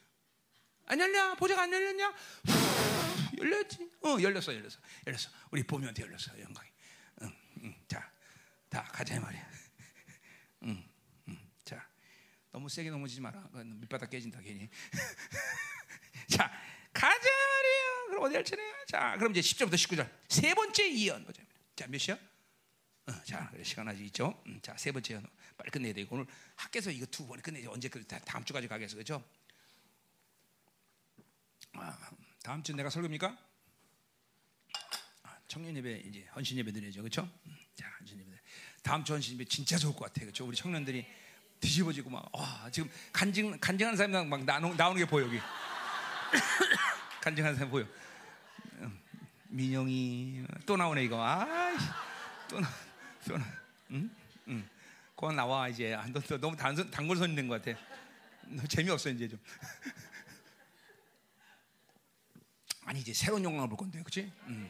안 0.86 1.00
열려? 1.00 1.34
보자가 1.36 1.62
안 1.62 1.72
열렸냐? 1.72 2.08
후, 2.08 3.38
열렸지? 3.38 3.90
어, 4.02 4.16
열렸어, 4.20 4.54
열렸어. 4.54 4.78
열렸어. 5.06 5.30
우리 5.50 5.62
봄이한테 5.62 6.02
열렸어, 6.02 6.38
영광이. 6.38 6.68
응, 7.22 7.32
응. 7.62 7.74
자, 7.88 8.10
다 8.68 8.82
가자, 8.92 9.18
말이야. 9.20 9.50
응, 10.64 10.84
응. 11.28 11.38
자, 11.64 11.88
너무 12.50 12.68
세게 12.68 12.90
넘어지지 12.90 13.20
마라. 13.20 13.48
밑바닥 13.52 14.10
깨진다, 14.10 14.40
괜히. 14.40 14.68
자, 16.28 16.50
가자, 16.92 17.30
말이야. 17.30 18.06
그럼 18.08 18.24
어디 18.24 18.34
할 18.34 18.44
차례야? 18.44 18.74
자, 18.86 19.16
그럼 19.18 19.34
이제 19.34 19.40
10절부터 19.40 19.74
19절. 19.74 20.10
세 20.28 20.54
번째 20.54 20.88
이언. 20.88 21.26
자, 21.76 21.86
몇 21.86 21.98
시야? 21.98 22.18
어, 23.06 23.12
자, 23.24 23.50
시간 23.62 23.88
아직 23.88 24.04
있죠? 24.06 24.42
음, 24.46 24.60
자, 24.62 24.76
세 24.76 24.92
번째 24.92 25.14
연 25.14 25.26
빨리 25.62 25.70
끝내야 25.70 25.92
되고 25.92 26.16
오늘 26.16 26.26
학교에서 26.56 26.90
이거 26.90 27.06
두 27.06 27.26
번에 27.26 27.40
끝내죠. 27.40 27.70
언제 27.70 27.88
끝? 27.88 28.04
다음 28.24 28.44
주까지 28.44 28.66
가겠어, 28.66 28.96
그렇죠? 28.96 29.22
아, 31.74 31.96
다음 32.42 32.62
주 32.64 32.74
내가 32.74 32.90
설교입니까? 32.90 33.38
아, 35.22 35.36
청년 35.46 35.76
예배 35.76 36.02
이제 36.06 36.26
헌신 36.34 36.58
예배 36.58 36.72
드려야죠, 36.72 37.02
그렇죠? 37.02 37.30
음, 37.46 37.56
자, 37.76 37.88
헌신 38.00 38.18
예배. 38.18 38.30
다음 38.82 39.04
주 39.04 39.12
헌신 39.12 39.34
예배 39.34 39.44
진짜 39.44 39.78
좋을 39.78 39.94
것 39.94 40.06
같아, 40.06 40.22
그렇죠? 40.22 40.44
우리 40.44 40.56
청년들이 40.56 41.06
뒤집어지고 41.60 42.10
막, 42.10 42.28
와, 42.34 42.68
지금 42.72 42.90
간증 43.12 43.56
간증하는 43.60 43.96
사람이 43.96 44.28
막 44.28 44.44
나오는, 44.44 44.76
나오는 44.76 44.98
게 44.98 45.08
보여 45.08 45.26
여기. 45.26 45.38
간증하는 47.22 47.54
사람 47.56 47.70
보여. 47.70 47.86
음, 48.80 49.00
민영이 49.48 50.44
또 50.66 50.76
나오네 50.76 51.04
이거. 51.04 51.22
아, 51.22 51.38
또 52.48 52.58
나. 52.58 52.68
응? 53.92 54.10
응. 54.48 54.71
그건 55.22 55.36
나와 55.36 55.68
이제 55.68 55.94
아, 55.94 56.04
너, 56.08 56.18
너 56.18 56.36
너무 56.36 56.56
단순 56.56 56.90
단골손이 56.90 57.36
된것 57.36 57.62
같아. 57.62 57.78
너 58.48 58.66
재미없어 58.66 59.08
이제 59.08 59.28
좀. 59.28 59.38
아니 62.84 62.98
이제 62.98 63.14
새로운 63.14 63.44
영광을 63.44 63.68
볼 63.68 63.78
건데, 63.78 64.00
그렇지? 64.00 64.32
음. 64.48 64.68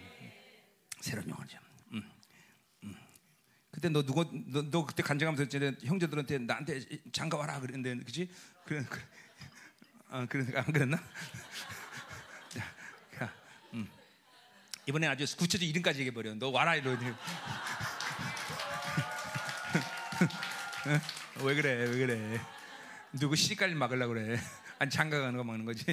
새로운 1.00 1.26
영광이죠. 1.30 1.58
음. 1.92 2.02
음. 2.84 2.94
그때 3.70 3.88
너 3.88 4.02
누구 4.02 4.30
너, 4.48 4.60
너 4.70 4.84
그때 4.84 5.02
간증하면서 5.02 5.44
이제 5.44 5.74
형제들한테 5.86 6.36
나한테 6.40 6.82
장가 7.12 7.38
와라 7.38 7.58
그랬는데, 7.58 8.04
그렇지? 8.04 8.28
그래, 8.66 8.84
그래. 8.86 9.02
아, 10.10 10.26
그래, 10.26 10.44
안 10.54 10.66
그랬나? 10.66 10.98
자, 13.16 13.32
음. 13.72 13.88
이번에 14.86 15.06
아주 15.06 15.24
구체적 15.34 15.66
이름까지 15.66 16.00
얘기해 16.00 16.12
버려. 16.12 16.34
너 16.34 16.50
와라 16.50 16.76
이러더니. 16.76 17.10
어? 20.86 21.44
왜 21.44 21.54
그래? 21.54 21.72
왜 21.84 22.06
그래? 22.06 22.40
누구 23.12 23.36
시집갈 23.36 23.74
막으려 23.74 24.08
그래? 24.08 24.40
아니 24.78 24.90
장가 24.90 25.20
가는 25.20 25.36
거 25.36 25.44
막는 25.44 25.64
거지. 25.64 25.84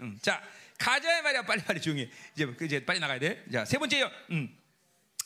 음. 0.00 0.18
자 0.22 0.42
가자 0.78 1.22
말이야 1.22 1.42
빨리 1.42 1.62
빨리 1.62 1.80
조용히 1.80 2.10
이제 2.34 2.52
이제 2.62 2.84
빨리 2.84 2.98
나가야 2.98 3.18
돼. 3.18 3.44
자세 3.52 3.78
번째요. 3.78 4.10
음. 4.30 4.56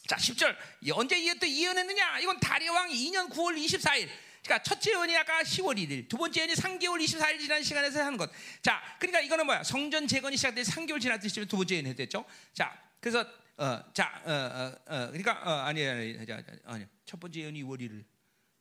자, 0.07 0.17
10절. 0.17 0.55
언제 0.93 1.17
이또 1.19 1.47
이언했느냐? 1.47 2.19
이건 2.21 2.39
다리 2.39 2.69
왕 2.69 2.91
2년 2.91 3.31
9월 3.31 3.57
24일. 3.57 4.09
그러니까 4.43 4.63
첫째 4.63 4.93
연이 4.93 5.17
아까 5.17 5.43
10월 5.43 5.79
1일, 5.79 6.07
두 6.07 6.19
번째 6.19 6.43
연이 6.43 6.53
3개월 6.53 7.03
24일 7.03 7.41
지난 7.41 7.63
시간에서 7.63 8.05
하는 8.05 8.19
것. 8.19 8.31
자, 8.61 8.83
그러니까 8.99 9.21
이거는 9.21 9.47
뭐야? 9.47 9.63
성전 9.63 10.07
재건이 10.07 10.37
시작돼 10.37 10.63
3개월 10.63 11.01
지났을 11.01 11.23
때쯤 11.23 11.47
두 11.47 11.57
번째 11.57 11.79
연이 11.79 11.97
됐죠. 11.97 12.27
자, 12.53 12.79
그래서 13.01 13.25
어, 13.57 13.83
자, 13.95 14.21
어, 14.27 14.31
어, 14.31 14.75
어 14.87 15.07
그러니까 15.07 15.41
어, 15.45 15.65
아니 15.65 15.87
아니 15.87 16.27
자, 16.27 16.43
아니 16.67 16.85
첫 17.07 17.19
번째 17.19 17.45
연이 17.45 17.65
2월 17.65 17.81
1일 17.81 18.05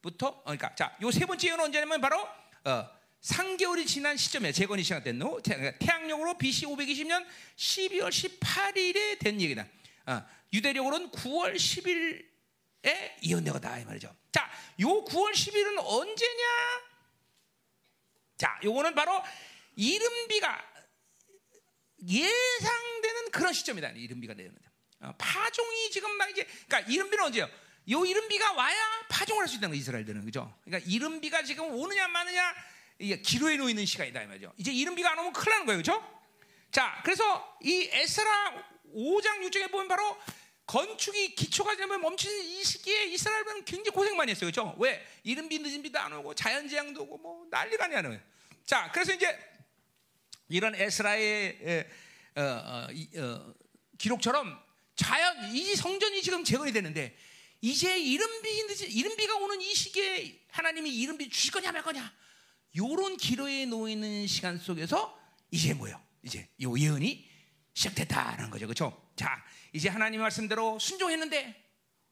부터 0.03 0.27
어, 0.27 0.43
그러니까 0.43 0.75
자, 0.75 0.95
요 1.01 1.09
세 1.09 1.25
번째 1.25 1.47
연은 1.47 1.65
언제냐면 1.65 2.01
바로 2.01 2.21
어, 2.65 2.89
3개월이 3.21 3.87
지난 3.87 4.17
시점에 4.17 4.51
재건이 4.51 4.83
시작된 4.83 5.21
후 5.21 5.39
그러니까 5.41 5.77
태양력으로 5.79 6.37
BC 6.37 6.65
520년 6.65 7.25
12월 7.55 8.09
18일에 8.09 9.17
된 9.19 9.39
얘기다. 9.41 9.65
어, 10.07 10.21
유대력으로는 10.51 11.09
9월 11.11 11.55
10일에 11.55 13.13
이언되거다 13.21 13.79
이 13.79 13.85
말이죠. 13.85 14.13
자, 14.31 14.51
요 14.81 14.87
9월 15.05 15.31
10일은 15.31 15.77
언제냐? 15.79 16.43
자, 18.37 18.59
요거는 18.61 18.93
바로 18.93 19.23
이른비가 19.77 20.73
예상되는 22.05 23.31
그런 23.31 23.53
시점이다. 23.53 23.89
이른비가 23.91 24.33
되는 24.33 24.53
어, 24.99 25.13
파종이 25.17 25.89
지금 25.91 26.11
막 26.17 26.29
이제 26.29 26.43
그러니까 26.67 26.91
이른비는 26.91 27.23
언제요? 27.23 27.49
요 27.89 28.05
이른비가 28.05 28.53
와야 28.53 29.02
파종을 29.13 29.43
할수 29.43 29.57
있다는 29.57 29.75
거 29.75 29.75
이스라엘들은 29.75 30.25
그죠? 30.25 30.51
그러니까 30.63 30.89
이른비가 30.89 31.43
지금 31.43 31.65
오느냐 31.65 32.07
마느냐 32.07 32.53
이게 32.97 33.21
기로에 33.21 33.57
놓이는 33.57 33.85
시간이다 33.85 34.23
이 34.23 34.25
말이죠. 34.25 34.51
이제 34.57 34.71
이른비가 34.71 35.11
안 35.11 35.19
오면 35.19 35.33
큰일 35.33 35.51
나는 35.51 35.65
거예요, 35.67 35.77
그죠? 35.77 36.21
자, 36.71 36.99
그래서 37.03 37.57
이 37.61 37.89
에스라 37.91 38.73
5장 38.95 39.47
6장에 39.47 39.69
보면 39.69 39.87
바로 39.87 40.17
건축이 40.65 41.35
기초가 41.35 41.75
되면 41.75 42.01
멈추는 42.01 42.43
이 42.43 42.63
시기에 42.63 43.05
이스라엘은 43.05 43.65
굉장히 43.65 43.91
고생 43.91 44.15
많이 44.17 44.31
했어요. 44.31 44.49
그렇죠? 44.49 44.75
왜? 44.79 45.05
이른 45.23 45.47
비 45.47 45.59
늦은 45.59 45.83
비도 45.83 45.99
안 45.99 46.13
오고 46.13 46.33
자연재앙도 46.33 47.03
오고 47.03 47.17
뭐 47.19 47.47
난리가 47.51 47.85
아니야. 47.85 48.01
자, 48.65 48.89
그래서 48.91 49.13
이제 49.13 49.37
이런 50.49 50.73
에스라의 50.73 51.85
어, 52.35 52.41
어, 52.41 52.87
어, 53.17 53.53
기록처럼 53.99 54.59
자연 54.95 55.53
이 55.53 55.75
성전이 55.75 56.21
지금 56.23 56.43
재건이 56.43 56.71
되는데 56.71 57.15
이제 57.63 57.97
이른 57.97 58.27
비 58.41 58.63
늦은 58.63 58.91
이른 58.91 59.15
비가 59.15 59.37
오는 59.37 59.61
이 59.61 59.73
시기에 59.73 60.37
하나님이 60.51 60.93
이른 60.99 61.17
비 61.17 61.29
주실 61.29 61.53
거냐 61.53 61.71
말 61.71 61.81
거냐 61.81 62.13
요런 62.75 63.15
기로에 63.15 63.65
놓이는 63.67 64.27
시간 64.27 64.57
속에서 64.57 65.17
이제 65.49 65.73
뭐요? 65.73 65.97
이제 66.23 66.49
요 66.61 66.77
예언이 66.77 67.25
시작됐다는 67.73 68.49
거죠. 68.49 68.67
그렇죠? 68.67 69.11
자, 69.15 69.41
이제 69.71 69.87
하나님 69.87 70.19
말씀대로 70.19 70.77
순종했는데 70.77 71.55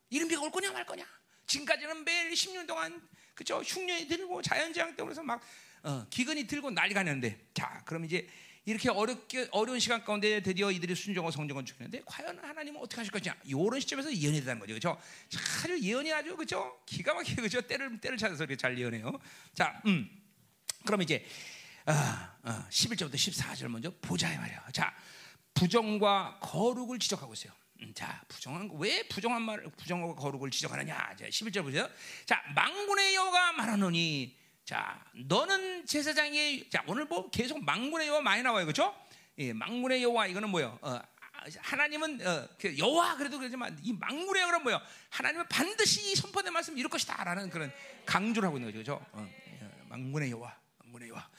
이런 0.09 0.29
비가 0.29 0.41
올 0.41 0.51
거냐 0.51 0.71
말 0.71 0.85
거냐. 0.85 1.05
지금까지는 1.47 2.05
매일 2.05 2.31
10년 2.31 2.65
동안 2.65 3.05
그죠 3.35 3.57
흉년이 3.59 4.07
들고 4.07 4.41
자연재앙 4.41 4.95
때문에 4.95 5.21
막 5.21 5.41
어, 5.83 6.07
기근이 6.09 6.47
들고 6.47 6.71
난리가 6.71 7.03
났는데 7.03 7.49
자 7.53 7.83
그럼 7.83 8.05
이제 8.05 8.25
이렇게 8.65 8.89
어렵게 8.89 9.49
어려운 9.51 9.79
시간 9.79 10.03
가운데 10.03 10.41
드디어 10.41 10.69
이들이 10.69 10.93
순종과 10.93 11.31
성정을 11.31 11.65
죽였는데 11.65 12.03
과연 12.05 12.37
하나님은 12.37 12.79
어떻게 12.79 12.97
하실 12.97 13.11
것이냐 13.11 13.35
이런 13.45 13.79
시점에서 13.79 14.15
예언이 14.15 14.41
되는 14.41 14.59
거죠 14.59 14.73
그렇죠 14.73 15.01
아주 15.63 15.79
예언이 15.81 16.13
아주 16.13 16.35
그죠 16.35 16.79
기가 16.85 17.13
막히게 17.15 17.41
그죠 17.41 17.61
때를 17.61 17.99
때를 17.99 18.17
찾아서 18.17 18.43
이렇게 18.43 18.55
잘 18.55 18.77
예언해요 18.77 19.11
자 19.53 19.81
음. 19.87 20.09
그럼 20.85 21.01
이제 21.01 21.25
어, 21.85 21.91
어, 22.43 22.65
11절부터 22.69 23.15
14절 23.15 23.67
먼저 23.67 23.91
보자 24.01 24.27
말이야 24.29 24.67
자 24.73 24.93
부정과 25.53 26.39
거룩을 26.41 26.99
지적하고 26.99 27.33
있어요. 27.33 27.53
음, 27.81 27.91
자, 27.95 28.21
부정한 28.27 28.69
왜 28.77 29.03
부정한 29.07 29.41
말 29.41 29.63
부정과 29.75 30.15
거룩을 30.15 30.51
지적하느냐? 30.51 31.15
자, 31.17 31.25
11절 31.27 31.63
보세요. 31.63 31.89
자, 32.25 32.41
망군의 32.55 33.15
여가 33.15 33.53
말하노니 33.53 34.37
자, 34.65 35.03
너는 35.13 35.85
제사장이 35.85 36.69
자, 36.69 36.83
오늘 36.87 37.05
뭐 37.05 37.29
계속 37.29 37.63
망군의 37.63 38.07
여와 38.07 38.21
많이 38.21 38.43
나와요. 38.43 38.65
그렇죠? 38.65 38.95
예, 39.37 39.53
망군의 39.53 40.03
여와 40.03 40.27
이거는 40.27 40.49
뭐예요? 40.49 40.77
어, 40.81 40.99
하나님은 41.57 42.25
어, 42.25 42.47
그 42.59 42.77
여호와 42.77 43.17
그래도 43.17 43.39
그러지만 43.39 43.77
이 43.81 43.93
망군의 43.93 44.43
여가 44.43 44.59
뭐예요? 44.59 44.79
하나님은 45.09 45.47
반드시 45.47 46.15
선포된 46.15 46.53
말씀 46.53 46.77
이룰 46.77 46.89
것이다라는 46.89 47.49
그런 47.49 47.71
강조를 48.05 48.47
하고 48.47 48.57
있는 48.57 48.71
거죠. 48.71 48.83
그렇죠? 48.83 49.05
어, 49.13 49.27
망군의 49.89 50.31
여호와, 50.31 50.55
망군의 50.77 51.09
여호와. 51.09 51.29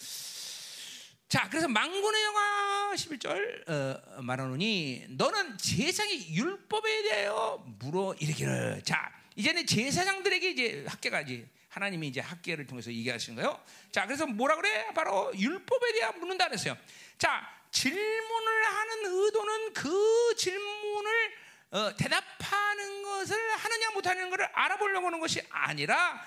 자, 1.28 1.49
그래서 1.49 1.69
망군의 1.69 2.23
영화 2.24 2.93
11절 2.94 3.69
어, 3.70 4.23
말하노니 4.23 5.07
너는 5.11 5.57
제사장의 5.57 6.35
율법에 6.35 7.03
대하여 7.05 7.65
물어 7.78 8.15
이르기를. 8.19 8.82
자, 8.85 9.11
이제는 9.36 9.66
제사장들에게 9.66 10.51
이제 10.51 10.85
학계가 10.89 11.23
이제 11.23 11.49
하나님이 11.73 12.09
이제 12.09 12.20
학계를 12.20 12.66
통해서 12.66 12.93
얘기하시는 12.93 13.36
거예요. 13.36 13.59
자, 13.90 14.05
그래서 14.07 14.27
뭐라 14.27 14.57
그래? 14.57 14.86
바로 14.94 15.32
율법에 15.35 15.93
대해 15.93 16.11
묻는다 16.19 16.47
그랬어요. 16.49 16.77
자, 17.16 17.49
질문을 17.70 18.65
하는 18.66 19.05
의도는 19.07 19.73
그 19.73 20.35
질문을 20.36 21.32
어, 21.70 21.97
대답하는 21.97 23.03
것을 23.03 23.36
하느냐 23.57 23.90
못하는 23.93 24.28
것을 24.28 24.44
알아보려고 24.53 25.07
하는 25.07 25.19
것이 25.20 25.40
아니라 25.49 26.23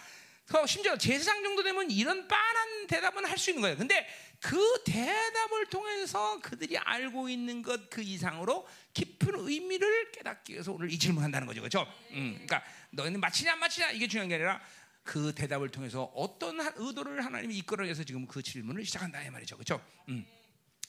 심지어 0.67 0.97
제사장 0.97 1.43
정도 1.43 1.61
되면 1.63 1.89
이런 1.91 2.27
빤한 2.27 2.87
대답은 2.87 3.25
할 3.25 3.37
수 3.37 3.51
있는 3.51 3.61
거예요. 3.61 3.77
근데 3.77 4.07
그 4.39 4.57
대답을 4.85 5.67
통해서 5.67 6.39
그들이 6.41 6.77
알고 6.79 7.29
있는 7.29 7.61
것 7.61 7.89
그 7.89 8.01
이상으로 8.01 8.67
깊은 8.93 9.33
의미를 9.47 10.11
깨닫기 10.11 10.53
위해서 10.53 10.71
오늘 10.71 10.91
이 10.91 10.97
질문한다는 10.97 11.45
거죠. 11.47 11.61
그렇죠? 11.61 11.81
음, 12.11 12.33
그러니까 12.45 12.63
너희는 12.91 13.19
마치냐 13.19 13.53
안 13.53 13.59
마치냐 13.59 13.91
이게 13.91 14.07
중요한 14.07 14.29
게 14.29 14.35
아니라 14.35 14.59
그 15.05 15.33
대답을 15.35 15.69
통해서 15.69 16.05
어떤 16.15 16.59
의도를 16.59 17.23
하나님이 17.23 17.59
이끌어 17.59 17.83
위해서 17.83 18.03
지금 18.03 18.25
그 18.25 18.41
질문을 18.41 18.83
시작한다 18.83 19.21
이 19.23 19.29
말이죠. 19.29 19.55
그렇죠? 19.55 19.79
음. 20.09 20.25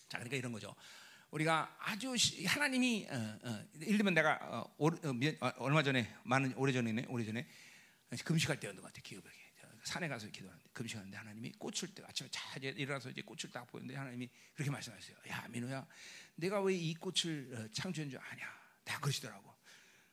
자, 0.08 0.16
그러니까 0.18 0.36
이런 0.36 0.52
거죠. 0.52 0.74
우리가 1.30 1.76
아주 1.78 2.14
하나님이 2.46 3.06
어, 3.10 3.38
어, 3.42 3.64
예를 3.82 3.98
들면 3.98 4.14
내가 4.14 4.38
어, 4.40 4.74
오, 4.78 4.88
어, 4.88 5.12
어, 5.40 5.52
얼마 5.58 5.82
전에 5.82 6.12
많은 6.24 6.54
오래 6.56 6.72
전에 6.72 7.04
오래 7.08 7.24
전에 7.24 7.46
금식할 8.24 8.58
때였던 8.58 8.82
것 8.82 8.88
같아 8.88 9.02
기억에 9.02 9.22
산에 9.84 10.08
가서 10.08 10.26
기도하는데 10.28 10.70
금식하는데 10.72 11.16
하나님이 11.16 11.52
꽃을 11.58 11.94
때 11.94 12.02
아침에 12.08 12.28
잘 12.32 12.64
일어나서 12.64 13.10
이제 13.10 13.22
꽃을 13.22 13.52
딱 13.52 13.66
보는데 13.66 13.94
하나님이 13.94 14.28
그렇게 14.54 14.70
말씀하셨어요. 14.70 15.16
야 15.28 15.46
민호야, 15.48 15.86
내가 16.36 16.60
왜 16.62 16.74
이 16.74 16.94
꽃을 16.94 17.54
어, 17.54 17.68
창조한 17.72 18.10
줄 18.10 18.18
아냐? 18.18 18.46
다 18.82 18.98
그러시더라고. 18.98 19.54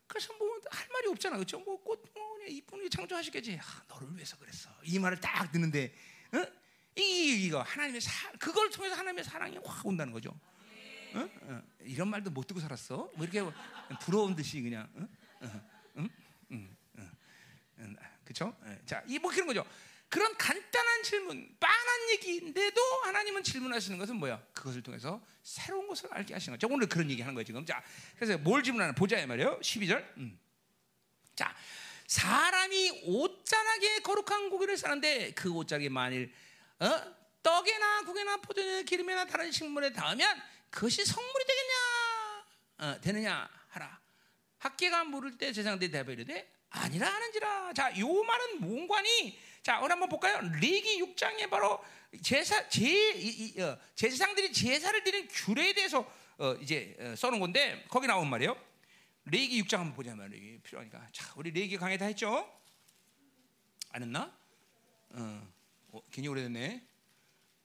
그래서 0.08 0.34
뭐 0.38 0.54
할 0.74 0.88
말이 0.92 1.08
없잖아, 1.08 1.38
그렇죠? 1.38 1.60
뭐꽃 1.60 2.12
뭐 2.14 2.33
이쁜이 2.48 2.90
창조하시겠지. 2.90 3.60
아, 3.62 3.84
너를 3.88 4.14
위해서 4.16 4.38
그랬어. 4.38 4.70
이 4.84 5.00
말을 5.00 5.20
딱 5.20 5.52
듣는데, 5.52 5.94
어? 6.34 6.46
이 6.96 7.46
이거 7.46 7.62
하나님의 7.62 8.02
사, 8.02 8.32
그걸 8.34 8.70
통해서 8.70 8.96
하나님의 8.96 9.24
사랑이 9.24 9.58
확 9.64 9.86
온다는 9.86 10.14
거죠. 10.14 10.30
어? 11.14 11.30
어. 11.42 11.64
이런 11.82 12.10
말도 12.10 12.32
못 12.32 12.48
듣고 12.48 12.60
살았어? 12.60 13.12
뭐 13.16 13.26
이렇게 13.26 13.44
부러운 14.02 14.36
듯이 14.36 14.62
그냥. 14.62 14.90
어? 14.96 15.08
어. 15.46 15.62
응? 15.98 16.10
응? 16.52 16.78
응? 17.80 17.96
그렇죠? 18.24 18.56
자, 18.86 19.04
이뭐 19.08 19.30
그런 19.32 19.48
거죠. 19.48 19.66
그런 20.14 20.38
간단한 20.38 21.02
질문, 21.02 21.56
빤한 21.60 22.10
얘기인데도 22.12 22.82
하나님은 23.04 23.42
질문하시는 23.42 23.98
것은 23.98 24.18
뭐야? 24.18 24.40
그것을 24.54 24.84
통해서 24.84 25.20
새로운 25.42 25.88
것을 25.88 26.08
알게 26.14 26.36
하시는 26.36 26.56
거죠. 26.56 26.72
오늘 26.72 26.88
그런 26.88 27.10
얘기 27.10 27.24
하는 27.24 27.34
거예요, 27.34 27.46
지금. 27.46 27.66
자, 27.66 27.84
그래서 28.16 28.38
뭘 28.38 28.62
질문하나 28.62 28.94
보자, 28.94 29.26
말이에요. 29.26 29.60
12절. 29.60 30.06
음. 30.18 30.40
자, 31.36 31.56
사람이 32.08 33.04
옷자락에 33.06 34.00
거룩한 34.00 34.50
고기를 34.50 34.78
싸는데 34.78 35.34
그 35.34 35.52
옷자락에 35.52 35.90
만일 35.90 36.34
어? 36.80 37.24
떡에나 37.42 38.04
국에나 38.04 38.38
포도나 38.38 38.82
기름이나 38.84 39.26
다른 39.26 39.52
식물에 39.52 39.92
닿으면 39.92 40.42
그것이 40.70 41.06
성물이 41.06 41.46
되겠냐? 41.46 41.74
어, 42.80 43.02
되느냐? 43.02 43.50
하라. 43.70 44.00
학계가 44.60 45.04
물을 45.06 45.38
때 45.38 45.52
제상대 45.52 45.90
대별이되 45.90 46.52
아니라 46.70 47.08
하는지라. 47.14 47.74
자, 47.74 48.00
요 48.00 48.24
말은 48.24 48.62
뭔관이 48.62 49.38
자, 49.62 49.80
오늘 49.80 49.92
한번 49.92 50.10
볼까요? 50.10 50.40
레기 50.62 51.02
6장에 51.02 51.50
바로 51.50 51.84
제사 52.22 52.68
제 52.70 52.84
이, 52.84 53.54
이, 53.56 53.62
어, 53.62 53.78
제사장들이 53.96 54.52
제사를 54.52 55.04
드리는 55.04 55.28
규례에 55.30 55.74
대해서 55.74 56.06
어, 56.38 56.54
이제 56.62 56.96
어, 57.00 57.16
써놓은 57.16 57.40
건데 57.40 57.86
거기 57.90 58.08
나온 58.08 58.30
말이에요. 58.30 58.58
레기 59.26 59.62
6장 59.64 59.78
한번 59.78 59.94
보자면 59.94 60.30
레기 60.30 60.60
필요하니까. 60.60 61.08
자, 61.12 61.34
우리 61.36 61.52
레기 61.52 61.78
강의 61.78 61.98
다 61.98 62.06
했죠? 62.06 62.50
안 63.92 64.02
했나? 64.02 64.36
어, 65.12 65.48
어 65.92 66.02
괜히 66.12 66.28
오래됐네. 66.28 66.88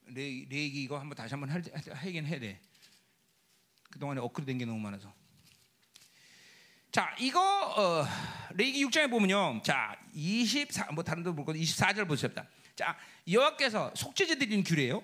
레, 0.05 0.45
레기 0.49 0.83
이거 0.83 0.97
한번 0.99 1.15
다시 1.15 1.33
한번 1.33 1.49
할, 1.49 1.61
하긴 1.91 2.25
해야 2.25 2.39
돼. 2.39 2.61
그동안에 3.91 4.21
업그레이드 4.21 4.51
된게 4.51 4.65
너무 4.65 4.79
많아서. 4.79 5.13
자, 6.91 7.15
이거 7.19 7.39
어, 7.41 8.05
레기 8.55 8.85
6장에 8.85 9.09
보면요. 9.09 9.61
자, 9.63 9.99
24뭐 10.15 11.03
다른 11.03 11.23
데 11.23 11.31
볼거 11.31 11.51
24절 11.53 12.07
보십니다. 12.07 12.47
자, 12.75 12.97
여호와께서 13.29 13.93
속죄제 13.95 14.37
드리는 14.37 14.63
규례예요. 14.63 15.03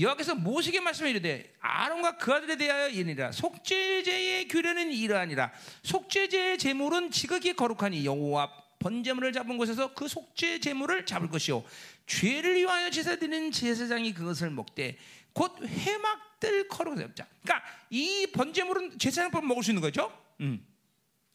여기서 0.00 0.34
모세에게 0.36 0.80
말씀을 0.80 1.10
이르되 1.10 1.52
아론과 1.60 2.18
그 2.18 2.32
아들에 2.32 2.56
대하여 2.56 2.88
이니라 2.88 3.32
속죄제의 3.32 4.48
규례는 4.48 4.92
이러하니라 4.92 5.52
속죄제의 5.82 6.58
제물은 6.58 7.10
지극히 7.10 7.54
거룩하니 7.54 8.04
여호와 8.04 8.52
번제물을 8.78 9.32
잡은 9.32 9.56
곳에서 9.56 9.94
그 9.94 10.06
속죄 10.06 10.60
제물을 10.60 11.04
잡을 11.06 11.28
것이요 11.28 11.64
죄를 12.06 12.56
위하여 12.56 12.90
제사 12.90 13.16
드리는 13.16 13.50
제사장이 13.50 14.14
그것을 14.14 14.50
먹되 14.50 14.96
곧 15.32 15.54
회막들 15.62 16.68
거룩하다. 16.68 17.14
자, 17.14 17.26
그러니까 17.42 17.66
이 17.90 18.26
번제물은 18.32 18.98
제사장법 18.98 19.44
먹을 19.44 19.62
수 19.62 19.70
있는 19.70 19.82
거죠. 19.82 20.12
음. 20.40 20.64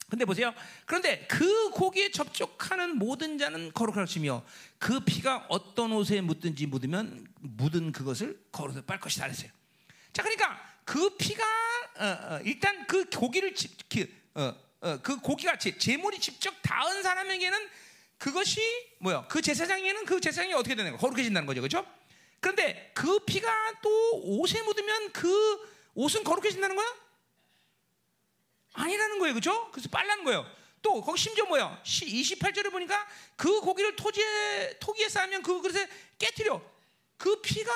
근데 0.09 0.25
보세요. 0.25 0.53
그런데 0.85 1.25
그 1.27 1.69
고기에 1.71 2.11
접촉하는 2.11 2.97
모든 2.97 3.37
자는 3.37 3.71
거룩할 3.73 4.05
것이며 4.05 4.43
그 4.77 4.99
피가 4.99 5.47
어떤 5.49 5.91
옷에 5.91 6.21
묻든지 6.21 6.67
묻으면 6.67 7.25
묻은 7.39 7.91
그것을 7.91 8.39
거룩해 8.51 8.81
빨 8.81 8.99
것이다 8.99 9.25
그랬어요. 9.25 9.49
자, 10.11 10.21
그러니까 10.21 10.59
그 10.85 11.15
피가 11.17 11.43
어, 11.99 12.05
어, 12.05 12.39
일단 12.43 12.85
그 12.87 13.05
고기를 13.05 13.53
지, 13.55 13.69
그, 13.89 14.07
어, 14.35 14.53
어, 14.81 14.99
그 15.01 15.17
고기가 15.19 15.57
제, 15.57 15.77
제물이 15.77 16.19
직접 16.19 16.53
닿은 16.61 17.03
사람에게는 17.03 17.69
그것이 18.17 18.61
뭐야? 18.99 19.27
그 19.27 19.41
제사장에는 19.41 20.05
그 20.05 20.19
제사장이 20.19 20.53
어떻게 20.53 20.75
되는 20.75 20.91
거? 20.91 20.97
거룩해진다는 20.97 21.45
거죠, 21.45 21.61
그렇죠? 21.61 21.85
그런데 22.39 22.91
그 22.93 23.19
피가 23.19 23.81
또 23.81 24.39
옷에 24.39 24.61
묻으면 24.61 25.11
그 25.11 25.29
옷은 25.95 26.23
거룩해진다는 26.23 26.75
거야? 26.75 26.85
아니라는 28.73 29.19
거예요. 29.19 29.33
그죠? 29.33 29.71
그래서 29.71 29.89
빨라는 29.89 30.23
거예요. 30.23 30.45
또 30.81 31.01
거기 31.01 31.19
심지어 31.19 31.45
뭐야? 31.45 31.81
28절에 31.83 32.71
보니까 32.71 33.07
그 33.37 33.61
고기를 33.61 33.95
토지에 33.95 34.77
토기에 34.79 35.07
쌓으면 35.09 35.41
그 35.41 35.61
그릇에 35.61 35.87
깨뜨려. 36.19 36.61
그 37.17 37.39
피가 37.41 37.71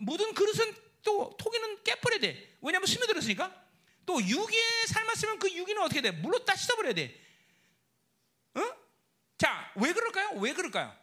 묻은 0.00 0.34
그릇은 0.34 0.74
또 1.02 1.34
토기는 1.38 1.82
깨버려야 1.82 2.20
돼. 2.20 2.56
왜냐하면 2.60 2.86
스며들었으니까. 2.86 3.62
또 4.04 4.20
유기에 4.20 4.86
삶았으면 4.88 5.38
그 5.38 5.50
유기는 5.50 5.80
어떻게 5.80 6.00
돼? 6.00 6.10
물로 6.10 6.44
다 6.44 6.54
씻어버려야 6.54 6.92
돼. 6.92 7.18
어? 8.54 8.60
자, 9.38 9.72
왜 9.76 9.92
그럴까요? 9.92 10.38
왜 10.40 10.52
그럴까요? 10.52 10.94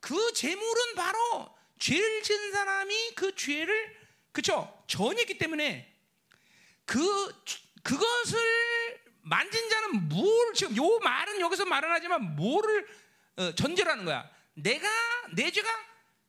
그 0.00 0.32
재물은 0.32 0.94
바로 0.96 1.54
죄를 1.78 2.22
지은 2.22 2.52
사람이 2.52 3.14
그 3.14 3.34
죄를 3.36 3.96
그쵸 4.32 4.82
전했기 4.86 5.38
때문에 5.38 5.94
그 6.84 7.44
그것을 7.82 8.38
만진 9.22 9.68
자는 9.68 10.08
뭘 10.08 10.54
지금 10.54 10.76
요 10.76 10.98
말은 11.00 11.40
여기서 11.40 11.64
말은 11.66 11.90
하지만 11.90 12.36
뭐를 12.36 12.86
어, 13.36 13.54
전제라는 13.54 14.04
거야. 14.04 14.28
내가 14.54 14.88
내 15.34 15.50
죄가 15.50 15.68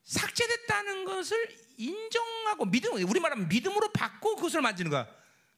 삭제됐다는 0.04 1.06
것을 1.06 1.56
인정하고 1.78 2.66
믿음 2.66 2.94
우리 2.94 3.20
말하면 3.20 3.48
믿음으로 3.48 3.92
받고 3.92 4.36
그것을 4.36 4.62
만지는 4.62 4.92
거야. 4.92 5.08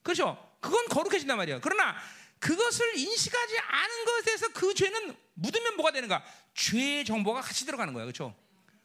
그렇죠? 0.02 0.56
그건 0.60 0.86
거룩해진단 0.88 1.36
말이야. 1.36 1.60
그러나 1.60 1.96
그것을 2.38 2.96
인식하지 2.96 3.58
않은 3.58 4.04
것에 4.04 4.22
대해서 4.24 4.48
그 4.52 4.74
죄는 4.74 5.16
묻으면 5.34 5.76
뭐가 5.76 5.92
되는가? 5.92 6.24
죄의 6.54 7.04
정보가 7.04 7.40
같이 7.40 7.64
들어가는 7.66 7.92
거야. 7.92 8.04
그렇죠? 8.04 8.34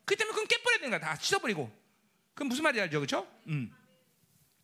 그 0.05 0.15
때문에 0.15 0.33
그건 0.33 0.47
깨버려야 0.47 0.79
되는 0.79 0.89
거야. 0.91 0.99
다 0.99 1.15
씻어버리고. 1.19 1.71
그럼 2.33 2.49
무슨 2.49 2.63
말인지 2.63 2.81
알죠? 2.81 2.99
그렇죠? 2.99 3.27
음. 3.47 3.75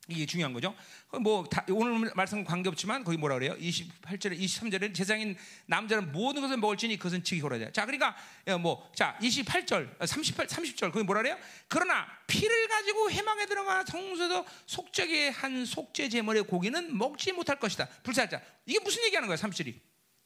이게 0.10 0.26
중요한 0.26 0.52
거죠. 0.52 0.76
뭐 1.22 1.46
다, 1.46 1.66
오늘 1.70 2.12
말씀 2.14 2.44
관계 2.44 2.68
없지만 2.68 3.04
거기 3.04 3.16
뭐라 3.18 3.36
그래요? 3.36 3.56
28절에 3.58 4.38
23절에 4.38 4.94
제장인 4.94 5.38
남자는 5.66 6.12
모든 6.12 6.42
것을 6.42 6.58
먹을지니 6.58 6.98
그것은 6.98 7.24
지기 7.24 7.40
고라자. 7.42 7.72
자, 7.72 7.86
그러니까 7.86 8.16
뭐자 8.60 9.18
28절, 9.22 10.06
38, 10.06 10.48
30절 10.48 10.92
거기 10.92 11.06
뭐라 11.06 11.22
그래요? 11.22 11.38
그러나 11.70 12.06
피를 12.28 12.68
가지고 12.68 13.10
해망에 13.12 13.46
들어가 13.46 13.86
성소에서 13.86 14.46
속죄의 14.66 15.32
한 15.32 15.66
속죄 15.66 16.10
제물의 16.10 16.44
고기는 16.44 16.98
먹지 16.98 17.32
못할 17.32 17.58
것이다. 17.60 17.88
불사자. 18.04 18.42
이게 18.66 18.80
무슨 18.80 19.04
얘기하는 19.06 19.28
거야? 19.28 19.38
30절이. 19.38 19.80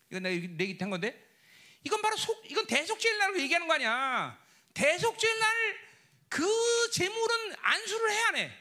이건 0.09 0.23
내가 0.23 0.35
얘기 0.35 0.77
한 0.79 0.89
건데. 0.89 1.23
이건 1.83 2.01
바로 2.01 2.17
속 2.17 2.43
이건 2.49 2.65
대속죄일 2.65 3.17
날을 3.19 3.39
얘기하는 3.41 3.67
거 3.67 3.75
아니야. 3.75 4.37
대속죄일 4.73 5.39
날 5.39 5.87
그 6.29 6.45
제물은 6.91 7.55
안수를 7.61 8.11
해야 8.11 8.27
해. 8.35 8.51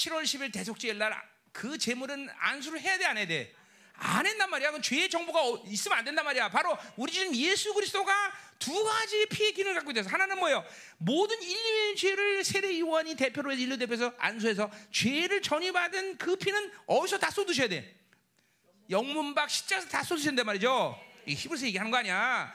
7월 0.00 0.22
10일 0.22 0.52
대속죄일 0.52 0.96
날그 0.96 1.76
제물은 1.76 2.28
안수를 2.38 2.80
해야 2.80 2.96
돼, 2.96 3.04
안 3.04 3.18
해야 3.18 3.26
돼? 3.26 3.54
안 4.02 4.26
했단 4.26 4.48
말이야. 4.48 4.70
그 4.70 4.80
죄의 4.80 5.10
정보가 5.10 5.46
어, 5.46 5.62
있으면 5.66 5.98
안 5.98 6.04
된단 6.06 6.24
말이야. 6.24 6.48
바로 6.48 6.76
우리 6.96 7.12
지금 7.12 7.36
예수 7.36 7.74
그리스도가 7.74 8.32
두 8.58 8.82
가지 8.82 9.26
피의 9.26 9.52
기능을 9.52 9.74
갖고 9.74 9.90
있어서 9.90 10.08
하나는 10.08 10.38
뭐예요? 10.38 10.64
모든 10.96 11.40
인류의 11.42 11.96
죄를 11.96 12.42
세례 12.42 12.78
요한이 12.80 13.14
대표로 13.14 13.52
해서 13.52 13.60
인류 13.60 13.76
대표해서 13.76 14.14
안수해서 14.16 14.70
죄를 14.90 15.42
전이받은 15.42 16.16
그 16.16 16.36
피는 16.36 16.72
어디서 16.86 17.18
다 17.18 17.30
쏟으셔야 17.30 17.68
돼? 17.68 17.94
영문박 18.88 19.50
십자에서 19.50 19.88
다 19.88 20.02
쏟으셔야 20.02 20.30
된단 20.30 20.46
말이죠. 20.46 20.98
이 21.26 21.34
히브리서 21.34 21.66
얘기하는 21.66 21.90
거 21.90 21.98
아니야. 21.98 22.54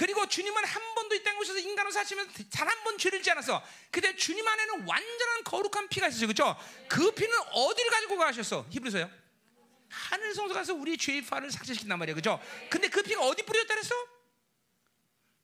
그리고 0.00 0.26
주님은 0.26 0.64
한 0.64 0.94
번도 0.94 1.14
이 1.14 1.22
땅에 1.22 1.36
오셔서 1.38 1.58
인간으로 1.58 1.90
사시면서 1.92 2.32
단 2.50 2.66
한 2.66 2.84
번 2.84 2.96
죄를 2.96 3.18
짓지 3.18 3.30
않았어. 3.32 3.62
근데 3.90 4.16
주님 4.16 4.48
안에는 4.48 4.86
완전한 4.88 5.44
거룩한 5.44 5.88
피가 5.90 6.08
있었어요. 6.08 6.26
그렇죠? 6.28 6.56
그 6.88 7.10
피는 7.12 7.38
어디를 7.52 7.90
가지고 7.90 8.16
가셨어? 8.16 8.64
히브리서요. 8.70 9.10
하늘 9.90 10.34
성소 10.34 10.54
가서 10.54 10.72
우리 10.72 10.96
죄의 10.96 11.26
파를 11.26 11.50
삭제시킨단 11.50 11.98
말이야. 11.98 12.14
그죠? 12.14 12.40
근데 12.70 12.88
그 12.88 13.02
피가 13.02 13.20
어디 13.20 13.42
뿌렸다 13.42 13.74
그랬어? 13.74 13.94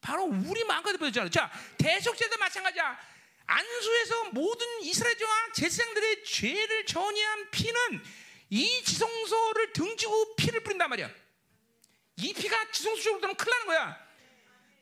바로 0.00 0.24
우리 0.24 0.64
마음까지 0.64 0.96
뿌렸잖아. 0.96 1.28
자, 1.28 1.52
대속죄도 1.76 2.38
마찬가지야. 2.38 2.98
안수에서 3.44 4.24
모든 4.30 4.66
이스라엘과 4.80 5.52
제사장들의 5.54 6.24
죄를 6.24 6.86
전이한 6.86 7.50
피는 7.50 8.02
이 8.48 8.82
지성소를 8.84 9.74
등지고 9.74 10.34
피를 10.36 10.60
뿌린단 10.60 10.88
말이야. 10.88 11.10
이 12.16 12.32
피가 12.32 12.70
지성소 12.70 13.02
쪽으로 13.02 13.20
들면 13.20 13.36
큰일 13.36 13.50
나는 13.50 13.66
거야. 13.66 14.05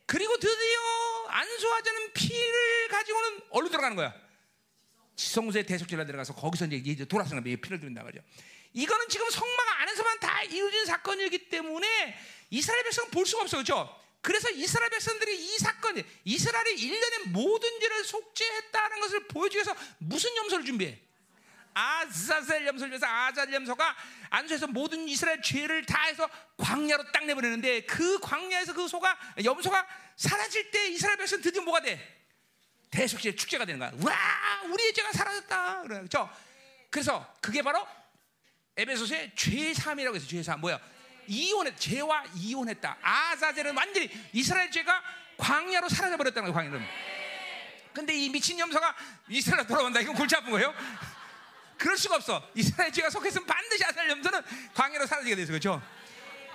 그리고 0.06 0.36
드디어 0.38 1.26
안수하자는 1.28 2.12
피를 2.12 2.88
가지고는 2.88 3.40
어디로 3.50 3.70
들어가는 3.70 3.96
거야? 3.96 4.14
지성소의 5.16 5.66
대속제라 5.66 6.04
들어가서 6.06 6.34
거기서 6.34 6.66
이제 6.66 7.04
돌아서는 7.04 7.42
거야. 7.42 7.56
피를 7.56 7.80
드린단 7.80 8.04
말이야. 8.04 8.22
이거는 8.72 9.08
지금 9.08 9.30
성막 9.30 9.80
안에서만 9.80 10.20
다 10.20 10.42
이루어진 10.42 10.84
사건이기 10.84 11.48
때문에 11.48 12.18
이스라엘 12.50 12.82
백성은 12.84 13.10
볼 13.10 13.24
수가 13.24 13.42
없어. 13.42 13.56
그렇죠? 13.56 14.00
그래서 14.20 14.50
이스라엘 14.50 14.90
백성들이 14.90 15.36
이 15.36 15.58
사건, 15.58 16.02
이스라엘이 16.24 16.76
1년의 16.76 17.28
모든 17.28 17.80
죄를 17.80 18.04
속죄했다는 18.04 19.00
것을 19.00 19.28
보여주기 19.28 19.56
위해서 19.56 19.76
무슨 19.98 20.34
염소를 20.36 20.64
준비해? 20.64 20.98
아자셀 21.74 22.66
염소를 22.66 22.92
위해서 22.92 23.06
아자셀 23.06 23.52
염소가 23.54 23.96
안수해서 24.30 24.66
모든 24.68 25.08
이스라엘 25.08 25.42
죄를 25.42 25.84
다 25.84 26.04
해서 26.04 26.28
광야로 26.56 27.10
딱 27.12 27.24
내버리는데 27.24 27.82
그 27.82 28.18
광야에서 28.20 28.72
그 28.72 28.88
소가 28.88 29.18
염소가 29.44 29.86
사라질 30.16 30.70
때 30.70 30.86
이스라엘 30.88 31.16
백성 31.18 31.40
드디어 31.40 31.62
뭐가 31.62 31.80
돼? 31.80 32.22
대속죄 32.90 33.34
축제가 33.34 33.64
되는 33.64 33.80
거야. 33.80 33.90
와, 34.04 34.62
우리의 34.70 34.94
죄가 34.94 35.12
사라졌다. 35.12 35.82
그렇죠? 35.82 36.30
그래서 36.90 37.34
그게 37.40 37.60
바로 37.60 37.84
에베소서의 38.76 39.32
죄삼이라고 39.34 40.16
해서 40.16 40.26
죄삼 40.26 40.60
뭐야? 40.60 40.78
이혼했 41.26 41.78
죄와 41.78 42.24
이혼했다. 42.36 42.98
아자젤은 43.02 43.76
완전히 43.76 44.10
이스라엘 44.32 44.70
죄가 44.70 45.02
광야로 45.36 45.88
사라져 45.88 46.16
버렸다는 46.16 46.52
거예요. 46.52 46.70
광야는. 46.70 46.86
근데 47.92 48.14
이 48.14 48.28
미친 48.28 48.58
염소가 48.58 48.94
이스라엘 49.28 49.66
돌아온다. 49.66 50.00
이건 50.00 50.14
골치 50.14 50.36
아픈 50.36 50.50
거예요. 50.50 50.74
그럴 51.78 51.96
수가 51.96 52.16
없어. 52.16 52.42
이스라엘 52.54 52.92
죄가 52.92 53.10
속했으면 53.10 53.46
반드시 53.46 53.84
아살 53.84 54.08
염소는 54.10 54.42
광야로 54.74 55.06
사라지게 55.06 55.36
돼서 55.36 55.52
그렇죠. 55.52 55.82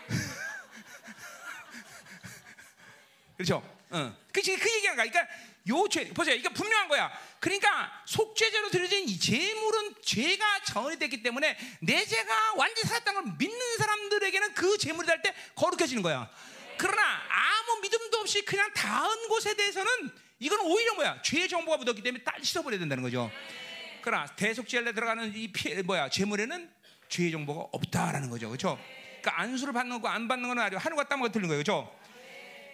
그렇죠. 3.38 3.64
어. 3.92 4.16
그, 4.32 4.42
그 4.42 4.52
얘기하는 4.52 4.96
거야. 4.96 5.10
그러니까 5.10 5.28
요 5.70 5.88
죄, 5.90 6.08
보세요. 6.10 6.36
이게 6.36 6.50
분명한 6.50 6.88
거야. 6.88 7.12
그러니까 7.40 8.04
속죄제로 8.06 8.70
드려진 8.70 9.08
이 9.08 9.20
제물은 9.20 9.96
죄가 10.04 10.64
전이 10.64 10.98
됐기 11.00 11.24
때문에 11.24 11.58
내 11.82 12.06
죄가 12.06 12.54
완전히 12.56 12.88
살았다는 12.88 13.24
걸 13.24 13.34
믿는 13.38 13.78
사람들에게는 13.78 14.54
그 14.54 14.78
제물이 14.78 15.08
될 15.08 15.22
때 15.22 15.34
거룩해지는 15.56 16.04
거야. 16.04 16.30
그러나 16.78 17.02
아무 17.30 17.82
믿음도 17.82 18.20
없이 18.20 18.42
그냥 18.44 18.72
닿은 18.74 19.28
곳에 19.28 19.56
대해서는 19.56 19.90
이건 20.40 20.60
오히려 20.62 20.94
뭐야? 20.96 21.22
죄의 21.22 21.50
정보가 21.50 21.78
묻었기 21.78 22.02
때문에 22.02 22.24
딸 22.24 22.44
씻어버려야 22.44 22.80
된다는 22.80 23.04
거죠. 23.04 23.30
그러나 24.02 24.26
대속죄에 24.26 24.92
들어가는 24.92 25.34
이 25.36 25.52
피, 25.52 25.82
뭐야 25.84 26.10
제물에는 26.10 26.70
죄의 27.10 27.32
정보가 27.32 27.70
없다라는 27.72 28.30
거죠, 28.30 28.48
그렇죠? 28.50 28.80
그러니까 29.22 29.42
안수를 29.42 29.74
받는 29.74 30.02
거안 30.02 30.28
받는 30.28 30.48
거는 30.48 30.64
아주 30.64 30.78
하늘과 30.78 31.08
땅과 31.08 31.30
틀린 31.30 31.48
거예요, 31.48 31.64
그렇죠? 31.64 32.00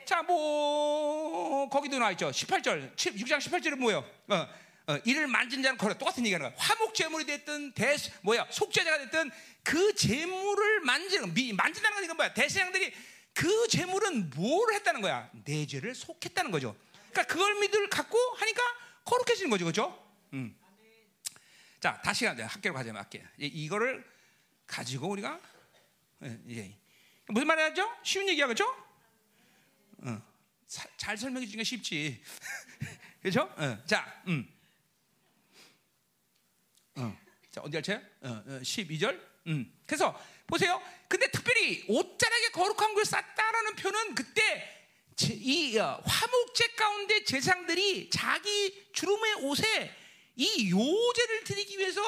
자, 0.06 0.22
뭐 0.22 1.68
거기도 1.70 1.98
나와 1.98 2.12
있죠. 2.12 2.30
18절, 2.30 2.96
6장 2.96 3.40
18절은 3.40 3.78
뭐예요? 3.78 4.06
어, 4.28 4.48
어, 4.88 4.98
이를 5.04 5.26
만진 5.26 5.64
자는 5.64 5.78
거래 5.78 5.98
똑같은 5.98 6.24
얘기하는 6.26 6.48
거야. 6.48 6.56
화목 6.58 6.94
제물이 6.94 7.26
됐든 7.26 7.74
대 7.74 7.96
뭐야 8.22 8.46
속죄자가 8.52 9.00
됐든 9.00 9.32
그 9.64 9.96
제물을 9.96 10.82
만지는 10.82 11.34
미, 11.34 11.54
만진다는 11.54 11.96
건 11.96 12.04
이건 12.04 12.18
뭐야? 12.18 12.34
대세양들이 12.36 12.94
그 13.34 13.68
제물은 13.68 14.30
뭘 14.36 14.74
했다는 14.76 15.02
거야? 15.02 15.30
내 15.44 15.66
죄를 15.66 15.96
속했다는 15.96 16.52
거죠. 16.52 16.76
그러니까 17.12 17.24
그걸 17.24 17.60
믿을 17.62 17.90
갖고 17.90 18.18
하니까 18.38 18.62
거룩해지는 19.06 19.50
거죠, 19.50 19.66
그렇죠? 19.66 20.08
음. 20.34 20.56
자, 21.86 22.02
다시 22.02 22.26
가자. 22.26 22.48
학교로 22.48 22.74
가자면 22.74 23.00
학교. 23.00 23.20
이거를 23.38 24.04
가지고 24.66 25.10
우리가 25.10 25.40
예, 26.24 26.40
예. 26.50 26.76
무슨 27.28 27.46
말이죠? 27.46 27.88
쉬운 28.02 28.28
얘기야, 28.28 28.48
그렇죠? 28.48 28.66
어. 30.00 30.20
사, 30.66 30.88
잘 30.98 31.16
설명해 31.16 31.46
주니까 31.46 31.64
쉽지, 31.64 32.24
그렇죠? 33.22 33.42
어. 33.56 33.78
자, 33.86 34.24
음. 34.26 34.52
어. 36.96 37.16
자, 37.52 37.62
어디 37.62 37.78
할채? 37.78 37.94
어, 38.22 38.30
어, 38.30 38.60
12절. 38.64 39.22
음. 39.46 39.72
그래서 39.86 40.20
보세요. 40.48 40.82
근데 41.08 41.30
특별히 41.30 41.86
옷자락에 41.88 42.50
거룩한 42.50 42.96
걸 42.96 43.06
쌌다라는 43.06 43.76
표는 43.76 44.16
그때 44.16 44.90
이 45.22 45.78
어, 45.78 46.02
화목제 46.04 46.68
가운데 46.70 47.24
제상들이 47.26 48.10
자기 48.10 48.90
주름의 48.92 49.34
옷에 49.44 50.05
이 50.36 50.72
요제를 50.72 51.44
드리기 51.44 51.78
위해서 51.78 52.02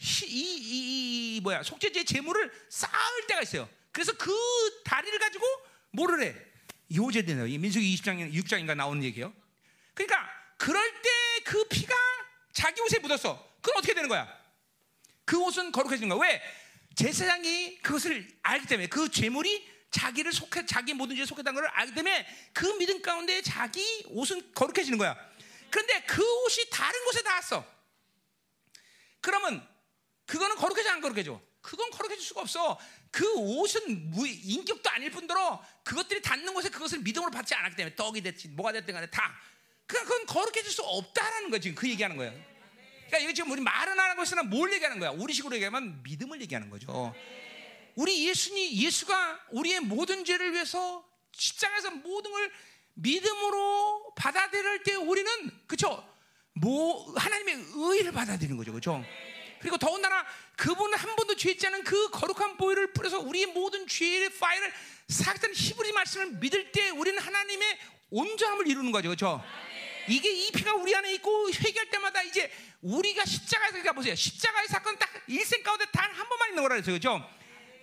이, 0.00 0.26
이, 0.26 1.36
이 1.36 1.40
뭐야 1.40 1.62
속죄제 1.62 2.04
제물을 2.04 2.50
쌓을 2.68 3.26
때가 3.28 3.42
있어요. 3.42 3.68
그래서 3.92 4.12
그 4.12 4.32
다리를 4.84 5.18
가지고 5.18 5.44
뭐를 5.92 6.22
해? 6.22 6.34
요제 6.94 7.22
되네요. 7.22 7.46
이 7.46 7.58
민수기 7.58 7.94
20장 7.96 8.32
6장인가 8.34 8.74
나오는 8.76 9.02
얘기예요. 9.02 9.32
그러니까 9.94 10.28
그럴 10.58 10.82
때 11.02 11.10
그 11.44 11.62
피가 11.68 11.94
자기 12.52 12.80
옷에 12.80 12.98
묻었어. 12.98 13.54
그럼 13.60 13.78
어떻게 13.78 13.94
되는 13.94 14.08
거야? 14.08 14.26
그 15.24 15.40
옷은 15.40 15.70
거룩해지는 15.70 16.16
거야. 16.16 16.28
왜? 16.28 16.42
제사장이 16.96 17.78
그것을 17.82 18.26
알기 18.42 18.66
때문에 18.66 18.88
그 18.88 19.10
죄물이 19.10 19.74
자기를 19.90 20.32
속해 20.32 20.66
자기 20.66 20.94
모든 20.94 21.14
죄에 21.16 21.24
속했다는 21.24 21.60
걸 21.60 21.70
알기 21.70 21.94
때문에 21.94 22.26
그 22.52 22.66
믿음 22.78 23.00
가운데 23.00 23.42
자기 23.42 24.04
옷은 24.08 24.52
거룩해지는 24.54 24.98
거야. 24.98 25.16
그런데 25.74 26.04
그 26.06 26.22
옷이 26.44 26.70
다른 26.70 27.04
곳에 27.04 27.20
닿았어. 27.24 27.66
그러면 29.20 29.68
그거는 30.24 30.54
거룩해져 30.54 30.90
안 30.90 31.00
거룩해져? 31.00 31.40
그건 31.60 31.90
거룩해질 31.90 32.24
수가 32.24 32.42
없어. 32.42 32.78
그 33.10 33.28
옷은 33.34 34.14
인격도 34.14 34.88
아닐 34.88 35.10
뿐더러 35.10 35.60
그것들이 35.82 36.22
닿는 36.22 36.54
곳에 36.54 36.68
그것을 36.68 37.00
믿음으로 37.00 37.32
받지 37.32 37.56
않았기 37.56 37.74
때문에 37.74 37.96
떡이 37.96 38.22
됐지 38.22 38.50
뭐가 38.50 38.70
됐든 38.70 38.94
간에 38.94 39.10
다. 39.10 39.34
그러니까 39.86 40.14
그건 40.14 40.26
거룩해질 40.26 40.70
수 40.70 40.82
없다라는 40.84 41.50
거지. 41.50 41.74
그 41.74 41.88
얘기하는 41.88 42.16
거예요. 42.18 42.32
그러니까 43.08 43.18
이거 43.18 43.32
지금 43.32 43.50
우리 43.50 43.60
말은 43.60 43.98
하는 43.98 44.14
것은 44.14 44.48
뭘 44.48 44.72
얘기하는 44.74 45.00
거야? 45.00 45.10
우리 45.10 45.34
식으로 45.34 45.56
얘기하면 45.56 46.04
믿음을 46.04 46.40
얘기하는 46.42 46.70
거죠. 46.70 47.12
우리 47.96 48.28
예수님 48.28 48.74
예수가 48.74 49.46
우리의 49.50 49.80
모든 49.80 50.24
죄를 50.24 50.52
위해서 50.52 51.04
십자가에서 51.32 51.90
모든 51.90 52.30
걸 52.30 52.52
믿음으로 52.94 54.12
받아들일 54.16 54.82
때 54.82 54.94
우리는 54.94 55.28
그쵸? 55.66 56.06
뭐 56.54 57.12
하나님의 57.16 57.64
의를 57.74 58.12
받아들이는 58.12 58.56
거죠, 58.56 58.72
그렇죠? 58.72 59.04
그리고 59.60 59.78
더군다나 59.78 60.24
그분은 60.56 60.96
한 60.98 61.16
번도 61.16 61.36
죄지 61.36 61.66
않은 61.66 61.84
그 61.84 62.10
거룩한 62.10 62.56
보혈을 62.56 62.92
뿌려서 62.92 63.18
우리의 63.20 63.46
모든 63.46 63.86
죄의 63.86 64.30
파일을 64.38 64.72
사악한 65.08 65.52
히브리 65.54 65.92
말씀을 65.92 66.26
믿을 66.32 66.70
때 66.70 66.90
우리는 66.90 67.18
하나님의 67.18 67.78
온전함을 68.10 68.68
이루는 68.68 68.92
거죠, 68.92 69.08
그렇죠? 69.08 69.42
이게 70.06 70.30
이 70.30 70.52
피가 70.52 70.74
우리 70.74 70.94
안에 70.94 71.14
있고 71.14 71.48
회개할 71.50 71.88
때마다 71.90 72.22
이제 72.22 72.52
우리가 72.82 73.24
십자가에서 73.24 73.72
그러니까 73.72 73.92
보세요. 73.94 74.14
십자가의 74.14 74.68
사건 74.68 74.98
딱 74.98 75.08
일생 75.26 75.62
가운데 75.62 75.86
단 75.86 76.04
한 76.14 76.28
번만 76.28 76.50
있는 76.50 76.62
거라 76.62 76.74
그랬어요. 76.76 76.94
그죠? 76.94 77.28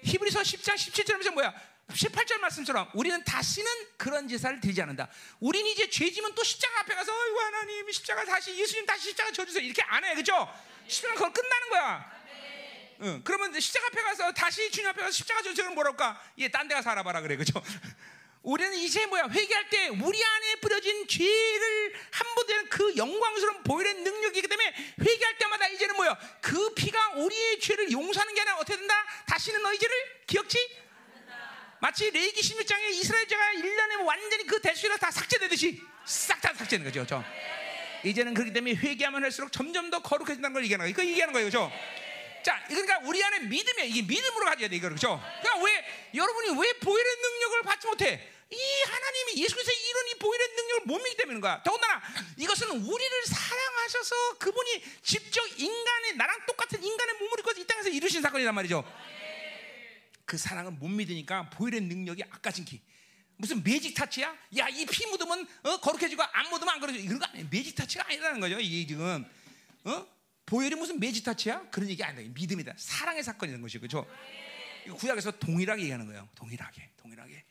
히브리서 0.03 0.41
10장 0.41 0.75
17절에서 0.75 1.31
뭐야? 1.33 1.53
18절 1.93 2.39
말씀처럼 2.39 2.89
우리는 2.93 3.23
다시는 3.23 3.69
그런 3.97 4.27
제사를 4.27 4.59
드리지 4.59 4.81
않는다. 4.81 5.09
우리는 5.39 5.69
이제 5.69 5.89
죄지면 5.89 6.35
또 6.35 6.43
십자가 6.43 6.81
앞에 6.81 6.95
가서 6.95 7.11
어이구 7.11 7.39
하나님 7.41 7.91
십자가 7.91 8.25
다시 8.25 8.57
예수님 8.57 8.85
다시 8.85 9.09
십자가 9.09 9.31
져주세요. 9.31 9.63
이렇게 9.63 9.81
안 9.83 10.03
해. 10.03 10.15
그죠? 10.15 10.47
십자가 10.87 11.13
그걸 11.15 11.33
끝나는 11.33 11.69
거야. 11.69 12.21
응. 13.03 13.21
그러면 13.23 13.59
십자가 13.59 13.87
앞에 13.87 14.01
가서 14.01 14.31
다시 14.31 14.69
주님 14.69 14.89
앞에 14.89 15.01
가서 15.01 15.11
십자가 15.11 15.41
져주세요. 15.41 15.71
뭐랄까? 15.71 16.21
얘딴데 16.39 16.75
가서 16.75 16.91
알아봐라 16.91 17.21
그래. 17.21 17.35
그죠? 17.35 17.61
우리는 18.43 18.73
이제 18.75 19.05
뭐야 19.05 19.27
회개할 19.29 19.69
때 19.69 19.87
우리 19.89 20.23
안에 20.23 20.55
뿌려진 20.61 21.07
죄를 21.07 21.93
한번도 22.09 22.69
그 22.69 22.95
영광스러운 22.97 23.63
보혈의 23.63 23.93
능력이기 23.95 24.47
때문에 24.47 24.95
회개할 24.99 25.37
때마다 25.37 25.67
이제는 25.67 25.95
뭐야 25.95 26.17
그 26.41 26.73
피가 26.73 27.13
우리의 27.17 27.59
죄를 27.59 27.91
용서하는 27.91 28.33
게 28.33 28.41
아니라 28.41 28.57
어떻게 28.57 28.77
된다? 28.77 28.95
다시는 29.27 29.61
너희 29.61 29.77
죄를 29.77 29.95
기억지? 30.25 30.57
마치 31.81 32.11
레이기 32.11 32.41
16장에 32.41 32.91
이스라엘 32.91 33.27
죄가 33.27 33.43
1년에 33.53 34.05
완전히 34.05 34.45
그 34.45 34.61
대수로 34.61 34.97
다 34.97 35.09
삭제되듯이 35.09 35.81
싹 36.05 36.39
다 36.39 36.53
삭제되는 36.53 36.85
거죠. 36.85 37.03
그렇죠? 37.03 37.25
이제는 38.03 38.35
그렇기 38.35 38.53
때문에 38.53 38.75
회개하면 38.75 39.23
할수록 39.23 39.51
점점 39.51 39.89
더 39.89 39.99
거룩해진다는 39.99 40.53
걸 40.53 40.63
얘기하는 40.63 40.83
거예요. 40.83 40.91
이거 40.91 41.03
얘기하는 41.03 41.33
거예요. 41.33 41.49
그렇죠? 41.49 41.71
자, 42.43 42.63
그러니까 42.67 42.99
우리 43.03 43.23
안에 43.23 43.39
믿음이 43.39 43.87
이게 43.89 44.01
믿음으로 44.03 44.45
가져야 44.45 44.69
돼 44.69 44.75
이거 44.75 44.89
그렇죠? 44.89 45.19
그러니까 45.41 45.65
왜 45.65 46.09
여러분이 46.13 46.61
왜 46.61 46.73
보혈의 46.73 47.15
능력을 47.17 47.63
받지 47.63 47.87
못해? 47.87 48.29
이 48.51 48.81
하나님이 48.85 49.43
예수께서 49.43 49.71
이런 49.71 50.07
이 50.09 50.13
보혈의 50.19 50.47
능력을 50.49 50.81
못 50.85 50.97
믿기 50.99 51.17
때문인 51.17 51.41
거야. 51.41 51.63
더군다나 51.63 52.01
이것은 52.37 52.69
우리를 52.69 53.25
사랑하셔서 53.25 54.37
그분이 54.37 54.83
직접 55.01 55.43
인간의 55.57 56.15
나랑 56.15 56.45
똑같은 56.45 56.83
인간의 56.83 57.15
몸을 57.15 57.39
입고 57.39 57.51
이 57.57 57.65
땅에서 57.65 57.89
이루신 57.89 58.21
사건이란 58.21 58.53
말이죠. 58.53 58.83
그 60.31 60.37
사랑을 60.37 60.71
못 60.71 60.87
믿으니까 60.87 61.49
보혈의 61.49 61.81
능력이 61.81 62.23
아까진 62.29 62.63
키. 62.63 62.79
무슨 63.35 63.61
매직 63.63 63.93
타치야? 63.93 64.33
야, 64.59 64.69
이 64.69 64.85
피 64.85 65.05
묻으면 65.07 65.45
어, 65.63 65.77
거룩해지고 65.81 66.23
안 66.23 66.49
묻으면 66.49 66.69
안 66.73 66.79
거룩해지고 66.79 67.05
이런 67.05 67.19
거 67.19 67.25
아니야. 67.25 67.45
매직 67.51 67.75
타치가 67.75 68.05
아니라는 68.07 68.39
거죠. 68.39 68.57
이게 68.61 68.87
지금 68.87 69.25
어? 69.83 70.07
보혈이 70.45 70.75
무슨 70.75 71.01
매직 71.01 71.25
타치야? 71.25 71.69
그런 71.69 71.89
얘기 71.89 72.01
아니다. 72.01 72.21
믿음이다. 72.33 72.75
사랑의 72.77 73.23
사건이라는 73.25 73.61
것이 73.61 73.77
그렇죠? 73.79 74.07
구약에서 74.99 75.31
동일하게 75.31 75.81
얘기하는 75.81 76.05
거예요. 76.07 76.29
동일하게, 76.35 76.91
동일하게. 76.95 77.43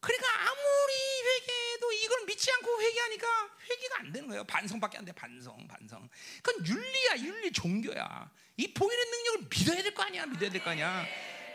그러니까 0.00 0.26
아무리 0.40 0.92
회개도 1.28 1.92
이걸 1.92 2.24
믿지 2.24 2.50
않고 2.52 2.80
회개하니까 2.80 3.26
회개가 3.70 3.98
안 3.98 4.12
되는 4.12 4.28
거예요. 4.28 4.44
반성밖에 4.44 4.96
안 4.96 5.04
돼. 5.04 5.12
반성, 5.12 5.68
반성. 5.68 6.08
그건 6.42 6.66
윤리야, 6.66 7.18
윤리 7.18 7.52
종교야. 7.52 8.30
이 8.56 8.72
보이는 8.72 9.10
능력을 9.10 9.48
믿어야 9.50 9.82
될 9.82 9.92
거 9.92 10.02
아니야, 10.04 10.24
믿어야 10.24 10.48
될 10.50 10.64
거 10.64 10.70
아니야. 10.70 11.06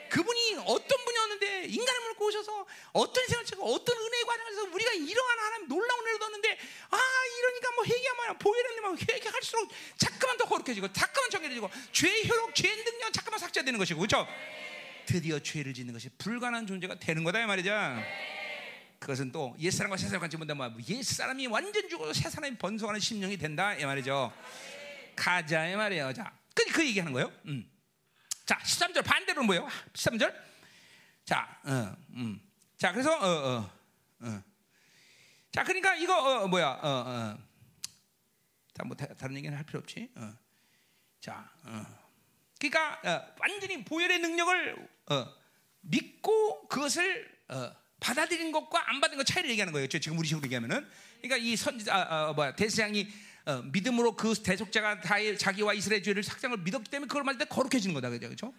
그분이 0.10 0.56
어떤 0.66 1.06
분이었는데 1.06 1.66
인간의 1.66 2.02
물고 2.02 2.26
오셔서 2.26 2.66
어떤 2.94 3.28
생활 3.28 3.46
치고 3.46 3.74
어떤 3.74 3.98
은혜의 3.98 4.24
과정에서 4.26 4.64
우리가 4.64 4.94
이러한 4.94 5.40
하나님 5.40 5.68
놀라운 5.68 6.02
은혜를 6.02 6.24
얻는데 6.24 6.58
아 6.90 6.98
이러니까 7.40 7.72
뭐 7.76 7.86
회개하면 7.86 8.38
보혈은 8.40 8.98
회개할수록 9.10 9.70
자꾸만 9.98 10.38
더 10.38 10.46
거룩해지고 10.46 10.92
자꾸만 10.94 11.30
정해지고 11.30 11.70
죄의 11.92 12.30
효력, 12.30 12.56
죄의 12.56 12.84
능력 12.84 13.14
자꾸만 13.14 13.40
삭제되는 13.40 13.78
것이고 13.78 14.00
그렇죠? 14.00 14.28
드디어 15.06 15.40
죄를 15.40 15.74
짓는 15.74 15.94
것이 15.94 16.10
불가능한 16.18 16.68
존재가 16.68 17.00
되는 17.00 17.24
거다 17.24 17.42
이 17.42 17.46
말이죠. 17.46 17.72
그것은 19.00 19.32
또 19.32 19.56
옛사람과 19.60 19.96
새사람 19.98 20.22
같이 20.22 20.38
본다면 20.38 20.74
뭐 20.74 20.82
옛사람이 20.88 21.48
완전 21.48 21.88
죽어서 21.88 22.14
새사람이 22.14 22.58
번성하는 22.58 23.00
심령이 23.00 23.38
된다 23.38 23.74
이 23.76 23.86
말이죠. 23.86 24.34
가자 25.16 25.68
이 25.68 25.76
말이에요. 25.76 26.14
자, 26.14 26.34
그, 26.54 26.66
그 26.66 26.86
얘기하는 26.86 27.14
거예요. 27.14 27.32
음. 27.46 27.70
자, 28.48 28.58
13절 28.60 29.04
반대로 29.04 29.44
뭐예요? 29.44 29.68
13절. 29.92 30.34
자, 31.26 31.60
어, 31.66 31.94
음. 32.12 32.42
자, 32.78 32.94
그래서 32.94 33.12
어, 33.12 33.28
어, 33.28 33.72
어. 34.22 34.44
자, 35.52 35.66
그러니까 35.66 35.96
이거 35.96 36.18
어, 36.18 36.48
뭐야? 36.48 36.70
어, 36.70 36.80
어. 36.82 37.38
자, 38.74 38.84
뭐 38.86 38.96
다른 38.96 39.36
얘기는 39.36 39.56
할 39.56 39.66
필요 39.66 39.80
없지. 39.80 40.10
어. 40.16 40.34
자, 41.20 41.52
어. 41.66 41.86
그러니까 42.58 43.02
어, 43.04 43.36
완전히 43.38 43.84
보혈의 43.84 44.20
능력을 44.20 44.88
어, 45.08 45.34
믿고 45.82 46.70
그것을 46.70 47.30
어, 47.50 47.70
받아들인 48.00 48.54
것과 48.54 48.90
안 48.90 49.02
받은 49.02 49.18
것 49.18 49.26
차이를 49.26 49.50
얘기하는 49.50 49.74
거예요. 49.74 49.90
지금 49.90 50.18
우리 50.18 50.26
식으로 50.26 50.46
얘기하면은. 50.46 50.90
그러니까 51.22 51.36
이 51.36 51.58
선지자, 51.58 51.94
아, 51.94 52.30
아, 52.30 52.34
뭐야, 52.34 52.56
대세양이 52.56 53.10
어, 53.48 53.62
믿음으로 53.64 54.18
그 54.18 54.34
대속자가 54.36 55.00
다 55.00 55.16
자기와 55.38 55.74
이스라엘 55.74 56.04
죄를 56.04 56.22
삭장을 56.22 56.58
믿었기 56.58 56.92
때문에 56.92 57.08
그걸 57.08 57.24
말때 57.24 57.46
거룩해지는 57.46 57.94
거다. 57.94 58.10
그죠? 58.10 58.54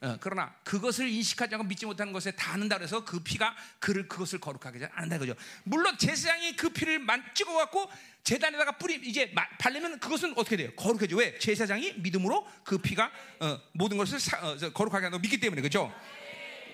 어, 0.00 0.16
그러나 0.20 0.52
그것을 0.64 1.08
인식하지 1.08 1.54
않고 1.54 1.68
믿지 1.68 1.86
못하는 1.86 2.12
것에 2.12 2.32
닿는다 2.32 2.78
그래서 2.78 3.04
그 3.04 3.20
피가 3.20 3.54
그를 3.78 4.08
그것을 4.08 4.40
거룩하게 4.40 4.88
않는다 4.92 5.18
그죠? 5.18 5.34
물론 5.62 5.96
제사장이 5.96 6.56
그 6.56 6.70
피를 6.70 6.98
만 6.98 7.24
찍어 7.32 7.52
갖고 7.54 7.88
제단에다가 8.24 8.78
뿌리 8.78 8.96
이제 9.04 9.32
바르면 9.60 10.00
그것은 10.00 10.32
어떻게 10.36 10.56
돼요? 10.56 10.72
거룩해져. 10.74 11.16
왜? 11.16 11.38
제사장이 11.38 11.94
믿음으로 11.98 12.44
그 12.64 12.78
피가 12.78 13.12
어, 13.38 13.60
모든 13.72 13.98
것을 13.98 14.18
사, 14.18 14.36
어, 14.38 14.56
거룩하게 14.56 15.10
거 15.10 15.20
믿기 15.20 15.38
때문에 15.38 15.62
그죠? 15.62 15.94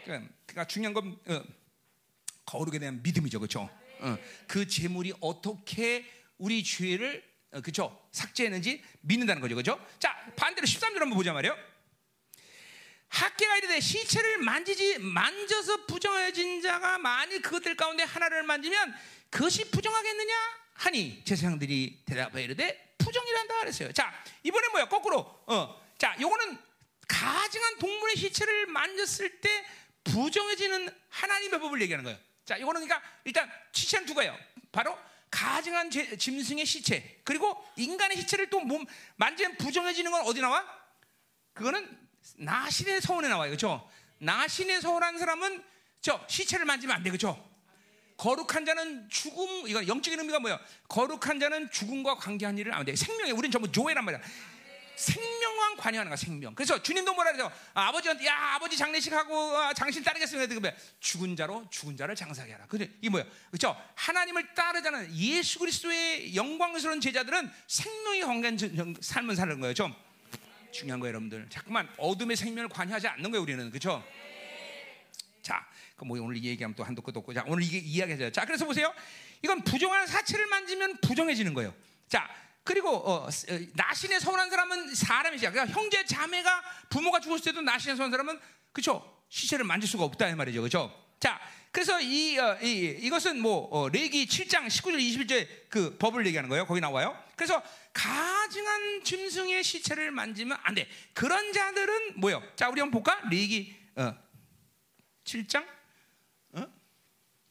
그러니까, 0.05 0.33
그러니까 0.47 0.67
중요한 0.67 0.95
건 0.95 1.19
어, 1.27 1.45
거룩에 2.47 2.79
대한 2.79 3.03
믿음이죠, 3.03 3.39
그렇죠? 3.39 3.69
어, 4.01 4.17
그 4.47 4.67
재물이 4.67 5.13
어떻게 5.21 6.07
우리 6.39 6.65
죄를 6.65 7.34
어, 7.55 7.61
그렇죠? 7.61 8.07
삭제했는지 8.11 8.83
믿는다는 9.01 9.41
거죠, 9.41 9.55
그렇죠? 9.55 9.81
자 9.99 10.13
반대로 10.37 10.67
13절 10.67 10.99
한번 10.99 11.11
보자 11.11 11.33
말이요. 11.33 11.57
학계가 13.09 13.59
이르되 13.59 13.79
시체를 13.79 14.39
만지지 14.39 14.99
만져서 14.99 15.87
부정해진 15.87 16.61
자가 16.63 16.99
만일 16.99 17.41
그들 17.43 17.77
가운데 17.77 18.03
하나를 18.03 18.43
만지면 18.43 18.93
그것이 19.31 19.71
부정하겠느냐? 19.71 20.35
하니 20.75 21.23
제사장들이 21.25 22.03
대답하여 22.05 22.43
이르되 22.43 22.97
부정이란다 22.99 23.61
그랬어요. 23.61 23.93
자 23.93 24.13
이번에 24.43 24.69
뭐야 24.69 24.89
거꾸로 24.89 25.21
어. 25.47 25.81
자 25.97 26.17
요거는 26.21 26.59
가증한 27.07 27.79
동물의 27.79 28.17
시체를 28.17 28.67
만졌을 28.67 29.41
때 29.41 29.65
부정해지는 30.03 30.89
하나님의 31.11 31.61
법을 31.61 31.81
얘기하는 31.83 32.03
거예요. 32.03 32.19
자 32.45 32.57
이거는 32.57 32.81
그러니까 32.85 33.09
일단 33.25 33.49
시체는 33.71 34.07
누가요? 34.07 34.37
바로 34.73 34.99
가증한 35.35 35.91
제, 35.91 36.17
짐승의 36.17 36.65
시체 36.65 37.21
그리고 37.25 37.61
인간의 37.77 38.17
시체를 38.19 38.51
또 38.51 38.61
몸 38.61 38.87
만지면 39.17 39.57
부정해지는 39.57 40.11
건 40.13 40.23
어디 40.23 40.41
나와? 40.41 40.65
그거는 41.55 41.87
나신의 42.37 43.01
서원에 43.01 43.29
나와요. 43.29 43.51
그렇죠? 43.51 43.91
나신의 44.19 44.81
서원한 44.81 45.19
사람은 45.19 45.63
저 46.01 46.25
시체를 46.29 46.65
만지면 46.65 46.97
안 46.97 47.03
돼. 47.03 47.11
그렇죠? 47.11 47.53
거룩한 48.17 48.65
자는 48.65 49.09
죽음 49.11 49.67
이거 49.67 49.85
영적인 49.87 50.19
의미가 50.21 50.39
뭐야? 50.39 50.61
거룩한 50.89 51.41
자는 51.41 51.69
죽음과 51.73 52.15
관계한 52.15 52.57
일을 52.57 52.73
안 52.73 52.85
돼. 52.85 52.95
생명에 52.95 53.33
우리는 53.33 53.51
전부 53.51 53.71
조회란 53.71 54.05
말이야. 54.05 54.21
생명과 54.97 55.77
관여하는 55.77 56.11
거야 56.11 56.17
생명. 56.17 56.55
그래서 56.55 56.83
주님도 56.83 57.15
뭐라 57.15 57.33
그래요? 57.33 57.51
아, 57.75 57.91
버지한테 57.93 58.27
야 58.27 58.55
아버지 58.55 58.77
장례식하고 58.77 59.57
아, 59.59 59.73
장신 59.75 60.03
따르겠습니다. 60.03 60.55
그 60.55 60.77
죽은 61.01 61.37
자로 61.37 61.67
죽은 61.71 61.97
자를 61.97 62.15
장사하게 62.15 62.53
하라. 62.53 62.67
그래 62.67 62.89
이 63.01 63.09
뭐야? 63.09 63.25
그렇죠? 63.51 63.77
하나님을 63.95 64.55
따르자는 64.55 65.15
예수 65.17 65.59
그리스도의 65.59 66.35
영광스러운 66.37 67.01
제자들은 67.01 67.51
생명이 67.67 68.21
건강한 68.23 68.95
삶을 69.01 69.37
사는 69.37 69.61
거예요. 69.61 69.75
좀 69.75 69.95
중요한 70.73 71.01
거예요, 71.01 71.11
여러분들. 71.11 71.49
자꾸만 71.51 71.89
어둠의 71.99 72.37
생명을 72.37 72.69
관여하지 72.69 73.07
않는 73.09 73.31
거예요, 73.31 73.43
우리는 73.43 73.71
그렇죠? 73.71 74.05
자, 75.43 75.67
그 75.97 76.05
뭐 76.05 76.21
오늘 76.21 76.43
얘기하면 76.43 76.75
또 76.75 76.85
한도 76.85 77.03
끝도 77.03 77.21
없고, 77.21 77.33
자 77.33 77.45
오늘 77.47 77.63
이게 77.63 77.79
이야기하죠. 77.79 78.31
자, 78.33 78.45
그래서 78.45 78.65
보세요. 78.65 78.93
이건 79.43 79.63
부정한 79.63 80.07
사체를 80.07 80.47
만지면 80.47 80.99
부정해지는 81.01 81.55
거예요. 81.55 81.75
자, 82.09 82.29
그리고 82.65 82.89
어, 82.89 83.27
어, 83.27 83.31
나신에 83.75 84.19
서운한 84.19 84.51
사람은 84.51 84.95
사람이죠. 84.95 85.53
그러니까 85.53 85.79
형제 85.79 86.05
자매가 86.05 86.65
부모가 86.89 87.21
죽었을 87.21 87.45
때도 87.45 87.61
나신에 87.61 87.95
서운한 87.95 88.11
사람은 88.11 88.41
그렇죠. 88.73 89.23
시체를 89.29 89.65
만질 89.65 89.89
수가 89.89 90.05
없다 90.05 90.29
이 90.29 90.35
말이죠. 90.35 90.61
그렇죠? 90.61 91.05
자, 91.21 91.41
그래서 91.71 92.01
이, 92.01 92.39
어, 92.39 92.59
이 92.63 92.99
이것은 93.03 93.41
뭐 93.41 93.69
어, 93.71 93.89
레기 93.89 94.27
7장 94.27 94.67
19절 94.67 94.99
21절 94.99 95.49
그 95.69 95.97
법을 95.99 96.27
얘기하는 96.27 96.49
거예요. 96.49 96.67
거기 96.67 96.81
나와요. 96.81 97.23
그래서 97.37 97.63
가증한 97.93 99.05
짐승의 99.05 99.63
시체를 99.63 100.11
만지면 100.11 100.57
안 100.63 100.75
돼. 100.75 100.89
그런 101.13 101.53
자들은 101.53 102.19
뭐요? 102.19 102.43
자, 102.57 102.71
우리 102.71 102.81
한번 102.81 103.03
볼까? 103.03 103.21
레기 103.29 103.77
어, 103.97 104.15
7장 105.25 105.67
어? 106.53 106.67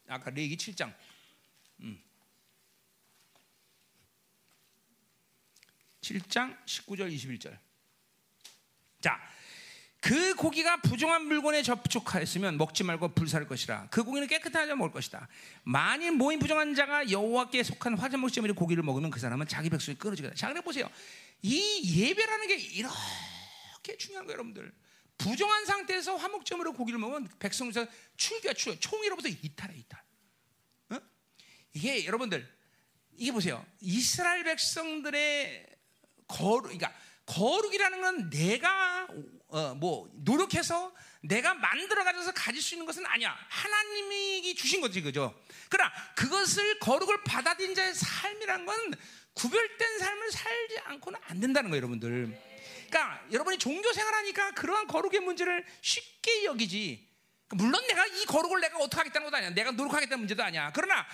아까 0.08 0.30
레기 0.30 0.56
7장 0.56 0.92
음. 1.80 2.03
7장 6.04 6.56
19절 6.66 7.14
21절. 7.14 7.56
자, 9.00 9.18
그 10.00 10.34
고기가 10.34 10.76
부정한 10.82 11.24
물건에 11.24 11.62
접촉하였으면 11.62 12.58
먹지 12.58 12.84
말고 12.84 13.14
불사를 13.14 13.46
것이라. 13.48 13.88
그 13.90 14.04
고기는 14.04 14.28
깨끗하자 14.28 14.76
먹을 14.76 14.92
것이다. 14.92 15.28
만일 15.62 16.12
모인 16.12 16.38
부정한 16.38 16.74
자가 16.74 17.10
여호와께 17.10 17.62
속한 17.62 17.96
화장목시물의 17.96 18.54
고기를 18.54 18.82
먹으면 18.82 19.10
그 19.10 19.18
사람은 19.18 19.48
자기 19.48 19.70
백성이 19.70 19.96
끊어지겠다. 19.96 20.34
자, 20.34 20.48
그래 20.48 20.60
보세요. 20.60 20.90
이 21.40 22.00
예배라는 22.00 22.48
게 22.48 22.54
이렇게 22.54 23.96
중요한 23.98 24.26
거예요, 24.26 24.34
여러분들. 24.34 24.72
부정한 25.16 25.64
상태에서 25.64 26.16
화목점으로 26.16 26.74
고기를 26.74 26.98
먹으면 26.98 27.28
백성에서 27.38 27.86
출교야 28.18 28.52
출교 28.52 28.80
총이로부터 28.80 29.28
이탈해 29.28 29.74
이탈. 29.78 30.02
어? 30.90 31.00
이게 31.72 32.04
여러분들 32.04 32.46
이게 33.16 33.32
보세요. 33.32 33.64
이스라엘 33.80 34.44
백성들의 34.44 35.73
거룩, 36.26 36.64
그러니까 36.64 36.92
거룩이라는 37.26 38.00
건 38.00 38.30
내가 38.30 39.06
어, 39.48 39.74
뭐 39.74 40.10
노력해서 40.14 40.92
내가 41.22 41.54
만들어 41.54 42.04
가져서 42.04 42.32
가질 42.32 42.60
수 42.60 42.74
있는 42.74 42.86
것은 42.86 43.06
아니야. 43.06 43.36
하나님이 43.48 44.54
주신 44.54 44.80
거지, 44.80 45.00
그죠? 45.00 45.34
그러나 45.70 45.92
그것을 46.16 46.78
거룩을 46.80 47.22
받아들인 47.24 47.74
자의 47.74 47.94
삶이란 47.94 48.66
건 48.66 48.94
구별된 49.32 49.98
삶을 49.98 50.30
살지 50.30 50.78
않고는 50.84 51.18
안 51.24 51.40
된다는 51.40 51.70
거예요, 51.70 51.82
여러분들. 51.82 52.38
그러니까 52.88 53.24
여러분이 53.32 53.58
종교 53.58 53.92
생활하니까 53.92 54.52
그러한 54.52 54.86
거룩의 54.86 55.20
문제를 55.20 55.64
쉽게 55.80 56.44
여기지. 56.44 57.08
물론 57.50 57.86
내가 57.86 58.06
이 58.06 58.24
거룩을 58.26 58.60
내가 58.60 58.78
어떻게 58.78 58.98
하겠다는 58.98 59.24
것도 59.26 59.36
아니야. 59.36 59.50
내가 59.50 59.70
노력하겠다는 59.70 60.18
문제도 60.18 60.42
아니야. 60.42 60.72
그러나 60.74 61.06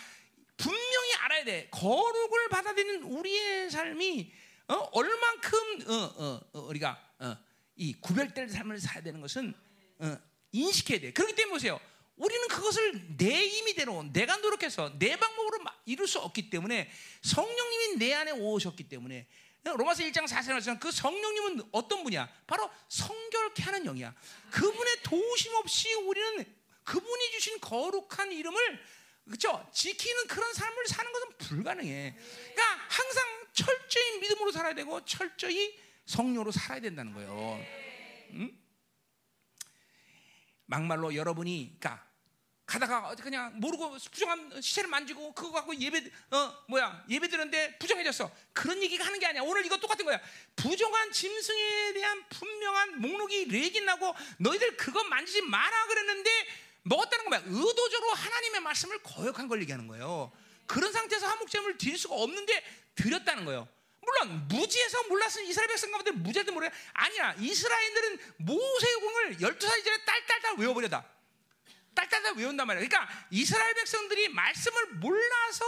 분명히 0.57 1.15
알아야 1.21 1.45
돼. 1.45 1.69
거룩을 1.71 2.49
받아들이는 2.51 3.03
우리의 3.05 3.71
삶이 3.71 4.33
어? 4.71 4.89
얼만큼 4.93 5.59
어, 5.89 5.95
어, 5.95 6.41
어, 6.53 6.61
우리가 6.61 6.97
어, 7.19 7.37
이 7.75 7.93
구별될 8.01 8.49
삶을 8.49 8.79
살아야 8.79 9.03
되는 9.03 9.21
것은 9.21 9.53
어, 9.99 10.17
인식해야 10.53 11.01
돼. 11.01 11.13
그렇기 11.13 11.35
때문에 11.35 11.53
보세요. 11.53 11.81
우리는 12.17 12.47
그것을 12.49 13.17
내 13.17 13.45
임의대로 13.45 14.05
내가 14.13 14.37
노력해서 14.37 14.97
내 14.99 15.17
방법으로 15.17 15.59
이룰 15.87 16.07
수 16.07 16.21
없기 16.21 16.51
때문에 16.51 16.89
성령님이 17.23 17.97
내 17.97 18.15
안에 18.15 18.31
오셨기 18.31 18.89
때문에 18.89 19.27
로마서 19.65 20.05
1장 20.05 20.27
4절에 20.27 20.79
그 20.79 20.91
성령님은 20.91 21.69
어떤 21.73 22.05
분이야? 22.05 22.29
바로 22.47 22.71
성결케 22.89 23.63
하는 23.63 23.85
영이야. 23.85 24.15
그분의 24.51 25.03
도우심 25.03 25.55
없이 25.57 25.93
우리는 25.95 26.45
그분이 26.85 27.31
주신 27.33 27.61
거룩한 27.61 28.33
이름을 28.33 28.81
그렇죠? 29.25 29.71
지키는 29.73 30.27
그런 30.27 30.53
삶을 30.53 30.87
사는 30.87 31.13
것은 31.13 31.39
불가능해. 31.39 32.17
그러니까 32.17 32.65
항상 32.89 33.25
철저히 33.53 34.19
믿음으로 34.21 34.53
살아야 34.53 34.75
되고 34.75 35.05
철저히 35.05 35.79
성령으로 36.07 36.51
살아야 36.51 36.81
된다는 36.81 37.13
거예요. 37.13 37.65
응? 38.33 38.59
막말로 40.67 41.15
여러분이 41.15 41.77
그러니까 41.79 42.11
가다가 42.65 43.17
그냥 43.17 43.59
모르고 43.59 43.99
부정한 44.13 44.61
시체를 44.63 44.89
만지고 44.89 45.33
그거 45.35 45.51
갖고 45.51 45.75
예배 45.75 46.09
어 46.31 46.65
뭐야 46.69 47.05
예배 47.09 47.27
드는데 47.27 47.77
부정해졌어 47.79 48.31
그런 48.53 48.81
얘기가 48.81 49.05
하는 49.05 49.19
게 49.19 49.27
아니야 49.27 49.43
오늘 49.43 49.67
이거 49.67 49.77
똑같은 49.79 50.05
거야 50.05 50.21
부정한 50.55 51.11
짐승에 51.11 51.93
대한 51.95 52.25
분명한 52.29 53.01
목록이 53.01 53.47
레긴 53.47 53.87
나고 53.87 54.15
너희들 54.39 54.77
그거 54.77 55.03
만지지 55.03 55.43
마라 55.43 55.87
그랬는데 55.89 56.31
먹었다는 56.83 57.25
거 57.25 57.31
뭐야 57.31 57.43
의도적으로 57.47 58.13
하나님의 58.15 58.61
말씀을 58.61 59.03
거역한 59.03 59.49
걸 59.49 59.61
얘기하는 59.63 59.87
거예요 59.87 60.33
그런 60.71 60.93
상태에서 60.93 61.27
한목제물을 61.27 61.79
드릴 61.79 61.99
수가 61.99 62.15
없는데 62.15 62.65
드렸다는 62.95 63.45
거예요. 63.45 63.69
물론 64.03 64.47
무지해서 64.49 65.03
몰랐으면 65.05 65.49
이스라엘 65.49 65.69
백성 65.69 65.91
가운데 65.91 66.13
무지해도 66.13 66.53
모르 66.53 66.69
아니야. 66.93 67.35
이스라엘들은 67.39 68.19
모세공을 68.39 69.37
12살 69.39 69.79
이전에 69.81 70.05
딸딸딸 70.05 70.59
외워버려다. 70.59 71.05
딸딸딸 71.95 72.37
외운단 72.37 72.69
말이야. 72.69 72.87
그러니까 72.87 73.13
이스라엘 73.31 73.75
백성들이 73.75 74.29
말씀을 74.29 74.87
몰라서 74.95 75.65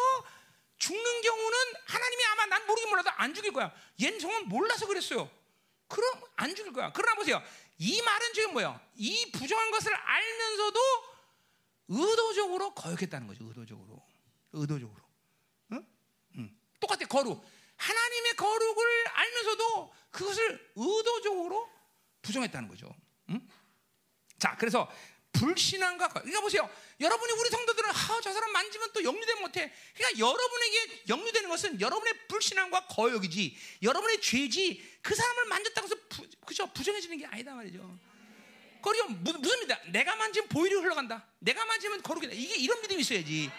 죽는 0.79 1.21
경우는 1.23 1.59
하나님이 1.87 2.25
아마 2.27 2.47
난 2.47 2.67
모르긴 2.67 2.89
몰라도 2.89 3.11
안 3.11 3.35
죽일 3.35 3.53
거야. 3.53 3.73
얘는 4.01 4.21
정말 4.21 4.43
몰라서 4.45 4.87
그랬어요. 4.87 5.29
그럼 5.89 6.23
안 6.37 6.55
죽일 6.55 6.73
거야. 6.73 6.93
그러나 6.95 7.15
보세요. 7.17 7.43
이 7.79 8.01
말은 8.03 8.33
지금 8.35 8.53
뭐야? 8.53 8.81
이 8.97 9.31
부정한 9.33 9.71
것을 9.71 9.95
알면서도 9.95 10.81
의도적으로 11.89 12.75
거역했다는 12.75 13.27
거죠. 13.27 13.45
의도적으로. 13.45 14.03
의도적으로. 14.53 15.03
응? 15.73 15.87
응. 16.37 16.57
똑같아 16.81 17.07
거룩. 17.07 17.45
하나님의 17.77 18.37
거룩을 18.37 19.09
알면서도 19.09 19.95
그것을 20.11 20.73
의도적으로 20.77 21.69
부정했다는 22.23 22.69
거죠. 22.69 22.95
응? 23.31 23.49
자, 24.39 24.57
그래서 24.57 24.91
불신앙과 25.33 26.09
그러니까 26.09 26.41
보세요. 26.41 26.69
여러분이 27.01 27.33
우리 27.33 27.49
성도들은 27.51 27.91
아, 27.91 28.21
저 28.23 28.33
사람 28.33 28.53
만지면 28.53 28.93
또 28.93 29.03
역류되면 29.03 29.43
못해. 29.43 29.73
그러니까 29.97 30.19
여러분에게 30.19 31.03
역류되는 31.09 31.49
것은 31.49 31.81
여러분의 31.81 32.15
불신앙과 32.29 32.87
거역이지, 32.87 33.57
여러분의 33.83 34.21
죄지. 34.21 34.99
그 35.03 35.15
사람을 35.15 35.47
만졌다고 35.47 35.87
해서 35.87 35.97
부, 36.09 36.29
그죠 36.47 36.67
부정해지는 36.73 37.19
게 37.19 37.27
아니다 37.27 37.55
말이죠. 37.55 37.99
그리고 38.83 39.09
무슨 39.11 39.61
믿다? 39.61 39.81
내가 39.91 40.17
만지면 40.17 40.49
보일이 40.49 40.75
흘러간다. 40.75 41.27
내가 41.39 41.65
만지면 41.65 42.03
거룩이다. 42.03 42.33
이게 42.35 42.57
이런 42.57 42.81
믿음이 42.83 43.01
있어야지. 43.01 43.51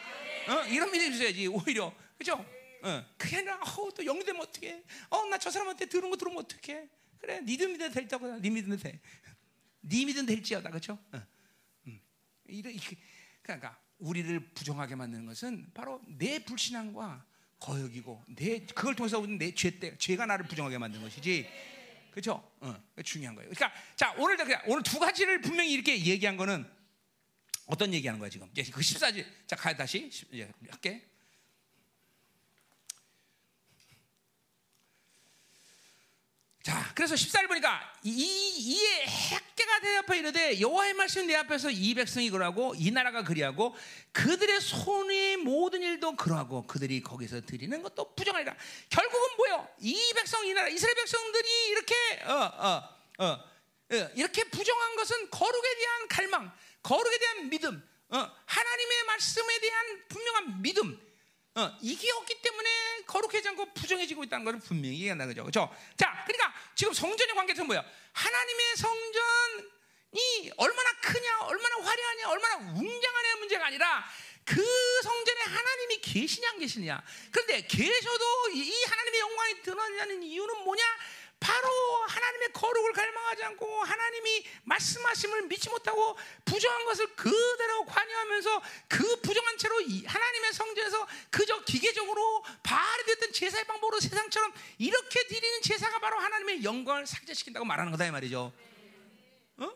어? 0.47 0.65
이런 0.67 0.91
믿음이 0.91 1.15
있어야지 1.15 1.47
오히려 1.47 1.93
그죠? 2.17 2.45
어. 2.81 3.05
그게 3.17 3.37
아니라 3.37 3.55
어, 3.61 3.89
또 3.95 4.05
영리되면 4.05 4.41
어떡해 4.41 4.83
어, 5.09 5.25
나 5.25 5.37
저 5.37 5.49
사람한테 5.49 5.85
들은 5.85 6.09
거 6.09 6.17
들으면 6.17 6.39
어떡해 6.39 6.89
그래 7.19 7.39
니들 7.41 7.69
믿음 7.69 7.89
될다고 7.91 8.27
네 8.39 8.49
믿음 8.49 8.77
돼. 8.77 8.99
네 9.79 10.05
믿음 10.05 10.25
될지어다 10.25 10.69
그렇죠? 10.69 10.99
어. 11.13 11.21
음. 12.45 12.53
이런 12.53 12.73
그러니까 13.41 13.79
우리를 13.99 14.39
부정하게 14.53 14.95
만드는 14.95 15.25
것은 15.25 15.71
바로 15.73 16.01
내 16.07 16.39
불신앙과 16.39 17.25
거역이고 17.59 18.25
내 18.35 18.59
그걸 18.65 18.95
통해서 18.95 19.19
우리는 19.19 19.37
내 19.37 19.53
죄때 19.53 19.97
죄가 19.97 20.25
나를 20.25 20.45
부정하게 20.47 20.77
만드는 20.77 21.03
것이지. 21.03 21.47
그렇죠? 22.11 22.47
어, 22.59 22.75
중요한 23.03 23.35
거예요. 23.35 23.49
그러니까 23.49 23.79
자 23.95 24.13
오늘 24.17 24.37
오늘 24.67 24.83
두 24.83 24.99
가지를 24.99 25.41
분명히 25.41 25.71
이렇게 25.71 25.97
얘기한 26.05 26.37
거는 26.37 26.69
어떤 27.65 27.93
얘기하는 27.93 28.19
거야 28.19 28.29
지금? 28.29 28.49
이제 28.51 28.63
그 28.71 28.81
14절 28.81 29.25
자 29.47 29.55
가야 29.55 29.75
다시 29.75 30.07
이제 30.07 30.51
할게. 30.69 31.12
자, 36.63 36.93
그래서 36.95 37.13
14절 37.15 37.49
보니까 37.49 37.93
이, 38.03 38.09
이에 38.57 39.05
핵계가 39.05 39.81
대답하 39.81 40.15
이르되 40.15 40.61
여호와의 40.61 40.93
말씀 40.93 41.27
내 41.27 41.35
앞에서 41.35 41.69
이 41.69 41.93
백성이 41.93 42.29
그러하고 42.29 42.73
이 42.77 42.89
나라가 42.89 43.21
그리하고 43.21 43.75
그들의 44.13 44.61
손의 44.61 45.37
모든 45.37 45.81
일도 45.81 46.15
그러하고 46.15 46.65
그들이 46.65 47.01
거기서 47.01 47.41
드리는 47.41 47.83
것도 47.83 48.15
부정하리라. 48.15 48.55
결국은 48.89 49.35
뭐요? 49.35 49.67
이 49.79 50.13
백성 50.15 50.45
이 50.47 50.53
나라 50.53 50.69
이스라엘 50.69 50.95
백성들이 50.95 51.67
이렇게 51.67 51.95
어, 52.23 52.31
어, 52.31 52.89
어, 53.17 53.25
어, 53.25 54.09
이렇게 54.15 54.45
부정한 54.45 54.95
것은 54.95 55.29
거룩에 55.31 55.75
대한 55.77 56.07
갈망, 56.07 56.51
거룩에 56.81 57.17
대한 57.17 57.49
믿음, 57.49 57.89
어, 58.07 58.31
하나님의 58.45 59.03
말씀에 59.07 59.59
대한 59.59 60.03
분명한 60.07 60.61
믿음. 60.61 61.12
어, 61.55 61.71
이게 61.81 62.11
없기 62.11 62.41
때문에 62.41 62.69
거룩해지 63.05 63.47
않고 63.49 63.73
부정해지고 63.73 64.23
있다는 64.23 64.43
것을 64.45 64.59
분명히 64.59 64.95
얘기한다 64.95 65.27
그죠? 65.27 65.43
그죠? 65.43 65.75
자, 65.95 66.23
그러니까 66.25 66.53
지금 66.73 66.93
성전의 66.93 67.35
관계는 67.35 67.67
뭐야? 67.67 67.83
하나님의 68.13 68.75
성전이 68.75 70.51
얼마나 70.57 70.91
크냐, 70.99 71.41
얼마나 71.41 71.75
화려하냐, 71.77 72.29
얼마나 72.29 72.55
웅장하냐 72.55 73.35
문제가 73.37 73.67
아니라 73.67 74.03
그 74.45 74.63
성전에 75.03 75.41
하나님이 75.41 76.01
계시냐 76.01 76.49
안 76.49 76.59
계시냐. 76.59 77.03
그런데 77.31 77.61
계셔도 77.67 78.49
이 78.53 78.83
하나님의 78.85 79.19
영광이 79.19 79.61
드러나는 79.61 80.23
이유는 80.23 80.63
뭐냐? 80.63 80.83
바로 81.43 81.67
하나님의 82.07 82.53
거룩을 82.53 82.93
갈망하지 82.93 83.43
않고 83.43 83.83
하나님이 83.83 84.45
말씀하심을 84.63 85.41
믿지 85.43 85.69
못하고 85.69 86.17
부정한 86.45 86.85
것을 86.85 87.05
그대로 87.17 87.85
관여하면서 87.85 88.61
그 88.87 89.19
부정한 89.19 89.57
채로 89.57 89.75
하나님의 90.05 90.53
성전에서 90.53 91.05
그저 91.29 91.61
기계적으로 91.65 92.45
바알이 92.63 93.03
됐던 93.07 93.33
제사의 93.33 93.65
방법으로 93.65 93.99
세상처럼 93.99 94.53
이렇게 94.77 95.27
드리는 95.27 95.61
제사가 95.63 95.99
바로 95.99 96.17
하나님의 96.17 96.63
영광을 96.63 97.05
삭제시킨다고 97.05 97.65
말하는 97.65 97.91
거다 97.91 98.05
이 98.05 98.11
말이죠. 98.11 98.53
어? 99.57 99.71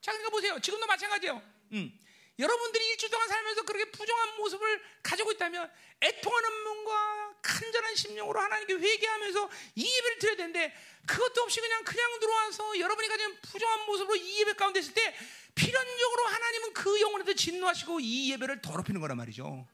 자, 0.00 0.10
그러니까 0.10 0.30
보세요. 0.30 0.58
지금도 0.58 0.86
마찬가지예요. 0.88 1.40
음. 1.72 2.00
여러분들이 2.36 2.88
일주 2.88 3.08
동안 3.10 3.28
살면서 3.28 3.62
그렇게 3.62 3.90
부정한 3.92 4.36
모습을 4.38 4.82
가지고 5.04 5.30
있다면 5.30 5.70
애통하는 6.00 6.64
몸과 6.64 7.29
간절한 7.42 7.94
심령으로 7.94 8.40
하나님께 8.40 8.74
회개하면서 8.74 9.50
이 9.76 9.96
예배를 9.96 10.18
드려야 10.18 10.36
되는데 10.36 10.74
그것도 11.06 11.42
없이 11.42 11.60
그냥 11.60 11.82
그냥 11.84 12.20
들어와서 12.20 12.78
여러분이 12.78 13.08
가진 13.08 13.36
부정한 13.40 13.86
모습으로 13.86 14.16
이 14.16 14.40
예배 14.40 14.54
가운데 14.54 14.80
있을 14.80 14.94
때 14.94 15.16
필연적으로 15.54 16.26
하나님은 16.26 16.72
그 16.72 17.00
영혼에도 17.00 17.34
진노하시고 17.34 18.00
이 18.00 18.32
예배를 18.32 18.62
더럽히는 18.62 19.00
거란 19.00 19.16
말이죠. 19.16 19.66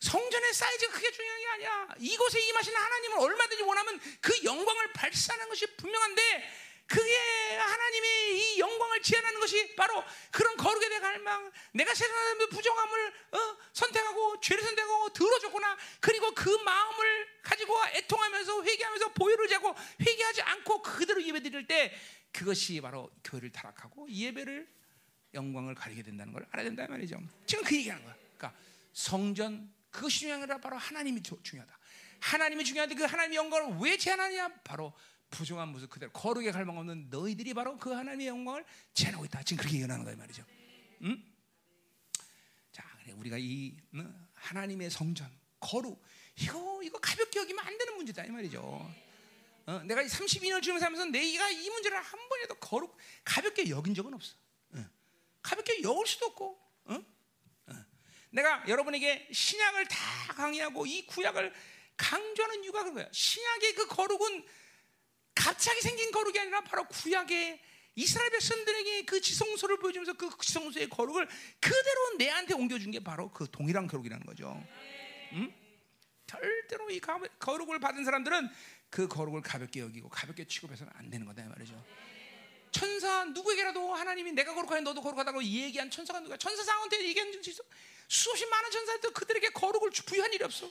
성전의 0.00 0.54
사이즈가 0.54 0.92
크게 0.92 1.10
중요한 1.10 1.40
게 1.40 1.46
아니야. 1.48 1.88
이곳에 1.98 2.40
임하시는 2.40 2.78
하나님을 2.78 3.18
얼마든지 3.18 3.62
원하면 3.64 4.00
그 4.20 4.32
영광을 4.44 4.92
발산하는 4.92 5.48
것이 5.48 5.66
분명한데 5.76 6.67
그게 6.88 7.56
하나님의 7.56 8.38
이 8.38 8.58
영광을 8.58 9.02
지향하는 9.02 9.38
것이 9.40 9.74
바로 9.76 10.02
그런 10.30 10.56
거룩에 10.56 10.88
대한 10.88 11.02
갈망. 11.02 11.52
내가 11.72 11.94
세상의 11.94 12.48
부정함을 12.48 13.12
어, 13.32 13.56
선택하고 13.74 14.40
죄를 14.40 14.62
선택하고 14.62 15.12
들어줬구나. 15.12 15.76
그리고 16.00 16.32
그 16.32 16.48
마음을 16.48 17.28
가지고 17.42 17.74
애통하면서 17.94 18.62
회개하면서 18.64 19.12
보혈을 19.12 19.48
재고 19.48 19.74
회개하지 20.00 20.42
않고 20.42 20.82
그대로 20.82 21.22
예배 21.22 21.42
드릴 21.42 21.66
때 21.66 21.94
그것이 22.32 22.80
바로 22.80 23.10
교회를 23.22 23.52
타락하고 23.52 24.08
예배를 24.10 24.66
영광을 25.34 25.74
가리게 25.74 26.02
된다는 26.02 26.32
걸 26.32 26.46
알아야 26.50 26.64
된다 26.64 26.86
말이죠. 26.88 27.20
지금 27.46 27.64
그 27.64 27.76
얘기하는 27.76 28.02
거야. 28.02 28.14
그러니까 28.36 28.58
성전 28.94 29.70
그것이 29.90 30.20
중요한 30.20 30.46
게 30.46 30.60
바로 30.60 30.78
하나님이 30.78 31.22
중요하다. 31.22 31.78
하나님이 32.20 32.64
중요한데 32.64 32.94
그 32.94 33.04
하나님의 33.04 33.36
영광을 33.36 33.76
왜 33.80 33.96
제한하냐? 33.96 34.48
바로 34.64 34.94
부정한 35.30 35.68
모습 35.68 35.90
그대로 35.90 36.10
거룩에 36.12 36.50
갈망 36.50 36.78
없는 36.78 37.08
너희들이 37.10 37.54
바로 37.54 37.76
그 37.78 37.90
하나님의 37.90 38.28
영광을 38.28 38.64
제하고 38.94 39.24
있다. 39.24 39.42
지금 39.42 39.58
그렇게 39.62 39.78
예언하는 39.78 40.04
거예요, 40.04 40.16
말이죠. 40.16 40.44
응? 41.02 41.22
자, 42.72 42.84
우리가 43.14 43.36
이 43.38 43.76
하나님의 44.34 44.90
성전 44.90 45.30
거룩 45.60 46.02
이거 46.36 46.80
이거 46.82 46.98
가볍게 46.98 47.40
여기면 47.40 47.64
안 47.64 47.76
되는 47.76 47.96
문제다 47.96 48.24
이 48.24 48.30
말이죠. 48.30 48.60
어, 49.66 49.82
내가 49.84 50.02
32년 50.02 50.62
주면서 50.62 50.86
하면서 50.86 51.04
내가 51.04 51.50
이 51.50 51.68
문제를 51.68 52.00
한 52.00 52.28
번에도 52.28 52.54
거룩 52.54 52.96
가볍게 53.24 53.68
여긴 53.68 53.94
적은 53.94 54.14
없어. 54.14 54.34
어. 54.70 54.84
가볍게 55.42 55.82
여울 55.82 56.06
수도 56.06 56.26
없고. 56.26 56.58
어? 56.84 57.04
어. 57.66 57.84
내가 58.30 58.64
여러분에게 58.66 59.28
신약을 59.30 59.86
다 59.88 60.32
강의하고 60.34 60.86
이 60.86 61.04
구약을 61.06 61.52
강조하는 61.98 62.64
이유가 62.64 62.80
그런 62.80 62.94
거야. 62.94 63.08
신약의 63.12 63.74
그 63.74 63.86
거룩은 63.88 64.46
갑자기 65.38 65.80
생긴 65.80 66.10
거룩이 66.10 66.38
아니라 66.38 66.60
바로 66.62 66.84
구약의 66.88 67.60
이스라엘 67.94 68.30
백성들에게 68.30 69.04
그 69.04 69.20
지성소를 69.20 69.78
보여주면서 69.78 70.14
그 70.14 70.30
지성소의 70.40 70.88
거룩을 70.88 71.28
그대로 71.60 72.16
내한테 72.18 72.54
옮겨준 72.54 72.90
게 72.90 73.00
바로 73.00 73.30
그 73.30 73.48
동일한 73.50 73.86
거룩이라는 73.86 74.26
거죠. 74.26 74.60
응? 75.32 75.54
절대로 76.26 76.90
이 76.90 77.00
거룩을 77.38 77.78
받은 77.78 78.04
사람들은 78.04 78.48
그 78.90 79.06
거룩을 79.06 79.42
가볍게 79.42 79.80
여기고 79.80 80.08
가볍게 80.08 80.44
취급해서는 80.44 80.92
안 80.96 81.08
되는 81.08 81.24
거다 81.26 81.44
말이죠. 81.44 81.84
천사 82.70 83.24
누구에게라도 83.24 83.94
하나님이 83.94 84.32
내가 84.32 84.54
거룩하니 84.54 84.82
너도 84.82 85.00
거룩하다고 85.00 85.42
얘기한 85.42 85.90
천사가 85.90 86.20
누가 86.20 86.36
천사 86.36 86.62
상한테 86.64 87.02
얘기한 87.04 87.32
적이? 87.32 87.56
수없이 88.08 88.46
많은 88.46 88.70
천사들 88.70 89.12
그들에게 89.12 89.50
거룩을 89.50 89.90
부여한 90.04 90.32
일이 90.32 90.44
없어. 90.44 90.70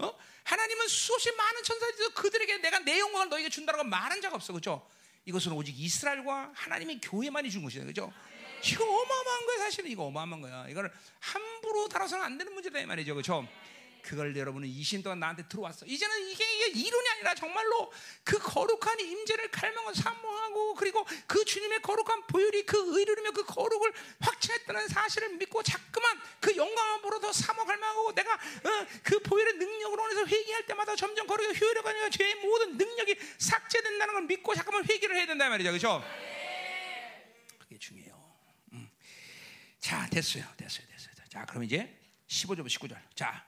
어? 0.00 0.18
하나님은 0.44 0.88
수없이 0.88 1.30
많은 1.32 1.62
천사들도 1.62 2.14
그들에게 2.14 2.58
내가 2.58 2.78
내 2.80 2.98
영광을 2.98 3.28
너에게 3.28 3.48
준다고 3.48 3.84
말한 3.84 4.20
적 4.20 4.34
없어, 4.34 4.52
그렇죠? 4.52 4.86
이것은 5.26 5.52
오직 5.52 5.78
이스라엘과 5.78 6.52
하나님의 6.54 7.00
교회만이 7.00 7.50
준 7.50 7.62
것이다, 7.62 7.84
그렇죠? 7.84 8.12
이거 8.64 8.84
어마어마한 8.84 9.46
거야, 9.46 9.58
사실은 9.58 9.90
이거 9.90 10.04
어마어마한 10.04 10.40
거야. 10.40 10.66
이걸 10.68 10.92
함부로 11.20 11.88
다뤄서는 11.88 12.24
안 12.24 12.38
되는 12.38 12.52
문제다 12.52 12.80
이 12.80 12.86
말이죠, 12.86 13.14
그렇죠? 13.14 13.46
그걸 14.02 14.36
여러분은 14.36 14.68
20년 14.68 15.02
동안 15.02 15.20
나한테 15.20 15.46
들어왔어. 15.48 15.86
이제는 15.86 16.30
이게, 16.30 16.44
이게 16.56 16.80
이론이 16.80 17.08
아니라 17.10 17.34
정말로 17.34 17.92
그 18.24 18.38
거룩한 18.38 19.00
임재를 19.00 19.50
갈망하고 19.50 19.94
사모하고 19.94 20.74
그리고 20.74 21.06
그 21.26 21.44
주님의 21.44 21.82
거룩한 21.82 22.26
보혈이 22.26 22.64
그 22.66 22.98
의로르며 22.98 23.32
그 23.32 23.44
거룩을 23.44 23.92
확증했다는 24.20 24.88
사실을 24.88 25.36
믿고 25.36 25.62
자꾸만 25.62 26.20
그 26.40 26.54
영광으로 26.56 27.20
더 27.20 27.32
사모 27.32 27.64
갈망하고 27.64 28.14
내가 28.14 28.34
어, 28.34 28.86
그 29.02 29.18
보혈의 29.20 29.54
능력으로 29.54 30.10
인해서 30.10 30.26
회개할 30.26 30.66
때마다 30.66 30.96
점점 30.96 31.26
거룩의 31.26 31.60
효율화가 31.60 31.90
아니라 31.90 32.10
죄의 32.10 32.34
모든 32.36 32.76
능력이 32.76 33.16
삭제된다는 33.38 34.14
걸 34.14 34.22
믿고 34.24 34.54
잠깐만 34.54 34.84
회개를 34.88 35.16
해야 35.16 35.26
된다 35.26 35.48
말이죠. 35.48 35.70
그렇죠? 35.70 36.04
그게 37.58 37.78
중요해요. 37.78 38.34
음. 38.72 38.90
자, 39.78 40.06
됐어요. 40.10 40.44
됐어요. 40.56 40.86
됐어요. 40.86 41.10
자, 41.30 41.44
그럼 41.44 41.62
이제 41.62 41.96
15절 42.26 42.66
19절. 42.66 42.96
자, 43.14 43.46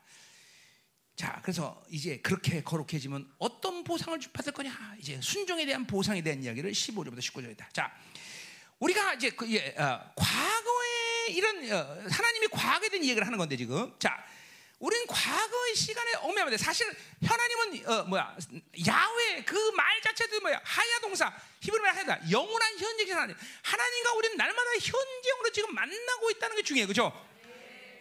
자, 1.16 1.38
그래서 1.42 1.82
이제 1.90 2.18
그렇게 2.22 2.62
거룩해지면 2.62 3.30
어떤 3.38 3.84
보상을 3.84 4.18
받을 4.32 4.52
거냐? 4.52 4.96
이제 4.98 5.20
순종에 5.20 5.64
대한 5.66 5.86
보상에 5.86 6.22
대한 6.22 6.42
이야기를 6.42 6.72
15절부터 6.72 7.18
19절이다. 7.18 7.72
자, 7.72 7.92
우리가 8.78 9.14
이제 9.14 9.30
그, 9.30 9.48
예, 9.52 9.74
어, 9.78 10.12
과거에 10.16 11.26
이런 11.28 11.56
어, 11.72 12.04
하나님이 12.10 12.48
과거에 12.48 12.88
대한 12.88 13.04
이야기를 13.04 13.26
하는 13.26 13.38
건데 13.38 13.56
지금, 13.56 13.94
자, 13.98 14.24
우리는 14.80 15.06
과거의 15.06 15.76
시간에 15.76 16.14
얽매면 16.14 16.56
사실 16.58 16.90
하나님은 17.24 17.86
어, 17.88 18.04
뭐야 18.04 18.36
야외 18.84 19.44
그 19.44 19.70
말 19.76 20.00
자체도 20.02 20.40
뭐야 20.40 20.60
하야 20.64 20.98
동사 21.00 21.32
히브리말 21.60 21.96
하다 21.98 22.30
영원한 22.32 22.76
현재적 22.76 23.16
하나님 23.16 23.36
하나님과 23.62 24.12
우리는 24.14 24.36
날마다 24.36 24.70
현재으로 24.72 25.52
지금 25.52 25.72
만나고 25.72 26.30
있다는 26.32 26.56
게 26.56 26.62
중요해요, 26.62 26.88
그렇죠? 26.88 27.31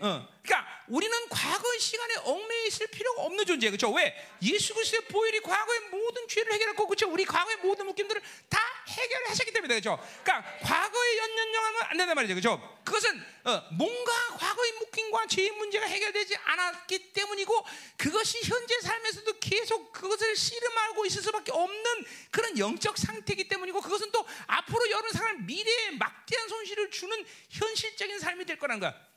어. 0.01 0.27
그러니까 0.41 0.67
우리는 0.87 1.29
과거의 1.29 1.79
시간에 1.79 2.15
얽매여 2.15 2.65
있을 2.65 2.87
필요가 2.87 3.21
없는 3.21 3.45
존재예요. 3.45 3.71
그렇죠? 3.71 3.91
왜? 3.93 4.15
예수 4.41 4.73
그리스도의 4.73 5.05
보혈이 5.05 5.39
과거의 5.41 5.79
모든 5.91 6.27
죄를 6.27 6.51
해결했고 6.53 6.87
그렇죠? 6.87 7.07
우리 7.09 7.23
과거의 7.23 7.57
모든 7.57 7.85
묶임들을 7.85 8.21
다 8.49 8.59
해결하셨기 8.87 9.53
때문에 9.53 9.79
그렇죠? 9.79 10.03
그러니까 10.23 10.59
과거의 10.63 11.17
연연영하면 11.17 11.81
안 11.83 11.97
된단 11.97 12.15
말이죠. 12.15 12.33
그렇죠? 12.33 12.81
그것은 12.83 13.23
어, 13.43 13.63
뭔가 13.73 14.11
과거의 14.37 14.71
묶임과 14.79 15.27
죄의 15.27 15.51
문제가 15.51 15.85
해결되지 15.85 16.35
않았기 16.35 17.13
때문이고 17.13 17.65
그것이 17.97 18.41
현재 18.43 18.81
삶에서도 18.81 19.39
계속 19.39 19.93
그것을 19.93 20.35
씨름하고 20.35 21.05
있을 21.05 21.21
수밖에 21.21 21.51
없는 21.51 22.05
그런 22.31 22.57
영적 22.57 22.97
상태이기 22.97 23.47
때문이고 23.47 23.79
그것은 23.81 24.11
또 24.11 24.25
앞으로 24.47 24.89
여러 24.89 25.11
사람 25.11 25.45
미래에 25.45 25.91
막대한 25.91 26.49
손실을 26.49 26.89
주는 26.89 27.23
현실적인 27.49 28.17
삶이 28.17 28.45
될 28.45 28.57
거란 28.57 28.79
거야. 28.79 29.10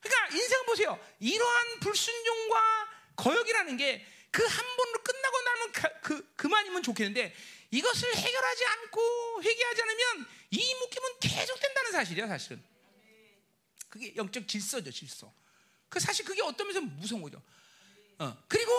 그러니까 0.00 0.36
인생 0.36 0.64
보세요. 0.66 0.98
이러한 1.20 1.80
불순종과 1.80 2.88
거역이라는 3.16 3.76
게 3.76 4.18
그 4.30 4.46
한 4.46 4.76
번으로 4.76 5.02
끝나고 5.02 5.40
나면 5.40 5.72
그, 6.02 6.34
그만이면 6.36 6.82
좋겠는데 6.82 7.34
이것을 7.70 8.14
해결하지 8.14 8.64
않고 8.66 9.42
회개하지 9.42 9.82
않으면 9.82 10.26
이 10.50 10.74
묶임은 10.74 11.20
계속된다는 11.20 11.92
사실이야 11.92 12.26
사실은. 12.28 12.62
그게 13.88 14.14
영적 14.16 14.46
질서죠 14.46 14.90
질서. 14.90 15.32
그 15.88 15.98
사실 15.98 16.24
그게 16.24 16.42
어떤 16.42 16.66
면에서 16.66 16.80
무서운 16.82 17.22
거죠. 17.22 17.42
어. 18.18 18.36
그리고 18.48 18.72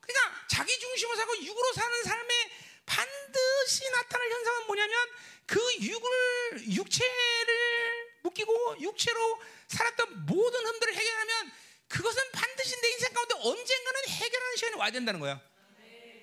그러니까 0.00 0.46
자기 0.48 0.78
중심으로 0.78 1.16
살고 1.16 1.44
육으로 1.44 1.72
사는 1.74 2.02
삶에 2.04 2.50
반드시 2.86 3.90
나타날 3.90 4.30
현상은 4.30 4.66
뭐냐면 4.66 5.08
그 5.44 5.60
육을 5.80 6.74
육체를 6.74 7.95
묶이고 8.26 8.76
육체로 8.80 9.40
살았던 9.68 10.26
모든 10.26 10.66
흠들을 10.66 10.94
해결하면 10.94 11.52
그것은 11.88 12.22
반드시 12.32 12.80
내 12.80 12.88
인생 12.90 13.12
가운데 13.12 13.34
언젠가는 13.34 14.08
해결하는 14.08 14.56
시간이 14.56 14.76
와야 14.76 14.90
된다는 14.90 15.20
거야. 15.20 15.40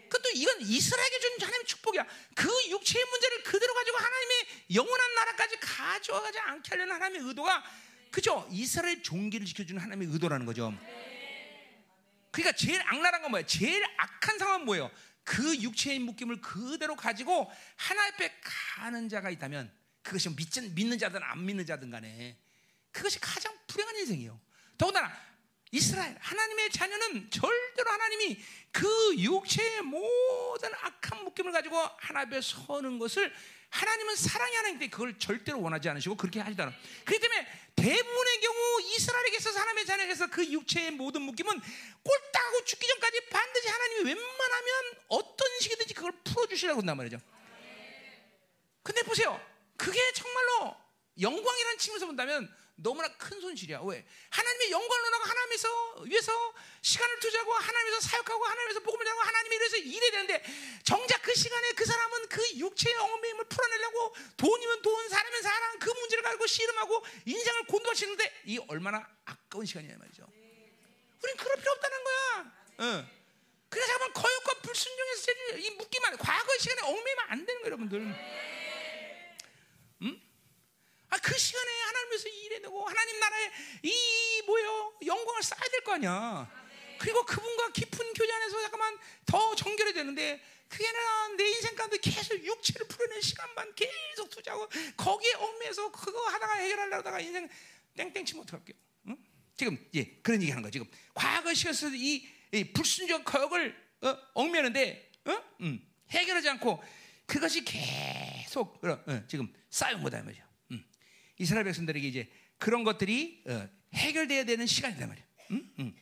그것도 0.09 0.29
이건 0.35 0.61
이스라엘에게 0.61 1.19
준 1.19 1.41
하나님의 1.41 1.65
축복이야. 1.65 2.05
그 2.35 2.47
육체의 2.69 3.05
문제를 3.05 3.43
그대로 3.43 3.73
가지고 3.73 3.97
하나님의 3.97 4.47
영원한 4.75 5.15
나라까지 5.15 5.59
가져가지 5.59 6.37
않게 6.39 6.69
하려는 6.69 6.93
하나님의 6.93 7.27
의도가 7.27 7.63
그죠? 8.11 8.47
이스라엘 8.51 9.01
종기를 9.01 9.47
지켜주는 9.47 9.81
하나님의 9.81 10.13
의도라는 10.13 10.45
거죠. 10.45 10.71
그러니까 12.31 12.55
제일 12.55 12.79
악랄한 12.81 13.23
건 13.23 13.31
뭐예요? 13.31 13.47
제일 13.47 13.83
악한 13.97 14.37
상황은 14.37 14.65
뭐예요? 14.65 14.91
그 15.23 15.55
육체의 15.55 15.99
묶임을 15.99 16.41
그대로 16.41 16.95
가지고 16.95 17.51
하나 17.75 18.05
앞에 18.07 18.39
가는 18.75 19.09
자가 19.09 19.31
있다면 19.31 19.71
그것이 20.03 20.29
믿는, 20.29 20.75
믿는 20.75 20.99
자든 20.99 21.23
안 21.23 21.45
믿는 21.45 21.65
자든 21.65 21.89
간에 21.89 22.37
그것이 22.91 23.19
가장 23.19 23.57
불행한 23.67 23.95
인생이에요. 23.97 24.39
더군다나 24.77 25.11
이스라엘 25.71 26.15
하나님의 26.19 26.69
자녀는 26.69 27.31
절대로 27.31 27.89
하나님이 27.89 28.39
그 28.71 29.15
육체의 29.17 29.81
모든 29.81 30.71
악한 30.75 31.23
묶임을 31.23 31.51
가지고 31.51 31.77
하나 31.97 32.21
앞에 32.21 32.41
서는 32.41 32.99
것을 32.99 33.33
하나님은 33.69 34.15
사랑의 34.15 34.55
하나님인데 34.55 34.89
그걸 34.89 35.17
절대로 35.17 35.59
원하지 35.59 35.89
않으시고 35.89 36.15
그렇게 36.15 36.39
하시다. 36.41 36.71
그렇기 37.05 37.19
때문에 37.19 37.47
대부분의 37.75 38.41
경우 38.41 38.81
이스라엘에게 38.81 39.39
서 39.39 39.49
하나님의 39.49 39.85
자녀에게서 39.87 40.27
그 40.27 40.45
육체의 40.45 40.91
모든 40.91 41.23
묶임은 41.23 41.59
꼴딱하고 42.03 42.65
죽기 42.65 42.87
전까지 42.87 43.29
반드시 43.31 43.67
하나님이 43.67 44.03
웬만하면 44.09 44.73
어떤 45.07 45.59
식이든지 45.59 45.95
그걸 45.95 46.11
풀어주시라고 46.23 46.81
한단 46.81 46.97
말이죠. 46.97 47.17
근데 48.83 49.01
보세요. 49.01 49.52
그게 49.77 49.99
정말로 50.13 50.75
영광이라는 51.19 51.77
측면에서 51.77 52.05
본다면 52.05 52.53
너무나 52.75 53.07
큰 53.17 53.39
손실이야. 53.39 53.81
왜? 53.83 54.05
하나님의 54.29 54.71
영광을 54.71 55.03
논하고 55.03 55.23
하나님에서 55.25 56.01
위해서 56.01 56.53
시간을 56.81 57.19
투자하고 57.19 57.53
하나님에서 57.53 57.99
사역하고 58.01 58.45
하나님에서 58.45 58.79
복음을 58.79 59.05
전하고 59.05 59.21
하나님이 59.21 59.55
이래서 59.55 59.77
일해야 59.77 60.11
되는데 60.11 60.43
정작 60.83 61.21
그 61.21 61.33
시간에 61.35 61.71
그 61.73 61.85
사람은 61.85 62.29
그 62.29 62.41
육체의 62.57 62.95
엉매임을 62.95 63.45
풀어내려고 63.45 64.15
돈이면 64.37 64.81
돈, 64.81 65.09
사람이면 65.09 65.41
사람 65.43 65.79
그 65.79 65.89
문제를 65.89 66.23
가지고 66.23 66.47
씨름하고 66.47 67.05
인생을 67.25 67.65
곤두하시는데 67.67 68.41
이 68.45 68.59
얼마나 68.67 69.07
아까운 69.25 69.65
시간이냐 69.65 69.95
말이죠. 69.97 70.27
우린 71.23 71.37
그럴 71.37 71.55
필요 71.57 71.71
없다는 71.71 72.03
거야. 72.03 72.53
어. 72.79 73.09
그래 73.69 73.85
잠깐만 73.85 74.13
거역과 74.13 74.53
불순종에서 74.61 75.31
이 75.57 75.69
묶기만 75.71 76.17
과거의 76.17 76.59
시간에 76.59 76.81
얽매이면 76.81 77.25
안 77.29 77.45
되는 77.45 77.61
거예요, 77.61 77.65
여러분들. 77.65 78.62
아, 81.13 81.17
그 81.21 81.37
시간에 81.37 81.71
하나님께서 81.81 82.27
일해내고 82.27 82.87
하나님 82.89 83.19
나라에 83.19 83.51
이 83.83 84.41
뭐요 84.47 84.93
영광을 85.05 85.43
쌓아야 85.43 85.69
될 85.69 85.81
거 85.83 85.93
아니야. 85.93 86.49
그리고 86.97 87.23
그분과 87.25 87.71
깊은 87.71 88.13
교제 88.13 88.31
안에서 88.33 88.61
잠깐만 88.61 88.97
더 89.25 89.53
정결이 89.55 89.93
되는데 89.93 90.41
그게 90.67 90.87
아니라 90.87 91.27
내 91.37 91.47
인생 91.49 91.75
가운데 91.75 91.97
계속 91.97 92.43
육체를 92.43 92.87
풀어낸 92.87 93.21
시간만 93.21 93.75
계속 93.75 94.29
투자하고 94.31 94.67
거기에 94.97 95.33
얽매여서 95.35 95.91
그거 95.91 96.19
하다가 96.29 96.53
해결하려다가 96.55 97.19
인생 97.19 97.47
땡땡 97.95 98.25
치면 98.25 98.43
어떡할게요? 98.43 98.75
응? 99.09 99.17
지금 99.55 99.77
예 99.93 100.05
그런 100.23 100.41
얘기하는 100.41 100.63
거야 100.63 100.71
지금 100.71 100.89
과거 101.13 101.53
시간에서 101.53 101.89
이, 101.93 102.27
이 102.53 102.73
불순종 102.73 103.23
거역을 103.23 103.75
어, 104.01 104.17
얽매는데 104.33 105.11
어? 105.25 105.43
음, 105.61 105.85
해결하지 106.09 106.49
않고 106.49 106.83
그것이 107.27 107.63
계속 107.63 108.83
어, 108.83 109.03
어, 109.05 109.23
지금 109.27 109.53
쌓인 109.69 110.01
거다 110.01 110.23
말이야. 110.23 110.52
이스라엘 111.37 111.65
백성들에게 111.65 112.07
이제 112.07 112.29
그런 112.57 112.83
것들이 112.83 113.43
어, 113.47 113.67
해결돼야 113.93 114.45
되는 114.45 114.65
시간이단 114.65 115.07
말이에요. 115.07 115.27
음? 115.51 115.73
음. 115.79 115.95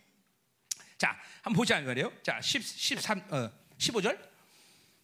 자, 0.98 1.18
한번 1.42 1.58
보자 1.58 1.80
말이에요. 1.82 2.14
자, 2.24 2.40
10, 2.42 2.64
13, 2.64 3.24
어, 3.32 3.52
15절. 3.78 4.32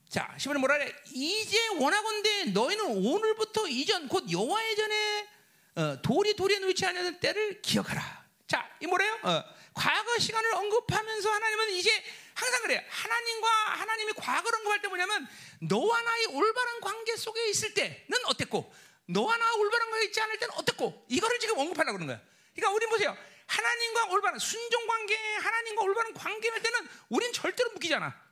자, 0.10 0.34
15절 0.38 0.60
뭐라 0.60 0.78
그래? 0.78 0.94
이제 1.12 1.68
원하건대 1.80 2.46
너희는 2.46 2.86
오늘부터 2.86 3.68
이전 3.68 4.08
곧 4.08 4.32
여호와의 4.32 4.76
전에 4.76 5.28
어, 5.76 6.02
돌이 6.02 6.36
돌에 6.36 6.60
놓지 6.60 6.86
않는 6.86 7.20
때를 7.20 7.62
기억하라. 7.62 8.26
자, 8.48 8.70
이 8.82 8.88
뭐래요? 8.88 9.20
어, 9.24 9.44
과거 9.74 10.18
시간을 10.18 10.54
언급하면서 10.56 11.30
하나님은 11.30 11.70
이제 11.72 11.92
항상 12.34 12.62
그래요. 12.64 12.82
하나님과 12.90 13.50
하나님이 13.50 14.14
과거를 14.14 14.60
언급할 14.60 14.82
때 14.82 14.88
뭐냐면 14.88 15.28
너와 15.60 16.02
나의 16.02 16.26
올바른 16.28 16.80
관계 16.82 17.16
속에 17.16 17.50
있을 17.50 17.74
때는 17.74 18.26
어땠고 18.26 18.74
너와 19.08 19.38
나 19.38 19.54
올바른 19.56 19.90
거 19.90 20.02
있지 20.04 20.20
않을 20.22 20.38
때는 20.38 20.54
어떻고 20.56 21.06
이거를 21.08 21.40
지금 21.40 21.58
언급하려고 21.58 21.98
그러는 21.98 22.08
거야. 22.08 22.28
그러니까 22.56 22.76
우리 22.76 22.86
보세요. 22.88 23.18
하나님과 23.48 24.06
올바른 24.08 24.40
순종 24.40 24.86
관계, 24.86 25.16
하나님과 25.16 25.82
올바른 25.84 26.14
관계할 26.14 26.62
때는 26.62 26.88
우린 27.10 27.32
절대로 27.32 27.72
묶이잖아. 27.72 28.28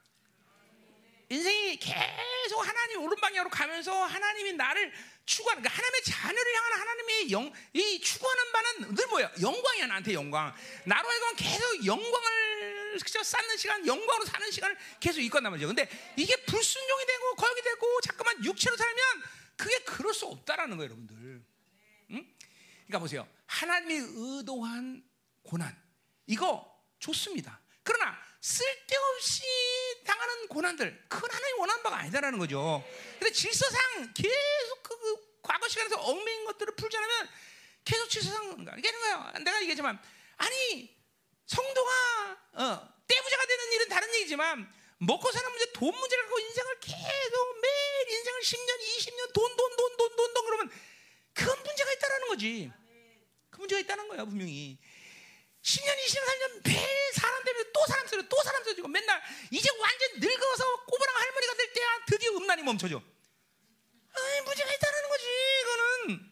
인생이 1.30 1.78
계속 1.78 2.60
하나님 2.68 3.02
오른 3.02 3.20
방향으로 3.20 3.50
가면서 3.50 3.92
하나님이 4.04 4.54
나를 4.54 4.94
추구하는 5.26 5.64
그러니까 5.64 5.82
하나님의 5.82 6.04
자녀를 6.04 6.56
향한 6.56 6.80
하나님의 6.80 7.32
영, 7.32 7.54
이 7.74 8.02
추구하는 8.02 8.52
바는 8.52 8.96
늘 8.96 9.08
뭐야? 9.08 9.32
영광이야 9.42 9.88
나한테 9.88 10.14
영광. 10.14 10.54
나로 10.84 11.08
하여금 11.10 11.36
계속 11.36 11.86
영광을 11.86 13.00
그저 13.04 13.24
쌓는 13.24 13.58
시간, 13.58 13.88
영광으로 13.88 14.26
사는 14.26 14.52
시간을 14.52 14.78
계속 15.00 15.20
있고 15.22 15.42
단 15.42 15.52
말이죠. 15.52 15.68
근데 15.68 15.90
이게 16.16 16.36
불순종이 16.44 17.06
되고 17.06 17.36
거역이 17.36 17.62
되고 17.62 18.02
자꾸만 18.02 18.44
육체로 18.46 18.78
살면 18.78 19.24
그게 19.56 19.78
그럴 19.84 20.14
수 20.14 20.26
없다라는 20.28 20.78
거예요, 20.78 20.92
여러분들. 20.92 21.46
응? 22.12 22.36
그러니까 22.86 23.00
보세요. 23.00 23.28
하나님이 23.48 23.96
의도한 23.96 25.04
고난 25.44 25.76
이거 26.28 26.84
좋습니다. 27.00 27.60
그러나 27.84 28.18
쓸데없이 28.42 29.44
당하는 30.06 30.48
고난들 30.48 31.06
그건 31.08 31.32
하나님 31.32 31.60
원하는 31.60 31.84
바가 31.84 31.98
아니다라는 31.98 32.40
거죠. 32.40 32.84
근데 33.20 33.32
질서상 33.32 34.14
계속 34.14 34.84
그, 34.84 35.00
그 35.00 35.40
과거 35.42 35.68
시간에서 35.68 36.00
얽매인 36.00 36.46
것들을 36.46 36.76
풀지 36.76 36.98
않으면 36.98 37.30
계속 37.84 38.10
질서상 38.10 38.66
이게 38.78 38.92
거예요. 38.92 39.32
내가 39.44 39.58
얘기했지만 39.62 40.00
아니 40.38 40.96
성도가 41.46 41.92
어, 42.54 42.96
떼부자가 43.08 43.46
되는 43.46 43.74
일은 43.74 43.90
다른 43.90 44.14
얘기지만 44.16 44.72
먹고 44.98 45.32
사는 45.32 45.50
문제, 45.50 45.72
돈 45.74 45.94
문제를 45.94 46.24
갖고 46.24 46.40
인생을 46.40 46.80
계속 46.80 47.62
매일 47.62 48.10
인생을 48.10 48.42
10년, 48.42 48.80
20년 48.80 49.34
돈, 49.34 49.56
돈, 49.56 49.76
돈, 49.76 49.98
돈, 49.98 50.16
돈, 50.16 50.34
돈 50.34 50.46
그러면 50.46 50.72
그건 51.34 51.64
문제가 51.64 51.92
있다라는 51.92 52.28
거지. 52.30 52.72
그 53.50 53.60
문제가 53.60 53.80
있다는 53.82 54.08
거야, 54.08 54.26
분명히. 54.26 54.78
10년, 55.62 55.98
20년 55.98 56.26
살면 56.26 56.62
매일 56.64 57.14
사람 57.14 57.44
때문에 57.44 57.72
또 57.74 57.86
사람 57.88 58.08
쓰고 58.08 58.30
또 58.30 58.44
사람 58.44 58.64
쓰고 58.64 58.88
맨날 58.88 59.22
이제 59.52 59.70
완전 59.80 60.20
늙어서 60.20 60.86
꼬부랑 60.86 61.16
할머니가 61.16 61.54
될 61.56 61.74
때야 61.74 62.06
드디어 62.08 62.32
음란이 62.38 62.64
멈춰져. 62.64 63.02
아이, 64.14 64.42
문제가 64.42 64.74
있다는 64.74 65.10
거지, 65.10 65.26
이거는. 65.62 66.32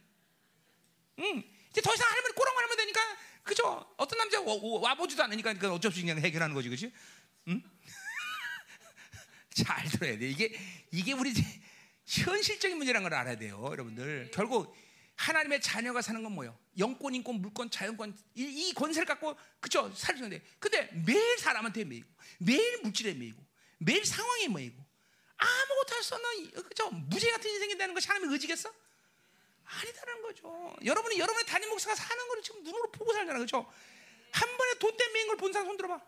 응. 1.19 1.53
이제 1.71 1.81
더 1.81 1.93
이상 1.93 2.09
할머니 2.09 2.33
꼬랑 2.35 2.57
할머니 2.57 2.77
되니까 2.77 3.17
그죠? 3.43 3.93
어떤 3.97 4.17
남자 4.19 4.39
와, 4.41 4.55
와 4.79 4.95
보지도 4.95 5.23
않으니까 5.23 5.53
그건 5.53 5.71
어쩔 5.71 5.91
수 5.91 5.95
없이 5.95 6.01
그냥 6.01 6.19
해결하는 6.19 6.55
거지, 6.55 6.69
그렇지? 6.69 6.93
응? 7.49 7.72
잘 9.53 9.87
들어야 9.89 10.17
돼. 10.17 10.29
이게 10.29 10.53
이게 10.91 11.13
우리 11.13 11.33
현실적인 12.05 12.77
문제라는 12.77 13.07
걸 13.09 13.17
알아야 13.17 13.37
돼요, 13.37 13.65
여러분들. 13.71 14.31
결국 14.33 14.75
하나님의 15.15 15.61
자녀가 15.61 16.01
사는 16.01 16.21
건 16.23 16.31
뭐예요? 16.33 16.57
영권, 16.77 17.13
인권, 17.13 17.35
물권, 17.35 17.69
자연권 17.69 18.17
이, 18.35 18.43
이 18.43 18.73
권세를 18.73 19.05
갖고 19.05 19.37
그죠 19.59 19.93
살수는데 19.95 20.41
근데 20.59 20.89
매일 21.05 21.37
사람한테 21.37 21.83
매이고 21.85 22.09
매일 22.39 22.79
물질에 22.81 23.13
매이고 23.13 23.41
매일 23.77 24.03
상황에 24.03 24.47
매이고 24.47 24.83
아무것도 25.37 25.95
할 25.95 26.03
수 26.03 26.15
없는 26.15 26.51
그죠 26.63 26.89
무죄 26.89 27.29
같은 27.29 27.49
인생이 27.49 27.77
되는 27.77 27.93
것이 27.93 28.07
하나님의 28.07 28.33
의지겠어? 28.33 28.73
아니다는 29.65 30.21
거죠. 30.23 30.75
여러분이 30.83 31.17
여러분의 31.19 31.45
담임 31.45 31.69
목사가 31.69 31.95
사는 31.95 32.27
거를 32.27 32.43
지금 32.43 32.63
눈으로 32.63 32.91
보고 32.91 33.13
살잖아, 33.13 33.39
그죠? 33.39 33.71
한 34.31 34.57
번에 34.57 34.73
돈 34.79 34.95
때문에 34.97 35.13
매인 35.13 35.27
걸본 35.27 35.53
사람 35.53 35.67
손 35.67 35.77
들어봐. 35.77 36.01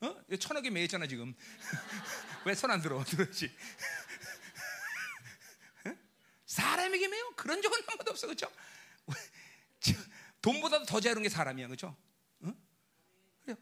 어? 0.00 0.16
천억에 0.38 0.70
매였잖아 0.70 1.06
지금. 1.06 1.34
왜 2.46 2.52
손 2.54 2.70
안 2.70 2.80
들어? 2.82 3.02
그렇지. 3.04 3.50
사람에게 6.46 7.08
매요? 7.08 7.32
그런 7.36 7.60
적은 7.62 7.78
한 7.86 7.96
번도 7.96 8.10
없어, 8.12 8.26
그렇죠? 8.26 8.50
돈보다도 10.42 10.84
더 10.84 11.00
자유로운 11.00 11.22
게 11.22 11.28
사람이야, 11.28 11.66
그렇죠? 11.68 11.96
어? 12.40 12.52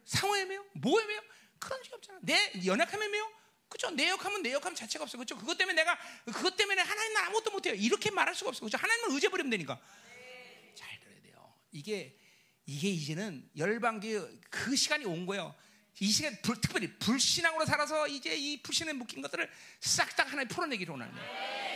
상호에 0.05 0.45
매요? 0.45 0.65
뭐에 0.75 1.07
매요? 1.07 1.21
그런 1.59 1.83
적이 1.83 1.95
없잖아. 1.95 2.19
내 2.23 2.53
연약함에 2.67 3.09
매요? 3.09 3.33
그죠? 3.69 3.91
내 3.91 4.09
역함은 4.11 4.43
내 4.43 4.53
역함 4.53 4.75
자체가 4.75 5.05
없어. 5.05 5.17
그죠? 5.17 5.39
그것 5.39 5.57
때문에 5.57 5.77
내가 5.77 5.97
그것 6.27 6.57
때문에 6.57 6.83
하나님 6.83 7.17
은 7.17 7.23
아무것도 7.23 7.53
못해요. 7.53 7.75
이렇게 7.75 8.11
말할 8.11 8.35
수가 8.35 8.51
없어. 8.51 8.65
그죠? 8.65 8.77
하나님을 8.77 9.13
의지해 9.15 9.31
버리면 9.31 9.49
되니까. 9.51 9.81
잘 10.75 11.01
들어야 11.01 11.23
돼요. 11.23 11.55
이게 11.71 12.19
이게 12.67 12.89
이제는 12.91 13.49
열방기 13.57 14.41
그 14.51 14.77
시간이 14.77 15.07
온 15.07 15.25
거예요. 15.25 15.55
이 16.01 16.11
시간 16.11 16.37
불, 16.43 16.61
특별히 16.61 16.93
불신앙으로 16.99 17.65
살아서 17.65 18.09
이제 18.09 18.35
이 18.35 18.61
불신에 18.63 18.93
묶인 18.93 19.23
것들을 19.23 19.49
싹 19.81 20.17
다 20.17 20.25
하나님 20.25 20.49
풀어내기를 20.49 20.93
원하는 20.93 21.15
거예요. 21.15 21.73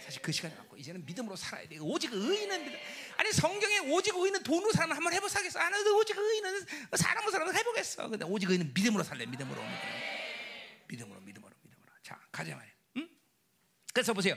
사실 0.00 0.22
그 0.22 0.30
시간이 0.30 0.54
왔고 0.54 0.76
이제는 0.76 1.04
믿음으로 1.04 1.34
살아야 1.34 1.66
돼. 1.68 1.78
오직 1.80 2.12
의인은 2.12 2.64
믿음. 2.64 2.78
아니 3.16 3.32
성경에 3.32 3.78
오직 3.90 4.14
의인은 4.14 4.42
돈으로 4.44 4.70
살면 4.72 4.96
한번 4.96 5.12
해보사겠어. 5.14 5.58
아, 5.58 5.68
나도 5.68 5.98
오직 5.98 6.16
의인은 6.16 6.66
사람으로 6.96 7.32
살면 7.32 7.56
해보겠어. 7.56 8.08
근데 8.08 8.24
오직 8.24 8.48
의인은 8.48 8.72
믿음으로 8.72 9.02
살래. 9.02 9.26
믿음으로. 9.26 9.60
믿음으로, 10.86 11.20
믿음으로, 11.20 11.52
믿음으로. 11.62 11.92
자, 12.04 12.20
가자 12.30 12.54
말이야. 12.54 12.72
응? 12.98 13.08
그래서 13.92 14.12
보세요. 14.12 14.36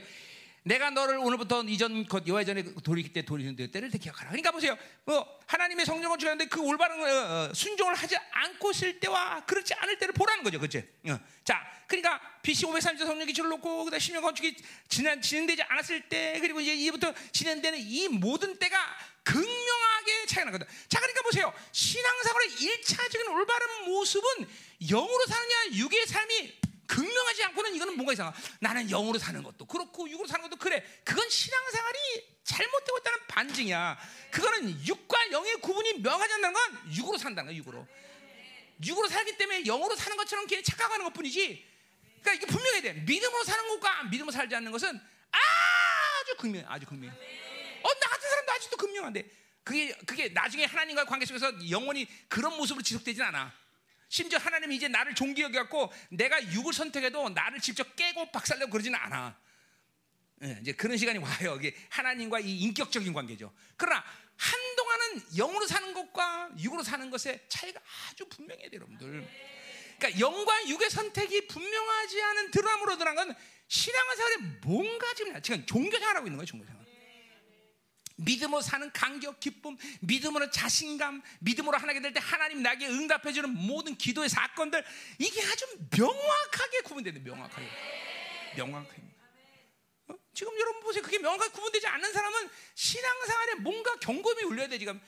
내가 0.62 0.90
너를 0.90 1.16
오늘부터 1.18 1.62
이전 1.64 2.06
곧 2.06 2.26
여호와 2.26 2.44
전에 2.44 2.62
돌이킬 2.84 3.12
때 3.12 3.22
돌이키는 3.22 3.70
때를 3.70 3.90
기억하라. 3.90 4.30
그러니까 4.30 4.50
보세요. 4.50 4.76
뭐 5.04 5.40
하나님의 5.46 5.86
성령을 5.86 6.18
주는데 6.18 6.46
그 6.46 6.60
올바른 6.60 7.00
어, 7.00 7.06
어, 7.06 7.54
순종을 7.54 7.94
하지 7.94 8.16
않고 8.30 8.70
있을 8.72 9.00
때와 9.00 9.44
그렇지 9.46 9.72
않을 9.74 9.98
때를 9.98 10.12
보라는 10.12 10.44
거죠, 10.44 10.58
그렇지? 10.58 10.86
어. 11.08 11.18
자, 11.44 11.66
그러니까 11.86 12.20
BC 12.42 12.66
530년 12.66 13.06
성령 13.06 13.26
기초를 13.26 13.50
놓고 13.50 13.84
그다음 13.84 13.98
십년 13.98 14.22
건축이 14.22 14.56
진행, 14.88 15.20
진행되지 15.20 15.62
않았을 15.62 16.08
때 16.08 16.38
그리고 16.40 16.60
이제 16.60 16.74
이부터 16.74 17.12
진행되는 17.32 17.78
이 17.78 18.08
모든 18.08 18.58
때가 18.58 18.78
극명하게 19.24 20.26
차이 20.26 20.44
나 20.44 20.50
거든. 20.50 20.66
자, 20.88 20.98
그러니까 21.00 21.22
보세요. 21.22 21.52
신앙생활의 21.72 22.52
일차적인 22.60 23.28
올바른 23.28 23.84
모습은 23.86 24.46
영으로 24.88 25.26
사느냐 25.26 25.76
육의 25.76 26.06
삶이 26.06 26.59
극명하지 26.90 27.44
않고는 27.44 27.74
이거는 27.76 27.94
뭔가 27.94 28.12
이상하. 28.12 28.32
나는 28.58 28.88
영으로 28.88 29.16
사는 29.16 29.40
것도 29.44 29.64
그렇고 29.66 30.10
육으로 30.10 30.26
사는 30.26 30.42
것도 30.42 30.56
그래. 30.56 30.84
그건 31.04 31.28
신앙생활이 31.30 31.98
잘못되고 32.42 32.98
있다는 32.98 33.18
반증이야. 33.28 33.98
그거는 34.32 34.86
육과 34.86 35.30
영의 35.30 35.54
구분이 35.60 36.00
명하지 36.00 36.34
않는 36.34 36.52
건 36.52 36.62
육으로 36.96 37.16
산다는 37.16 37.52
거야. 37.52 37.56
육으로. 37.56 37.86
육으로 38.84 39.08
살기 39.08 39.36
때문에 39.36 39.62
영으로 39.62 39.94
사는 39.94 40.16
것처럼 40.16 40.46
괜히 40.48 40.64
착각하는 40.64 41.04
것뿐이지. 41.06 41.64
그러니까 42.22 42.32
이게 42.32 42.46
분명해야 42.46 42.82
돼. 42.82 42.92
믿음으로 42.94 43.44
사는 43.44 43.68
것과 43.68 44.04
믿음으로 44.04 44.32
살지 44.32 44.54
않는 44.56 44.72
것은 44.72 45.00
아주 45.30 46.36
극명, 46.38 46.64
아주 46.66 46.86
극명. 46.86 47.12
어, 47.12 47.94
나 48.00 48.08
같은 48.08 48.28
사람도 48.28 48.52
아직도 48.52 48.76
극명한데 48.76 49.30
그게 49.62 49.92
그게 50.06 50.28
나중에 50.30 50.64
하나님과 50.64 51.04
관계 51.04 51.24
속에서 51.24 51.52
영원히 51.70 52.08
그런 52.28 52.56
모습으로 52.56 52.82
지속되진 52.82 53.22
않아. 53.22 53.59
심지어 54.10 54.40
하나님이 54.40 54.74
이제 54.74 54.88
나를 54.88 55.14
종기 55.14 55.40
여겨갖고 55.42 55.90
내가 56.10 56.42
육을 56.52 56.72
선택해도 56.72 57.28
나를 57.30 57.60
직접 57.60 57.94
깨고 57.94 58.32
박살내고 58.32 58.70
그러지는 58.70 58.98
않아. 58.98 59.38
네, 60.40 60.58
이제 60.60 60.72
그런 60.72 60.96
시간이 60.96 61.20
와요. 61.20 61.56
이게 61.56 61.76
하나님과 61.90 62.40
이 62.40 62.58
인격적인 62.58 63.12
관계죠. 63.12 63.54
그러나 63.76 64.04
한동안은 64.36 65.22
영으로 65.36 65.64
사는 65.64 65.94
것과 65.94 66.50
육으로 66.58 66.82
사는 66.82 67.08
것의 67.08 67.44
차이가 67.48 67.80
아주 68.10 68.28
분명해야 68.28 68.68
돼요, 68.68 68.80
여러분들. 68.80 69.28
그러니까 69.98 70.20
영과 70.20 70.68
육의 70.68 70.90
선택이 70.90 71.46
분명하지 71.46 72.22
않은 72.22 72.50
드라마로 72.50 72.98
드러난 72.98 73.14
건 73.14 73.36
신앙생활에 73.68 74.36
뭔가 74.64 75.14
지금 75.14 75.40
지금 75.40 75.64
종교생활하고 75.66 76.26
있는 76.26 76.36
거예요, 76.38 76.46
종교생활. 76.46 76.79
믿음으로 78.20 78.60
사는 78.60 78.90
감격, 78.92 79.40
기쁨, 79.40 79.76
믿음으로 80.00 80.50
자신감, 80.50 81.22
믿음으로 81.40 81.76
하나게 81.78 82.00
될때 82.00 82.20
하나님 82.22 82.62
나에게 82.62 82.86
응답해 82.86 83.32
주는 83.32 83.50
모든 83.50 83.96
기도의 83.96 84.28
사건들 84.28 84.84
이게 85.18 85.42
아주 85.42 85.66
명확하게 85.96 86.80
구분되는 86.82 87.24
명확하게, 87.24 87.68
명확하게. 88.56 89.02
어? 90.08 90.14
지금 90.34 90.58
여러분 90.58 90.80
보세요. 90.82 91.02
그게 91.02 91.18
명확하게 91.18 91.52
구분되지 91.52 91.86
않는 91.86 92.12
사람은 92.12 92.50
신앙생활에 92.74 93.54
뭔가 93.56 93.94
경험이 93.96 94.42
울려야 94.44 94.68
돼 94.68 94.78
지금. 94.78 95.00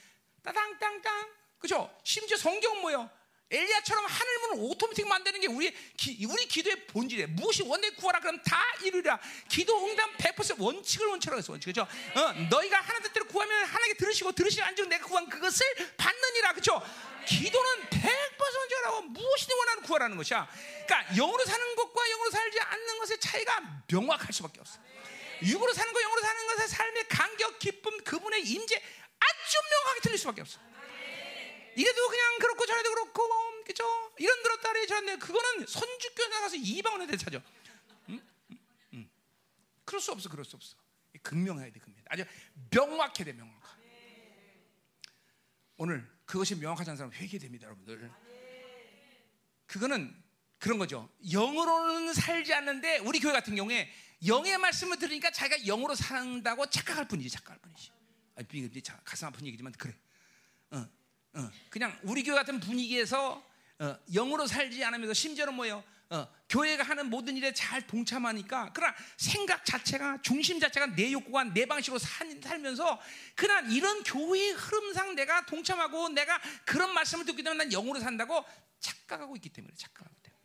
따당땅땅, 0.42 1.30
그죠? 1.58 1.96
심지어 2.04 2.36
성경 2.36 2.80
뭐요? 2.80 3.10
엘리야처럼 3.52 4.06
하늘문을 4.06 4.56
오토매틱 4.70 5.06
만드는 5.06 5.40
게 5.40 5.46
우리 5.46 5.72
기, 5.96 6.24
우리 6.24 6.46
기도의 6.46 6.86
본질이에요. 6.86 7.28
무엇이 7.28 7.62
원내 7.62 7.90
구하라 7.90 8.20
그러면 8.20 8.42
다 8.42 8.62
이루리라. 8.82 9.20
기도 9.48 9.86
응답 9.86 10.16
100% 10.16 10.58
원칙을 10.58 11.06
원칙으로 11.06 11.38
했어. 11.38 11.52
원칙 11.52 11.66
그죠? 11.66 11.82
어, 11.82 12.32
너희가 12.50 12.80
하나님 12.80 13.02
뜻대로 13.02 13.26
구하면 13.26 13.64
하나님께 13.64 13.98
들으시고 13.98 14.32
들으시면 14.32 14.68
안즉 14.68 14.88
내가 14.88 15.06
구한 15.06 15.28
그것을 15.28 15.66
받느니라. 15.96 16.54
그죠? 16.54 16.82
기도는 17.26 17.88
100% 17.90 18.40
원칙이라고 18.40 19.02
무엇이든 19.02 19.56
원하는 19.56 19.82
구하라는 19.82 20.16
것이야. 20.16 20.48
그러니까 20.86 21.14
영으로 21.14 21.44
사는 21.44 21.76
것과 21.76 22.08
영으로 22.08 22.30
살지 22.30 22.60
않는 22.60 22.98
것의 22.98 23.20
차이가 23.20 23.60
명확할 23.86 24.32
수밖에 24.32 24.60
없어. 24.60 24.78
육으로 25.42 25.72
사는 25.72 25.92
거 25.92 26.00
영으로 26.00 26.20
사는 26.22 26.46
것의 26.46 26.68
삶의 26.68 27.08
간격, 27.08 27.58
기쁨, 27.58 27.98
그분의 28.04 28.42
임재 28.42 28.76
아주 28.76 29.58
명확하게 29.70 30.00
틀릴 30.00 30.18
수밖에 30.18 30.40
없어. 30.40 30.58
이래도 31.76 32.08
그냥 32.08 32.38
그렇고 32.38 32.66
저래도 32.66 32.90
그렇고 32.90 33.22
그죠? 33.72 33.84
이런 34.18 34.42
들었다래 34.42 34.86
저런데 34.86 35.16
그거는 35.16 35.66
선주교 35.66 36.28
나가서 36.28 36.56
이방원에 36.56 37.06
대차죠. 37.06 37.42
응? 38.10 38.20
응? 38.94 39.10
그럴 39.84 40.00
수 40.00 40.12
없어, 40.12 40.28
그럴 40.28 40.44
수 40.44 40.56
없어. 40.56 40.76
극명해야 41.22 41.70
돼, 41.70 41.80
극명. 41.80 42.02
아주 42.08 42.24
명확해야 42.70 43.24
돼, 43.24 43.32
명확하. 43.32 43.76
오늘 45.76 46.08
그것이 46.24 46.54
명확하지 46.56 46.90
않은 46.90 46.96
사람 46.96 47.12
회개됩니다, 47.12 47.66
여러분들. 47.66 48.10
그거는 49.66 50.14
그런 50.58 50.78
거죠. 50.78 51.08
영으로는 51.30 52.12
살지 52.14 52.52
않는데 52.54 52.98
우리 52.98 53.20
교회 53.20 53.32
같은 53.32 53.56
경우에 53.56 53.90
영의 54.26 54.58
말씀을 54.58 54.98
들으니까 54.98 55.30
자기가 55.30 55.64
영으로 55.66 55.94
산다고 55.94 56.68
착각할 56.68 57.08
뿐이지, 57.08 57.30
착각할 57.30 57.58
뿐이지. 57.60 57.90
아, 58.90 59.00
가슴 59.04 59.28
아픈 59.28 59.46
얘기지만 59.46 59.72
그래. 59.72 59.94
어. 60.70 60.86
어, 61.34 61.50
그냥 61.70 61.98
우리 62.02 62.22
교회 62.22 62.34
같은 62.34 62.60
분위기에서 62.60 63.44
어, 63.78 63.98
영으로 64.12 64.46
살지 64.46 64.84
않으면서 64.84 65.14
심지어는 65.14 65.54
뭐예요? 65.54 65.82
어, 66.10 66.28
교회가 66.50 66.82
하는 66.82 67.08
모든 67.08 67.38
일에 67.38 67.54
잘 67.54 67.86
동참하니까 67.86 68.72
그러나 68.74 68.94
생각 69.16 69.64
자체가 69.64 70.20
중심 70.20 70.60
자체가 70.60 70.94
내 70.94 71.10
욕구가 71.10 71.44
내 71.44 71.64
방식으로 71.64 71.98
살, 71.98 72.38
살면서 72.42 73.00
그러나 73.34 73.66
이런 73.70 74.02
교회의 74.02 74.52
흐름상 74.52 75.14
내가 75.14 75.46
동참하고 75.46 76.10
내가 76.10 76.38
그런 76.66 76.92
말씀을 76.92 77.24
듣기 77.24 77.42
때문에 77.42 77.64
난 77.64 77.72
영으로 77.72 77.98
산다고 77.98 78.44
착각하고 78.78 79.36
있기 79.36 79.48
때문에 79.48 79.74
착각하고 79.74 80.14
때문에. 80.22 80.42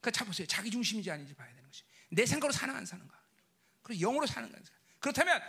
그러니까 0.00 0.10
자 0.10 0.24
보세요. 0.24 0.46
자기 0.46 0.70
중심인지 0.70 1.10
아닌지 1.10 1.34
봐야 1.34 1.48
되는 1.48 1.64
것이 1.64 1.82
내 2.08 2.24
생각으로 2.24 2.50
사는 2.50 2.74
안 2.74 2.86
사는가 2.86 3.14
그리고 3.82 4.00
영으로 4.00 4.26
사는 4.26 4.50
거. 4.50 4.58
그렇다면 5.00 5.42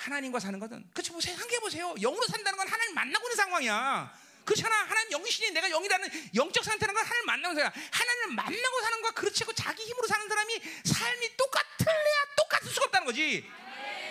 하나님과 0.00 0.40
사는 0.40 0.58
것은 0.58 0.88
그렇지 0.94 1.10
뭐 1.12 1.20
생각해 1.20 1.60
보세요. 1.60 1.94
영으로 2.00 2.26
산다는 2.26 2.56
건 2.56 2.66
하나님 2.66 2.94
만나고 2.94 3.26
있는 3.26 3.36
상황이야. 3.36 4.18
그렇잖아. 4.46 4.74
하나님 4.84 5.12
영신이 5.12 5.50
내가 5.50 5.68
영이라는 5.68 6.30
영적 6.34 6.64
상태라는 6.64 6.98
건 6.98 7.04
하나님 7.06 7.26
만나고 7.26 7.54
사야 7.54 7.72
하나님을 7.92 8.34
만나고 8.34 8.80
사는 8.80 9.02
거와 9.02 9.12
그렇지 9.12 9.44
않고 9.44 9.52
자기 9.52 9.84
힘으로 9.84 10.06
사는 10.06 10.26
사람이 10.26 10.60
삶이 10.84 11.36
똑같을래야 11.36 12.16
똑같을 12.36 12.70
수가 12.70 12.86
없다는 12.86 13.06
거지. 13.06 13.46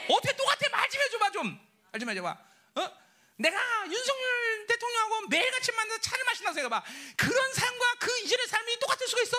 어떻게 0.10 0.36
똑같아? 0.36 0.70
말 0.72 0.90
좀 0.90 1.02
해줘봐 1.02 1.32
좀. 1.32 1.60
말좀 1.92 2.10
해줘봐. 2.10 2.38
어? 2.76 2.92
내가 3.38 3.86
윤석열 3.88 4.68
대통령하고 4.68 5.28
매일같이 5.28 5.72
만나서 5.72 6.02
차를 6.02 6.24
마신다고 6.26 6.54
생각해봐. 6.56 6.86
그런 7.18 7.54
삶과 7.54 7.96
그 8.00 8.20
이전의 8.20 8.48
삶이 8.48 8.80
똑같을 8.80 9.08
수가 9.08 9.22
있어? 9.24 9.38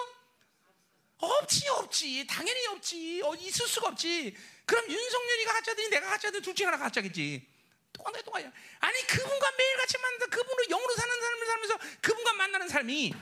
없지, 1.19 1.69
없지. 1.69 2.27
당연히 2.27 2.67
없지. 2.69 3.21
어, 3.25 3.35
있을 3.35 3.67
수가 3.69 3.89
없지. 3.89 4.35
그럼 4.71 4.89
윤석열이가 4.89 5.53
가짜더니 5.55 5.89
내가 5.89 6.11
가짜든 6.11 6.43
둘 6.43 6.55
중에 6.55 6.67
하나 6.67 6.79
가짜겠지. 6.79 7.45
똑같아, 7.93 8.23
똑같아. 8.23 8.45
아니, 8.79 9.07
그분과 9.09 9.51
매일같이 9.59 9.99
만나서 9.99 10.27
그분으로 10.27 10.65
영으로 10.69 10.95
사는 10.95 11.21
삶을 11.21 11.47
살면서 11.47 11.79
그분과 12.01 12.33
만나는 12.35 12.69
삶이 12.69 13.13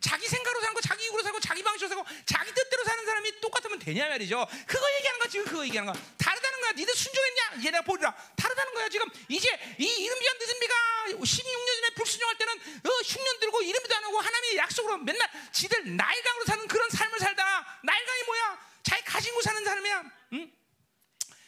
자기 0.00 0.26
생각으로 0.26 0.62
사는 0.62 0.72
거, 0.72 0.80
자기 0.80 1.04
이익으로 1.04 1.22
살고, 1.22 1.40
자기 1.40 1.62
방식으로 1.62 1.88
살고, 1.88 2.06
자기 2.24 2.50
뜻대로 2.54 2.82
사는 2.84 3.04
사람이 3.04 3.40
똑같으면 3.42 3.78
되냐 3.78 4.08
말이죠. 4.08 4.46
그거 4.66 4.86
얘기하는 4.96 5.20
거야, 5.20 5.28
지금 5.28 5.44
그거 5.44 5.64
얘기하는 5.66 5.92
거야. 5.92 6.02
다르다는 6.16 6.60
거야. 6.62 6.72
니들 6.72 6.94
순종했냐? 6.94 7.66
얘 7.66 7.70
내가 7.72 7.82
보리라. 7.82 8.16
다르다는 8.34 8.72
거야, 8.72 8.88
지금. 8.88 9.06
이제 9.28 9.50
이 9.78 9.84
이름비한 9.84 10.38
늦은비가 10.38 10.74
12, 11.10 11.42
6년 11.42 11.74
전에 11.76 11.90
불순종할 11.94 12.38
때는 12.38 12.54
어, 12.54 12.90
흉년 13.04 13.40
들고 13.40 13.60
이름도 13.60 13.96
안 13.96 14.04
하고 14.04 14.18
하나님의 14.18 14.56
약속으로 14.56 14.96
맨날 14.96 15.28
지들 15.52 15.94
나일강으로 15.94 16.44
사는 16.46 16.66
그런 16.68 16.88
삶을 16.88 17.18
살다가 17.18 17.80
나일강이 17.82 18.22
뭐야? 18.22 18.58
자기 18.82 19.04
가지고 19.04 19.42
사는 19.42 19.62
사람이야. 19.62 20.04
응? 20.32 20.56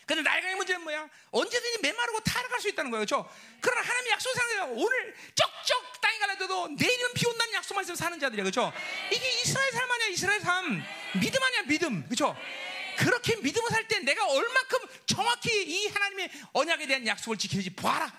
근데 0.09 0.23
나일강의 0.23 0.57
문제는 0.57 0.81
뭐야? 0.83 1.07
언제든지 1.31 1.81
메마르고 1.83 2.21
타락할 2.21 2.61
수 2.61 2.69
있다는 2.71 2.91
거예요. 2.91 3.05
그렇죠? 3.05 3.31
그러나 3.61 3.83
하나님의 3.83 4.13
약속 4.13 4.35
상대가 4.35 4.65
오늘 4.65 5.15
쩍쩍 5.35 6.01
땅에 6.01 6.19
갈라져도 6.19 6.69
내일은 6.69 7.13
비 7.15 7.27
온다는 7.27 7.53
약속만 7.53 7.85
있으면 7.85 7.97
사는 7.97 8.19
자들이야. 8.19 8.43
그렇죠? 8.43 8.73
이게 9.13 9.29
이스라엘 9.43 9.71
삶 9.71 9.91
아니야. 9.91 10.07
이스라엘 10.09 10.41
삶. 10.41 10.83
믿음 11.21 11.43
아니야. 11.43 11.63
믿음. 11.63 12.05
그렇죠? 12.07 12.35
그렇게 12.97 13.37
믿음을 13.37 13.71
살 13.71 13.87
때 13.87 13.99
내가 14.01 14.27
얼만큼 14.27 14.79
정확히 15.07 15.51
이 15.63 15.87
하나님의 15.89 16.31
언약에 16.55 16.87
대한 16.87 17.07
약속을 17.07 17.37
지키는지 17.37 17.71
봐라. 17.75 18.11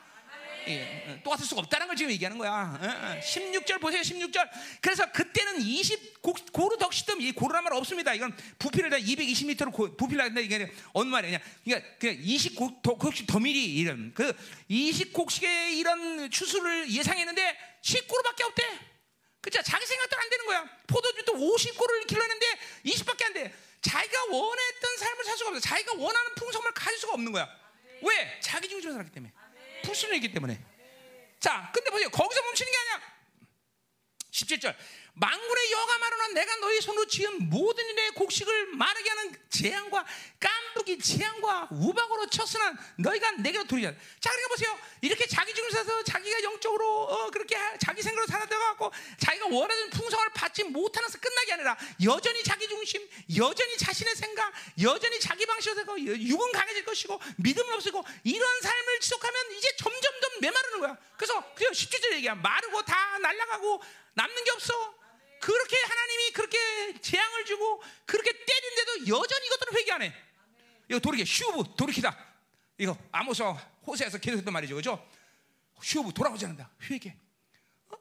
예, 0.68 1.06
어, 1.07 1.19
똑같을 1.23 1.45
수가 1.45 1.61
없다는 1.61 1.88
걸 1.88 1.95
지금 1.95 2.11
얘기하는 2.11 2.38
거야. 2.38 2.52
어, 2.52 2.86
어. 2.86 3.19
16절 3.19 3.80
보세요, 3.80 4.02
16절. 4.02 4.49
그래서 4.81 5.11
그때는 5.11 5.61
20 5.61 6.22
고, 6.22 6.34
고루 6.52 6.77
덕시덤 6.77 7.22
이 7.22 7.31
고루란 7.31 7.64
말 7.64 7.73
없습니다. 7.73 8.14
이건 8.14 8.36
부피를 8.57 8.90
다 8.90 8.98
220m로 8.98 9.72
고, 9.72 9.95
부피를 9.95 10.23
하는데 10.23 10.41
이게 10.41 10.72
어느 10.94 11.10
말이냐? 11.10 11.40
그러니까 11.64 11.90
그 11.99 12.18
20곡 12.18 12.99
곡씩 12.99 13.27
더미리 13.27 13.76
이런 13.76 14.11
그 14.14 14.34
20곡씩의 14.69 15.77
이런 15.77 16.30
추수를 16.30 16.91
예상했는데 16.91 17.57
10고루밖에 17.81 18.44
없대. 18.45 18.64
그죠? 19.41 19.61
자기 19.61 19.86
생각대로 19.86 20.22
안 20.22 20.30
되는 20.30 20.45
거야. 20.45 20.69
포도주도 20.88 21.34
50고루를 21.34 22.07
길렀는데 22.07 22.45
20밖에 22.86 23.26
안 23.26 23.34
돼. 23.34 23.53
자기가 23.81 24.26
원했던 24.26 24.98
삶을 24.98 25.23
살 25.23 25.38
수가 25.38 25.49
없어. 25.52 25.60
자기가 25.61 25.94
원하는 25.95 26.36
풍성을 26.36 26.69
가질 26.73 26.99
수가 26.99 27.14
없는 27.14 27.31
거야. 27.31 27.48
왜? 28.02 28.40
자기 28.41 28.68
중심으로 28.68 28.94
살았기 28.94 29.11
때문에. 29.11 29.34
불순이기 29.90 30.32
때문에. 30.32 30.60
자, 31.40 31.72
근데 31.74 31.90
보세요. 31.90 32.10
거기서 32.10 32.41
멈추는 32.44 32.72
게 32.72 32.78
아니야. 32.78 33.02
17절. 34.32 34.76
망군의 35.14 35.72
여가 35.72 35.98
말하나 35.98 36.27
내가 36.30 36.56
너희 36.57 36.80
손으로 36.81 37.06
지은 37.06 37.49
모든 37.49 37.86
일의 37.86 38.11
곡식을 38.11 38.68
마르게 38.76 39.10
하는 39.10 39.36
재앙과 39.49 40.06
깐부기 40.40 40.99
재앙과 40.99 41.69
우박으로 41.72 42.27
쳤으나 42.27 42.73
너희가 42.98 43.31
내게로 43.31 43.65
돌리자. 43.65 43.91
자, 43.91 44.30
그러니까 44.30 44.48
보세요. 44.49 44.80
이렇게 45.02 45.27
자기 45.27 45.53
중심 45.53 45.77
사서 45.77 46.03
자기가 46.03 46.44
영적으로 46.44 47.03
어, 47.03 47.31
그렇게 47.31 47.56
하, 47.56 47.77
자기 47.77 48.02
생각으로 48.02 48.27
살아들어갖고 48.27 48.91
자기가 49.19 49.48
원하는 49.48 49.90
풍성을 49.90 50.30
받지 50.34 50.64
못하면서 50.64 51.19
끝나게 51.19 51.53
아니라 51.53 51.77
여전히 52.03 52.44
자기 52.44 52.68
중심, 52.68 53.07
여전히 53.36 53.77
자신의 53.77 54.15
생각, 54.15 54.53
여전히 54.81 55.19
자기 55.19 55.45
방식으로 55.45 55.99
육은 55.99 56.52
강해질 56.52 56.86
것이고 56.86 57.19
믿음은 57.38 57.73
없고 57.73 58.06
이런 58.23 58.61
삶을 58.61 58.99
지속하면 58.99 59.52
이제 59.57 59.76
점점 59.77 60.19
더 60.19 60.27
메마르는 60.41 60.80
거야. 60.80 60.98
그래서 61.18 61.53
그냥 61.56 61.73
17절 61.73 62.14
얘기야. 62.14 62.36
마르고 62.36 62.84
다 62.84 63.18
날아가고 63.19 63.81
남는 64.14 64.44
게 64.44 64.52
없어. 64.52 64.99
그렇게 65.40 65.77
하나님이 65.81 66.31
그렇게 66.31 66.99
재앙을 67.02 67.45
주고 67.45 67.81
그렇게 68.06 68.31
때린데도 68.34 69.07
여전히 69.07 69.48
이것들은 69.48 69.77
회개 69.77 69.91
안 69.91 70.02
해. 70.02 70.14
이거 70.90 70.99
돌이켜 70.99 71.23
שוב 71.26 71.76
돌이키다. 71.77 72.18
이거 72.77 72.98
아모스 73.11 73.44
호세에서 73.86 74.18
계속했던 74.18 74.53
말이죠, 74.53 74.76
그죠? 74.76 75.07
שוב 75.82 76.14
돌아오지 76.14 76.45
않는다. 76.45 76.69
회개. 76.90 77.15
어? 77.90 77.95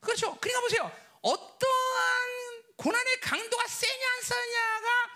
그렇죠. 0.00 0.36
그러니까 0.40 0.60
보세요. 0.60 0.92
어떠한 1.22 2.62
고난의 2.76 3.20
강도가 3.20 3.66
세냐 3.66 4.12
안 4.12 4.22
세냐가 4.22 5.10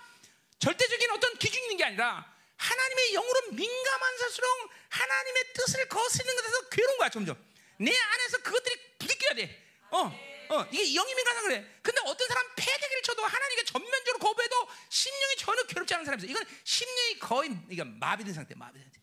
절대적인 0.59 1.11
어떤 1.11 1.37
기준이 1.37 1.63
있는 1.65 1.77
게 1.77 1.83
아니라 1.85 2.33
하나님의 2.55 3.11
영으로 3.13 3.51
민감한 3.51 4.17
사람일수록 4.17 4.49
하나님의 4.89 5.53
뜻을 5.53 5.89
거스르는 5.89 6.35
것에서 6.35 6.69
괴로운 6.69 6.97
거야 6.97 7.09
점점. 7.09 7.37
내 7.77 7.95
안에서 7.95 8.37
그것들이 8.39 8.97
부딪혀야 8.99 9.33
돼. 9.35 9.66
어. 9.91 10.27
어, 10.49 10.65
이게 10.71 10.93
영이 10.93 11.13
민감해서 11.13 11.47
그래. 11.47 11.79
근데 11.81 12.01
어떤 12.05 12.27
사람 12.27 12.45
패대기를 12.55 13.01
쳐도 13.03 13.23
하나님께 13.25 13.65
전면적으로 13.65 14.19
거부해도 14.19 14.67
심령이 14.89 15.35
전혀 15.37 15.63
괴롭지 15.63 15.93
않은 15.95 16.05
사람이 16.05 16.23
있어. 16.23 16.31
이건 16.31 16.45
심령이 16.63 17.19
거의 17.19 17.57
이거 17.69 17.83
마비된 17.83 18.33
상태, 18.33 18.55
마비된 18.55 18.83
상태. 18.83 18.99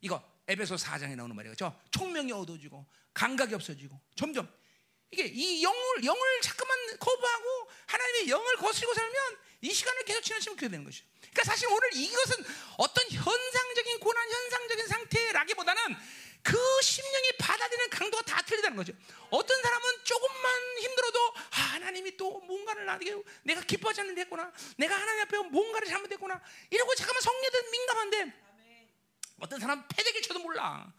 이거 0.00 0.22
에베소 0.46 0.76
4장에 0.76 1.16
나오는 1.16 1.34
말이에요. 1.34 1.56
그렇죠? 1.56 1.80
총명이 1.90 2.30
어두워지고 2.30 2.86
감각이 3.12 3.54
없어지고 3.54 4.00
점점 4.14 4.48
이게 5.10 5.24
이 5.26 5.62
영을 5.62 6.04
영을 6.04 6.40
자꾸만 6.42 6.76
거부하고 6.98 7.70
하나님의 7.86 8.28
영을 8.28 8.56
거스리고 8.56 8.92
살면 8.94 9.38
이 9.62 9.72
시간을 9.72 10.04
계속 10.04 10.22
지나치면 10.22 10.56
그렇게 10.56 10.70
되는 10.70 10.84
것이죠. 10.84 11.06
그러니까 11.20 11.44
사실 11.44 11.68
오늘 11.68 11.94
이것은 11.94 12.44
어떤 12.76 13.08
현상적인 13.08 14.00
고난, 14.00 14.30
현상적인 14.30 14.86
상태라기보다는 14.86 15.96
그 16.44 16.58
심령이 16.82 17.32
받아들이는 17.38 17.88
강도가 17.88 18.22
다 18.22 18.42
틀리다는 18.42 18.76
거죠. 18.76 18.92
어떤 19.30 19.62
사람은 19.62 20.04
조금만 20.04 20.78
힘들어도 20.78 21.34
아, 21.52 21.60
하나님이 21.72 22.18
또 22.18 22.38
뭔가를 22.40 22.84
나에게 22.84 23.16
내가 23.44 23.62
기뻐하지 23.62 24.02
않는 24.02 24.14
됐구나. 24.14 24.52
내가 24.76 24.94
하나님 24.94 25.22
앞에 25.22 25.38
뭔가를 25.38 25.88
잘못했구나. 25.88 26.38
이러고 26.68 26.94
잠깐만 26.96 27.22
성례된 27.22 27.70
민감한데 27.70 28.44
어떤 29.40 29.58
사람 29.58 29.88
패대기 29.88 30.20
쳐도 30.20 30.40
몰라. 30.40 30.92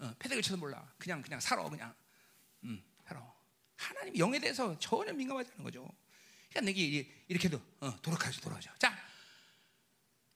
어, 0.00 0.14
패대기 0.18 0.42
쳐도 0.42 0.58
몰라. 0.58 0.92
그냥 0.98 1.22
그냥 1.22 1.40
살아 1.40 1.62
그냥. 1.64 1.94
음, 2.64 2.84
살아. 3.06 3.26
하나님 3.76 4.18
영에 4.18 4.38
대해서 4.38 4.78
전혀 4.78 5.14
민감하지 5.14 5.50
않은 5.54 5.64
거죠. 5.64 5.90
그러니까 6.50 6.60
내게 6.60 7.10
이렇게도 7.28 7.58
어, 7.80 8.02
돌아가지 8.02 8.38
돌아가죠. 8.38 8.70
자, 8.78 8.94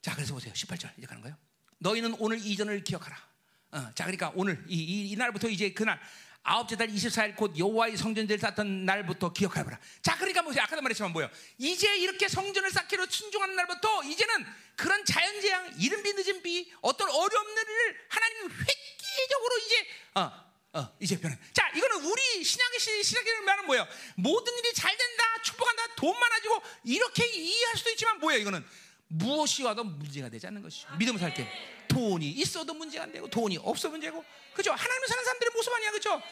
자 0.00 0.14
그래서 0.14 0.32
보세요. 0.32 0.54
18절 0.54 0.96
이제 0.96 1.06
가는 1.06 1.20
거예요. 1.20 1.36
너희는 1.80 2.16
오늘 2.18 2.38
이전을 2.38 2.82
기억하라. 2.82 3.28
어, 3.70 3.90
자, 3.94 4.04
그러니까 4.04 4.32
오늘 4.34 4.64
이, 4.66 4.76
이, 4.76 5.10
이 5.10 5.16
날부터 5.16 5.48
이제 5.48 5.72
그날 5.72 6.00
아홉째 6.42 6.76
달 6.76 6.88
24일 6.88 7.36
곧 7.36 7.58
여호와의 7.58 7.96
성전을 7.96 8.38
쌓던 8.38 8.86
날부터 8.86 9.32
기억해봐라. 9.32 9.78
자, 10.00 10.16
그러니까 10.16 10.40
뭐지? 10.42 10.58
아까도 10.60 10.80
말했지만 10.80 11.12
뭐요? 11.12 11.28
이제 11.58 11.94
이렇게 11.98 12.26
성전을 12.28 12.70
쌓기로 12.70 13.06
순종하는 13.06 13.54
날부터 13.56 14.02
이제는 14.04 14.46
그런 14.74 15.04
자연재앙, 15.04 15.74
이른비 15.78 16.14
늦은비, 16.14 16.72
어떤 16.80 17.10
어려운 17.10 17.50
일을 17.50 17.96
하나님 18.08 18.50
획기적으로 18.50 19.58
이제 19.58 19.86
어, 20.14 20.48
어, 20.72 20.96
이제 21.00 21.20
변해. 21.20 21.36
자, 21.52 21.68
이거는 21.74 22.04
우리 22.04 22.44
신약의 22.44 22.80
시작이라는 23.02 23.44
말은 23.44 23.66
뭐예요? 23.66 23.86
모든 24.16 24.56
일이 24.58 24.72
잘 24.72 24.96
된다, 24.96 25.24
축복한다, 25.42 25.94
돈 25.96 26.18
많아지고 26.18 26.62
이렇게 26.84 27.26
이해할 27.26 27.76
수도 27.76 27.90
있지만 27.90 28.18
뭐예요? 28.20 28.40
이거는 28.40 28.64
무엇이 29.08 29.62
와도 29.64 29.84
문제가 29.84 30.30
되지 30.30 30.46
않는 30.46 30.62
것이죠. 30.62 30.88
믿음을 30.96 31.20
살 31.20 31.34
때. 31.34 31.77
돈이 31.98 32.30
있어도 32.30 32.74
문제가 32.74 33.04
안 33.04 33.12
되고 33.12 33.28
돈이 33.28 33.58
없어 33.58 33.88
문제고 33.90 34.24
그죠? 34.54 34.72
하나님을 34.72 35.08
사는 35.08 35.24
사람들의 35.24 35.50
모습 35.54 35.72
아니야 35.72 35.90
그죠? 35.90 36.22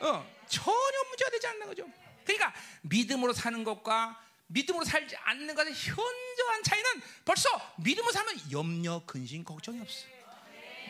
어, 0.00 0.26
전혀 0.48 1.04
문제가 1.08 1.30
되지 1.30 1.46
않는 1.48 1.66
거죠. 1.66 1.86
그러니까 2.24 2.54
믿음으로 2.82 3.32
사는 3.34 3.62
것과 3.62 4.18
믿음으로 4.46 4.84
살지 4.84 5.16
않는 5.16 5.54
것의 5.54 5.74
현저한 5.74 6.62
차이는 6.64 7.02
벌써 7.24 7.48
믿음으로 7.78 8.12
살면 8.12 8.50
염려, 8.50 9.02
근심, 9.06 9.44
걱정이 9.44 9.80
없어. 9.80 10.06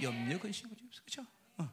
염려, 0.03 0.39
근심, 0.39 0.69
걱정이 0.69 0.89
없어. 0.89 1.03
그죠? 1.05 1.27
어. 1.59 1.69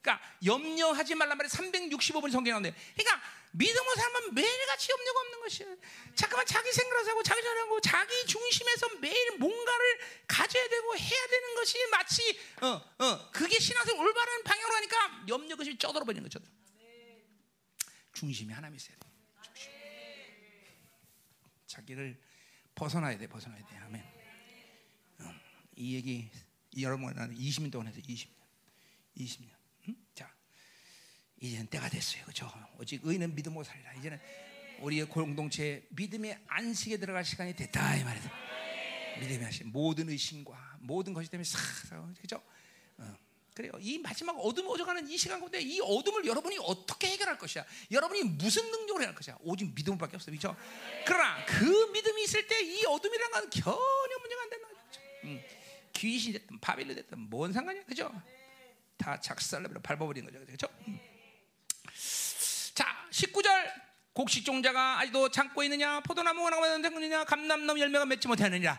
그러니까 0.00 0.24
염려하지 0.44 1.14
말란 1.16 1.38
말이 1.38 1.48
365번 1.48 2.30
성경에 2.30 2.50
나오는데 2.50 2.76
그러니까 2.96 3.20
믿음으로 3.52 3.94
살면 3.96 4.34
매일같이 4.34 4.92
염려가 4.92 5.20
없는 5.20 5.40
것이야. 5.40 5.66
잠깐만 6.14 6.46
자기 6.46 6.72
생각을 6.72 7.08
하고 7.08 7.22
자기 7.22 7.42
전하고 7.42 7.80
자기 7.80 8.26
중심에서 8.26 8.98
매일 9.00 9.38
뭔가를 9.38 9.98
가져야 10.28 10.68
되고 10.68 10.96
해야 10.96 11.26
되는 11.26 11.54
것이 11.56 11.78
마치 11.90 12.38
어, 12.62 12.66
어, 12.98 13.30
그게 13.32 13.58
신앙생 13.58 13.98
올바른 13.98 14.44
방향으로 14.44 14.74
가니까 14.74 15.24
염려 15.28 15.56
것이 15.56 15.76
쩌들어 15.78 16.04
버리는 16.04 16.22
거죠. 16.22 16.38
중심이 18.12 18.52
하나님 18.52 18.76
있어야 18.76 18.96
돼. 18.96 19.08
중심. 19.42 19.70
자기를 21.66 22.20
벗어나야 22.74 23.18
돼, 23.18 23.26
벗어나야 23.26 23.66
돼. 23.66 23.76
아멘. 23.78 24.04
어, 25.20 25.34
이 25.76 25.94
얘기 25.96 26.30
여러분과 26.78 27.26
20년 27.26 27.72
동안 27.72 27.88
해서 27.88 28.00
20년, 28.00 28.30
20년. 29.16 29.60
이제는 31.40 31.66
때가 31.68 31.88
됐어요. 31.88 32.24
그죠? 32.26 32.50
오직 32.78 33.00
의는 33.02 33.34
믿음으로 33.34 33.64
살리라. 33.64 33.94
이제는 33.94 34.20
우리의 34.80 35.06
공동체 35.06 35.86
믿음의 35.90 36.38
안식에 36.46 36.98
들어갈 36.98 37.24
시간이 37.24 37.54
됐다 37.56 37.96
이 37.96 38.04
말이다. 38.04 38.30
믿음의 39.20 39.46
안식 39.46 39.68
모든 39.68 40.08
의심과 40.08 40.78
모든 40.80 41.12
것이 41.14 41.30
때문에 41.30 41.44
싹 41.44 41.58
그죠? 42.20 42.42
어. 42.98 43.16
그래요. 43.54 43.72
이 43.80 43.98
마지막 43.98 44.32
어둠 44.38 44.68
오져가는 44.68 45.06
이 45.08 45.18
시간 45.18 45.40
가운데 45.40 45.60
이 45.60 45.80
어둠을 45.80 46.24
여러분이 46.24 46.58
어떻게 46.60 47.08
해결할 47.08 47.36
것이야? 47.36 47.64
여러분이 47.90 48.22
무슨 48.22 48.70
능력으로 48.70 49.02
해할 49.02 49.14
것이야? 49.14 49.36
오직 49.40 49.74
믿음밖에 49.74 50.16
없어, 50.16 50.30
그렇죠? 50.30 50.56
그러나 51.06 51.44
그 51.46 51.64
믿음이 51.92 52.22
있을 52.24 52.46
때 52.46 52.60
이 52.62 52.84
어둠이란 52.86 53.30
건 53.32 53.50
전혀 53.50 54.18
문제가 54.20 54.42
안 54.42 54.50
된다, 54.50 54.68
그렇죠? 54.68 55.00
음. 55.24 55.42
귀신이 55.92 56.34
됐든 56.38 56.60
바빌로 56.60 56.94
됐든 56.94 57.18
뭔 57.18 57.52
상관이야, 57.52 57.84
그죠? 57.84 58.10
다 58.96 59.18
작살내버려 59.20 59.80
밟아버린 59.80 60.24
거죠, 60.24 60.38
그렇죠? 60.46 60.66
음. 60.86 60.98
자, 63.20 63.26
19절 63.26 63.72
곡식 64.14 64.46
종자가 64.46 65.00
아직도 65.00 65.28
창고에 65.28 65.66
있느냐 65.66 66.00
포도나무 66.00 66.42
원하고 66.42 66.66
있느냐 66.66 67.24
감남나무 67.24 67.78
열매가 67.78 68.06
맺지 68.06 68.26
못하느냐. 68.28 68.78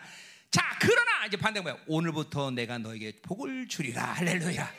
자 0.49 0.77
그러나 0.79 1.25
이제 1.27 1.37
반대가 1.37 1.61
뭐야 1.63 1.77
오늘부터 1.87 2.49
내가 2.49 2.79
너에게 2.79 3.13
복을 3.21 3.67
주리라. 3.67 4.03
할렐루야. 4.13 4.73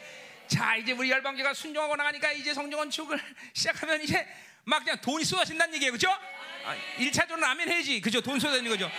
자 0.49 0.77
이제 0.77 0.93
우리 0.93 1.11
열방교가 1.11 1.55
순종하고 1.55 1.95
나가니까 1.95 2.33
이제 2.33 2.53
성전건축을 2.53 3.21
시작하면 3.55 4.03
이제 4.03 4.27
막 4.65 4.81
그냥 4.81 5.01
돈이 5.01 5.25
쏟아진다는 5.25 5.75
얘기예요. 5.77 5.93
그죠? 5.93 6.11
아, 6.11 6.77
1차적으로 6.99 7.45
아멘 7.45 7.69
해야지. 7.69 8.01
그죠? 8.01 8.21
돈 8.21 8.41
쏟아지는 8.41 8.69
거죠. 8.69 8.91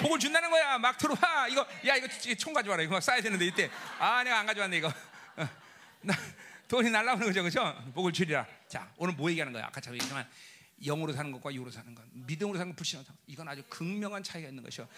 복을 0.00 0.18
준다는 0.18 0.50
거야. 0.50 0.78
막 0.78 0.98
들어와. 0.98 1.46
이거 1.48 1.64
야 1.86 1.94
이거 1.94 2.08
총 2.36 2.52
가져와라. 2.52 2.82
이거 2.82 2.94
막 2.94 3.00
쌓아야 3.00 3.20
되는데 3.20 3.46
이때. 3.46 3.70
아 4.00 4.24
내가 4.24 4.40
안 4.40 4.46
가져왔네 4.46 4.78
이거. 4.78 4.88
어, 5.36 5.48
돈이 6.68 6.90
날라오는 6.90 7.26
거죠, 7.26 7.42
그죠? 7.42 7.92
복을 7.94 8.12
주리라. 8.12 8.57
자, 8.68 8.92
오늘 8.96 9.14
뭐 9.14 9.30
얘기하는 9.30 9.52
거야? 9.52 9.66
아까 9.66 9.80
얘기했지만 9.86 10.28
영으로 10.84 11.12
사는 11.12 11.32
것과 11.32 11.52
육으로 11.54 11.70
사는 11.70 11.94
것, 11.94 12.04
믿음으로 12.12 12.56
사는 12.58 12.70
것, 12.72 12.76
불신으로 12.76 13.04
사는 13.04 13.18
것, 13.18 13.24
이건 13.26 13.48
아주 13.48 13.62
극명한 13.68 14.22
차이가 14.22 14.48
있는 14.48 14.62
것이요. 14.62 14.88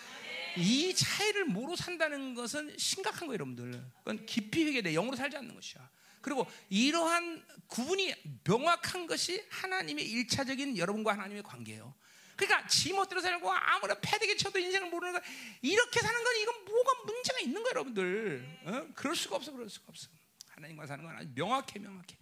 이 0.57 0.95
차이를 0.95 1.47
뭐로 1.47 1.77
산다는 1.77 2.35
것은 2.35 2.77
심각한 2.77 3.29
거예요, 3.29 3.35
여러분들. 3.35 3.83
그건 3.99 4.27
깊이 4.27 4.65
회개돼. 4.65 4.93
영으로 4.93 5.17
살지 5.17 5.37
않는 5.37 5.55
것이야. 5.55 5.89
그리고 6.21 6.47
이러한 6.69 7.43
구분이 7.69 8.15
명확한 8.45 9.07
것이 9.07 9.43
하나님의 9.49 10.07
일차적인 10.07 10.77
여러분과 10.77 11.13
하나님의 11.13 11.43
관계예요. 11.43 11.95
그러니까 12.37 12.67
지멋대로 12.67 13.21
살고 13.21 13.51
아무런 13.51 14.01
패대기 14.01 14.37
쳐도 14.37 14.59
인생을 14.59 14.91
모르는 14.91 15.15
거 15.15 15.21
이렇게 15.63 16.01
사는 16.01 16.25
건 16.25 16.37
이건 16.37 16.65
뭐가 16.65 17.05
문제가 17.07 17.39
있는 17.41 17.63
거예요, 17.63 17.71
여러분들. 17.71 18.61
어? 18.65 18.87
그럴 18.95 19.17
수가 19.17 19.37
없어, 19.37 19.53
그럴 19.53 19.69
수가 19.71 19.87
없어. 19.89 20.09
하나님과 20.49 20.87
사는 20.87 21.05
건 21.05 21.17
아주 21.17 21.29
명확해, 21.35 21.79
명확해. 21.79 22.19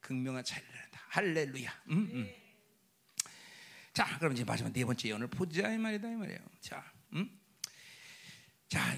극명한 0.00 0.44
차이를. 0.44 0.68
할렐루야. 1.10 1.82
음, 1.90 2.08
음. 2.12 2.34
자, 3.92 4.16
그럼 4.18 4.32
이제 4.32 4.44
마지막 4.44 4.72
네 4.72 4.84
번째 4.84 5.08
예언을 5.08 5.26
보자 5.26 5.72
이 5.72 5.76
말이다 5.76 6.08
이 6.08 6.14
말이에요. 6.14 6.38
자, 6.60 6.84
음? 7.12 7.28
자, 8.68 8.96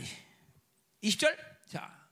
20절. 1.02 1.36
자, 1.66 2.02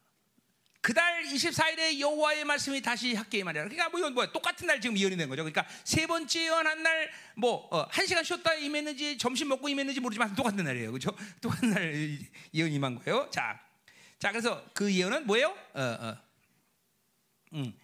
그달 0.81 1.23
24일에 1.25 2.01
여호와의 2.01 2.47
말씀이 2.47 2.81
다시 2.81 3.15
학계에 3.15 3.45
말이야. 3.45 3.65
그러니까 3.65 3.91
뭐 3.91 4.01
이건 4.01 4.15
뭐 4.15 4.33
똑같은 4.33 4.67
날 4.67 4.81
지금 4.81 4.97
예언이 4.97 5.19
된 5.19 5.29
거죠. 5.29 5.45
그러니까 5.45 5.67
세 5.85 6.07
번째 6.07 6.45
예언한 6.45 6.83
날 6.83 7.11
뭐한 7.37 7.91
어, 8.03 8.07
시간 8.07 8.25
쉬었다 8.25 8.55
임했는지 8.55 9.19
점심 9.19 9.49
먹고 9.49 9.69
임했는지 9.69 10.01
모르지만 10.01 10.35
똑같은 10.35 10.65
날이에요. 10.65 10.93
그렇죠? 10.93 11.15
똑같은 11.43 11.71
날 11.71 12.19
예언이 12.55 12.75
임한 12.75 12.95
거예요. 12.95 13.29
자, 13.29 13.61
자 14.19 14.31
그래서 14.31 14.65
그 14.73 14.91
예언은 14.91 15.27
뭐예요? 15.27 15.49
어, 15.75 15.83
어. 15.83 16.17
음. 17.53 17.79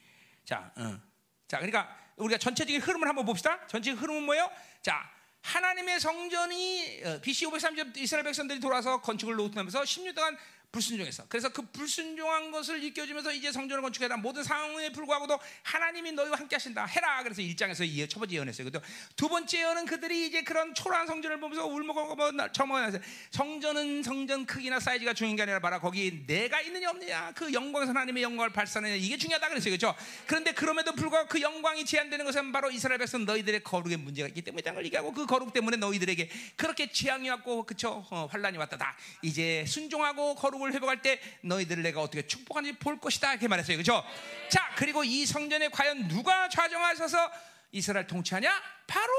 자, 0.47 0.72
어. 0.76 0.98
자, 1.47 1.59
그러니까 1.59 2.06
우리가 2.16 2.38
전체적인 2.38 2.80
흐름을 2.80 3.09
한번 3.09 3.24
봅시다. 3.24 3.59
전체적인 3.66 4.02
흐름은 4.02 4.22
뭐예요? 4.24 4.51
자, 4.82 5.10
하나님의 5.43 6.01
성전이 6.01 7.02
BC 7.22 7.47
530년 7.47 7.97
이스라엘 7.97 8.24
백성들이 8.24 8.59
돌아서 8.59 9.01
건축을 9.01 9.36
놓으면서 9.36 9.82
10년 9.82 10.14
동안 10.14 10.36
불순종했어. 10.77 11.24
그래서 11.28 11.48
그 11.48 11.62
불순종한 11.62 12.51
것을 12.51 12.82
일깨워주면서 12.82 13.32
이제 13.32 13.51
성전을 13.51 13.81
건축해라. 13.81 14.19
모든 14.19 14.43
상황에 14.43 14.93
불구하고도 14.93 15.39
하나님이 15.62 16.12
너희와 16.12 16.39
함께 16.39 16.57
하신다. 16.57 16.85
해라. 16.85 17.23
그래서 17.23 17.40
1장에서 17.40 18.11
첫 18.11 18.19
번째 18.19 18.35
예언했어요. 18.36 18.70
두 19.16 19.28
번째 19.28 19.59
예언은 19.59 19.86
그들이 19.86 20.27
이제 20.27 20.43
그런 20.43 20.74
초라한 20.74 21.07
성전을 21.07 21.40
보면서 21.40 21.66
울먹고 21.66 22.53
처먹어서 22.53 22.98
성전은 23.31 24.03
성전 24.03 24.44
크기나 24.44 24.78
사이즈가 24.78 25.15
중요한 25.15 25.36
게 25.36 25.43
아니라 25.43 25.61
봐라. 25.61 25.81
거기 25.81 26.27
내가 26.27 26.61
있느냐 26.61 26.90
없느냐. 26.90 27.32
그 27.35 27.51
영광에서 27.53 27.90
하나님의 27.90 28.23
영광을 28.23 28.51
발산하느냐. 28.51 28.97
이게 28.97 29.16
중요하다 29.16 29.48
그랬어요. 29.48 29.70
그렇죠? 29.70 29.94
그런데 30.27 30.53
그럼에도 30.53 30.93
불구하고 30.93 31.28
그 31.28 31.40
영광이 31.40 31.86
제한되는 31.86 32.23
것은 32.27 32.53
바로 32.53 32.70
이스라엘 32.70 32.98
백성 32.98 33.24
너희들의 33.24 33.62
거룩에 33.62 33.97
문제가 33.97 34.28
있기 34.28 34.43
때문에 34.43 34.62
걸 34.62 34.85
얘기하고 34.85 35.12
그 35.15 35.24
거룩 35.24 35.55
때문에 35.55 35.78
너희들에게 35.78 36.28
그렇게 36.57 36.93
재앙이 36.93 37.31
왔고 37.31 37.65
그쵸? 37.65 38.07
어, 38.11 38.28
환란이 38.31 38.59
왔다. 38.59 38.77
다 38.77 38.94
이제 39.23 39.65
순종하고 39.66 40.35
거룩을 40.35 40.65
성을 40.66 40.72
회복할 40.72 41.02
때 41.02 41.20
너희들을 41.43 41.82
내가 41.82 42.01
어떻게 42.01 42.26
축복하는지 42.26 42.78
볼 42.78 42.98
것이다 42.98 43.32
이렇게 43.32 43.48
말했어요. 43.48 43.76
그렇죠? 43.76 44.05
자, 44.51 44.74
그리고 44.76 45.05
이 45.05 45.24
성전에 45.24 45.68
과연 45.68 46.09
누가 46.09 46.48
좌정하셔서 46.48 47.30
이스라엘 47.72 48.06
통치하냐? 48.06 48.62
바로 48.86 49.12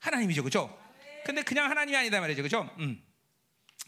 하나님이죠. 0.00 0.42
그렇죠? 0.42 0.78
근데 1.24 1.42
그냥 1.42 1.70
하나님이 1.70 1.96
아니다 1.96 2.20
말이죠. 2.20 2.42
그렇죠? 2.42 2.68
음. 2.78 3.02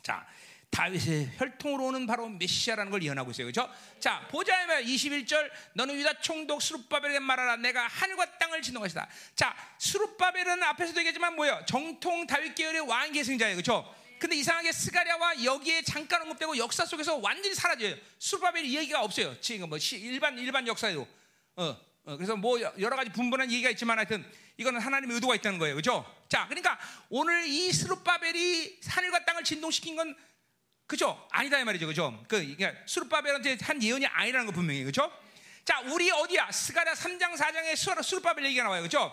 자, 0.03 0.27
다윗의 0.71 1.33
혈통으로 1.37 1.87
오는 1.87 2.07
바로 2.07 2.29
메시아라는 2.29 2.91
걸 2.91 3.03
예언하고 3.03 3.31
있어요. 3.31 3.47
그렇죠? 3.47 3.71
자, 4.01 4.27
보자 4.29 4.67
면 4.67 4.83
21절 4.83 5.51
너는 5.75 5.95
유다 5.97 6.21
총독 6.21 6.61
수룹바벨에게 6.61 7.21
말하라 7.21 7.57
내가 7.57 7.87
하늘과 7.87 8.39
땅을 8.39 8.63
진동하시다. 8.63 9.09
자, 9.35 9.55
수룹바벨은 9.79 10.63
앞에서도 10.63 10.99
얘기했지만 11.01 11.37
뭐예요? 11.37 11.63
정통 11.67 12.27
다윗 12.27 12.55
계열의 12.55 12.83
왕 12.83 13.13
계승자예요. 13.13 13.57
그렇죠? 13.57 13.95
근데 14.19 14.37
이상하게 14.37 14.73
스가랴와 14.73 15.45
여기에 15.45 15.83
잠깐 15.83 16.23
언급되고 16.23 16.57
역사 16.57 16.85
속에서 16.85 17.17
완전히 17.17 17.55
사라져요. 17.55 17.97
수르바벨이 18.19 18.75
얘기가 18.77 19.03
없어요. 19.03 19.39
지금 19.41 19.69
뭐 19.69 19.79
일반 19.79 20.39
일반 20.39 20.67
역사에도. 20.67 21.07
어, 21.57 21.77
어, 22.05 22.17
그래서 22.17 22.37
뭐 22.37 22.61
여러 22.61 22.97
가지 22.97 23.11
분분한 23.11 23.51
얘기가 23.51 23.71
있지만 23.71 23.99
하여튼 23.99 24.25
이거는 24.57 24.81
하나님의 24.81 25.17
의도가 25.17 25.35
있다는 25.35 25.59
거예요. 25.59 25.75
그죠? 25.77 26.05
자, 26.29 26.47
그러니까 26.49 26.79
오늘 27.11 27.47
이 27.47 27.73
스룹바벨이 27.73 28.81
하늘과 28.87 29.25
땅을 29.25 29.45
진동시킨 29.45 29.97
건 29.97 30.17
그죠? 30.87 31.27
아니다 31.31 31.59
이 31.59 31.65
말이죠. 31.65 31.87
그죠? 31.87 32.25
그 32.29 32.39
그러니까 32.57 32.73
수르바벨한테 32.87 33.59
한 33.61 33.83
예언이 33.83 34.07
아니라는 34.07 34.47
거 34.47 34.53
분명히 34.53 34.85
그죠? 34.85 35.13
자, 35.65 35.81
우리 35.81 36.11
어디야? 36.11 36.53
스가랴 36.53 36.95
3장 36.95 37.37
4장에 37.37 38.03
수르바벨 38.03 38.45
얘기가 38.47 38.63
나와요. 38.63 38.83
그죠? 38.83 39.13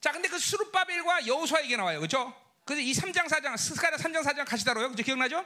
자, 0.00 0.12
근데 0.12 0.28
그 0.28 0.38
수르바벨과 0.38 1.26
여호수아 1.26 1.62
얘기가 1.62 1.78
나와요. 1.78 2.00
그죠? 2.00 2.32
그래서 2.70 2.82
이 2.82 2.92
3장 2.92 3.26
4장 3.26 3.56
스가랴 3.56 3.96
3장 3.96 4.22
4장 4.22 4.46
같이 4.46 4.64
다뤄요. 4.64 4.90
그죠? 4.90 5.02
기억나죠? 5.02 5.44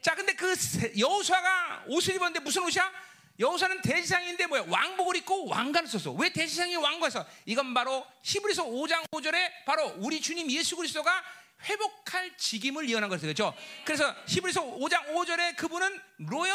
자, 0.00 0.16
근데 0.16 0.32
그 0.32 0.52
여호수아가 0.98 1.84
옷을 1.86 2.16
입었는데 2.16 2.40
무슨 2.40 2.64
옷이야? 2.64 2.90
여호수아는 3.38 3.82
대지상인데 3.82 4.46
뭐야? 4.46 4.64
왕복을 4.66 5.14
입고 5.18 5.46
왕관을 5.46 5.88
썼어. 5.88 6.12
왜 6.14 6.32
대지상이 6.32 6.74
왕관을 6.74 7.24
이건 7.46 7.72
바로 7.72 8.04
히브리서 8.24 8.64
5장 8.64 9.08
5절에 9.12 9.64
바로 9.64 9.94
우리 9.98 10.20
주님 10.20 10.50
예수 10.50 10.74
그리스도가 10.74 11.22
회복할 11.62 12.36
직임을 12.36 12.88
예언한 12.88 13.08
것이죠. 13.08 13.26
그렇죠? 13.28 13.56
그래서 13.84 14.12
히브리서 14.26 14.60
5장 14.78 15.14
5절에 15.14 15.54
그분은 15.54 16.00
로열 16.18 16.52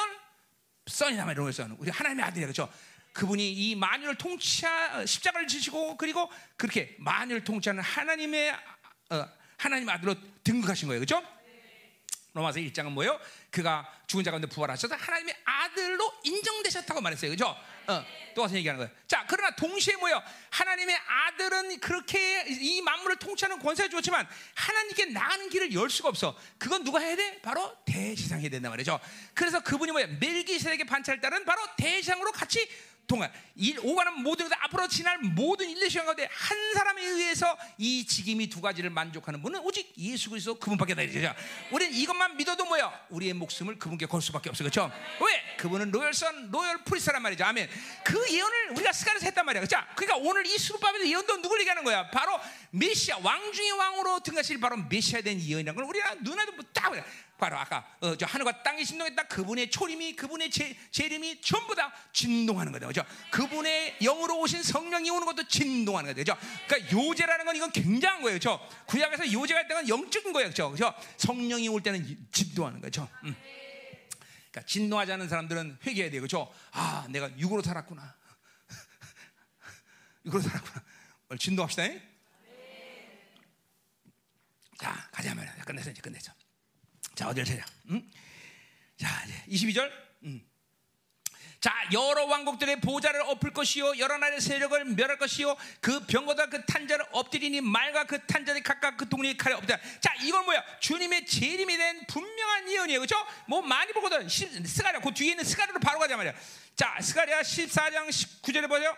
선이란 0.87 1.25
말이에요. 1.25 1.39
로열 1.39 1.53
선. 1.53 1.71
우리 1.79 1.89
하나님의 1.89 2.25
아들이야. 2.25 2.47
그렇죠? 2.47 2.69
그분이 3.13 3.49
이 3.49 3.75
만유를 3.75 4.15
통치하 4.15 5.05
십자가를 5.05 5.47
지시고 5.47 5.95
그리고 5.95 6.29
그렇게 6.57 6.97
만유를 6.99 7.45
통치하는 7.45 7.81
하나님의 7.81 8.51
어, 9.11 9.25
하나님 9.65 9.89
아들로 9.89 10.15
등극하신 10.43 10.87
거예요. 10.87 10.99
그렇죠? 11.03 11.25
로마서 12.33 12.59
1장은 12.59 12.91
뭐예요? 12.91 13.19
그가 13.49 13.89
죽은 14.07 14.23
자 14.23 14.29
가운데 14.29 14.47
부활하셔서 14.47 14.93
하나님의 14.95 15.35
아들로 15.43 16.13
인정되셨다고 16.23 17.01
말했어요. 17.01 17.31
그죠? 17.31 17.57
어, 17.87 18.05
또 18.35 18.41
와서 18.41 18.55
얘기하는 18.55 18.77
거예요. 18.77 18.95
자, 19.07 19.25
그러나 19.27 19.55
동시에 19.55 19.95
뭐예요? 19.95 20.21
하나님의 20.51 20.95
아들은 20.97 21.79
그렇게 21.79 22.45
이 22.47 22.81
만물을 22.81 23.15
통치하는 23.17 23.57
권세가 23.59 23.89
좋지만 23.89 24.27
하나님께 24.53 25.05
나가는 25.05 25.49
길을 25.49 25.73
열 25.73 25.89
수가 25.89 26.09
없어. 26.09 26.37
그건 26.59 26.83
누가 26.83 26.99
해야 26.99 27.15
돼? 27.15 27.41
바로 27.41 27.75
대지상이 27.85 28.43
해야 28.43 28.49
된단 28.51 28.71
말이죠. 28.71 28.99
그래서 29.33 29.61
그분이 29.61 29.93
뭐야? 29.93 30.07
멜기세덱의 30.19 30.85
반차를 30.85 31.21
따른 31.21 31.43
바로 31.45 31.61
대지상으로 31.77 32.31
같이 32.33 32.69
동안 33.07 33.31
오가는 33.81 34.21
모든 34.21 34.49
것 34.49 34.57
앞으로 34.63 34.87
지날 34.87 35.17
모든 35.19 35.69
인류 35.69 35.89
시간 35.89 36.05
가운데 36.05 36.27
한 36.31 36.73
사람에 36.73 37.03
의해서 37.03 37.57
이 37.77 38.05
직임이 38.05 38.47
두 38.47 38.61
가지를 38.61 38.89
만족하는 38.89 39.41
분은 39.41 39.61
오직 39.61 39.93
예수 39.97 40.29
그리스도 40.29 40.55
그분밖에 40.55 40.93
없다. 40.93 41.35
우리는 41.71 41.93
이것만 41.93 42.37
믿어도 42.37 42.65
뭐야? 42.65 43.07
우리의 43.09 43.33
목숨을 43.33 43.79
그분께 43.79 44.05
걸 44.05 44.21
수밖에 44.21 44.49
없어. 44.49 44.63
그렇죠? 44.63 44.91
왜? 45.21 45.57
그분은 45.57 45.91
로열선, 45.91 46.51
로열 46.51 46.83
프리스란 46.83 47.21
말이죠. 47.21 47.45
아멘. 47.45 47.69
그 48.03 48.31
예언을 48.31 48.71
우리가 48.71 48.91
스가에서 48.91 49.25
했단 49.25 49.45
말이야. 49.45 49.65
자, 49.65 49.87
그러니까 49.95 50.17
오늘 50.17 50.45
이 50.45 50.57
수르바벨의 50.57 51.09
예언도 51.09 51.41
누굴 51.41 51.59
얘기하는 51.61 51.83
거야? 51.83 52.09
바로 52.11 52.39
메시아, 52.71 53.19
왕 53.23 53.51
중의 53.53 53.71
왕으로 53.71 54.19
등하실 54.21 54.59
바로 54.59 54.77
메시아에 54.77 55.21
대한 55.21 55.39
예언이라는 55.39 55.75
걸 55.75 55.85
우리가 55.85 56.15
눈에도 56.21 56.53
딱 56.73 56.93
바로 57.37 57.57
아까 57.57 57.85
어, 57.99 58.15
저 58.15 58.25
하늘과 58.25 58.63
땅이 58.63 58.85
진동했다. 58.85 59.23
그분의 59.23 59.69
초림이 59.69 60.15
그분의 60.15 60.49
재, 60.49 60.75
재림이 60.91 61.41
전부 61.41 61.75
다 61.75 61.93
진동하는 62.13 62.71
거죠. 62.71 62.87
그죠? 62.87 63.03
그분의 63.31 63.97
영으로 64.01 64.39
오신 64.39 64.63
성령이 64.63 65.09
오는 65.09 65.25
것도 65.25 65.47
진동하는 65.47 66.13
거죠. 66.13 66.37
그러니까 66.67 66.91
요제라는 66.97 67.45
건 67.45 67.55
이건 67.55 67.71
굉장한 67.71 68.21
거예요. 68.21 68.39
저 68.39 68.59
구약에서 68.87 69.31
요제가 69.31 69.61
있다는 69.61 69.83
건 69.83 69.89
영적인 69.89 70.31
거예요. 70.31 70.49
그죠? 70.49 70.71
그죠? 70.71 70.93
성령이 71.17 71.67
올 71.67 71.83
때는 71.83 72.27
진동하는 72.31 72.79
거죠. 72.79 73.09
음. 73.23 73.35
그러니까 74.51 74.61
진동하지 74.65 75.11
않은 75.11 75.27
사람들은 75.27 75.79
회개해야 75.85 76.11
돼요. 76.11 76.21
그죠? 76.21 76.53
아, 76.71 77.05
내가 77.09 77.29
육으로 77.37 77.61
살았구나. 77.61 78.15
육으로 80.25 80.41
살았구나. 80.41 80.83
진동합시다. 81.37 81.83
자, 84.77 85.09
가자 85.11 85.35
말이야. 85.35 85.55
끝내서 85.65 85.91
이제 85.91 86.01
끝내자. 86.01 86.33
자, 87.15 87.29
어디를 87.29 87.45
찾아? 87.45 87.65
음? 87.89 88.11
자, 88.97 89.07
이제 89.47 89.67
22절. 89.67 89.89
음. 90.23 90.45
자, 91.61 91.73
여러 91.93 92.25
왕국들의 92.25 92.81
보좌를 92.81 93.21
엎을 93.21 93.53
것이요, 93.53 93.97
여러 93.97 94.17
나라의 94.17 94.41
세력을 94.41 94.85
멸할 94.85 95.17
것이요, 95.17 95.55
그 95.79 96.05
병거다 96.05 96.47
그 96.47 96.63
탄자를 96.65 97.05
엎드리니 97.11 97.61
말과 97.61 98.03
그 98.03 98.23
탄자들이 98.27 98.61
각각 98.61 98.97
그 98.97 99.07
동리의 99.07 99.37
칼에 99.37 99.55
엎드려. 99.55 99.79
자, 100.01 100.13
이건 100.21 100.45
뭐야? 100.45 100.63
주님의 100.79 101.25
재림에 101.25 101.77
대한 101.77 102.05
분명한 102.05 102.69
예언이에요, 102.69 102.99
그렇죠? 102.99 103.15
뭐 103.47 103.61
많이 103.61 103.91
보거든. 103.93 104.27
스가랴, 104.27 104.99
그 104.99 105.13
뒤에 105.13 105.31
있는 105.31 105.43
스가랴로 105.43 105.79
바로 105.79 105.97
가자 105.99 106.17
말이야. 106.17 106.33
자, 106.75 106.97
스가랴 107.01 107.41
14장 107.41 108.09
19절에 108.09 108.67
보세요. 108.67 108.95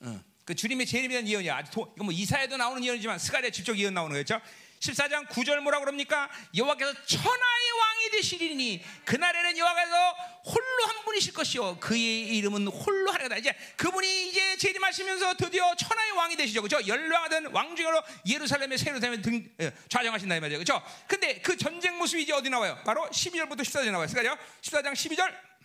어, 0.00 0.20
그 0.44 0.54
주님의 0.54 0.86
재림에 0.86 1.08
대한 1.08 1.28
예언이야. 1.28 1.60
이거 1.60 1.94
뭐 1.98 2.10
이사야에도 2.10 2.56
나오는 2.56 2.82
예언이지만 2.82 3.18
스가랴 3.18 3.50
직접 3.50 3.76
예언 3.76 3.94
나오는 3.94 4.16
거죠. 4.16 4.40
14장 4.80 5.28
9절 5.28 5.60
뭐라 5.60 5.80
그럽니까? 5.80 6.28
여호와께서 6.56 6.92
천하의 7.04 7.70
왕이 7.80 8.10
되시리니 8.12 8.84
그날에는 9.04 9.58
여호와께서 9.58 10.16
홀로 10.44 10.86
한 10.86 11.04
분이실 11.04 11.32
것이요 11.32 11.78
그의 11.80 12.36
이름은 12.36 12.66
홀로 12.68 13.10
하리다. 13.12 13.36
이제 13.36 13.54
그분이 13.76 14.28
이제 14.28 14.56
재림하시면서 14.56 15.34
드디어 15.34 15.74
천하의 15.74 16.12
왕이 16.12 16.36
되시죠. 16.36 16.62
그죠 16.62 16.78
연락하던 16.86 17.46
왕중으로 17.46 18.02
예루살렘의 18.28 18.78
세루살렘에 18.78 19.22
등 19.22 19.48
예, 19.60 19.72
좌정하신다 19.88 20.36
이 20.36 20.40
말이죠. 20.40 20.58
그죠 20.58 20.82
근데 21.06 21.40
그 21.40 21.56
전쟁 21.56 21.98
모습이 21.98 22.22
이제 22.22 22.32
어디 22.32 22.50
나와요? 22.50 22.78
바로 22.84 23.08
12절부터 23.10 23.60
14절 23.60 23.90
나와요. 23.90 24.06
스가랴 24.08 24.36
14장 24.62 24.92
12절 24.92 25.55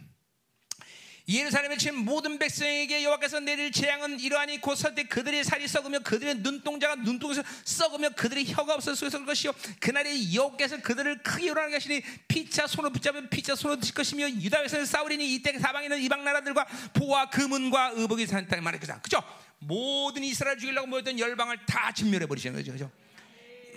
예루살렘에 1.28 1.78
친 1.78 1.96
모든 1.96 2.40
백성에게 2.40 3.04
여호와께서 3.04 3.40
내릴 3.40 3.72
재앙은 3.72 4.20
이러하니 4.20 4.60
곧설때 4.60 5.04
그들의 5.04 5.44
살이 5.44 5.68
썩으며 5.68 6.00
그들의 6.00 6.36
눈동자가 6.36 6.96
눈동에서 6.96 7.44
썩으며 7.64 8.10
그들의 8.10 8.52
혀가 8.52 8.76
없어서 8.76 9.26
것이요. 9.26 9.52
그날에 9.80 10.34
여호와께서 10.34 10.82
그들을 10.82 11.24
크게 11.24 11.48
요란하게 11.48 11.76
하시니 11.76 12.02
피차 12.28 12.68
손을 12.68 12.92
붙잡으면 12.92 13.30
피차 13.30 13.56
손을 13.56 13.80
드실 13.80 13.94
것이며 13.94 14.30
유다에서 14.30 14.84
싸우리니 14.86 15.36
이때 15.36 15.58
사방에 15.58 15.86
있는 15.86 16.02
이방 16.02 16.24
나라들과 16.24 16.66
보와 16.94 17.30
금은과 17.30 17.94
의복이 17.96 18.26
산다 18.28 18.60
말이죠 18.60 19.00
그죠? 19.02 19.24
모든 19.60 20.24
이스라엘 20.24 20.58
죽이려고 20.58 20.88
모였던 20.88 21.20
열방을 21.20 21.66
다 21.66 21.92
진멸해 21.94 22.26
버리시는 22.26 22.56
거죠. 22.56 22.72
그죠? 22.72 22.92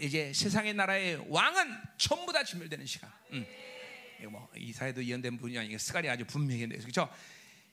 이제 0.01 0.33
세상의 0.35 0.75
나라의 0.75 1.25
왕은 1.29 1.77
전부 1.99 2.33
다 2.33 2.43
진멸되는 2.43 2.87
시간. 2.87 3.11
음. 3.33 3.47
뭐 4.31 4.49
이사에도 4.57 5.01
이연된 5.01 5.39
분이 5.39 5.59
아니고 5.59 5.79
스갈이 5.79 6.09
아주 6.09 6.25
분명했는데 6.25 6.83
그렇죠? 6.83 7.09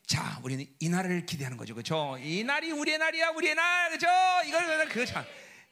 자, 0.06 0.40
우리는 0.44 0.66
이 0.80 0.90
날을 0.90 1.26
기대하는 1.26 1.58
거죠, 1.58 1.74
그렇죠? 1.74 2.18
이 2.20 2.44
날이 2.44 2.72
우리의 2.72 2.98
날이야, 2.98 3.30
우리의 3.30 3.56
날, 3.56 3.90
그렇죠? 3.90 4.08
이걸 4.48 4.88
그죠, 4.90 5.26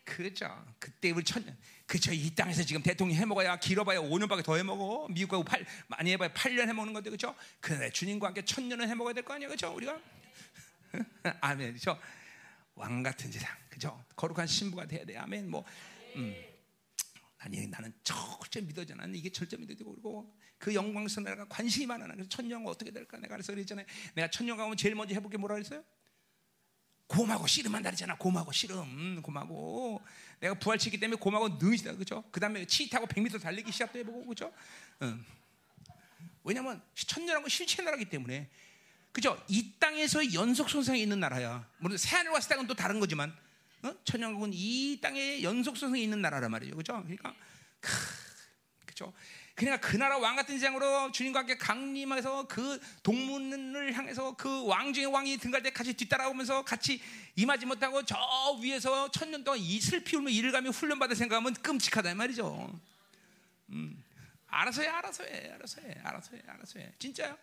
그죠? 0.06 0.66
그때 0.80 1.12
우리 1.12 1.24
천, 1.24 1.44
그렇죠? 1.86 2.14
이 2.14 2.34
땅에서 2.34 2.64
지금 2.64 2.82
대통령 2.82 3.18
해먹어야 3.18 3.58
길어봐야 3.58 4.00
5년밖에 4.00 4.44
더 4.44 4.56
해먹어. 4.56 5.08
미국 5.10 5.32
가고 5.32 5.44
8, 5.44 5.66
많이 5.88 6.12
해봐야 6.12 6.32
8년 6.32 6.68
해먹는 6.68 6.94
건데, 6.94 7.10
그렇죠? 7.10 7.36
그래 7.60 7.90
주님과 7.90 8.28
함께 8.28 8.46
천년은 8.46 8.88
해먹어야 8.88 9.14
될 9.14 9.24
거 9.24 9.34
아니야, 9.34 9.48
그렇죠? 9.50 9.74
우리가 9.76 10.00
아멘, 11.42 11.74
그렇죠? 11.74 12.00
왕 12.76 13.04
같은 13.04 13.32
세상, 13.32 13.54
그렇죠? 13.70 14.06
거룩한 14.16 14.48
신부가 14.48 14.88
돼야 14.88 15.04
돼, 15.04 15.18
아멘. 15.18 15.50
뭐, 15.50 15.66
음. 16.16 16.34
아니 17.40 17.66
나는 17.68 17.94
절대 18.04 18.62
믿어져 18.62 18.96
나는 18.96 19.16
이게 19.16 19.30
절대 19.32 19.56
믿어지고 19.58 19.92
그리고 19.94 20.38
그 20.60 20.74
영광스러운 20.76 21.26
내가 21.26 21.46
관심이 21.46 21.86
많아 21.88 22.06
그래서 22.06 22.30
천년 22.30 22.68
어떻게 22.68 22.92
될까 22.92 23.18
내가 23.18 23.36
그래서 23.36 23.54
그랬잖아요 23.54 23.86
내가 24.14 24.30
천년 24.30 24.58
가면 24.58 24.78
제일 24.78 24.94
먼저 24.94 25.16
해볼 25.16 25.32
게 25.32 25.38
뭐라 25.38 25.56
그랬어요? 25.56 25.84
곰하고 27.08 27.48
씨름한다 27.48 27.90
그랬잖아 27.90 28.18
곰하고 28.18 28.52
씨름 28.52 29.22
곰하고 29.22 30.02
내가 30.40 30.54
부활치기 30.54 31.00
때문에 31.00 31.18
곰하고 31.20 31.58
능이다 31.60 31.96
그죠? 31.96 32.24
그 32.30 32.40
다음에 32.40 32.66
치타고 32.66 33.08
100m 33.08 33.42
달리기 33.42 33.72
시합도 33.72 33.98
해보고 34.00 34.28
그죠? 34.28 34.54
응. 35.02 35.26
왜냐면 36.44 36.82
천년하고 36.94 37.48
실체 37.48 37.82
나라기 37.82 38.06
때문에 38.06 38.50
그죠? 39.12 39.42
이 39.48 39.74
땅에서 39.80 40.34
연속 40.34 40.70
손상이 40.70 41.02
있는 41.02 41.20
나라야 41.20 41.68
물론 41.80 41.98
새하늘 41.98 42.32
왔을 42.32 42.50
때는 42.50 42.68
또 42.68 42.76
다른 42.76 43.00
거지만 43.00 43.36
어? 43.82 43.94
천년국은 44.04 44.52
이 44.54 45.00
땅에 45.02 45.42
연속성이 45.42 46.04
있는 46.04 46.22
나라란 46.22 46.52
말이죠. 46.52 46.76
그렇죠? 46.76 47.02
그러니까 47.04 47.34
그렇죠? 48.86 49.14
그러니까 49.60 49.86
그 49.86 49.98
나라 49.98 50.18
왕 50.18 50.38
같은 50.38 50.58
세상으로 50.58 51.12
주님과 51.12 51.40
함께 51.42 51.58
강림해서 51.58 52.48
그 52.48 52.80
동문을 53.04 53.92
향해서 53.92 54.38
그 54.38 54.66
왕중의 54.66 55.08
왕이 55.08 55.38
등갈 55.38 55.62
때 55.62 55.70
같이 55.70 55.94
뒤따라오면서 55.94 56.64
같이 56.64 57.02
임하지 57.36 57.66
못하고 57.66 58.06
저 58.06 58.18
위에서 58.62 59.12
천년 59.12 59.44
동안 59.44 59.60
이 59.60 59.82
슬피 59.82 60.16
울며 60.16 60.30
이를 60.30 60.54
가며 60.54 60.70
훈련받을 60.70 61.14
생각하면 61.14 61.54
끔찍하다 61.56 62.16
말이죠. 62.16 62.74
음. 63.72 64.02
알아서 64.48 64.82
해, 64.82 64.88
알아서 64.88 65.26
해, 65.26 65.52
알아서 65.54 65.82
해, 65.82 65.94
알아서 66.06 66.36
해, 66.38 66.42
알아서 66.48 66.80
해. 66.80 66.94
진짜요? 66.98 67.38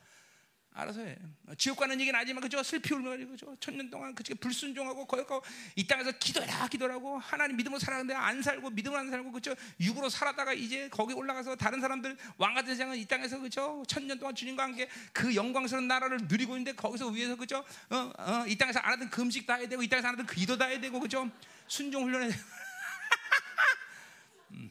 알아서 0.77 1.01
해. 1.01 1.17
지옥 1.57 1.79
가는 1.79 1.99
얘기는 1.99 2.19
아니지만 2.19 2.43
그죠? 2.43 2.63
슬피 2.63 2.93
울며 2.93 3.17
그죠? 3.29 3.57
천년 3.61 3.89
동안 3.89 4.15
그치 4.15 4.35
불순종하고 4.35 5.07
거역하고 5.07 5.43
이 5.75 5.87
땅에서 5.87 6.13
기도해라 6.13 6.69
기도라고 6.69 7.19
하나님 7.19 7.57
믿음으로 7.57 7.79
살았는데 7.79 8.13
안 8.13 8.43
살고 8.43 8.69
믿음으로 8.71 9.01
안 9.01 9.11
살고 9.11 9.33
그죠? 9.33 9.55
육으로 9.81 10.11
살았다가 10.11 10.53
이제 10.53 10.91
거기 10.91 11.15
올라가서 11.15 11.57
다른 11.57 11.81
사람들 11.81 12.19
왕 12.37 12.53
같은 12.53 12.75
세상은 12.75 12.99
이 12.99 13.07
땅에서 13.07 13.41
그죠? 13.41 13.83
천년 13.89 14.19
동안 14.19 14.35
주님과 14.35 14.65
함께 14.65 14.87
그 15.15 15.35
영광스러운 15.35 15.89
나라를 15.89 16.19
누리고 16.29 16.59
있는데 16.59 16.75
거기서 16.75 17.09
위에서 17.09 17.37
그죠? 17.37 17.65
어, 17.89 18.13
어, 18.19 18.45
이 18.47 18.59
땅에서 18.59 18.79
안 18.81 18.93
하던 18.93 19.09
금식 19.09 19.47
다 19.47 19.55
해야 19.55 19.67
되고 19.67 19.83
이 19.83 19.89
땅에서 19.89 20.09
안 20.09 20.15
하던 20.15 20.27
기도 20.27 20.59
다 20.59 20.67
해야 20.67 20.79
되고 20.79 21.01
그죠? 21.01 21.31
순종 21.69 22.05
훈련해. 22.05 22.29
음. 24.53 24.71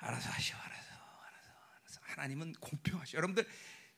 알아서 0.00 0.28
하셔. 0.28 0.67
하나님은 2.18 2.52
공평하셔. 2.60 3.16
여러분들 3.16 3.46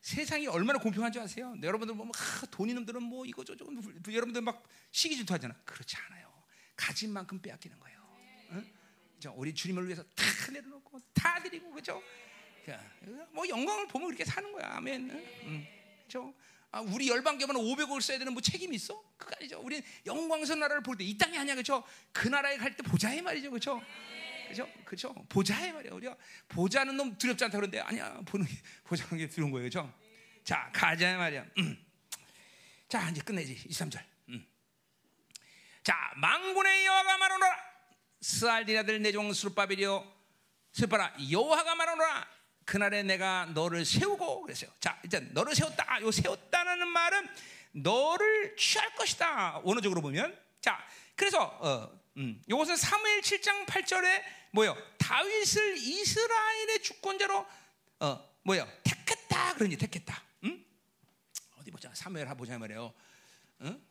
세상이 0.01 0.47
얼마나 0.47 0.79
공평한 0.79 1.11
줄 1.11 1.21
아세요? 1.21 1.53
네, 1.57 1.67
여러분들 1.67 1.95
보면 1.95 2.11
아, 2.15 2.45
돈 2.51 2.69
있는 2.69 2.81
놈들은 2.83 3.03
뭐 3.03 3.25
이거 3.25 3.43
저거 3.43 3.65
여러분들 4.07 4.41
막 4.41 4.63
시기 4.91 5.15
질투하잖아. 5.15 5.55
그렇지 5.65 5.95
않아요. 6.07 6.31
가진 6.75 7.11
만큼 7.11 7.39
빼앗기는 7.41 7.79
거예요. 7.79 7.99
응? 8.51 8.71
우리 9.35 9.53
주님을 9.53 9.85
위해서 9.85 10.03
다 10.15 10.23
내려놓고 10.51 10.99
다 11.13 11.41
드리고 11.43 11.71
그죠? 11.71 12.01
뭐 13.31 13.47
영광을 13.47 13.87
보면 13.87 14.07
그렇게 14.07 14.25
사는 14.25 14.51
거야. 14.51 14.75
아멘. 14.77 15.09
응? 15.45 15.67
그죠? 16.03 16.33
아, 16.71 16.79
우리 16.79 17.09
열방교만 17.09 17.55
500억을 17.57 18.01
써야 18.01 18.17
되는 18.17 18.31
뭐 18.33 18.41
책임이 18.41 18.75
있어? 18.77 19.03
그거 19.17 19.35
아니죠. 19.37 19.59
우리 19.61 19.83
영광선 20.05 20.59
나라를 20.59 20.81
볼 20.81 20.97
때 20.97 21.03
이 21.03 21.17
땅이 21.17 21.37
아니야, 21.37 21.53
그죠? 21.55 21.83
그 22.13 22.27
나라에 22.29 22.57
갈 22.57 22.75
때 22.75 22.81
보자 22.83 23.13
이 23.13 23.21
말이죠, 23.21 23.51
그죠? 23.51 23.81
그죠? 24.51 24.69
그죠? 24.85 25.13
보자해 25.29 25.71
말이야. 25.71 25.93
우리가 25.93 26.15
보자는 26.47 26.95
놈 26.95 27.17
두렵지 27.17 27.43
않다 27.45 27.57
그런데 27.57 27.79
아니야. 27.79 28.19
보는 28.25 28.45
게 28.45 28.53
보자는 28.83 29.17
게 29.17 29.27
두려운 29.27 29.51
거예요. 29.51 29.65
그죠? 29.65 29.93
자, 30.43 30.69
가자 30.73 31.17
말이야. 31.17 31.45
음. 31.57 31.85
자, 32.87 33.09
이제 33.09 33.21
끝내지. 33.21 33.55
23절. 33.67 34.03
음. 34.29 34.45
자, 35.83 35.95
망군의 36.17 36.85
여호와가 36.85 37.17
말하노라. 37.17 37.57
스알딘 38.21 38.77
아들 38.77 39.01
내종 39.01 39.33
수르바벨이여 39.33 40.21
슬퍼라 40.73 41.13
여호와가 41.31 41.75
말하노라. 41.75 42.27
그날에 42.65 43.03
내가 43.03 43.45
너를 43.47 43.85
세우고 43.85 44.41
그랬어요. 44.43 44.69
자, 44.79 44.99
일단 45.03 45.29
너를 45.33 45.55
세웠다. 45.55 46.01
요 46.01 46.11
세웠다는 46.11 46.87
말은 46.87 47.27
너를 47.71 48.55
취할 48.55 48.93
것이다. 48.95 49.61
원어적으로 49.63 50.01
보면. 50.01 50.37
자, 50.61 50.79
그래서 51.15 51.43
어, 51.59 52.00
음, 52.17 52.41
이것은 52.47 52.75
사무엘 52.75 53.21
7장 53.21 53.65
8절에 53.65 54.23
뭐요? 54.51 54.75
다윗을 54.97 55.77
이스라엘의 55.77 56.81
주권자로 56.83 57.47
어, 57.99 58.35
뭐요? 58.43 58.67
택했다 58.83 59.53
그러니 59.55 59.77
택했다. 59.77 60.23
음? 60.43 60.65
어디 61.57 61.71
보자. 61.71 61.93
사무엘 61.93 62.27
보자 62.35 62.57
말이에요. 62.57 62.93
응? 63.61 63.81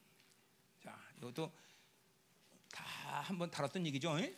자, 0.83 0.99
이것도 1.19 1.53
다 2.71 2.85
한번 3.23 3.51
다뤘던 3.51 3.87
얘기죠. 3.87 4.19
에? 4.19 4.37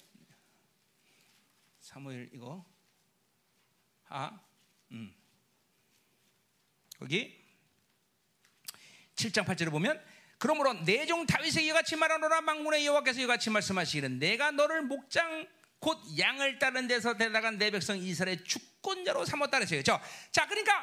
사무엘 1.81 2.31
이거 2.33 2.65
하 4.05 4.41
음. 4.93 5.15
거기 6.99 7.43
7장 9.17 9.45
8절을 9.45 9.71
보면 9.71 10.03
그러므로 10.43 10.73
내 10.73 11.07
종 11.07 11.25
다윗에게 11.25 11.69
이같이 11.69 11.95
말하노라 11.95 12.41
망군의 12.41 12.85
여호와께서 12.85 13.21
이같이 13.21 13.49
말씀하시기를 13.49 14.19
내가 14.19 14.51
너를 14.51 14.83
목장 14.83 15.47
곧 15.79 16.01
양을 16.19 16.59
따른 16.59 16.89
데서 16.89 17.17
데려간 17.17 17.59
내 17.59 17.71
백성 17.71 17.97
이스라엘의 17.97 18.43
주권자로 18.43 19.25
삼았다 19.25 19.59
그랬어요. 19.59 19.81
그렇죠? 19.81 20.03
자, 20.33 20.49
그러니까 20.49 20.83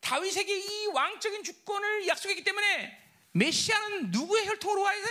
다윗에게 0.00 0.56
이 0.56 0.86
왕적인 0.86 1.44
주권을 1.44 2.08
약속했기 2.08 2.44
때문에 2.44 2.98
메시아는 3.32 4.10
누구의 4.10 4.46
혈통으로 4.46 4.80
와야 4.80 4.96
돼? 4.96 5.10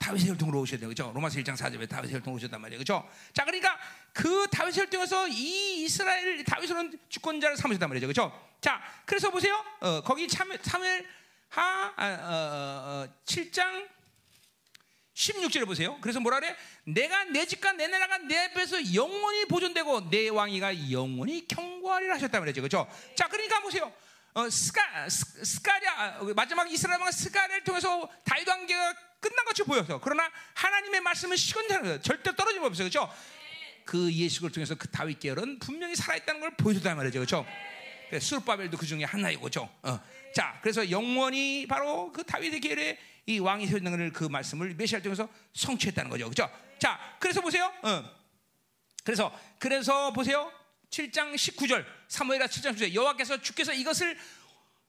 다윗의 0.00 0.30
혈통으로 0.30 0.60
오셔야 0.60 0.80
돼요. 0.80 0.88
그죠? 0.88 1.12
로마서 1.14 1.38
1장 1.38 1.56
4절에 1.56 1.88
다윗의 1.88 2.14
혈통으로 2.14 2.38
오셨단 2.38 2.60
말이에요. 2.60 2.80
그죠? 2.80 3.08
자, 3.32 3.44
그러니까 3.44 3.78
그 4.12 4.48
다윗의 4.50 4.80
혈통에서 4.86 5.28
이 5.28 5.84
이스라엘 5.84 6.42
다윗은 6.42 6.98
주권자를 7.08 7.56
삼으셨단 7.56 7.88
말이죠. 7.88 8.08
그죠? 8.08 8.56
자, 8.60 8.82
그래서 9.06 9.30
보세요. 9.30 9.64
어, 9.80 10.00
거기 10.00 10.26
참, 10.26 10.50
사무엘 10.62 11.06
하 11.54 11.92
아, 11.96 12.06
어, 12.06 13.06
어, 13.06 13.14
7장 13.24 13.84
어, 13.84 13.88
16절에 15.14 15.64
보세요. 15.66 15.96
그래서 16.00 16.18
뭐라 16.18 16.40
그래? 16.40 16.56
내가 16.82 17.24
내 17.24 17.46
집과 17.46 17.72
내 17.72 17.86
나라가 17.86 18.18
내 18.18 18.36
앞에서 18.46 18.92
영원히 18.94 19.46
보존되고 19.46 20.10
내 20.10 20.28
왕위가 20.28 20.90
영원히 20.90 21.46
경고하리라 21.46 22.16
하셨다 22.16 22.40
말이죠. 22.40 22.60
그렇죠? 22.60 22.90
자, 23.14 23.28
그러니까 23.28 23.60
보세요. 23.60 23.92
어, 24.32 24.50
스카 24.50 25.08
스, 25.08 25.62
카랴 25.62 26.24
마지막 26.34 26.70
이스라엘 26.70 27.00
왕 27.00 27.12
스가랴를 27.12 27.62
통해서 27.62 28.10
다윗 28.24 28.48
왕계가 28.48 28.94
끝난 29.20 29.44
것처럼 29.44 29.68
보여서 29.68 30.00
그러나 30.02 30.28
하나님의 30.54 31.00
말씀은 31.02 31.36
시건자는 31.36 32.02
절대 32.02 32.34
떨어짐 32.34 32.64
없어요. 32.64 32.88
그렇죠? 32.88 33.14
그 33.84 34.12
예식을 34.12 34.50
통해서 34.50 34.74
그 34.74 34.88
다윗 34.88 35.20
계열은 35.20 35.60
분명히 35.60 35.94
살아있다는 35.94 36.40
걸 36.40 36.56
보여줬단 36.56 36.96
말이죠. 36.96 37.20
그렇죠? 37.20 37.46
수르바벨도 38.20 38.76
그 38.76 38.86
중에 38.86 39.04
하나이고, 39.04 39.42
그렇죠? 39.42 39.70
어. 39.82 40.00
자, 40.34 40.58
그래서 40.62 40.90
영원히 40.90 41.66
바로 41.66 42.10
그 42.12 42.24
다윗의 42.24 42.60
계열의 42.60 42.98
이 43.26 43.38
왕이 43.38 43.66
세우는 43.66 44.12
그 44.12 44.24
말씀을 44.24 44.74
메시아를 44.74 45.02
통해서 45.02 45.28
성취했다는 45.54 46.10
거죠. 46.10 46.28
그죠? 46.28 46.50
자, 46.78 46.98
그래서 47.20 47.40
보세요. 47.40 47.72
어. 47.82 48.04
그래서, 49.04 49.32
그래서 49.58 50.12
보세요. 50.12 50.50
7장 50.90 51.34
19절, 51.34 51.84
사무엘하 52.08 52.46
7장 52.46 52.74
19절. 52.74 52.94
여호와께서 52.94 53.40
주께서 53.42 53.72
이것을 53.72 54.18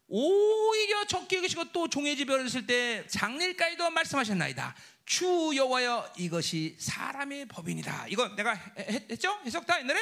오히려 0.08 1.06
적게 1.06 1.38
여기시고 1.38 1.72
또 1.72 1.88
종의 1.88 2.16
집에 2.18 2.34
얻었을 2.34 2.66
때 2.66 3.06
장례일까지도 3.08 3.90
말씀하셨나이다. 3.90 4.76
주 5.06 5.52
여호와여 5.56 6.14
이것이 6.18 6.76
사람의 6.80 7.48
법이니다. 7.48 8.06
이거 8.10 8.36
내가 8.36 8.54
했, 8.78 9.20
죠 9.20 9.40
해석 9.46 9.66
다 9.66 9.80
옛날에 9.80 10.00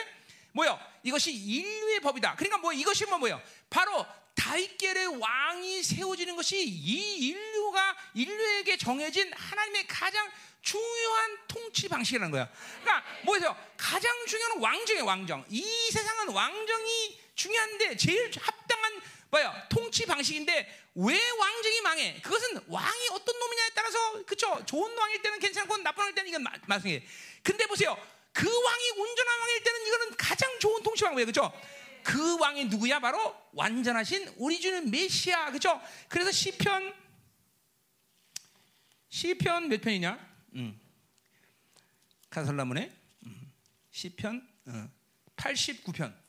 뭐요? 0.54 0.80
이것이 1.04 1.34
인류의 1.34 2.00
법이다. 2.02 2.36
그러니까 2.36 2.58
뭐 2.58 2.72
이것이 2.72 3.06
뭐 3.06 3.18
뭐요? 3.18 3.42
바로 3.70 4.06
다윗계의 4.36 5.20
왕이 5.20 5.84
세워지는 5.84 6.36
것이 6.36 6.64
이 6.64 7.28
인류가 7.28 7.96
인류에게 8.14 8.78
정해진 8.78 9.32
하나님의 9.34 9.88
가장 9.88 10.30
중요한 10.62 11.38
통치 11.48 11.88
방식이라는 11.88 12.32
거야. 12.32 12.50
그러니까 12.82 13.04
뭐예요? 13.24 13.56
가장 13.78 14.12
중요한 14.26 14.60
왕정의 14.60 15.02
왕정. 15.04 15.46
이 15.50 15.64
세상은 15.92 16.30
왕정이 16.30 17.20
중요한데 17.36 17.98
제일 17.98 18.32
합당한 18.40 19.02
뭐야 19.30 19.68
통치 19.68 20.06
방식인데 20.06 20.84
왜 20.96 21.30
왕정이 21.32 21.82
망해? 21.82 22.22
그것은 22.22 22.60
왕이 22.68 23.08
어떤 23.12 23.40
놈이냐에 23.40 23.70
따라서 23.74 24.24
그쵸? 24.26 24.64
좋은 24.66 24.96
왕일 24.96 25.22
때는 25.22 25.40
괜찮고 25.40 25.78
나쁜 25.78 26.02
왕일 26.02 26.16
때는 26.16 26.30
이건 26.30 26.46
말씀이에요. 26.68 27.02
근데 27.42 27.66
보세요. 27.66 27.98
그 28.32 28.46
왕이 28.46 28.90
온전한 28.92 29.40
왕일 29.40 29.64
때는 29.64 29.88
이거는 29.88 30.18
가장 30.18 30.60
좋은 30.60 30.82
통치 30.84 31.04
방법이에요. 31.04 31.26
그죠? 31.26 31.52
그 32.04 32.38
왕이 32.40 32.66
누구야? 32.66 33.00
바로 33.00 33.36
완전하신 33.54 34.36
우리 34.38 34.60
주는 34.60 34.90
메시아. 34.90 35.52
그죠? 35.52 35.82
그래서 36.08 36.32
시편 36.32 36.94
시편 39.10 39.70
몇 39.70 39.82
편이냐? 39.82 40.20
음. 40.56 40.80
가설라문에 42.30 42.92
음. 43.26 43.52
시편 43.92 44.48
어. 44.68 44.90
89편 45.36 46.23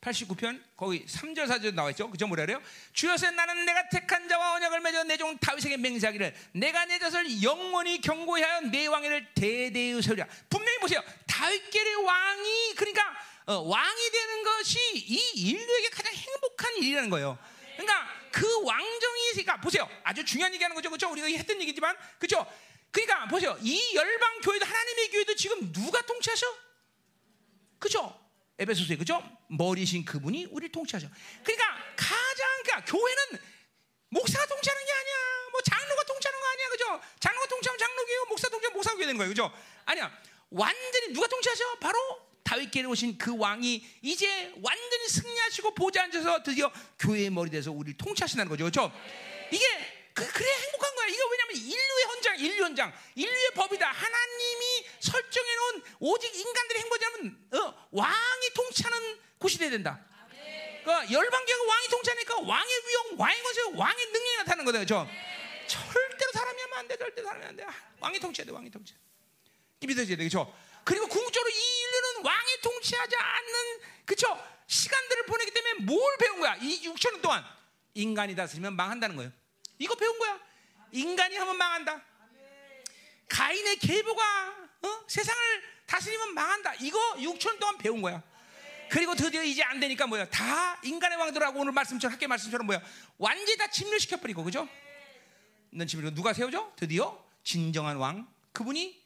89편 0.00 0.62
거기 0.76 1.04
3절 1.04 1.46
4절 1.46 1.74
나와 1.74 1.90
있죠. 1.90 2.08
그죠 2.08 2.26
뭐라 2.26 2.46
그래요? 2.46 2.62
주여서 2.94 3.30
나는 3.32 3.66
내가 3.66 3.88
택한 3.90 4.28
자와 4.28 4.54
언약을 4.54 4.80
맺어 4.80 5.04
내 5.04 5.16
종 5.18 5.36
다윗에게 5.38 5.76
맹세하기를 5.76 6.34
내가 6.52 6.86
내 6.86 6.98
젖을 6.98 7.42
영원히 7.42 8.00
경고하여 8.00 8.62
내 8.70 8.86
왕위를 8.86 9.34
대대의 9.34 10.00
세우리라. 10.00 10.26
분명히 10.48 10.78
보세요. 10.78 11.02
다윗계의 11.26 11.96
왕이 11.96 12.74
그러니까 12.76 13.14
어, 13.46 13.54
왕이 13.58 14.10
되는 14.10 14.42
것이 14.44 14.78
이 14.94 15.32
인류에게 15.50 15.90
가장 15.90 16.14
행복한 16.14 16.76
일이라는 16.78 17.10
거예요. 17.10 17.38
그러니까 17.76 18.08
그 18.30 18.62
왕정이 18.64 19.30
그러니까 19.32 19.60
보세요. 19.60 19.88
아주 20.02 20.24
중요한 20.24 20.54
얘기하는 20.54 20.74
거죠. 20.74 20.88
그렇죠? 20.88 21.10
우리가 21.10 21.26
했던 21.26 21.60
얘기지만 21.60 21.94
그렇죠? 22.18 22.46
그러니까 22.90 23.26
보세요. 23.28 23.58
이 23.60 23.94
열방 23.94 24.40
교회도 24.40 24.64
하나님의 24.64 25.10
교회도 25.10 25.34
지금 25.34 25.72
누가 25.72 26.00
통치하셔? 26.02 26.46
그죠? 27.78 28.18
에베소서에 28.58 28.96
그죠? 28.96 29.22
머리신 29.50 30.04
그분이 30.04 30.46
우리를 30.46 30.72
통치하셔. 30.72 31.08
그러니까 31.42 31.76
가장 31.96 32.62
그러니까 32.62 32.84
교회는 32.84 33.38
목사가 34.10 34.46
통치하는 34.46 34.84
게 34.84 34.92
아니야. 34.92 35.14
뭐 35.52 35.60
장로가 35.62 36.04
통치하는 36.04 36.40
거 36.40 36.46
아니야. 36.46 36.68
그죠? 36.68 37.00
장로가 37.20 37.46
통치하면 37.48 37.78
장로교회고 37.78 38.26
목사 38.26 38.48
통치하면 38.48 38.74
목사교회 38.74 39.06
되는 39.06 39.16
거예요. 39.18 39.30
그죠? 39.30 39.52
아니야. 39.84 40.10
완전히 40.50 41.12
누가 41.12 41.26
통치하셔? 41.26 41.78
바로 41.78 41.98
다윗께로 42.44 42.90
오신 42.90 43.18
그 43.18 43.36
왕이 43.36 43.84
이제 44.02 44.52
완전히 44.62 45.08
승리하시고 45.08 45.74
보좌 45.74 46.02
앉아서 46.02 46.42
드디어 46.42 46.70
교회의 46.98 47.30
머리 47.30 47.50
돼서 47.50 47.70
우리를 47.70 47.96
통치하신다는 47.96 48.50
거죠. 48.50 48.64
그렇죠? 48.64 48.92
이게 49.52 49.64
그, 50.12 50.22
래야 50.22 50.56
행복한 50.56 50.94
거야. 50.96 51.06
이거 51.06 51.26
왜냐면 51.28 51.56
인류의 51.56 52.04
헌장, 52.08 52.38
인류 52.38 52.64
헌장, 52.64 52.92
인류의 53.14 53.50
법이다. 53.54 53.90
하나님이 53.90 54.86
설정해 55.00 55.54
놓은 55.54 55.82
오직 56.00 56.34
인간들의 56.34 56.82
행보자면 56.82 57.48
어, 57.52 57.88
왕이 57.92 58.50
통치하는 58.54 59.20
곳이 59.40 59.58
돼야 59.58 59.70
된다. 59.70 59.98
그러니까 60.84 61.10
열방계가 61.10 61.64
왕이 61.64 61.88
통치하니까 61.88 62.40
왕의 62.40 62.74
위용, 62.88 63.20
왕의 63.20 63.42
것에 63.42 63.60
왕의 63.74 64.06
능력이 64.06 64.36
나타나는 64.36 64.64
거다. 64.66 64.78
그렇죠? 64.78 65.08
절대로 65.66 66.32
사람이 66.32 66.60
하면 66.60 66.78
안 66.78 66.88
돼. 66.88 66.96
절대 66.96 67.22
사람이 67.22 67.44
안 67.44 67.56
돼. 67.56 67.66
왕이 68.00 68.20
통치해야 68.20 68.46
돼. 68.46 68.52
왕이 68.52 68.70
통치. 68.70 68.94
믿어져야 69.80 70.16
돼. 70.16 70.16
그렇죠? 70.16 70.54
그리고 70.84 71.06
궁극적으로 71.08 71.50
이 71.50 71.54
인류는 71.54 72.24
왕이 72.24 72.60
통치하지 72.62 73.16
않는 73.16 73.80
그쵸 74.04 74.26
시간들을 74.66 75.24
보내기 75.24 75.50
때문에 75.52 75.74
뭘 75.84 76.16
배운 76.18 76.40
거야? 76.40 76.56
이 76.56 76.82
6천 76.82 77.12
년 77.12 77.22
동안 77.22 77.44
인간이 77.94 78.36
다스리면 78.36 78.76
망한다는 78.76 79.16
거예요. 79.16 79.32
이거 79.78 79.94
배운 79.94 80.18
거야. 80.18 80.38
인간이 80.92 81.36
하면 81.36 81.56
망한다. 81.56 82.02
가인의 83.28 83.76
계보가 83.78 84.68
어? 84.82 85.04
세상을 85.06 85.40
다스리면 85.86 86.34
망한다. 86.34 86.74
이거 86.80 86.98
6천 87.16 87.48
년 87.50 87.58
동안 87.58 87.78
배운 87.78 88.02
거야. 88.02 88.22
그리고 88.90 89.14
드디어 89.14 89.42
이제 89.42 89.62
안 89.62 89.78
되니까 89.80 90.06
뭐야? 90.06 90.28
다 90.28 90.80
인간의 90.82 91.16
왕들하고 91.18 91.60
오늘 91.60 91.72
말씀처럼 91.72 92.14
학교 92.14 92.26
말씀처럼 92.26 92.66
뭐야? 92.66 92.82
완전히 93.18 93.56
다 93.56 93.68
침멸시켜 93.70 94.16
버리고 94.18 94.42
그죠? 94.42 94.68
넌 95.72 95.86
침멸 95.86 96.12
누가 96.14 96.32
세워져? 96.32 96.72
드디어 96.76 97.24
진정한 97.44 97.96
왕 97.96 98.26
그분이 98.52 99.00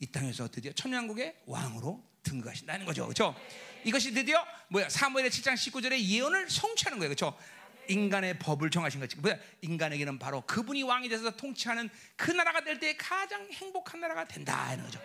이 0.00 0.06
땅에서 0.06 0.48
드디어 0.48 0.72
천년국의 0.72 1.36
왕으로 1.46 2.04
등극하신다는 2.24 2.84
거죠. 2.86 3.04
그렇죠? 3.04 3.36
이것이 3.84 4.12
드디어 4.12 4.44
뭐야? 4.68 4.88
사무엘의 4.88 5.30
7장 5.30 5.54
19절의 5.54 6.00
예언을 6.00 6.50
성취하는 6.50 6.98
거예요. 6.98 7.14
그렇죠? 7.14 7.38
인간의 7.88 8.38
법을 8.40 8.70
정하신 8.70 9.00
거지. 9.00 9.16
뭐야? 9.16 9.36
인간에게는 9.62 10.18
바로 10.18 10.42
그분이 10.42 10.82
왕이 10.82 11.08
돼서 11.08 11.30
통치하는 11.36 11.88
그 12.16 12.30
나라가 12.30 12.62
될 12.62 12.78
때 12.80 12.96
가장 12.96 13.46
행복한 13.52 14.00
나라가 14.00 14.26
된다는 14.26 14.84
거죠. 14.84 15.00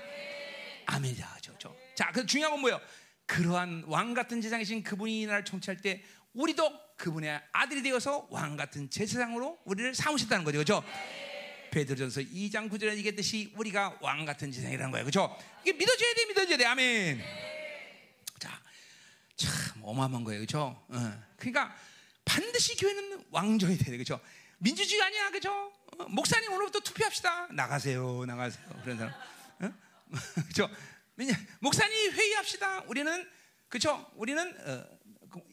아멘이다. 0.87 1.37
그렇죠? 1.43 1.75
자, 1.95 2.11
그 2.11 2.25
중요한 2.25 2.51
건 2.51 2.61
뭐예요? 2.61 2.81
그러한 3.25 3.83
왕 3.87 4.13
같은 4.13 4.41
제사장이신 4.41 4.83
그분이 4.83 5.21
이 5.21 5.25
나라를 5.25 5.43
통치할 5.43 5.81
때 5.81 6.03
우리도 6.33 6.95
그분의 6.97 7.41
아들이 7.51 7.81
되어서 7.81 8.27
왕 8.29 8.55
같은 8.55 8.89
제사장으로 8.89 9.59
우리를 9.65 9.95
삼으셨다는 9.95 10.43
거죠. 10.43 10.57
그렇죠? 10.57 10.83
베드로전서 11.71 12.21
2장 12.21 12.69
9절에 12.69 12.95
얘기했듯이 12.97 13.53
우리가 13.57 13.97
왕 14.01 14.25
같은 14.25 14.51
지상이라는 14.51 14.91
거예요. 14.91 15.03
그렇죠? 15.05 15.37
이게 15.61 15.73
믿어져야 15.73 16.13
돼. 16.13 16.25
믿어져야 16.27 16.57
돼. 16.57 16.65
아멘. 16.65 17.21
자. 18.39 18.61
참 19.35 19.83
어마어마한 19.83 20.23
거예요. 20.23 20.39
그렇죠? 20.39 20.81
어. 20.87 21.23
그러니까 21.37 21.75
반드시 22.23 22.77
교회는 22.77 23.25
왕정이 23.29 23.77
돼야 23.77 23.91
돼. 23.91 23.97
그렇죠? 23.97 24.21
민주주의 24.57 25.01
아니야. 25.01 25.29
그렇죠? 25.29 25.51
어, 25.97 26.05
목사님 26.07 26.51
오늘부터 26.53 26.79
투표합시다. 26.79 27.47
나가세요. 27.51 28.25
나가세요. 28.25 28.65
그런 28.83 28.97
사람. 28.97 29.13
어? 29.59 29.73
그렇죠? 30.53 30.69
목사님 31.59 32.11
회의합시다. 32.11 32.83
우리는 32.87 33.29
그렇죠? 33.69 34.09
우리는 34.15 34.55
어, 34.67 34.85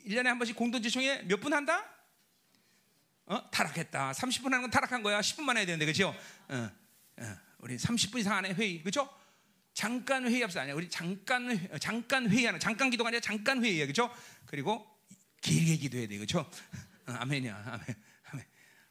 1년에 0.07 0.25
한 0.25 0.39
번씩 0.39 0.57
공동지총회 0.57 1.23
몇분 1.23 1.53
한다? 1.53 1.89
어? 3.27 3.51
타락했다. 3.51 4.13
30분 4.13 4.45
하는 4.45 4.63
건 4.63 4.71
타락한 4.71 5.03
거야. 5.03 5.21
10분만 5.21 5.57
해야 5.57 5.65
되는데, 5.65 5.87
그죠? 5.87 6.15
어, 6.49 6.71
어, 7.19 7.37
우리 7.59 7.77
30분 7.77 8.19
이상 8.19 8.37
안에 8.37 8.53
회의, 8.53 8.83
그죠? 8.83 9.09
잠깐 9.73 10.27
회의합시다. 10.27 10.63
아니야. 10.63 10.75
우리 10.75 10.89
잠깐, 10.91 11.51
회, 11.51 11.79
잠깐 11.79 12.29
회의하는, 12.29 12.61
잠깐 12.61 12.91
기도가 12.91 13.09
아니라 13.09 13.21
잠깐 13.21 13.65
회의야, 13.65 13.87
그죠? 13.87 14.15
그리고 14.47 14.87
길게 15.41 15.77
기도해야 15.77 16.09
돼, 16.09 16.19
그죠? 16.19 16.41
어, 17.07 17.13
아멘이야, 17.13 17.63
아멘. 17.67 17.97
아멘. 18.25 18.47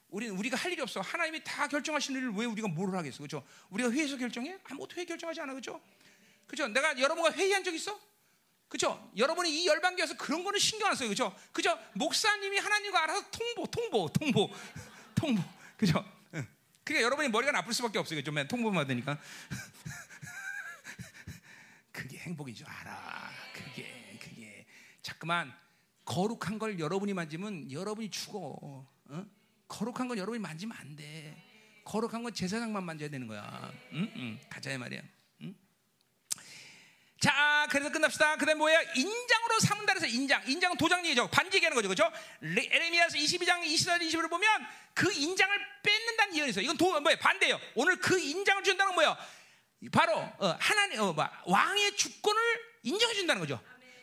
우리는 0.08 0.36
우리가 0.36 0.58
할 0.58 0.72
일이 0.72 0.82
없어. 0.82 1.02
하나님이 1.02 1.44
다 1.44 1.68
결정하시는 1.68 2.20
일을 2.20 2.34
왜 2.34 2.46
우리가 2.46 2.68
뭐를 2.70 2.98
하겠어, 2.98 3.22
그죠? 3.22 3.46
우리가 3.70 3.92
회의에서 3.92 4.18
결정해? 4.18 4.58
아무것도 4.64 4.96
회의 4.96 5.06
결정하지 5.06 5.42
않아, 5.42 5.54
그죠? 5.54 5.82
그죠? 6.52 6.68
내가 6.68 7.00
여러분과 7.00 7.32
회의한 7.32 7.64
적 7.64 7.74
있어? 7.74 7.98
그죠? 8.68 9.10
여러분이 9.16 9.64
이 9.64 9.68
열방교에서 9.68 10.18
그런 10.18 10.44
거는 10.44 10.60
신경 10.60 10.90
안 10.90 10.96
써요. 10.96 11.08
그죠? 11.08 11.34
그죠? 11.54 11.80
목사님이 11.94 12.58
하나님과 12.58 13.04
알아서 13.04 13.26
통보, 13.32 13.68
통보, 13.68 14.10
통보, 14.10 14.52
통보. 15.16 15.42
그죠? 15.78 16.04
응. 16.34 16.46
그러니까 16.84 17.06
여러분이 17.06 17.30
머리가 17.30 17.54
나쁠 17.54 17.74
수밖에 17.74 18.00
없어요. 18.00 18.22
좀 18.22 18.36
통보만 18.50 18.84
받으니까. 18.84 19.18
그게 21.94 22.18
행복인 22.18 22.54
줄 22.54 22.68
알아. 22.68 23.32
그게, 23.54 24.20
그게. 24.22 24.66
자꾸만 25.02 25.54
거룩한 26.04 26.60
걸 26.60 26.78
여러분이 26.80 27.14
만지면 27.14 27.72
여러분이 27.72 28.12
죽어. 28.12 28.86
어? 29.06 29.26
거룩한 29.70 30.10
걸 30.10 30.18
여러분이 30.18 30.40
만지면 30.40 30.76
안 30.78 30.98
돼. 30.98 31.82
거룩한 31.86 32.24
건 32.24 32.34
제사장만 32.34 32.84
만져야 32.84 33.10
되는 33.10 33.26
거야. 33.26 33.72
응? 33.94 34.12
응. 34.18 34.40
가자, 34.50 34.74
이 34.74 34.78
말이야. 34.78 35.02
자, 37.22 37.68
그래서 37.70 37.92
끝납시다. 37.92 38.36
그 38.38 38.48
다음에 38.48 38.58
뭐야? 38.58 38.82
인장으로 38.96 39.60
삼는다 39.60 39.94
그래서 39.94 40.08
인장. 40.08 40.42
인장은 40.48 40.76
도장 40.76 41.06
얘기죠. 41.06 41.30
반지 41.30 41.58
얘기하는 41.58 41.76
거죠. 41.76 41.88
그죠? 41.88 42.12
에레미야서 42.42 43.16
22장 43.16 43.62
20절 43.62 44.02
21을 44.02 44.28
보면 44.28 44.50
그 44.96 45.12
인장을 45.14 45.56
뺏는다는 45.84 46.36
예언이 46.36 46.50
있어요. 46.50 46.64
이건 46.64 46.78
도, 46.78 47.00
뭐야? 47.00 47.16
반대예요. 47.18 47.60
오늘 47.76 47.98
그 47.98 48.20
인장을 48.20 48.64
준다는 48.64 48.96
건 48.96 48.96
뭐야? 48.96 49.18
바로 49.92 50.18
어, 50.18 50.58
하나님 50.60 51.00
어, 51.00 51.14
뭐, 51.14 51.30
왕의 51.46 51.96
주권을 51.96 52.42
인정해 52.84 53.14
준다는 53.14 53.40
거죠. 53.40 53.62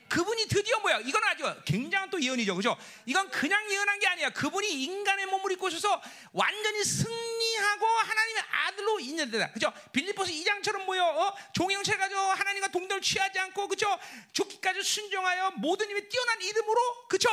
그분이 0.08 0.46
드디어 0.48 0.78
뭐야? 0.80 1.00
이건 1.00 1.22
아주 1.24 1.44
굉장한 1.64 2.10
또 2.10 2.20
예언이죠. 2.20 2.54
그죠? 2.56 2.76
이건 3.06 3.30
그냥 3.30 3.70
예언한 3.70 3.98
게 3.98 4.06
아니야. 4.06 4.30
그분이 4.30 4.84
인간의 4.84 5.26
몸을 5.26 5.52
입고 5.52 5.66
오셔서 5.66 6.00
완전히 6.32 6.82
승리하고 6.82 7.86
하나님의 7.86 8.42
아들로 8.50 9.00
인정되다. 9.00 9.52
그죠? 9.52 9.72
빌리포스 9.92 10.32
2장처럼 10.32 10.84
뭐요? 10.84 11.04
어? 11.04 11.34
종형체 11.52 11.96
가지고 11.96 12.20
하나님과 12.20 12.68
동등을 12.68 13.02
취하지 13.02 13.38
않고 13.38 13.68
그죠? 13.68 13.86
죽기까지 14.32 14.82
순종하여 14.82 15.52
모든 15.56 15.88
힘에 15.90 16.08
뛰어난 16.08 16.40
이름으로 16.40 17.06
그죠? 17.08 17.28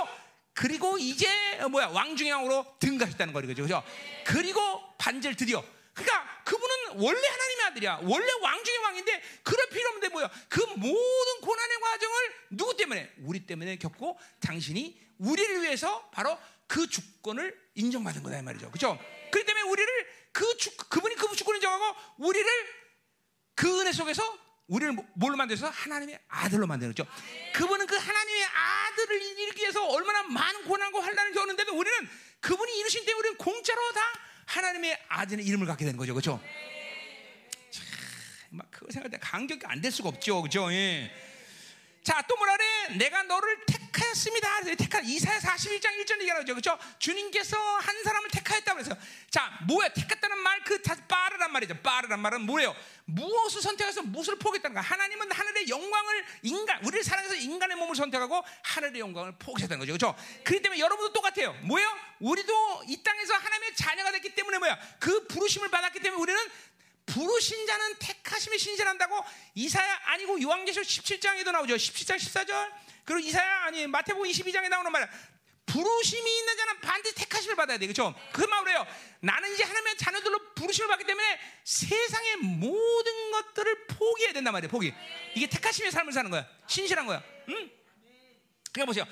그리고 0.53 0.97
이제 0.97 1.27
어, 1.59 1.69
뭐야? 1.69 1.87
왕중의 1.87 2.31
왕으로 2.31 2.77
등가했다는 2.79 3.33
거죠. 3.33 3.47
그죠? 3.47 3.83
그리고 4.25 4.95
반절 4.97 5.35
드디어 5.35 5.63
그러니까 5.95 6.43
그분은 6.43 6.75
원래 7.03 7.27
하나님의 7.27 7.65
아들이야. 7.67 7.99
원래 8.03 8.27
왕 8.41 8.64
중의 8.64 8.80
왕인데 8.80 9.24
그럴 9.43 9.69
필요 9.69 9.88
없는데 9.90 10.09
뭐야? 10.09 10.30
그 10.49 10.59
모든 10.75 11.41
고난의 11.41 11.80
과정을 11.80 12.33
누구 12.51 12.75
때문에? 12.77 13.14
우리 13.24 13.45
때문에 13.45 13.77
겪고 13.77 14.19
당신이 14.41 15.01
우리를 15.19 15.61
위해서 15.64 16.07
바로 16.11 16.38
그 16.67 16.88
주권을 16.90 17.57
인정받은 17.75 18.22
거다 18.24 18.38
이 18.40 18.41
말이죠. 18.41 18.69
그렇죠? 18.72 18.99
그렇기 19.32 19.45
때문에 19.45 19.69
우리를 19.69 20.07
그 20.33 20.57
주, 20.57 20.75
그분이 20.75 21.15
그 21.15 21.33
주권을 21.35 21.57
인정하고 21.57 21.95
우리를 22.17 22.48
그 23.56 23.80
은혜 23.82 23.91
속에서 23.93 24.38
우리를 24.67 24.93
뭐- 24.93 25.06
뭘로 25.15 25.38
만들어서 25.38 25.69
하나님의 25.69 26.19
아들로 26.27 26.67
만들었죠. 26.67 27.06
그분은 27.53 27.85
그 27.88 27.95
하나님의 27.95 28.43
아들을 28.45 29.22
이루기 29.22 29.61
위해서 29.61 29.85
얼마나 29.88 30.24
많은 30.24 30.65
고난과 30.65 31.01
환란을 31.03 31.32
겪는데도 31.33 31.74
우리는 31.77 32.09
그분이 32.41 32.77
이루신 32.80 33.06
때문에 33.06 33.19
우리는 33.19 33.38
공짜로 33.38 33.91
다 33.93 34.01
하나님의 34.45 34.98
아들의 35.09 35.45
이름을 35.45 35.67
갖게 35.67 35.85
되는 35.85 35.98
거죠. 35.98 36.14
그렇죠? 36.14 36.41
참, 37.72 37.83
막 38.51 38.69
그거 38.72 38.91
생각할 38.91 39.11
때 39.11 39.17
감격이 39.19 39.61
안 39.65 39.82
될 39.82 39.91
수가 39.91 40.09
없죠. 40.09 40.41
그렇죠? 40.41 40.72
예. 40.72 41.11
자, 42.03 42.22
또 42.27 42.35
뭐라 42.38 42.56
그래? 42.57 42.98
내가 42.98 43.24
너를 43.24 43.65
택 43.65 43.84
하였습니다. 44.01 44.61
택하 44.77 44.99
이사야 44.99 45.40
41장 45.40 46.03
1절 46.03 46.22
얘기하죠. 46.22 46.53
그렇죠? 46.53 46.77
주님께서 46.99 47.57
한 47.57 48.03
사람을 48.03 48.30
택하였다 48.30 48.74
그래서 48.74 48.95
자, 49.30 49.59
뭐야? 49.67 49.90
택했다는 49.90 50.38
말 50.40 50.56
그 50.65 50.82
빠르란 51.07 51.51
말이죠. 51.51 51.75
빠르란 51.82 52.19
말은 52.19 52.41
뭐예요? 52.41 52.75
무엇을 53.06 53.61
선택해서 53.61 54.01
무엇을 54.01 54.38
포기했다는 54.40 54.74
거야? 54.74 54.82
하나님은 54.82 55.32
하늘의 55.32 55.69
영광을 55.69 56.25
인간 56.41 56.83
우리를 56.83 57.03
사랑해서 57.03 57.35
인간의 57.35 57.77
몸을 57.77 57.95
선택하고 57.95 58.43
하늘의 58.64 58.99
영광을 58.99 59.33
포기했다는 59.38 59.80
거죠. 59.80 59.93
그렇죠? 59.93 60.43
그렇기 60.43 60.64
때문에 60.64 60.80
여러분도 60.82 61.14
똑같아요. 61.14 61.53
뭐예요? 61.61 61.88
우리도 62.19 62.83
이 62.88 63.01
땅에서 63.03 63.35
하나님의 63.35 63.75
자녀가 63.75 64.11
됐기 64.11 64.33
때문에 64.33 64.57
뭐야? 64.57 64.77
그 64.99 65.27
부르심을 65.27 65.69
받았기 65.69 65.99
때문에 65.99 66.19
우리는 66.19 66.41
부르신 67.06 67.67
자는 67.67 67.95
택하심에 67.99 68.57
신실한다고 68.57 69.24
이사야 69.53 70.01
아니고 70.06 70.41
요한계시록 70.41 70.88
17장에도 70.88 71.51
나오죠. 71.51 71.75
17장 71.75 72.15
14절. 72.15 72.84
그리고 73.06 73.19
이사야 73.19 73.66
아니 73.66 73.88
마태복음 73.88 74.27
22장에 74.30 74.67
나오는 74.67 74.92
말이야. 74.92 75.09
부르심이 75.66 76.40
있는 76.40 76.58
자는 76.58 76.80
반드시 76.80 77.16
택하심을 77.16 77.56
받아야 77.56 77.77
돼. 77.77 77.88
그렇죠? 77.88 78.14
그 78.32 78.42
말이에요. 78.42 78.85
나는 79.19 79.53
이제 79.53 79.64
하나님의 79.64 79.98
자녀들로 79.98 80.53
부르심을 80.53 80.88
받기 80.88 81.06
때문에 81.06 81.40
세상의 81.64 82.38
모든 82.38 83.32
것들을 83.32 83.88
포기해야 83.88 84.34
된단 84.34 84.53
말이에요. 84.53 84.69
포기. 84.69 84.93
이게 85.35 85.48
택하심의 85.48 85.92
삶을 85.92 86.14
사는 86.14 86.30
거야. 86.30 86.48
신실한 86.67 87.06
거야. 87.06 87.24
응? 87.50 87.72
그러니까 88.72 88.85
보세요. 88.85 89.06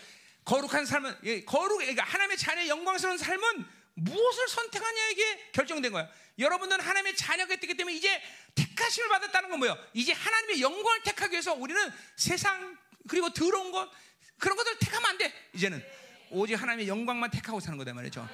거룩한 0.45 0.85
삶은 0.85 1.17
예, 1.23 1.43
거룩 1.45 1.77
그러니까 1.77 2.03
하나님의 2.03 2.37
자녀의 2.37 2.69
영광스러운 2.69 3.17
삶은 3.17 3.65
무엇을 3.95 4.47
선택하냐 4.47 5.09
이게 5.09 5.51
결정된 5.53 5.91
거야. 5.91 6.09
여러분들은 6.39 6.83
하나님의 6.83 7.15
자녀가 7.15 7.55
됐기 7.55 7.75
때문에 7.75 7.95
이제 7.95 8.21
택하심을 8.55 9.09
받았다는 9.09 9.49
건 9.49 9.59
뭐예요? 9.59 9.77
이제 9.93 10.13
하나님의 10.13 10.61
영광을 10.61 11.03
택하기 11.03 11.31
위해서 11.31 11.53
우리는 11.53 11.91
세상 12.15 12.77
그리고 13.07 13.29
더러운 13.31 13.71
것 13.71 13.89
그런 14.37 14.57
것들 14.57 14.77
택하면 14.79 15.09
안 15.09 15.17
돼. 15.17 15.33
이제는 15.53 15.83
오직 16.31 16.55
하나님의 16.55 16.87
영광만 16.87 17.31
택하고 17.31 17.59
사는 17.59 17.77
거다 17.77 17.93
말이죠. 17.93 18.27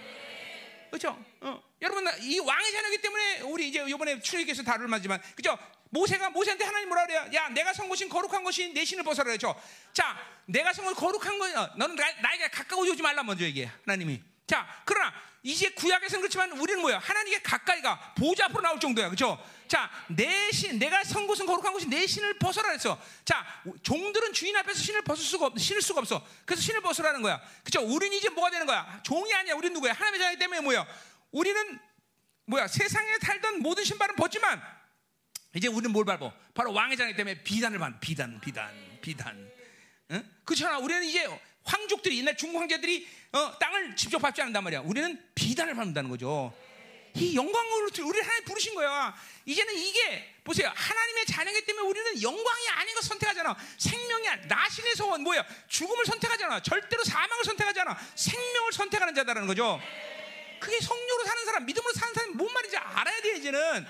그렇죠? 0.90 1.24
어. 1.42 1.62
여러분 1.82 2.06
이 2.22 2.40
왕의 2.40 2.72
자녀이기 2.72 3.02
때문에 3.02 3.42
우리 3.42 3.70
이제 3.70 3.84
이번에 3.88 4.20
출애굽에서 4.20 4.64
다룰 4.64 4.88
말지만 4.88 5.22
그죠? 5.36 5.58
모세가 5.92 6.30
모세한테 6.32 6.66
하나님 6.66 6.88
뭐라 6.90 7.06
그래요? 7.06 7.28
야, 7.34 7.50
내가 7.50 7.74
선 7.74 7.90
것이 7.90 8.08
거룩한 8.08 8.44
것이 8.44 8.74
내 8.74 8.86
신을 8.86 9.04
벗어라 9.04 9.26
그랬죠. 9.26 9.60
자, 9.92 10.18
내가 10.46 10.72
선 10.72 10.86
것이 10.86 10.96
거룩한 10.96 11.40
거, 11.40 11.46
어, 11.46 11.70
너는 11.78 11.96
나, 11.96 12.12
나에게 12.22 12.50
가까이 12.50 12.80
오지 12.90 13.02
말라 13.02 13.24
먼저 13.24 13.44
얘기해 13.44 13.72
하나님이. 13.86 14.22
자, 14.50 14.68
그러나 14.84 15.14
이제 15.44 15.70
구약에서는 15.70 16.22
그렇지만 16.22 16.52
우리는 16.54 16.82
뭐야? 16.82 16.98
하나님께 16.98 17.44
가까이 17.44 17.84
가 17.84 18.16
보좌 18.18 18.46
앞으로 18.46 18.64
나올 18.64 18.80
정도야, 18.80 19.06
그렇죠? 19.06 19.40
자, 19.68 19.88
내 20.08 20.52
신, 20.52 20.80
내가 20.80 21.04
선 21.04 21.28
것은 21.28 21.46
거룩한 21.46 21.72
것이 21.72 21.88
내 21.88 22.08
신을 22.08 22.40
벗어라 22.40 22.70
그랬어. 22.70 23.00
자, 23.24 23.46
종들은 23.84 24.34
주인 24.34 24.56
앞에서 24.58 24.80
신을 24.80 25.04
벗을 25.04 25.24
수가 25.24 25.46
없, 25.46 25.60
신을 25.60 25.84
수가 25.84 26.00
없어. 26.00 26.26
그래서 26.46 26.64
신을 26.64 26.82
벗으라는 26.82 27.22
거야, 27.22 27.40
그렇죠? 27.64 27.86
우리는 27.86 28.18
이제 28.18 28.30
뭐가 28.30 28.50
되는 28.50 28.66
거야? 28.66 29.00
종이 29.04 29.32
아니야. 29.36 29.54
우리는 29.54 29.72
누구야? 29.72 29.94
하나님의 29.94 30.20
자녀 30.20 30.40
때문에 30.40 30.62
뭐야? 30.62 30.88
우리는 31.30 31.80
뭐야? 32.46 32.68
세상에 32.68 33.20
살던 33.22 33.62
모든 33.62 33.84
신발은 33.84 34.16
벗지만 34.16 34.60
이제 35.56 35.68
우리는 35.68 35.92
뭘 35.92 36.06
밟어? 36.06 36.34
바로 36.56 36.74
왕의 36.74 36.98
자녀 36.98 37.16
때문에 37.16 37.44
비단을 37.44 37.78
받, 37.78 38.00
비단, 38.00 38.42
비단, 38.42 38.74
비단. 39.00 39.52
응? 40.10 40.30
그렇잖아. 40.44 40.80
우리는 40.80 41.04
이제 41.04 41.30
황족들이 41.70 42.20
옛날 42.20 42.36
중국 42.36 42.60
황제들이 42.60 43.08
어, 43.32 43.58
땅을 43.60 43.96
직접 43.96 44.20
밟지 44.20 44.42
않는단 44.42 44.64
말이야. 44.64 44.82
우리는 44.82 45.22
비단을 45.36 45.76
밟는다는 45.76 46.10
거죠. 46.10 46.54
이 47.16 47.36
영광을 47.36 47.90
우리 48.02 48.22
하나님 48.22 48.46
부르신 48.46 48.76
거야. 48.76 49.16
이제는 49.46 49.76
이게 49.76 50.34
보세요. 50.44 50.72
하나님의 50.76 51.26
자녀이기 51.26 51.66
때문에 51.66 51.88
우리는 51.88 52.22
영광이 52.22 52.68
아닌 52.70 52.96
것 52.96 53.04
선택하잖아. 53.04 53.56
생명이 53.78 54.28
나신의 54.48 54.96
소원 54.96 55.22
뭐야? 55.24 55.44
죽음을 55.68 56.06
선택하잖아. 56.06 56.62
절대로 56.62 57.04
사망을 57.04 57.44
선택하잖아. 57.44 57.98
생명을 58.16 58.74
선택하는 58.74 59.16
자다라는 59.16 59.48
거죠. 59.48 59.80
그게 60.60 60.80
성료로 60.80 61.24
사는 61.26 61.46
사람, 61.46 61.66
믿음으로 61.66 61.94
사는 61.94 62.14
사람이 62.14 62.34
뭔 62.36 62.54
말인지 62.54 62.78
알아야 62.78 63.22
돼 63.22 63.38
이제는. 63.38 63.88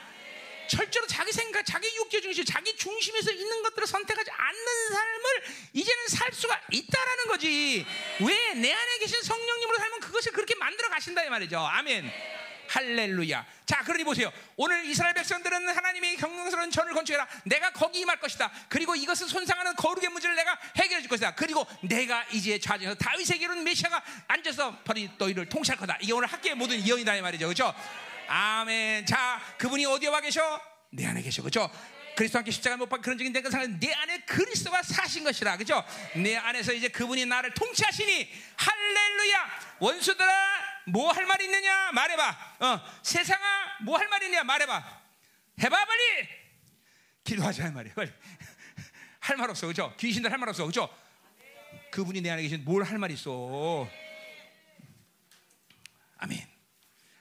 절대로 0.70 1.08
자기 1.08 1.32
생각, 1.32 1.66
자기 1.66 1.88
육체 1.98 2.22
중심, 2.22 2.46
자기 2.46 2.76
중심에서 2.76 3.32
있는 3.32 3.64
것들을 3.64 3.88
선택하지 3.88 4.32
않는 4.32 4.90
삶을 4.94 5.44
이제는 5.74 6.08
살 6.08 6.32
수가 6.32 6.62
있다라는 6.72 7.28
거지. 7.28 7.86
왜 8.22 8.54
내 8.60 8.74
안에 8.74 8.98
계신 9.00 9.22
성령님으로 9.22 9.78
살면 9.78 10.00
그것을 10.02 10.32
그렇게 10.32 10.56
만들어 10.56 10.90
가신다 10.90 11.24
이 11.24 11.30
말이죠. 11.30 11.60
아멘. 11.60 12.12
할렐루야. 12.68 13.46
자, 13.66 13.82
그러니 13.84 14.04
보세요. 14.04 14.32
오늘 14.56 14.86
이스라엘 14.86 15.14
백성들은 15.16 15.70
하나님의 15.70 16.18
경영스러운 16.18 16.70
전을 16.70 16.94
건축해라. 16.94 17.28
내가 17.46 17.72
거기 17.72 18.00
임할 18.02 18.20
것이다. 18.20 18.52
그리고 18.70 18.96
이것을 18.96 19.28
손상하는 19.28 19.76
거룩의 19.76 20.10
문제를 20.10 20.36
내가 20.36 20.56
해결해 20.78 21.02
줄 21.02 21.10
것이다. 21.10 21.34
그리고 21.36 21.66
내가 21.82 22.26
이제 22.32 22.60
좌정에서 22.60 22.96
다윗에게 22.96 23.46
이르는 23.46 23.64
메시아가 23.64 24.04
앉아서 24.28 24.80
벌이 24.84 25.10
너희를 25.18 25.50
통치할 25.50 25.80
거다. 25.80 25.98
이게 26.02 26.14
오늘 26.14 26.28
학교의 26.28 26.56
모든 26.56 26.86
예언이다 26.86 27.16
이 27.16 27.22
말이죠. 27.22 27.48
그렇죠? 27.48 27.74
아멘. 28.32 29.06
자, 29.08 29.42
그분이 29.58 29.86
어디에 29.88 30.08
와 30.10 30.22
계셔? 30.22 30.62
내 30.92 31.06
안에 31.08 31.22
계셔. 31.24 31.42
그렇죠? 31.42 31.70
그리스도 32.16 32.38
함께 32.38 32.52
십자가 32.52 32.78
못 32.78 32.88
박힌 32.88 33.02
그런 33.02 33.18
적인 33.18 33.34
내가 33.34 33.50
사는 33.50 33.80
내 33.80 33.92
안에 33.92 34.20
그리스도가 34.26 34.84
사신 34.84 35.24
것이라. 35.24 35.58
그죠? 35.58 35.84
내 36.16 36.36
안에서 36.36 36.74
이제 36.74 36.90
그분이 36.90 37.26
나를 37.26 37.54
통치하시니 37.56 38.30
할렐루야. 38.58 39.78
원수들아 39.80 40.84
뭐 40.88 41.12
할말 41.12 41.42
있느냐 41.42 41.92
말해봐. 41.92 42.56
어, 42.60 42.82
세상아 43.02 43.78
뭐 43.84 43.98
할말 43.98 44.22
있냐 44.24 44.44
말해봐. 44.44 45.02
해봐 45.64 45.86
빨리. 45.86 46.30
기도하자 47.24 47.72
말이야 47.72 47.94
빨리. 47.96 48.12
할 49.22 49.38
말 49.38 49.50
없어 49.50 49.68
그죠? 49.68 49.94
귀신들 49.98 50.32
할 50.32 50.38
말 50.40 50.50
없어 50.50 50.66
그죠? 50.66 50.88
그분이 51.92 52.22
내 52.22 52.30
안에 52.30 52.42
계신 52.44 52.64
뭘 52.64 52.84
할 52.84 52.98
말 53.00 53.10
있어. 53.12 53.88
아멘. 56.18 56.46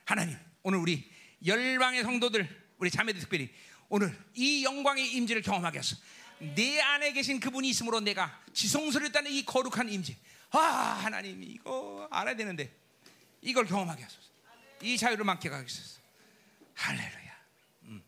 하나님 0.04 0.36
오늘 0.68 0.80
우리 0.80 1.10
열방의 1.46 2.02
성도들 2.02 2.46
우리 2.76 2.90
자매들 2.90 3.22
특별히 3.22 3.50
오늘 3.88 4.14
이 4.34 4.62
영광의 4.64 5.12
임재를 5.14 5.40
경험하게 5.40 5.78
하소서. 5.78 6.02
내 6.54 6.78
안에 6.78 7.12
계신 7.12 7.40
그분이 7.40 7.70
있으므로 7.70 8.00
내가 8.00 8.38
지성소를 8.52 9.10
따는 9.10 9.30
이 9.30 9.46
거룩한 9.46 9.88
임재. 9.88 10.14
아 10.50 10.58
하나님 10.58 11.42
이거 11.42 12.06
알아야 12.10 12.36
되는데 12.36 12.70
이걸 13.40 13.64
경험하게 13.64 14.02
하소서. 14.02 14.28
이 14.82 14.98
자유를 14.98 15.24
맡게 15.24 15.48
하소서. 15.48 16.00
할렐루야. 16.74 17.38
음. 17.84 18.02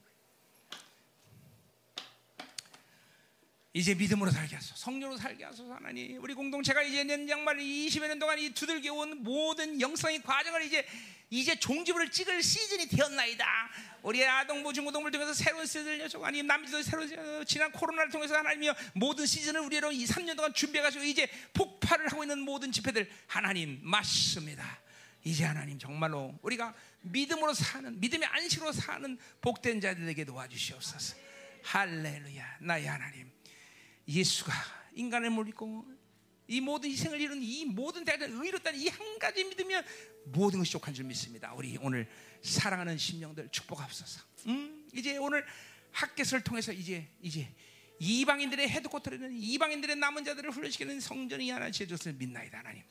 이제 3.72 3.94
믿음으로 3.94 4.30
살게 4.32 4.56
하소서. 4.56 4.74
성령으로 4.76 5.16
살게 5.16 5.44
하소서. 5.44 5.72
하나님 5.74 6.20
우리 6.20 6.34
공동체가 6.34 6.82
이제 6.82 7.04
년 7.04 7.28
양말 7.28 7.58
20여 7.58 8.08
년 8.08 8.18
동안 8.18 8.38
이 8.38 8.50
두들겨 8.50 8.92
온 8.92 9.22
모든 9.22 9.80
영성의 9.80 10.22
과정을 10.22 10.62
이제 10.62 10.84
이제 11.32 11.54
종지부를 11.54 12.10
찍을 12.10 12.42
시즌이 12.42 12.88
되었나이다. 12.88 13.46
우리 14.02 14.26
아동부 14.26 14.72
중고등부를 14.72 15.12
통해서 15.12 15.32
새로운 15.32 15.66
시즌을 15.66 16.00
여죠. 16.00 16.24
아니 16.24 16.42
남지도 16.42 16.82
새로운 16.82 17.46
지난 17.46 17.70
코로나를 17.70 18.10
통해서 18.10 18.34
하나님이여 18.34 18.74
모든 18.94 19.24
시즌을 19.24 19.60
우리로 19.60 19.92
이 19.92 20.04
3년 20.04 20.34
동안 20.34 20.52
준비해 20.52 20.82
가지고 20.82 21.04
이제 21.04 21.28
폭발을 21.54 22.10
하고 22.10 22.24
있는 22.24 22.40
모든 22.40 22.72
집회들 22.72 23.08
하나님 23.28 23.78
맞습니다. 23.84 24.80
이제 25.22 25.44
하나님 25.44 25.78
정말로 25.78 26.36
우리가 26.42 26.74
믿음으로 27.02 27.54
사는 27.54 28.00
믿음의 28.00 28.26
안식으로 28.26 28.72
사는 28.72 29.16
복된 29.40 29.80
자들에게 29.80 30.24
도와주시옵소서. 30.24 31.16
할렐루야. 31.62 32.56
나의 32.62 32.86
하나님. 32.86 33.30
예수가 34.10 34.52
인간을 34.94 35.30
물리고 35.30 35.86
이 36.48 36.60
모든 36.60 36.90
희생을 36.90 37.20
이룬 37.20 37.40
이 37.42 37.64
모든 37.64 38.04
대를 38.04 38.28
의롭다는 38.28 38.78
이 38.80 38.88
한 38.88 39.18
가지 39.20 39.44
믿으면 39.44 39.84
모든 40.24 40.58
것이 40.58 40.72
족한 40.72 40.92
줄 40.94 41.04
믿습니다. 41.04 41.52
우리 41.54 41.78
오늘 41.80 42.08
사랑하는 42.42 42.98
심령들 42.98 43.48
축복하옵소서. 43.52 44.20
음, 44.46 44.88
이제 44.94 45.16
오늘 45.16 45.46
학계서를 45.92 46.42
통해서 46.42 46.72
이제 46.72 47.08
이제 47.22 47.48
이방인들의 48.00 48.68
헤드코터를 48.68 49.18
있는 49.18 49.36
이방인들의 49.36 49.96
남은 49.96 50.24
자들을 50.24 50.50
훈련시키는 50.50 51.00
성전이 51.00 51.50
하나 51.50 51.70
지어졌을 51.70 52.14
믿나이다 52.14 52.58
하나님. 52.58 52.82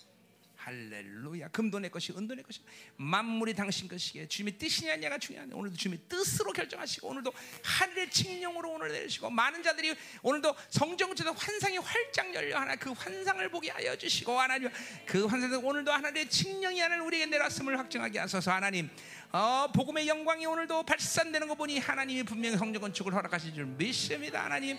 할렐루야. 0.69 1.47
금도 1.47 1.79
내 1.79 1.89
것이 1.89 2.13
은도 2.15 2.35
내 2.35 2.43
것이 2.43 2.61
만물이 2.95 3.55
당신 3.55 3.87
것이기에 3.87 4.27
주님의 4.27 4.59
뜻이냐 4.59 4.93
아냐가 4.93 5.17
중요한데 5.17 5.55
오늘도 5.55 5.75
주님의 5.75 6.01
뜻으로 6.07 6.53
결정하시고 6.53 7.07
오늘도 7.07 7.33
하늘의 7.63 8.11
칙령으로 8.11 8.73
오늘 8.73 8.91
내리시고 8.91 9.31
많은 9.31 9.63
자들이 9.63 9.95
오늘도 10.21 10.55
성정체에서 10.69 11.31
환상이 11.31 11.79
활짝 11.79 12.33
열려 12.35 12.59
하나 12.59 12.75
그 12.75 12.91
환상을 12.91 13.49
보게 13.49 13.71
하여 13.71 13.95
주시고 13.95 14.39
하나님 14.39 14.69
그 15.07 15.25
환상에서 15.25 15.59
오늘도 15.59 15.91
하나님의 15.91 16.29
칙령이 16.29 16.79
하나님 16.79 17.05
우리에게 17.07 17.25
내렸음을 17.25 17.77
확증하게 17.79 18.19
하소서 18.19 18.51
하나님 18.51 18.91
어, 19.31 19.67
복음의 19.71 20.07
영광이 20.07 20.43
오늘도 20.47 20.81
발산되는 20.83 21.47
거 21.47 21.53
보니 21.53 21.77
하나님이 21.77 22.23
분명히 22.23 22.57
성전 22.57 22.81
건축을 22.81 23.13
허락하실 23.13 23.53
줄 23.53 23.65
믿습니다 23.65 24.45
하나님. 24.45 24.77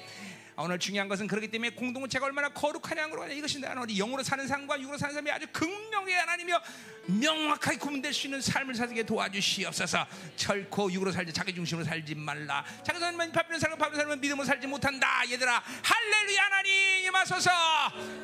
오늘 0.56 0.78
중요한 0.78 1.08
것은 1.08 1.28
그렇기 1.28 1.48
때문에 1.48 1.70
공동체가 1.70 2.26
얼마나 2.26 2.48
거룩하냐는 2.48 3.14
거 3.14 3.26
이것인데 3.28 3.72
우리 3.80 3.94
영으로 3.94 4.24
사는 4.24 4.46
삶과 4.46 4.80
육으로 4.80 4.98
사는 4.98 5.14
삶이 5.14 5.30
아주 5.30 5.46
극명히 5.52 6.12
하나님이여 6.12 6.60
명확하게 7.06 7.78
구분될 7.78 8.12
수 8.12 8.26
있는 8.26 8.40
삶을 8.40 8.74
살게 8.74 9.04
도와주시옵소서. 9.04 10.04
결코 10.36 10.92
육으로 10.92 11.12
살지 11.12 11.32
자기 11.32 11.54
중심으로 11.54 11.84
살지 11.84 12.16
말라. 12.16 12.64
자기 12.82 12.98
삶은 12.98 13.30
바비는 13.30 13.60
살고 13.60 13.76
바비는 13.76 14.00
살면 14.00 14.20
믿음으로 14.20 14.44
살지 14.44 14.66
못한다 14.66 15.22
얘들아. 15.30 15.62
할렐루야 15.84 16.44
하나님 16.44 17.06
임하소서. 17.06 17.50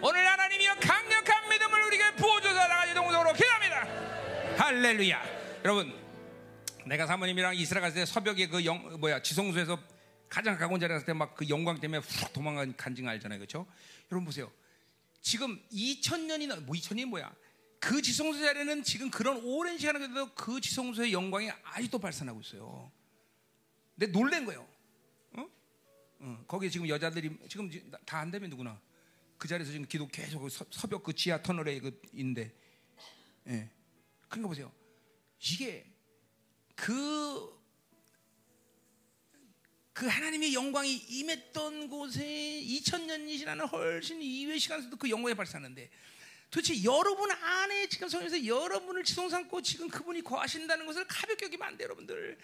오늘 0.03 0.27
하나님이여 0.27 0.75
강력한 0.81 1.49
믿음을 1.49 1.83
우리에게 1.87 2.17
부어줘서. 2.17 2.67
나가지 2.67 2.95
동성으로 2.95 3.33
기도합니다. 3.33 3.87
할렐루야. 4.59 5.23
여러분 5.65 6.06
내가 6.87 7.07
사모님이랑 7.07 7.57
이스라엘 7.57 7.83
갔을 7.83 7.97
때 7.97 8.07
새벽에 8.07 8.47
그 8.49 8.65
영, 8.65 9.01
뭐야 9.01 9.21
지성소에서 9.23 9.79
가장 10.29 10.57
가까운 10.57 10.79
자리 10.81 10.93
갔을 10.93 11.07
때 11.07 11.13
막 11.13 11.35
그 11.35 11.49
영광 11.49 11.81
때문에 11.81 11.99
훅 11.99 12.33
도망간 12.33 12.77
간증 12.77 13.09
알잖아요. 13.09 13.39
그렇죠? 13.39 13.67
여러분 14.11 14.25
보세요. 14.25 14.53
지금 15.21 15.61
2000년이나 15.73 16.61
뭐 16.65 16.75
2000년이 16.77 17.07
뭐야? 17.07 17.35
그 17.81 18.01
지성소 18.01 18.41
자리는 18.41 18.83
지금 18.85 19.11
그런 19.11 19.39
오랜 19.45 19.79
시간을 19.79 20.01
그래도 20.01 20.33
그 20.35 20.61
지성소의 20.61 21.13
영광이 21.13 21.51
아직도 21.63 21.99
발산하고 21.99 22.41
있어요. 22.41 22.91
근데 23.99 24.13
놀란 24.13 24.45
거예요. 24.45 24.67
어? 25.33 25.47
어, 26.21 26.45
거기에 26.47 26.71
지금 26.71 26.89
여자들이 26.89 27.37
지금 27.49 27.71
다 28.05 28.19
안 28.19 28.31
되면 28.31 28.49
누구나 28.51 28.81
그 29.39 29.47
자리에서 29.49 29.73
지금 29.73 29.87
기도 29.87 30.07
계속 30.09 30.49
서벽 30.71 31.03
그 31.03 31.13
지하 31.13 31.43
터널에 31.43 31.79
그 31.81 32.01
있는데, 32.15 32.53
예. 33.49 33.69
그러니까 34.29 34.49
보세요. 34.49 34.73
이게 35.39 35.85
그 36.77 37.57
그 39.97 40.07
하나님의 40.07 40.53
영광이 40.53 40.95
임했던 41.09 41.89
곳에 41.89 42.23
2000년이 42.23 43.39
지나는 43.39 43.65
훨씬 43.67 44.21
이외의 44.21 44.61
시간에서도 44.61 44.95
그 44.99 45.09
영광이 45.09 45.35
발산하는데 45.35 45.89
도대체 46.51 46.85
여러분 46.85 47.31
안에 47.31 47.89
지금 47.89 48.07
성에서 48.07 48.45
여러분을 48.45 49.05
지성 49.05 49.31
삼고 49.31 49.63
지금 49.63 49.89
그분이 49.89 50.23
거하신다는 50.23 50.85
것을 50.85 51.07
가볍게 51.07 51.47
여기면 51.47 51.67
안 51.67 51.77
돼요, 51.79 51.87
여러분들. 51.87 52.37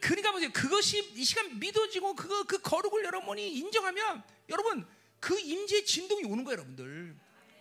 그러니까 0.00 0.32
보세요. 0.32 0.50
그것이 0.50 1.12
이 1.14 1.24
시간 1.24 1.58
믿어지고 1.58 2.16
그거 2.16 2.44
그 2.44 2.58
거룩을 2.62 3.04
여러분이 3.04 3.52
인정하면 3.52 4.22
여러분 4.48 4.86
그 5.20 5.38
임재의 5.38 5.84
진동이 5.84 6.24
오는 6.24 6.42
거예요, 6.42 6.60
여러분들. 6.60 7.14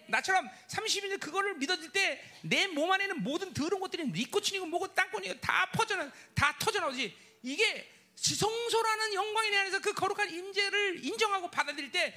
나처럼 0.08 0.50
30일 0.68 1.20
그거를 1.20 1.56
믿어질 1.56 1.92
때 1.92 2.22
내 2.44 2.68
몸 2.68 2.92
안에는 2.92 3.24
모든 3.24 3.54
더러운 3.54 3.80
것들이 3.82 4.08
니코친이고 4.08 4.66
뭐고 4.66 4.94
땅콩이고 4.94 5.40
다 5.40 5.70
퍼져 5.72 5.96
다 6.34 6.56
터져 6.60 6.80
나오지. 6.80 7.16
이게 7.44 7.90
지성소라는 8.16 9.14
영광에 9.14 9.50
대해서 9.52 9.80
그 9.80 9.94
거룩한 9.94 10.30
임재를 10.30 11.04
인정하고 11.06 11.50
받아들일 11.52 11.92
때 11.92 12.14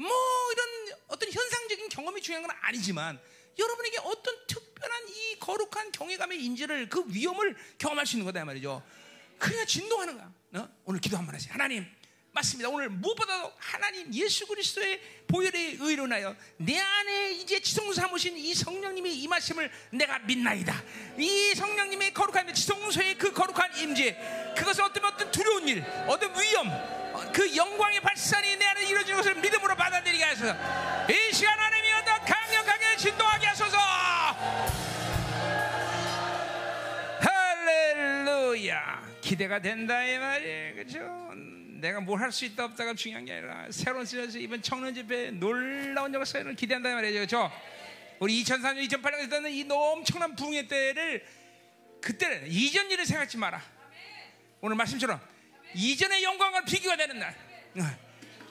뭐 0.00 0.08
이런 0.52 0.96
어떤 1.08 1.28
현상적인 1.28 1.88
경험이 1.88 2.22
중요한 2.22 2.46
건 2.46 2.56
아니지만 2.60 3.20
여러분에게 3.58 3.98
어떤 4.04 4.46
특별한 4.46 5.08
이 5.08 5.36
거룩한 5.40 5.90
경외감의 5.90 6.40
인재를 6.44 6.88
그 6.88 7.02
위험을 7.08 7.56
경험할 7.78 8.06
수 8.06 8.14
있는 8.14 8.26
거다 8.26 8.44
말이죠. 8.44 8.80
그래야 9.40 9.64
진동하는 9.64 10.16
거야. 10.16 10.32
어? 10.54 10.68
오늘 10.84 11.00
기도 11.00 11.16
한번 11.16 11.34
하세요. 11.34 11.52
하나님, 11.52 11.84
맞습니다. 12.38 12.68
오늘 12.68 12.88
무엇보다도 12.88 13.52
하나님 13.58 14.12
예수 14.14 14.46
그리스도의 14.46 15.00
보혈에 15.26 15.76
의론하여 15.80 16.36
내 16.58 16.78
안에 16.78 17.32
이제 17.32 17.58
지성소 17.58 17.94
삼으신 17.94 18.36
이 18.38 18.54
성령님의 18.54 19.16
임하심을 19.16 19.70
내가 19.90 20.20
믿나이다. 20.20 20.82
이 21.18 21.54
성령님의 21.56 22.14
거룩한 22.14 22.54
지성소의 22.54 23.18
그 23.18 23.32
거룩한 23.32 23.76
임재, 23.78 24.54
그것은 24.56 24.84
어떤 24.84 25.04
어떤 25.06 25.30
두려운 25.32 25.66
일, 25.68 25.84
어떤 26.06 26.32
위험, 26.40 26.70
그 27.32 27.56
영광의 27.56 28.00
발산이 28.00 28.56
내 28.56 28.64
안에 28.66 28.86
이루어지는 28.86 29.16
것을 29.16 29.34
믿음으로 29.34 29.74
받아들이게 29.74 30.22
하소서. 30.22 30.54
이 31.10 31.34
시간 31.34 31.58
하나님이 31.58 31.88
더 32.04 32.24
강력하게 32.24 32.96
진동하게 32.98 33.46
하소서. 33.46 33.78
할렐루야. 37.20 39.08
기대가 39.20 39.60
된다 39.60 40.04
이 40.04 40.18
말이에요, 40.18 40.74
그렇죠? 40.74 41.57
내가 41.80 42.00
뭘 42.00 42.20
할 42.20 42.32
수 42.32 42.44
있다 42.44 42.64
없다가 42.64 42.94
중요한 42.94 43.24
게 43.24 43.32
아니라 43.32 43.66
새로운 43.70 44.04
시즌에서 44.04 44.38
이번 44.38 44.60
청년 44.62 44.94
집회 44.94 45.30
놀라운 45.30 46.12
역사를 46.12 46.54
기대한다 46.54 46.92
말이죠. 46.94 47.14
그렇죠? 47.14 47.52
우리 48.18 48.42
2004년, 48.42 48.88
2008년 48.88 49.30
때는 49.30 49.50
이 49.52 49.64
엄청난 49.70 50.34
부흥의 50.34 50.66
때를 50.66 51.24
그때는 52.00 52.48
이전 52.48 52.90
일을 52.90 53.06
생각하지 53.06 53.36
마라. 53.38 53.62
오늘 54.60 54.76
말씀처럼 54.76 55.20
이전의 55.74 56.24
영광과 56.24 56.64
비교가 56.64 56.96
되는 56.96 57.18
날. 57.18 57.36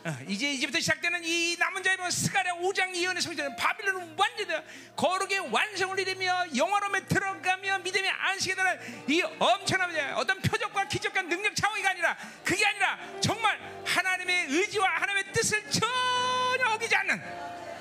어. 0.04 0.10
어, 0.10 0.18
이제 0.28 0.52
이제부터 0.52 0.80
시작되는 0.80 1.24
이 1.24 1.58
남은 1.58 1.84
자의 1.84 1.98
스가랴 2.10 2.54
5장 2.56 2.96
이언의 2.96 3.22
성전 3.22 3.56
바빌론은 3.56 4.16
완전히 4.18 4.54
거룩의 4.96 5.52
완성을 5.52 6.00
이루며 6.00 6.46
영화로움에 6.56 7.06
들어가며 7.06 7.80
믿음의 7.80 8.10
안식에 8.10 8.56
대한 8.56 8.80
이 9.08 9.22
엄청난 9.40 9.90
어떤 10.16 10.42
표적과 10.42 10.88
기적과 10.88 11.24
능력 11.24 11.56
차원이가 11.56 11.90
아니라 11.90 12.18
그게 12.44 12.66
아니라 12.66 12.98
정말 13.20 13.60
하나님의 13.86 14.46
의지와 14.50 14.88
하나님의 14.88 15.34
뜻을 15.34 15.70
전혀 15.70 16.70
어기지 16.74 16.96
않는 16.96 17.22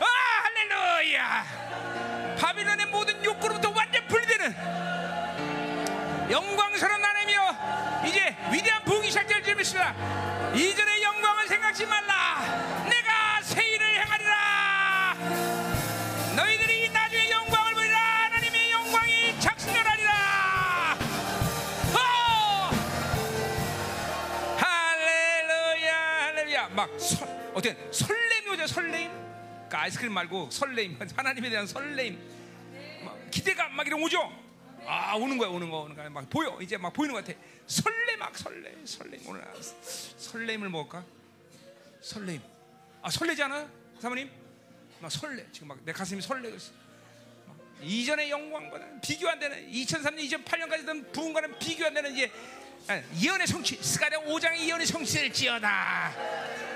아 0.01 0.05
할렐루야 0.45 2.37
바빌론의 2.39 2.87
모든 2.87 3.25
욕구로부터 3.25 3.71
완전 3.71 4.07
분리되는 4.09 4.53
영광스러운 6.31 7.05
하나님이여 7.05 8.03
이제 8.07 8.37
위대한 8.51 8.83
부흥이 9.17 9.25
시작될 9.25 9.43
줄 9.43 9.55
믿습니다 9.57 9.95
이전의 10.55 11.03
영광을 11.03 11.49
생각지 11.49 11.87
말라. 11.87 12.85
내가 12.89 13.43
새 13.43 13.63
일을 13.63 13.95
행하리라. 14.01 15.15
너희들이 16.37 16.91
나중에 16.91 17.31
영광을 17.31 17.75
보리라. 17.75 17.99
하나님의 17.99 18.71
영광이 18.71 19.41
작승하리라. 19.41 20.99
어! 21.95 22.71
할렐루야, 24.59 25.95
할렐루야. 25.97 26.69
막 26.71 26.91
설, 26.99 27.29
어때? 27.55 27.77
설렘이 27.91 28.49
오죠, 28.55 28.67
설렘. 28.67 29.11
그러니까 29.11 29.81
아이스크림 29.83 30.13
말고 30.13 30.51
설렘. 30.51 30.99
하나님에 31.17 31.51
대한 31.51 31.67
설렘. 31.67 32.19
막 33.05 33.31
기대가 33.31 33.69
막 33.69 33.87
이런 33.87 34.03
오죠. 34.03 34.46
아 34.87 35.15
오는 35.17 35.37
거야 35.39 35.49
오는 35.49 35.69
거. 35.71 35.81
오는 35.83 35.95
거야 35.97 36.09
막 36.11 36.29
보여. 36.31 36.59
이제 36.61 36.77
막 36.77 36.93
보이는 36.93 37.15
것 37.15 37.25
같아. 37.25 37.39
설레 37.67 38.17
막 38.17 38.37
설레. 38.37 38.75
설레 38.85 39.19
오늘 39.27 39.45
설렘을 40.19 40.69
먹을까? 40.69 41.05
설렘 42.01 42.41
아 43.03 43.11
설레지 43.11 43.43
않아? 43.43 43.69
사모님? 44.01 44.31
막 45.01 45.11
설레. 45.11 45.47
지금 45.53 45.69
막 45.69 45.79
내 45.85 45.93
가슴이 45.93 46.21
설레고 46.23 46.57
있어. 46.57 46.73
이전의 47.83 48.31
영광보다 48.31 48.87
비교 49.03 49.29
안 49.29 49.39
되는 49.39 49.71
2003년 49.71 50.45
2008년까지 50.45 50.87
던 50.87 51.13
부흥과는 51.13 51.59
비교 51.59 51.85
안 51.85 51.93
되는 51.93 52.11
이제 52.13 52.33
예언의 53.21 53.47
성취 53.49 53.77
스가랴 53.83 54.21
5장의 54.21 54.59
예언의 54.59 54.87
성취될지어다. 54.87 56.13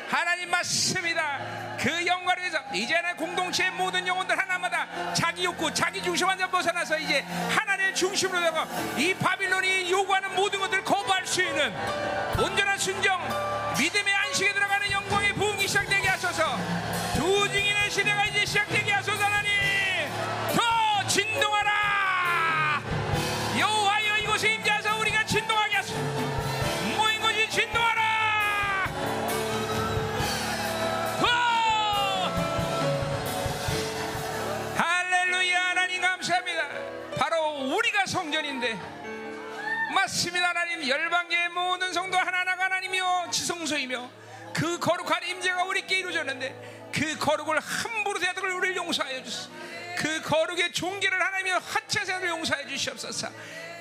하나님 0.08 0.50
맞습니다. 0.50 1.76
그 1.78 2.04
영광을 2.04 2.42
위해서 2.42 2.58
이제는 2.74 3.16
공동체의 3.16 3.70
모든 3.70 4.04
영혼들 4.04 4.36
하나마다 4.36 5.14
자기 5.14 5.44
욕구 5.44 5.72
자기 5.72 6.02
중심 6.02 6.26
완전 6.26 6.50
벗어나서 6.50 6.98
이제 6.98 7.20
하나님의 7.20 7.94
중심으로 7.94 8.40
되고 8.40 8.56
이 8.98 9.14
바빌론이 9.14 9.88
요구하는 9.90 10.34
모든 10.34 10.58
것들을 10.58 10.82
거부할 10.82 11.24
수 11.24 11.42
있는 11.42 11.72
온전한 12.36 12.76
순정 12.76 13.74
믿음의 13.78 14.12
안식에 14.12 14.52
들어가는 14.52 14.90
영 14.90 14.99
성전인데 38.10 38.74
맞습니다 39.94 40.48
하나님 40.48 40.86
열방계의 40.88 41.48
모든 41.50 41.92
성도 41.92 42.18
하나하나가 42.18 42.64
하나님이요 42.64 43.28
지성소이며 43.30 44.10
그 44.52 44.80
거룩한 44.80 45.22
임재가 45.28 45.62
우리께 45.62 46.00
이루어졌는데 46.00 46.90
그 46.92 47.16
거룩을 47.18 47.60
함부로 47.60 48.18
대하던 48.18 48.44
우리를 48.44 48.76
용서하여 48.76 49.22
주소서 49.22 49.48
그 49.96 50.22
거룩의 50.22 50.72
종기를 50.72 51.20
하나님이 51.24 51.50
하찮은 51.50 52.28
용서해 52.28 52.66
주시옵소서. 52.66 53.28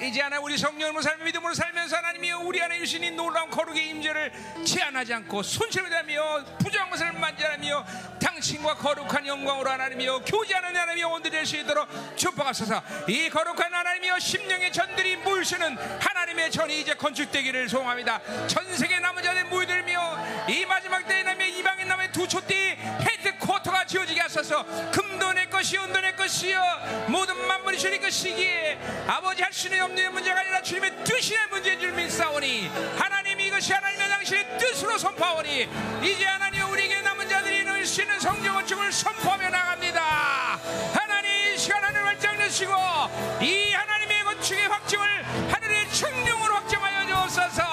이제 0.01 0.21
하나 0.21 0.39
우리 0.39 0.57
성령으로 0.57 1.01
살며 1.01 1.25
믿음으로 1.25 1.53
살면서 1.53 1.97
하나님이여 1.97 2.39
우리 2.39 2.61
안에 2.61 2.79
주신 2.79 3.03
이 3.03 3.11
놀라운 3.11 3.49
거룩의 3.49 3.89
임재를 3.89 4.31
제한하지 4.65 5.13
않고 5.13 5.43
손실을 5.43 5.93
하며 5.93 6.43
부정한 6.57 6.89
것을 6.89 7.11
만지하며 7.11 7.85
당신과 8.21 8.75
거룩한 8.75 9.27
영광으로 9.27 9.69
하나님이여 9.69 10.19
교제하는 10.19 10.75
하나님이여 10.75 11.07
온들이 11.09 11.31
될수 11.31 11.57
있도록 11.57 11.87
축복하소서. 12.15 12.81
이 13.07 13.29
거룩한 13.29 13.73
하나님이여 13.73 14.19
심령의 14.19 14.71
전들이 14.71 15.17
모이시는 15.17 15.77
하나님의 15.99 16.51
전이 16.51 16.79
이제 16.79 16.93
건축되기를 16.93 17.67
소망합니다. 17.67 18.21
전 18.47 18.73
세계 18.75 18.99
남은 18.99 19.21
자들 19.21 19.45
모이들며 19.45 20.47
이 20.47 20.65
마지막 20.65 21.05
때에 21.07 21.23
남의 21.23 21.57
이방인 21.57 21.87
남의 21.87 22.11
두 22.13 22.27
촛대 22.27 22.77
헤드코터가 23.01 23.85
지어지게 23.85 24.21
하소서. 24.21 24.63
금도 24.91 25.33
내 25.33 25.45
것이 25.47 25.77
은도 25.77 25.99
내 25.99 26.13
것이여 26.13 26.61
모든 27.07 27.35
만물이 27.47 27.77
주님 27.77 28.01
것이기에 28.01 28.79
아버지 29.07 29.41
할 29.41 29.51
수는 29.51 29.81
없는 29.89 30.13
문제가 30.13 30.39
아니라 30.41 30.61
주님의 30.61 31.03
뜻이의 31.03 31.39
문제인 31.49 31.79
줄 31.79 31.91
믿사오니 31.93 32.67
하나님 32.97 33.39
이것이 33.39 33.73
하나님의 33.73 34.07
당신의 34.09 34.57
뜻으로 34.59 34.97
선포하오니 34.97 35.67
이제 36.03 36.25
하나님 36.25 36.69
우리에게 36.69 37.01
남은 37.01 37.27
자들이 37.27 37.63
넣을 37.63 37.85
수 37.85 38.01
있는 38.01 38.19
성경 38.19 38.55
원칙을 38.55 38.91
선포하며 38.91 39.49
나갑니다. 39.49 40.59
하나님 40.93 41.31
이 41.53 41.57
시간 41.57 41.83
하늘 41.83 42.05
활짝 42.05 42.37
내시고 42.37 42.71
이 43.41 43.71
하나님의 43.73 44.23
건축의 44.23 44.67
확증을 44.67 45.25
하늘의 45.53 45.91
청룡으로 45.91 46.53
확정하여 46.55 47.07
주옵소서. 47.07 47.63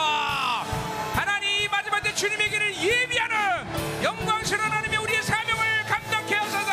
하나님 1.14 1.48
이 1.50 1.68
마지막 1.68 2.00
때 2.02 2.14
주님의 2.14 2.48
길을 2.50 2.76
예비하는 2.76 4.02
영광스러운 4.02 4.70
하나님의 4.70 4.98
우리의 4.98 5.22
사명을 5.22 5.84
감당케 5.86 6.34
하소서. 6.34 6.70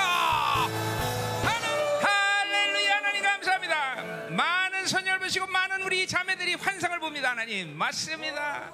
하나- 1.43 1.99
할렐루야. 2.01 2.95
하나님 2.95 3.23
감사합니다 3.23 3.95
많은 4.83 4.87
선열 4.87 5.19
보시고 5.19 5.47
많은 5.47 5.81
우리 5.83 6.05
자매들이 6.05 6.55
환상을 6.55 6.99
봅니다 6.99 7.31
하나님. 7.31 7.77
맞습니다. 7.77 8.73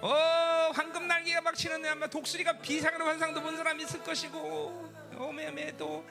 어 0.00 0.70
황금 0.72 1.06
날개가 1.06 1.42
막 1.42 1.54
치는데 1.54 1.90
아마 1.90 2.06
독수리가 2.06 2.58
비상으로 2.60 3.04
환상도 3.06 3.42
본 3.42 3.56
사람이 3.56 3.82
있을 3.82 4.02
것이고. 4.02 4.90
오메메 5.18 5.76
또. 5.76 6.06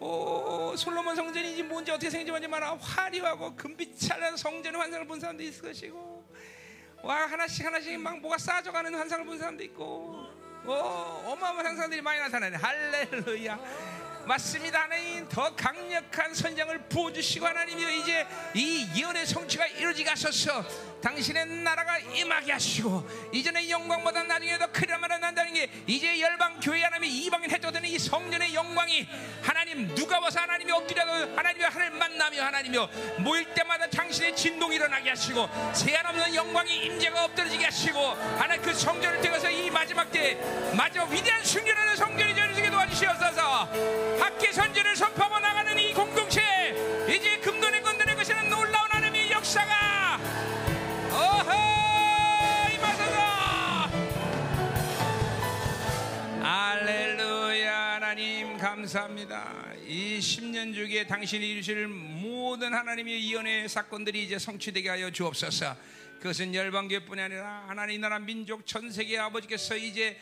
오, 0.00 0.74
솔로몬 0.76 1.14
성전인지 1.14 1.62
뭔지 1.62 1.92
어떻게 1.92 2.10
생긴지 2.10 2.32
뭔지 2.32 2.48
말아. 2.48 2.76
화려하고 2.76 3.54
금빛 3.54 4.00
찬란한 4.00 4.36
성전의 4.36 4.80
환상을 4.80 5.06
본 5.06 5.20
사람도 5.20 5.42
있을 5.44 5.62
것이고. 5.62 6.28
와 7.02 7.26
하나씩 7.26 7.64
하나씩 7.64 8.00
막 8.00 8.18
뭐가 8.18 8.36
쌓아져가는 8.38 8.92
환상을 8.92 9.24
본 9.24 9.38
사람도 9.38 9.62
있고. 9.64 10.26
어, 10.64 11.24
어마어마한 11.26 11.66
환상들이 11.66 12.02
많이 12.02 12.18
나타나네. 12.18 12.56
할렐루야 12.56 13.58
맞습니다. 14.26 14.82
하나님 14.82 15.28
더 15.28 15.54
강력한 15.56 16.34
선장을 16.34 16.78
부어주시고 16.88 17.46
하나님이여 17.46 17.90
이제 17.90 18.26
이 18.54 18.86
예언의 18.96 19.26
성취가 19.26 19.66
이루어지게 19.66 20.10
하소서. 20.10 20.64
당신의 21.02 21.46
나라가 21.46 21.98
임하게 21.98 22.52
하시고 22.52 23.30
이전의 23.32 23.68
영광보다 23.68 24.22
나중에 24.22 24.56
더 24.56 24.68
크리라 24.70 24.98
말은 24.98 25.20
난다는 25.20 25.52
게 25.52 25.68
이제 25.86 26.20
열방 26.20 26.60
교회 26.60 26.82
하나님이 26.84 27.24
이방인 27.24 27.50
해도되는 27.50 27.88
이 27.88 27.98
성전의 27.98 28.54
영광이 28.54 29.08
하나님 29.42 29.92
누가 29.96 30.20
와서 30.20 30.40
하나님이 30.40 30.70
엎드려도 30.70 31.36
하나님이 31.36 31.64
하늘 31.64 31.90
만나며 31.90 32.44
하나님이여 32.44 32.90
모일 33.18 33.52
때마다 33.52 33.90
당신의 33.90 34.36
진동이 34.36 34.76
일어나게 34.76 35.10
하시고 35.10 35.48
제한 35.74 36.06
없는 36.06 36.34
영광이 36.36 36.84
임재가 36.86 37.24
엎드러지게 37.24 37.64
하시고 37.64 37.98
하나님 38.38 38.62
그 38.62 38.72
성전을 38.72 39.20
통해서 39.20 39.50
이 39.50 39.70
마지막 39.70 40.10
때 40.12 40.34
마지막 40.76 41.10
위대한 41.10 41.44
승리라는 41.44 41.96
성전이 41.96 42.34
저리게 42.36 42.51
도와주시옵소서 42.82 43.40
학계 44.18 44.52
선전을 44.52 44.96
선포하고 44.96 45.38
나가는 45.38 45.78
이 45.78 45.92
공동체 45.92 46.40
이제 47.08 47.38
금돈의 47.38 47.82
건드는 47.82 48.16
것이는 48.16 48.48
놀라운 48.50 48.90
하나님의 48.90 49.30
역사가 49.30 50.18
어허 51.10 51.52
임하소서! 52.74 53.20
할렐루야 56.42 57.76
하나님 57.94 58.58
감사합니다. 58.58 59.64
이 59.86 60.18
10년 60.18 60.74
주기에 60.74 61.06
당신이 61.06 61.50
이루실 61.50 61.86
모든 61.86 62.74
하나님의 62.74 63.20
이연의 63.22 63.68
사건들이 63.68 64.24
이제 64.24 64.38
성취되게 64.38 64.88
하여 64.88 65.10
주옵소서. 65.10 65.76
그것은 66.18 66.54
열방교회뿐이 66.54 67.20
아니라 67.20 67.64
하나님 67.66 68.00
나라 68.00 68.18
민족 68.18 68.66
전 68.66 68.90
세계 68.90 69.18
아버지께서 69.18 69.76
이제 69.76 70.16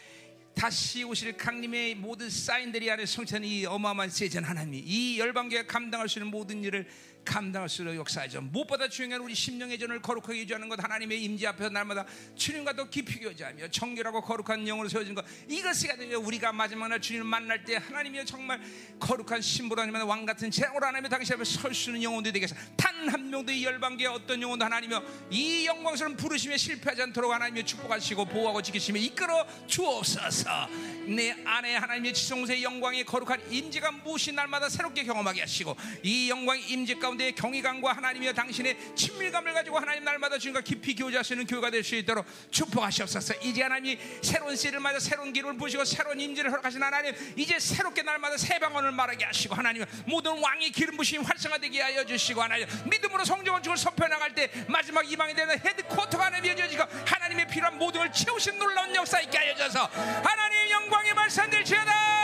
다시 0.55 1.05
오실 1.05 1.37
강림의 1.37 1.95
모든 1.95 2.29
사인들이 2.29 2.91
안에 2.91 3.07
성취하는 3.07 3.49
이 3.49 3.65
어마어마한 3.67 4.11
세전 4.11 4.45
하나님이 4.45 4.79
이 4.85 5.19
열방교회 5.19 5.67
감당할 5.67 6.09
수 6.09 6.19
있는 6.19 6.31
모든 6.31 6.63
일을 6.63 6.87
감당할 7.25 7.69
수 7.69 7.83
있는 7.83 7.97
역사죠. 7.97 8.41
무엇보다 8.41 8.89
중요한 8.89 9.23
우리 9.23 9.35
심령의 9.35 9.79
전을 9.79 10.01
거룩하게 10.01 10.39
유지하는 10.41 10.69
것 10.69 10.83
하나님의 10.83 11.23
임재 11.23 11.47
앞에서 11.49 11.71
날마다 11.71 12.07
주님과 12.35 12.75
더 12.75 12.89
깊이 12.89 13.21
교제하며 13.21 13.69
정결하고 13.69 14.23
거룩한 14.23 14.65
영으로 14.65 14.89
세워진 14.89 15.15
것 15.15 15.25
이것이 15.49 15.89
가지고 15.89 16.21
우리가 16.21 16.53
마지막 16.53 16.89
날 16.89 17.01
주님을 17.01 17.25
만날 17.27 17.65
때 17.65 17.77
하나님이여 17.77 18.25
정말 18.25 18.61
거룩한 18.99 19.43
신부로 19.43 19.83
아니면 19.83 20.03
왕 20.03 20.25
같은 20.25 20.51
재앙으로 20.51 20.87
하나님의 20.87 21.11
당신 21.11 21.35
앞에 21.35 21.45
설 21.45 21.75
수 21.75 21.91
있는 21.91 22.03
영혼들이 22.03 22.41
해서 22.43 22.55
단한 22.77 23.31
명도 23.31 23.53
이 23.53 23.65
열방계에 23.65 24.07
어떤 24.09 24.41
영혼도 24.41 24.65
하나님이여 24.65 25.03
이 25.31 25.67
영광스러운 25.67 26.17
부르심에 26.17 26.57
실패하지 26.57 27.03
않도록 27.03 27.33
하나님이 27.33 27.65
축복하시고 27.65 28.25
보호하고 28.27 28.63
지키시며 28.63 28.99
이끌어 28.99 29.47
주옵소서 29.67 30.69
내 31.07 31.37
안에 31.45 31.77
하나님의 31.77 32.15
지성세의 32.15 32.63
영광의 32.63 33.05
거룩한 33.05 33.53
임재가 33.53 33.93
무엇이 33.93 34.33
날마다 34.33 34.69
새롭게 34.69 35.05
경험하게 35.05 35.43
하시고 35.43 35.77
이 36.03 36.31
영광의 36.31 36.71
임재 36.71 36.95
가 36.95 37.10
운데 37.11 37.33
경외감과 37.33 37.93
하나님이여 37.93 38.33
당신의 38.33 38.77
친밀감을 38.95 39.53
가지고 39.53 39.79
하나님 39.79 40.05
날마다 40.05 40.39
주님과 40.39 40.63
깊이 40.63 40.95
교제하시는 40.95 41.47
교회가 41.47 41.71
될 41.71 41.81
수 41.83 41.95
있도록 41.97 42.25
축복하시옵소서. 42.51 43.35
이제 43.43 43.63
하나님이 43.63 43.99
새로운 44.23 44.55
씨를 44.55 44.81
맞아 44.81 44.99
새로운 44.99 45.33
기름을 45.33 45.57
부시고 45.57 45.85
새로운 45.85 46.21
임재를 46.21 46.51
허락하신 46.53 46.83
하나님 46.83 47.15
이제 47.37 47.59
새롭게 47.59 48.03
날마다 48.03 48.37
새 48.37 48.59
방언을 48.59 48.93
말하게 48.93 49.25
하시고 49.25 49.55
하나님 49.55 49.85
모든 50.07 50.39
왕의 50.39 50.71
기름 50.71 50.97
부심 50.97 51.23
활성화되게 51.23 51.81
하여 51.81 52.05
주시고 52.05 52.43
하나님 52.43 52.67
믿음으로 52.85 53.25
성경을 53.25 53.63
주고 53.63 53.77
선포해 53.77 54.09
나갈 54.09 54.35
때 54.35 54.51
마지막 54.69 55.11
이방이 55.11 55.35
되는 55.35 55.59
헤드코터가 55.59 56.27
하나님 56.27 56.57
이어지고 56.57 56.85
하나님의 57.07 57.49
필요한 57.49 57.77
모든 57.79 58.01
걸 58.01 58.13
채우신 58.13 58.59
놀라운 58.59 58.95
역사 58.95 59.21
있게 59.21 59.37
하여 59.39 59.55
주셔서. 59.55 59.87
하나님 60.23 60.71
영광의 60.71 61.15
말씀들지어다! 61.15 62.21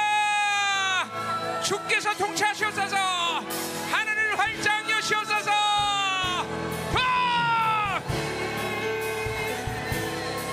주께서 1.63 2.15
통치하시옵소서 2.15 3.76
활짝 4.37 4.91
여시옵소서! 4.91 5.51
아! 6.95 8.01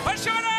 활성하라! 0.06 0.50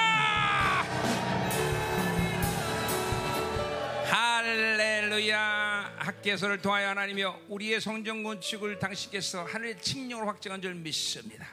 할렐루야! 4.10 5.96
학계서를 5.98 6.60
통하여 6.60 6.90
하나님이여 6.90 7.46
우리의 7.48 7.80
성전 7.80 8.22
건축을 8.22 8.78
당신께서 8.78 9.44
하늘의 9.44 9.80
칙령으로 9.80 10.26
확정한 10.26 10.60
줄 10.60 10.74
믿습니다. 10.74 11.48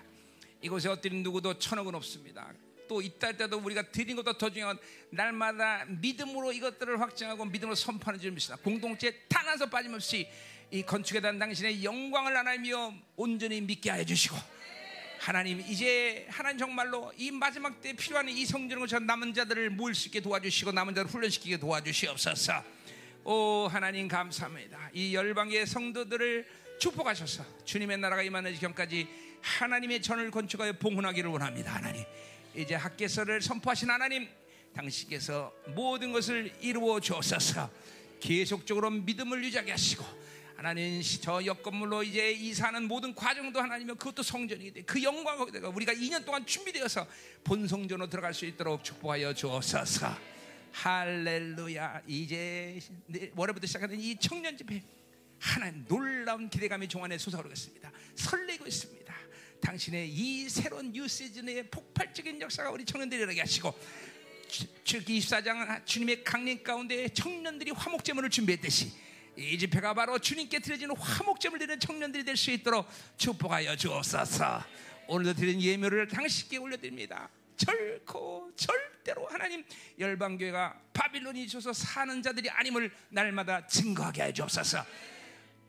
이곳에 0.61 0.89
엎드린 0.89 1.23
누구도 1.23 1.57
천억은 1.57 1.95
없습니다. 1.95 2.51
또 2.87 3.01
이따 3.01 3.31
때도 3.31 3.57
우리가 3.59 3.83
드린 3.83 4.17
것도 4.17 4.33
더 4.37 4.49
중요한 4.49 4.77
날마다 5.11 5.85
믿음으로 5.87 6.51
이것들을 6.51 6.99
확정하고 6.99 7.45
믿음으로 7.45 7.73
선포하는 7.73 8.19
줄 8.19 8.31
믿습니다. 8.31 8.61
공동체 8.61 9.17
단한서 9.29 9.69
빠짐없이 9.69 10.27
이 10.71 10.83
건축에 10.83 11.19
대한 11.19 11.37
당신의 11.37 11.83
영광을 11.83 12.35
하나님이여 12.37 12.93
온전히 13.17 13.59
믿게 13.59 13.89
하여 13.89 14.05
주시고 14.05 14.37
하나님 15.19 15.59
이제 15.67 16.25
하나님 16.29 16.57
정말로 16.57 17.11
이 17.17 17.29
마지막 17.29 17.81
때 17.81 17.93
필요한 17.93 18.29
이 18.29 18.45
성전을 18.45 18.87
저 18.87 18.97
남은 18.97 19.33
자들을 19.33 19.69
모일 19.71 19.93
수 19.93 20.07
있게 20.07 20.21
도와주시고 20.21 20.71
남은 20.71 20.95
자를 20.95 21.11
훈련시키게 21.11 21.57
도와주시옵소서. 21.57 22.63
오 23.25 23.67
하나님 23.69 24.07
감사합니다. 24.07 24.89
이 24.93 25.13
열방의 25.13 25.67
성도들을 25.67 26.47
축복하셔서 26.79 27.45
주님의 27.65 27.97
나라가 27.97 28.23
임하는 28.23 28.55
지경까지 28.55 29.07
하나님의 29.41 30.01
전을 30.01 30.31
건축하여 30.31 30.73
봉헌하기를 30.73 31.29
원합니다. 31.29 31.75
하나님 31.75 32.03
이제 32.55 32.75
학계서를 32.75 33.41
선포하신 33.41 33.89
하나님 33.89 34.27
당신께서 34.73 35.53
모든 35.75 36.13
것을 36.13 36.51
이루어 36.61 37.01
주옵소서. 37.01 37.69
계속적으로 38.21 38.89
믿음을 38.89 39.43
유지하게 39.43 39.71
하시고 39.71 40.20
하나님 40.65 41.01
저 41.01 41.43
옆건물로 41.43 42.03
이제 42.03 42.29
이사하는 42.33 42.83
모든 42.87 43.15
과정도 43.15 43.59
하나님은 43.59 43.95
그것도 43.95 44.21
성전이 44.21 44.71
돼. 44.71 44.83
그 44.83 45.01
영광 45.01 45.35
거기다가 45.39 45.69
우리가 45.69 45.91
2년 45.91 46.23
동안 46.23 46.45
준비되어서 46.45 47.07
본 47.43 47.67
성전으로 47.67 48.07
들어갈 48.07 48.31
수 48.31 48.45
있도록 48.45 48.83
축복하여 48.83 49.33
주옵소서. 49.33 50.15
할렐루야. 50.73 52.03
이제 52.05 52.79
월요일부터 53.35 53.65
시작하는 53.65 53.99
이 53.99 54.15
청년 54.19 54.55
집회 54.55 54.83
하나님 55.39 55.83
놀라운 55.87 56.47
기대감이 56.47 56.87
종 56.87 57.03
안에 57.03 57.17
솟아오르겠습니다. 57.17 57.91
설레고 58.13 58.67
있습니다. 58.67 59.15
당신의 59.61 60.09
이 60.11 60.47
새로운 60.47 60.91
new 60.91 61.07
season의 61.07 61.71
폭발적인 61.71 62.39
역사가 62.39 62.69
우리 62.69 62.85
청년들이 62.85 63.17
일어나게 63.21 63.39
하시고 63.39 63.73
주- 64.47 64.67
주 64.83 65.03
24장 65.03 65.83
주님의 65.87 66.23
강림 66.23 66.61
가운데 66.61 67.09
청년들이 67.09 67.71
화목제물을 67.71 68.29
준비했듯이 68.29 68.91
이 69.37 69.57
집회가 69.57 69.93
바로 69.93 70.19
주님께 70.19 70.59
드려지는 70.59 70.95
화목점을 70.95 71.57
드리는 71.57 71.79
청년들이 71.79 72.23
될 72.25 72.35
수 72.35 72.51
있도록 72.51 72.87
축복하여 73.17 73.75
주옵소서. 73.75 74.63
오늘도 75.07 75.33
드린 75.39 75.61
예물을 75.61 76.07
당신께 76.07 76.57
올려드립니다. 76.57 77.29
결코 77.57 78.51
절대로 78.55 79.27
하나님 79.27 79.63
열방교회가 79.99 80.81
바빌론이 80.93 81.43
있어서 81.43 81.71
사는 81.73 82.21
자들이 82.21 82.49
아님을 82.49 82.91
날마다 83.09 83.65
증거하게 83.67 84.23
해 84.23 84.33
주옵소서. 84.33 84.83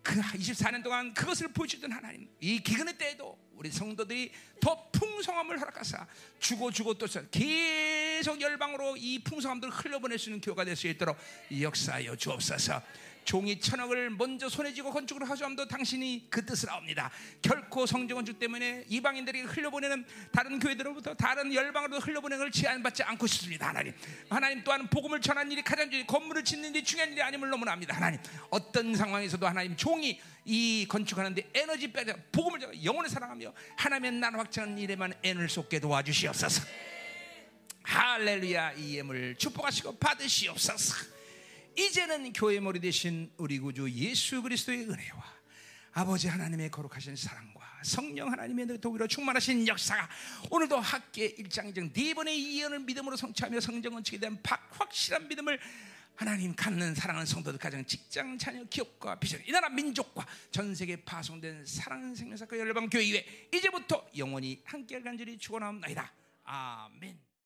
그 0.02 0.20
24년 0.20 0.82
동안 0.82 1.14
그것을 1.14 1.48
보여주던 1.48 1.92
하나님 1.92 2.28
이 2.40 2.58
기근의 2.60 2.98
때에도 2.98 3.38
우리 3.54 3.70
성도들이 3.70 4.32
더 4.60 4.90
풍성함을 4.90 5.60
허락하사 5.60 6.04
주고 6.40 6.72
주고 6.72 6.94
또 6.94 7.06
계속 7.30 8.40
열방으로 8.40 8.96
이 8.96 9.20
풍성함들을 9.22 9.72
흘려보낼 9.72 10.18
수 10.18 10.30
있는 10.30 10.40
교회가 10.40 10.64
될 10.64 10.74
수 10.74 10.88
있도록 10.88 11.16
역사하여 11.60 12.16
주옵소서 12.16 12.82
종이 13.24 13.60
천억을 13.60 14.10
먼저 14.10 14.48
손에 14.48 14.72
쥐고 14.72 14.92
건축을 14.92 15.28
하소함도 15.28 15.68
당신이 15.68 16.26
그 16.30 16.44
뜻을 16.44 16.70
아옵니다. 16.70 17.10
결코 17.40 17.86
건축 18.14 18.38
때문에 18.38 18.84
이방인들에게 18.88 19.46
흘려보내는 19.46 20.04
다른 20.32 20.58
교회들로부터 20.58 21.14
다른 21.14 21.52
열방으로 21.52 21.98
흘려보내는 22.00 22.44
걸 22.44 22.50
제한받지 22.50 23.02
않고 23.02 23.26
싶습니다. 23.26 23.68
하나님. 23.68 23.92
하나님 24.28 24.64
또한 24.64 24.88
복음을 24.88 25.20
전하는 25.20 25.52
일이 25.52 25.62
가장 25.62 25.90
중요해 25.90 26.06
건물을 26.06 26.44
짓는 26.44 26.70
일이 26.70 26.84
중요한 26.84 27.12
일이 27.12 27.22
아님을 27.22 27.48
너무나 27.50 27.72
압니다. 27.72 27.96
하나님. 27.96 28.20
어떤 28.50 28.94
상황에서도 28.94 29.46
하나님 29.46 29.76
종이 29.76 30.20
이 30.44 30.86
건축하는데 30.88 31.50
에너지 31.54 31.92
빼자 31.92 32.16
복음을 32.32 32.58
전하 32.58 32.84
영혼을 32.84 33.08
사랑하며 33.08 33.52
하나님의 33.76 34.12
나라 34.12 34.38
확장하는 34.40 34.78
일에만 34.78 35.14
애를 35.22 35.48
쏟게 35.48 35.78
도와주시옵소서. 35.80 36.62
할렐루야 37.84 38.72
이 38.72 38.96
예물 38.96 39.36
축복하시고 39.36 39.96
받으시옵소서. 39.98 41.11
이제는 41.76 42.32
교회 42.32 42.60
머리 42.60 42.80
대신 42.80 43.32
우리 43.36 43.58
구주 43.58 43.90
예수 43.90 44.42
그리스도의 44.42 44.82
은혜와 44.90 45.42
아버지 45.92 46.28
하나님의 46.28 46.70
거룩하신 46.70 47.16
사랑과 47.16 47.60
성령 47.82 48.30
하나님의 48.32 48.80
도기로 48.80 49.06
충만하신 49.06 49.66
역사가 49.66 50.08
오늘도 50.50 50.78
학계 50.80 51.34
1장정 51.34 51.92
네 51.92 52.14
번의 52.14 52.58
예언을 52.58 52.80
믿음으로 52.80 53.16
성취하며 53.16 53.60
성정은 53.60 54.04
치게 54.04 54.18
된 54.18 54.38
확실한 54.70 55.28
믿음을 55.28 55.58
하나님 56.14 56.54
갖는 56.54 56.94
사랑하는 56.94 57.26
성도들 57.26 57.58
가정 57.58 57.84
직장 57.84 58.38
자녀 58.38 58.62
기업과 58.64 59.18
비전 59.18 59.42
이 59.46 59.50
나라 59.50 59.68
민족과 59.68 60.26
전 60.50 60.74
세계 60.74 61.02
파송된 61.02 61.64
사랑하는 61.66 62.14
생명사과 62.14 62.58
열방 62.58 62.88
교회 62.90 63.02
이후에 63.04 63.48
이제부터 63.52 64.06
영원히 64.16 64.62
함께 64.64 65.00
간절히 65.00 65.38
축원하옵나이다 65.38 66.12
아멘. 66.44 67.31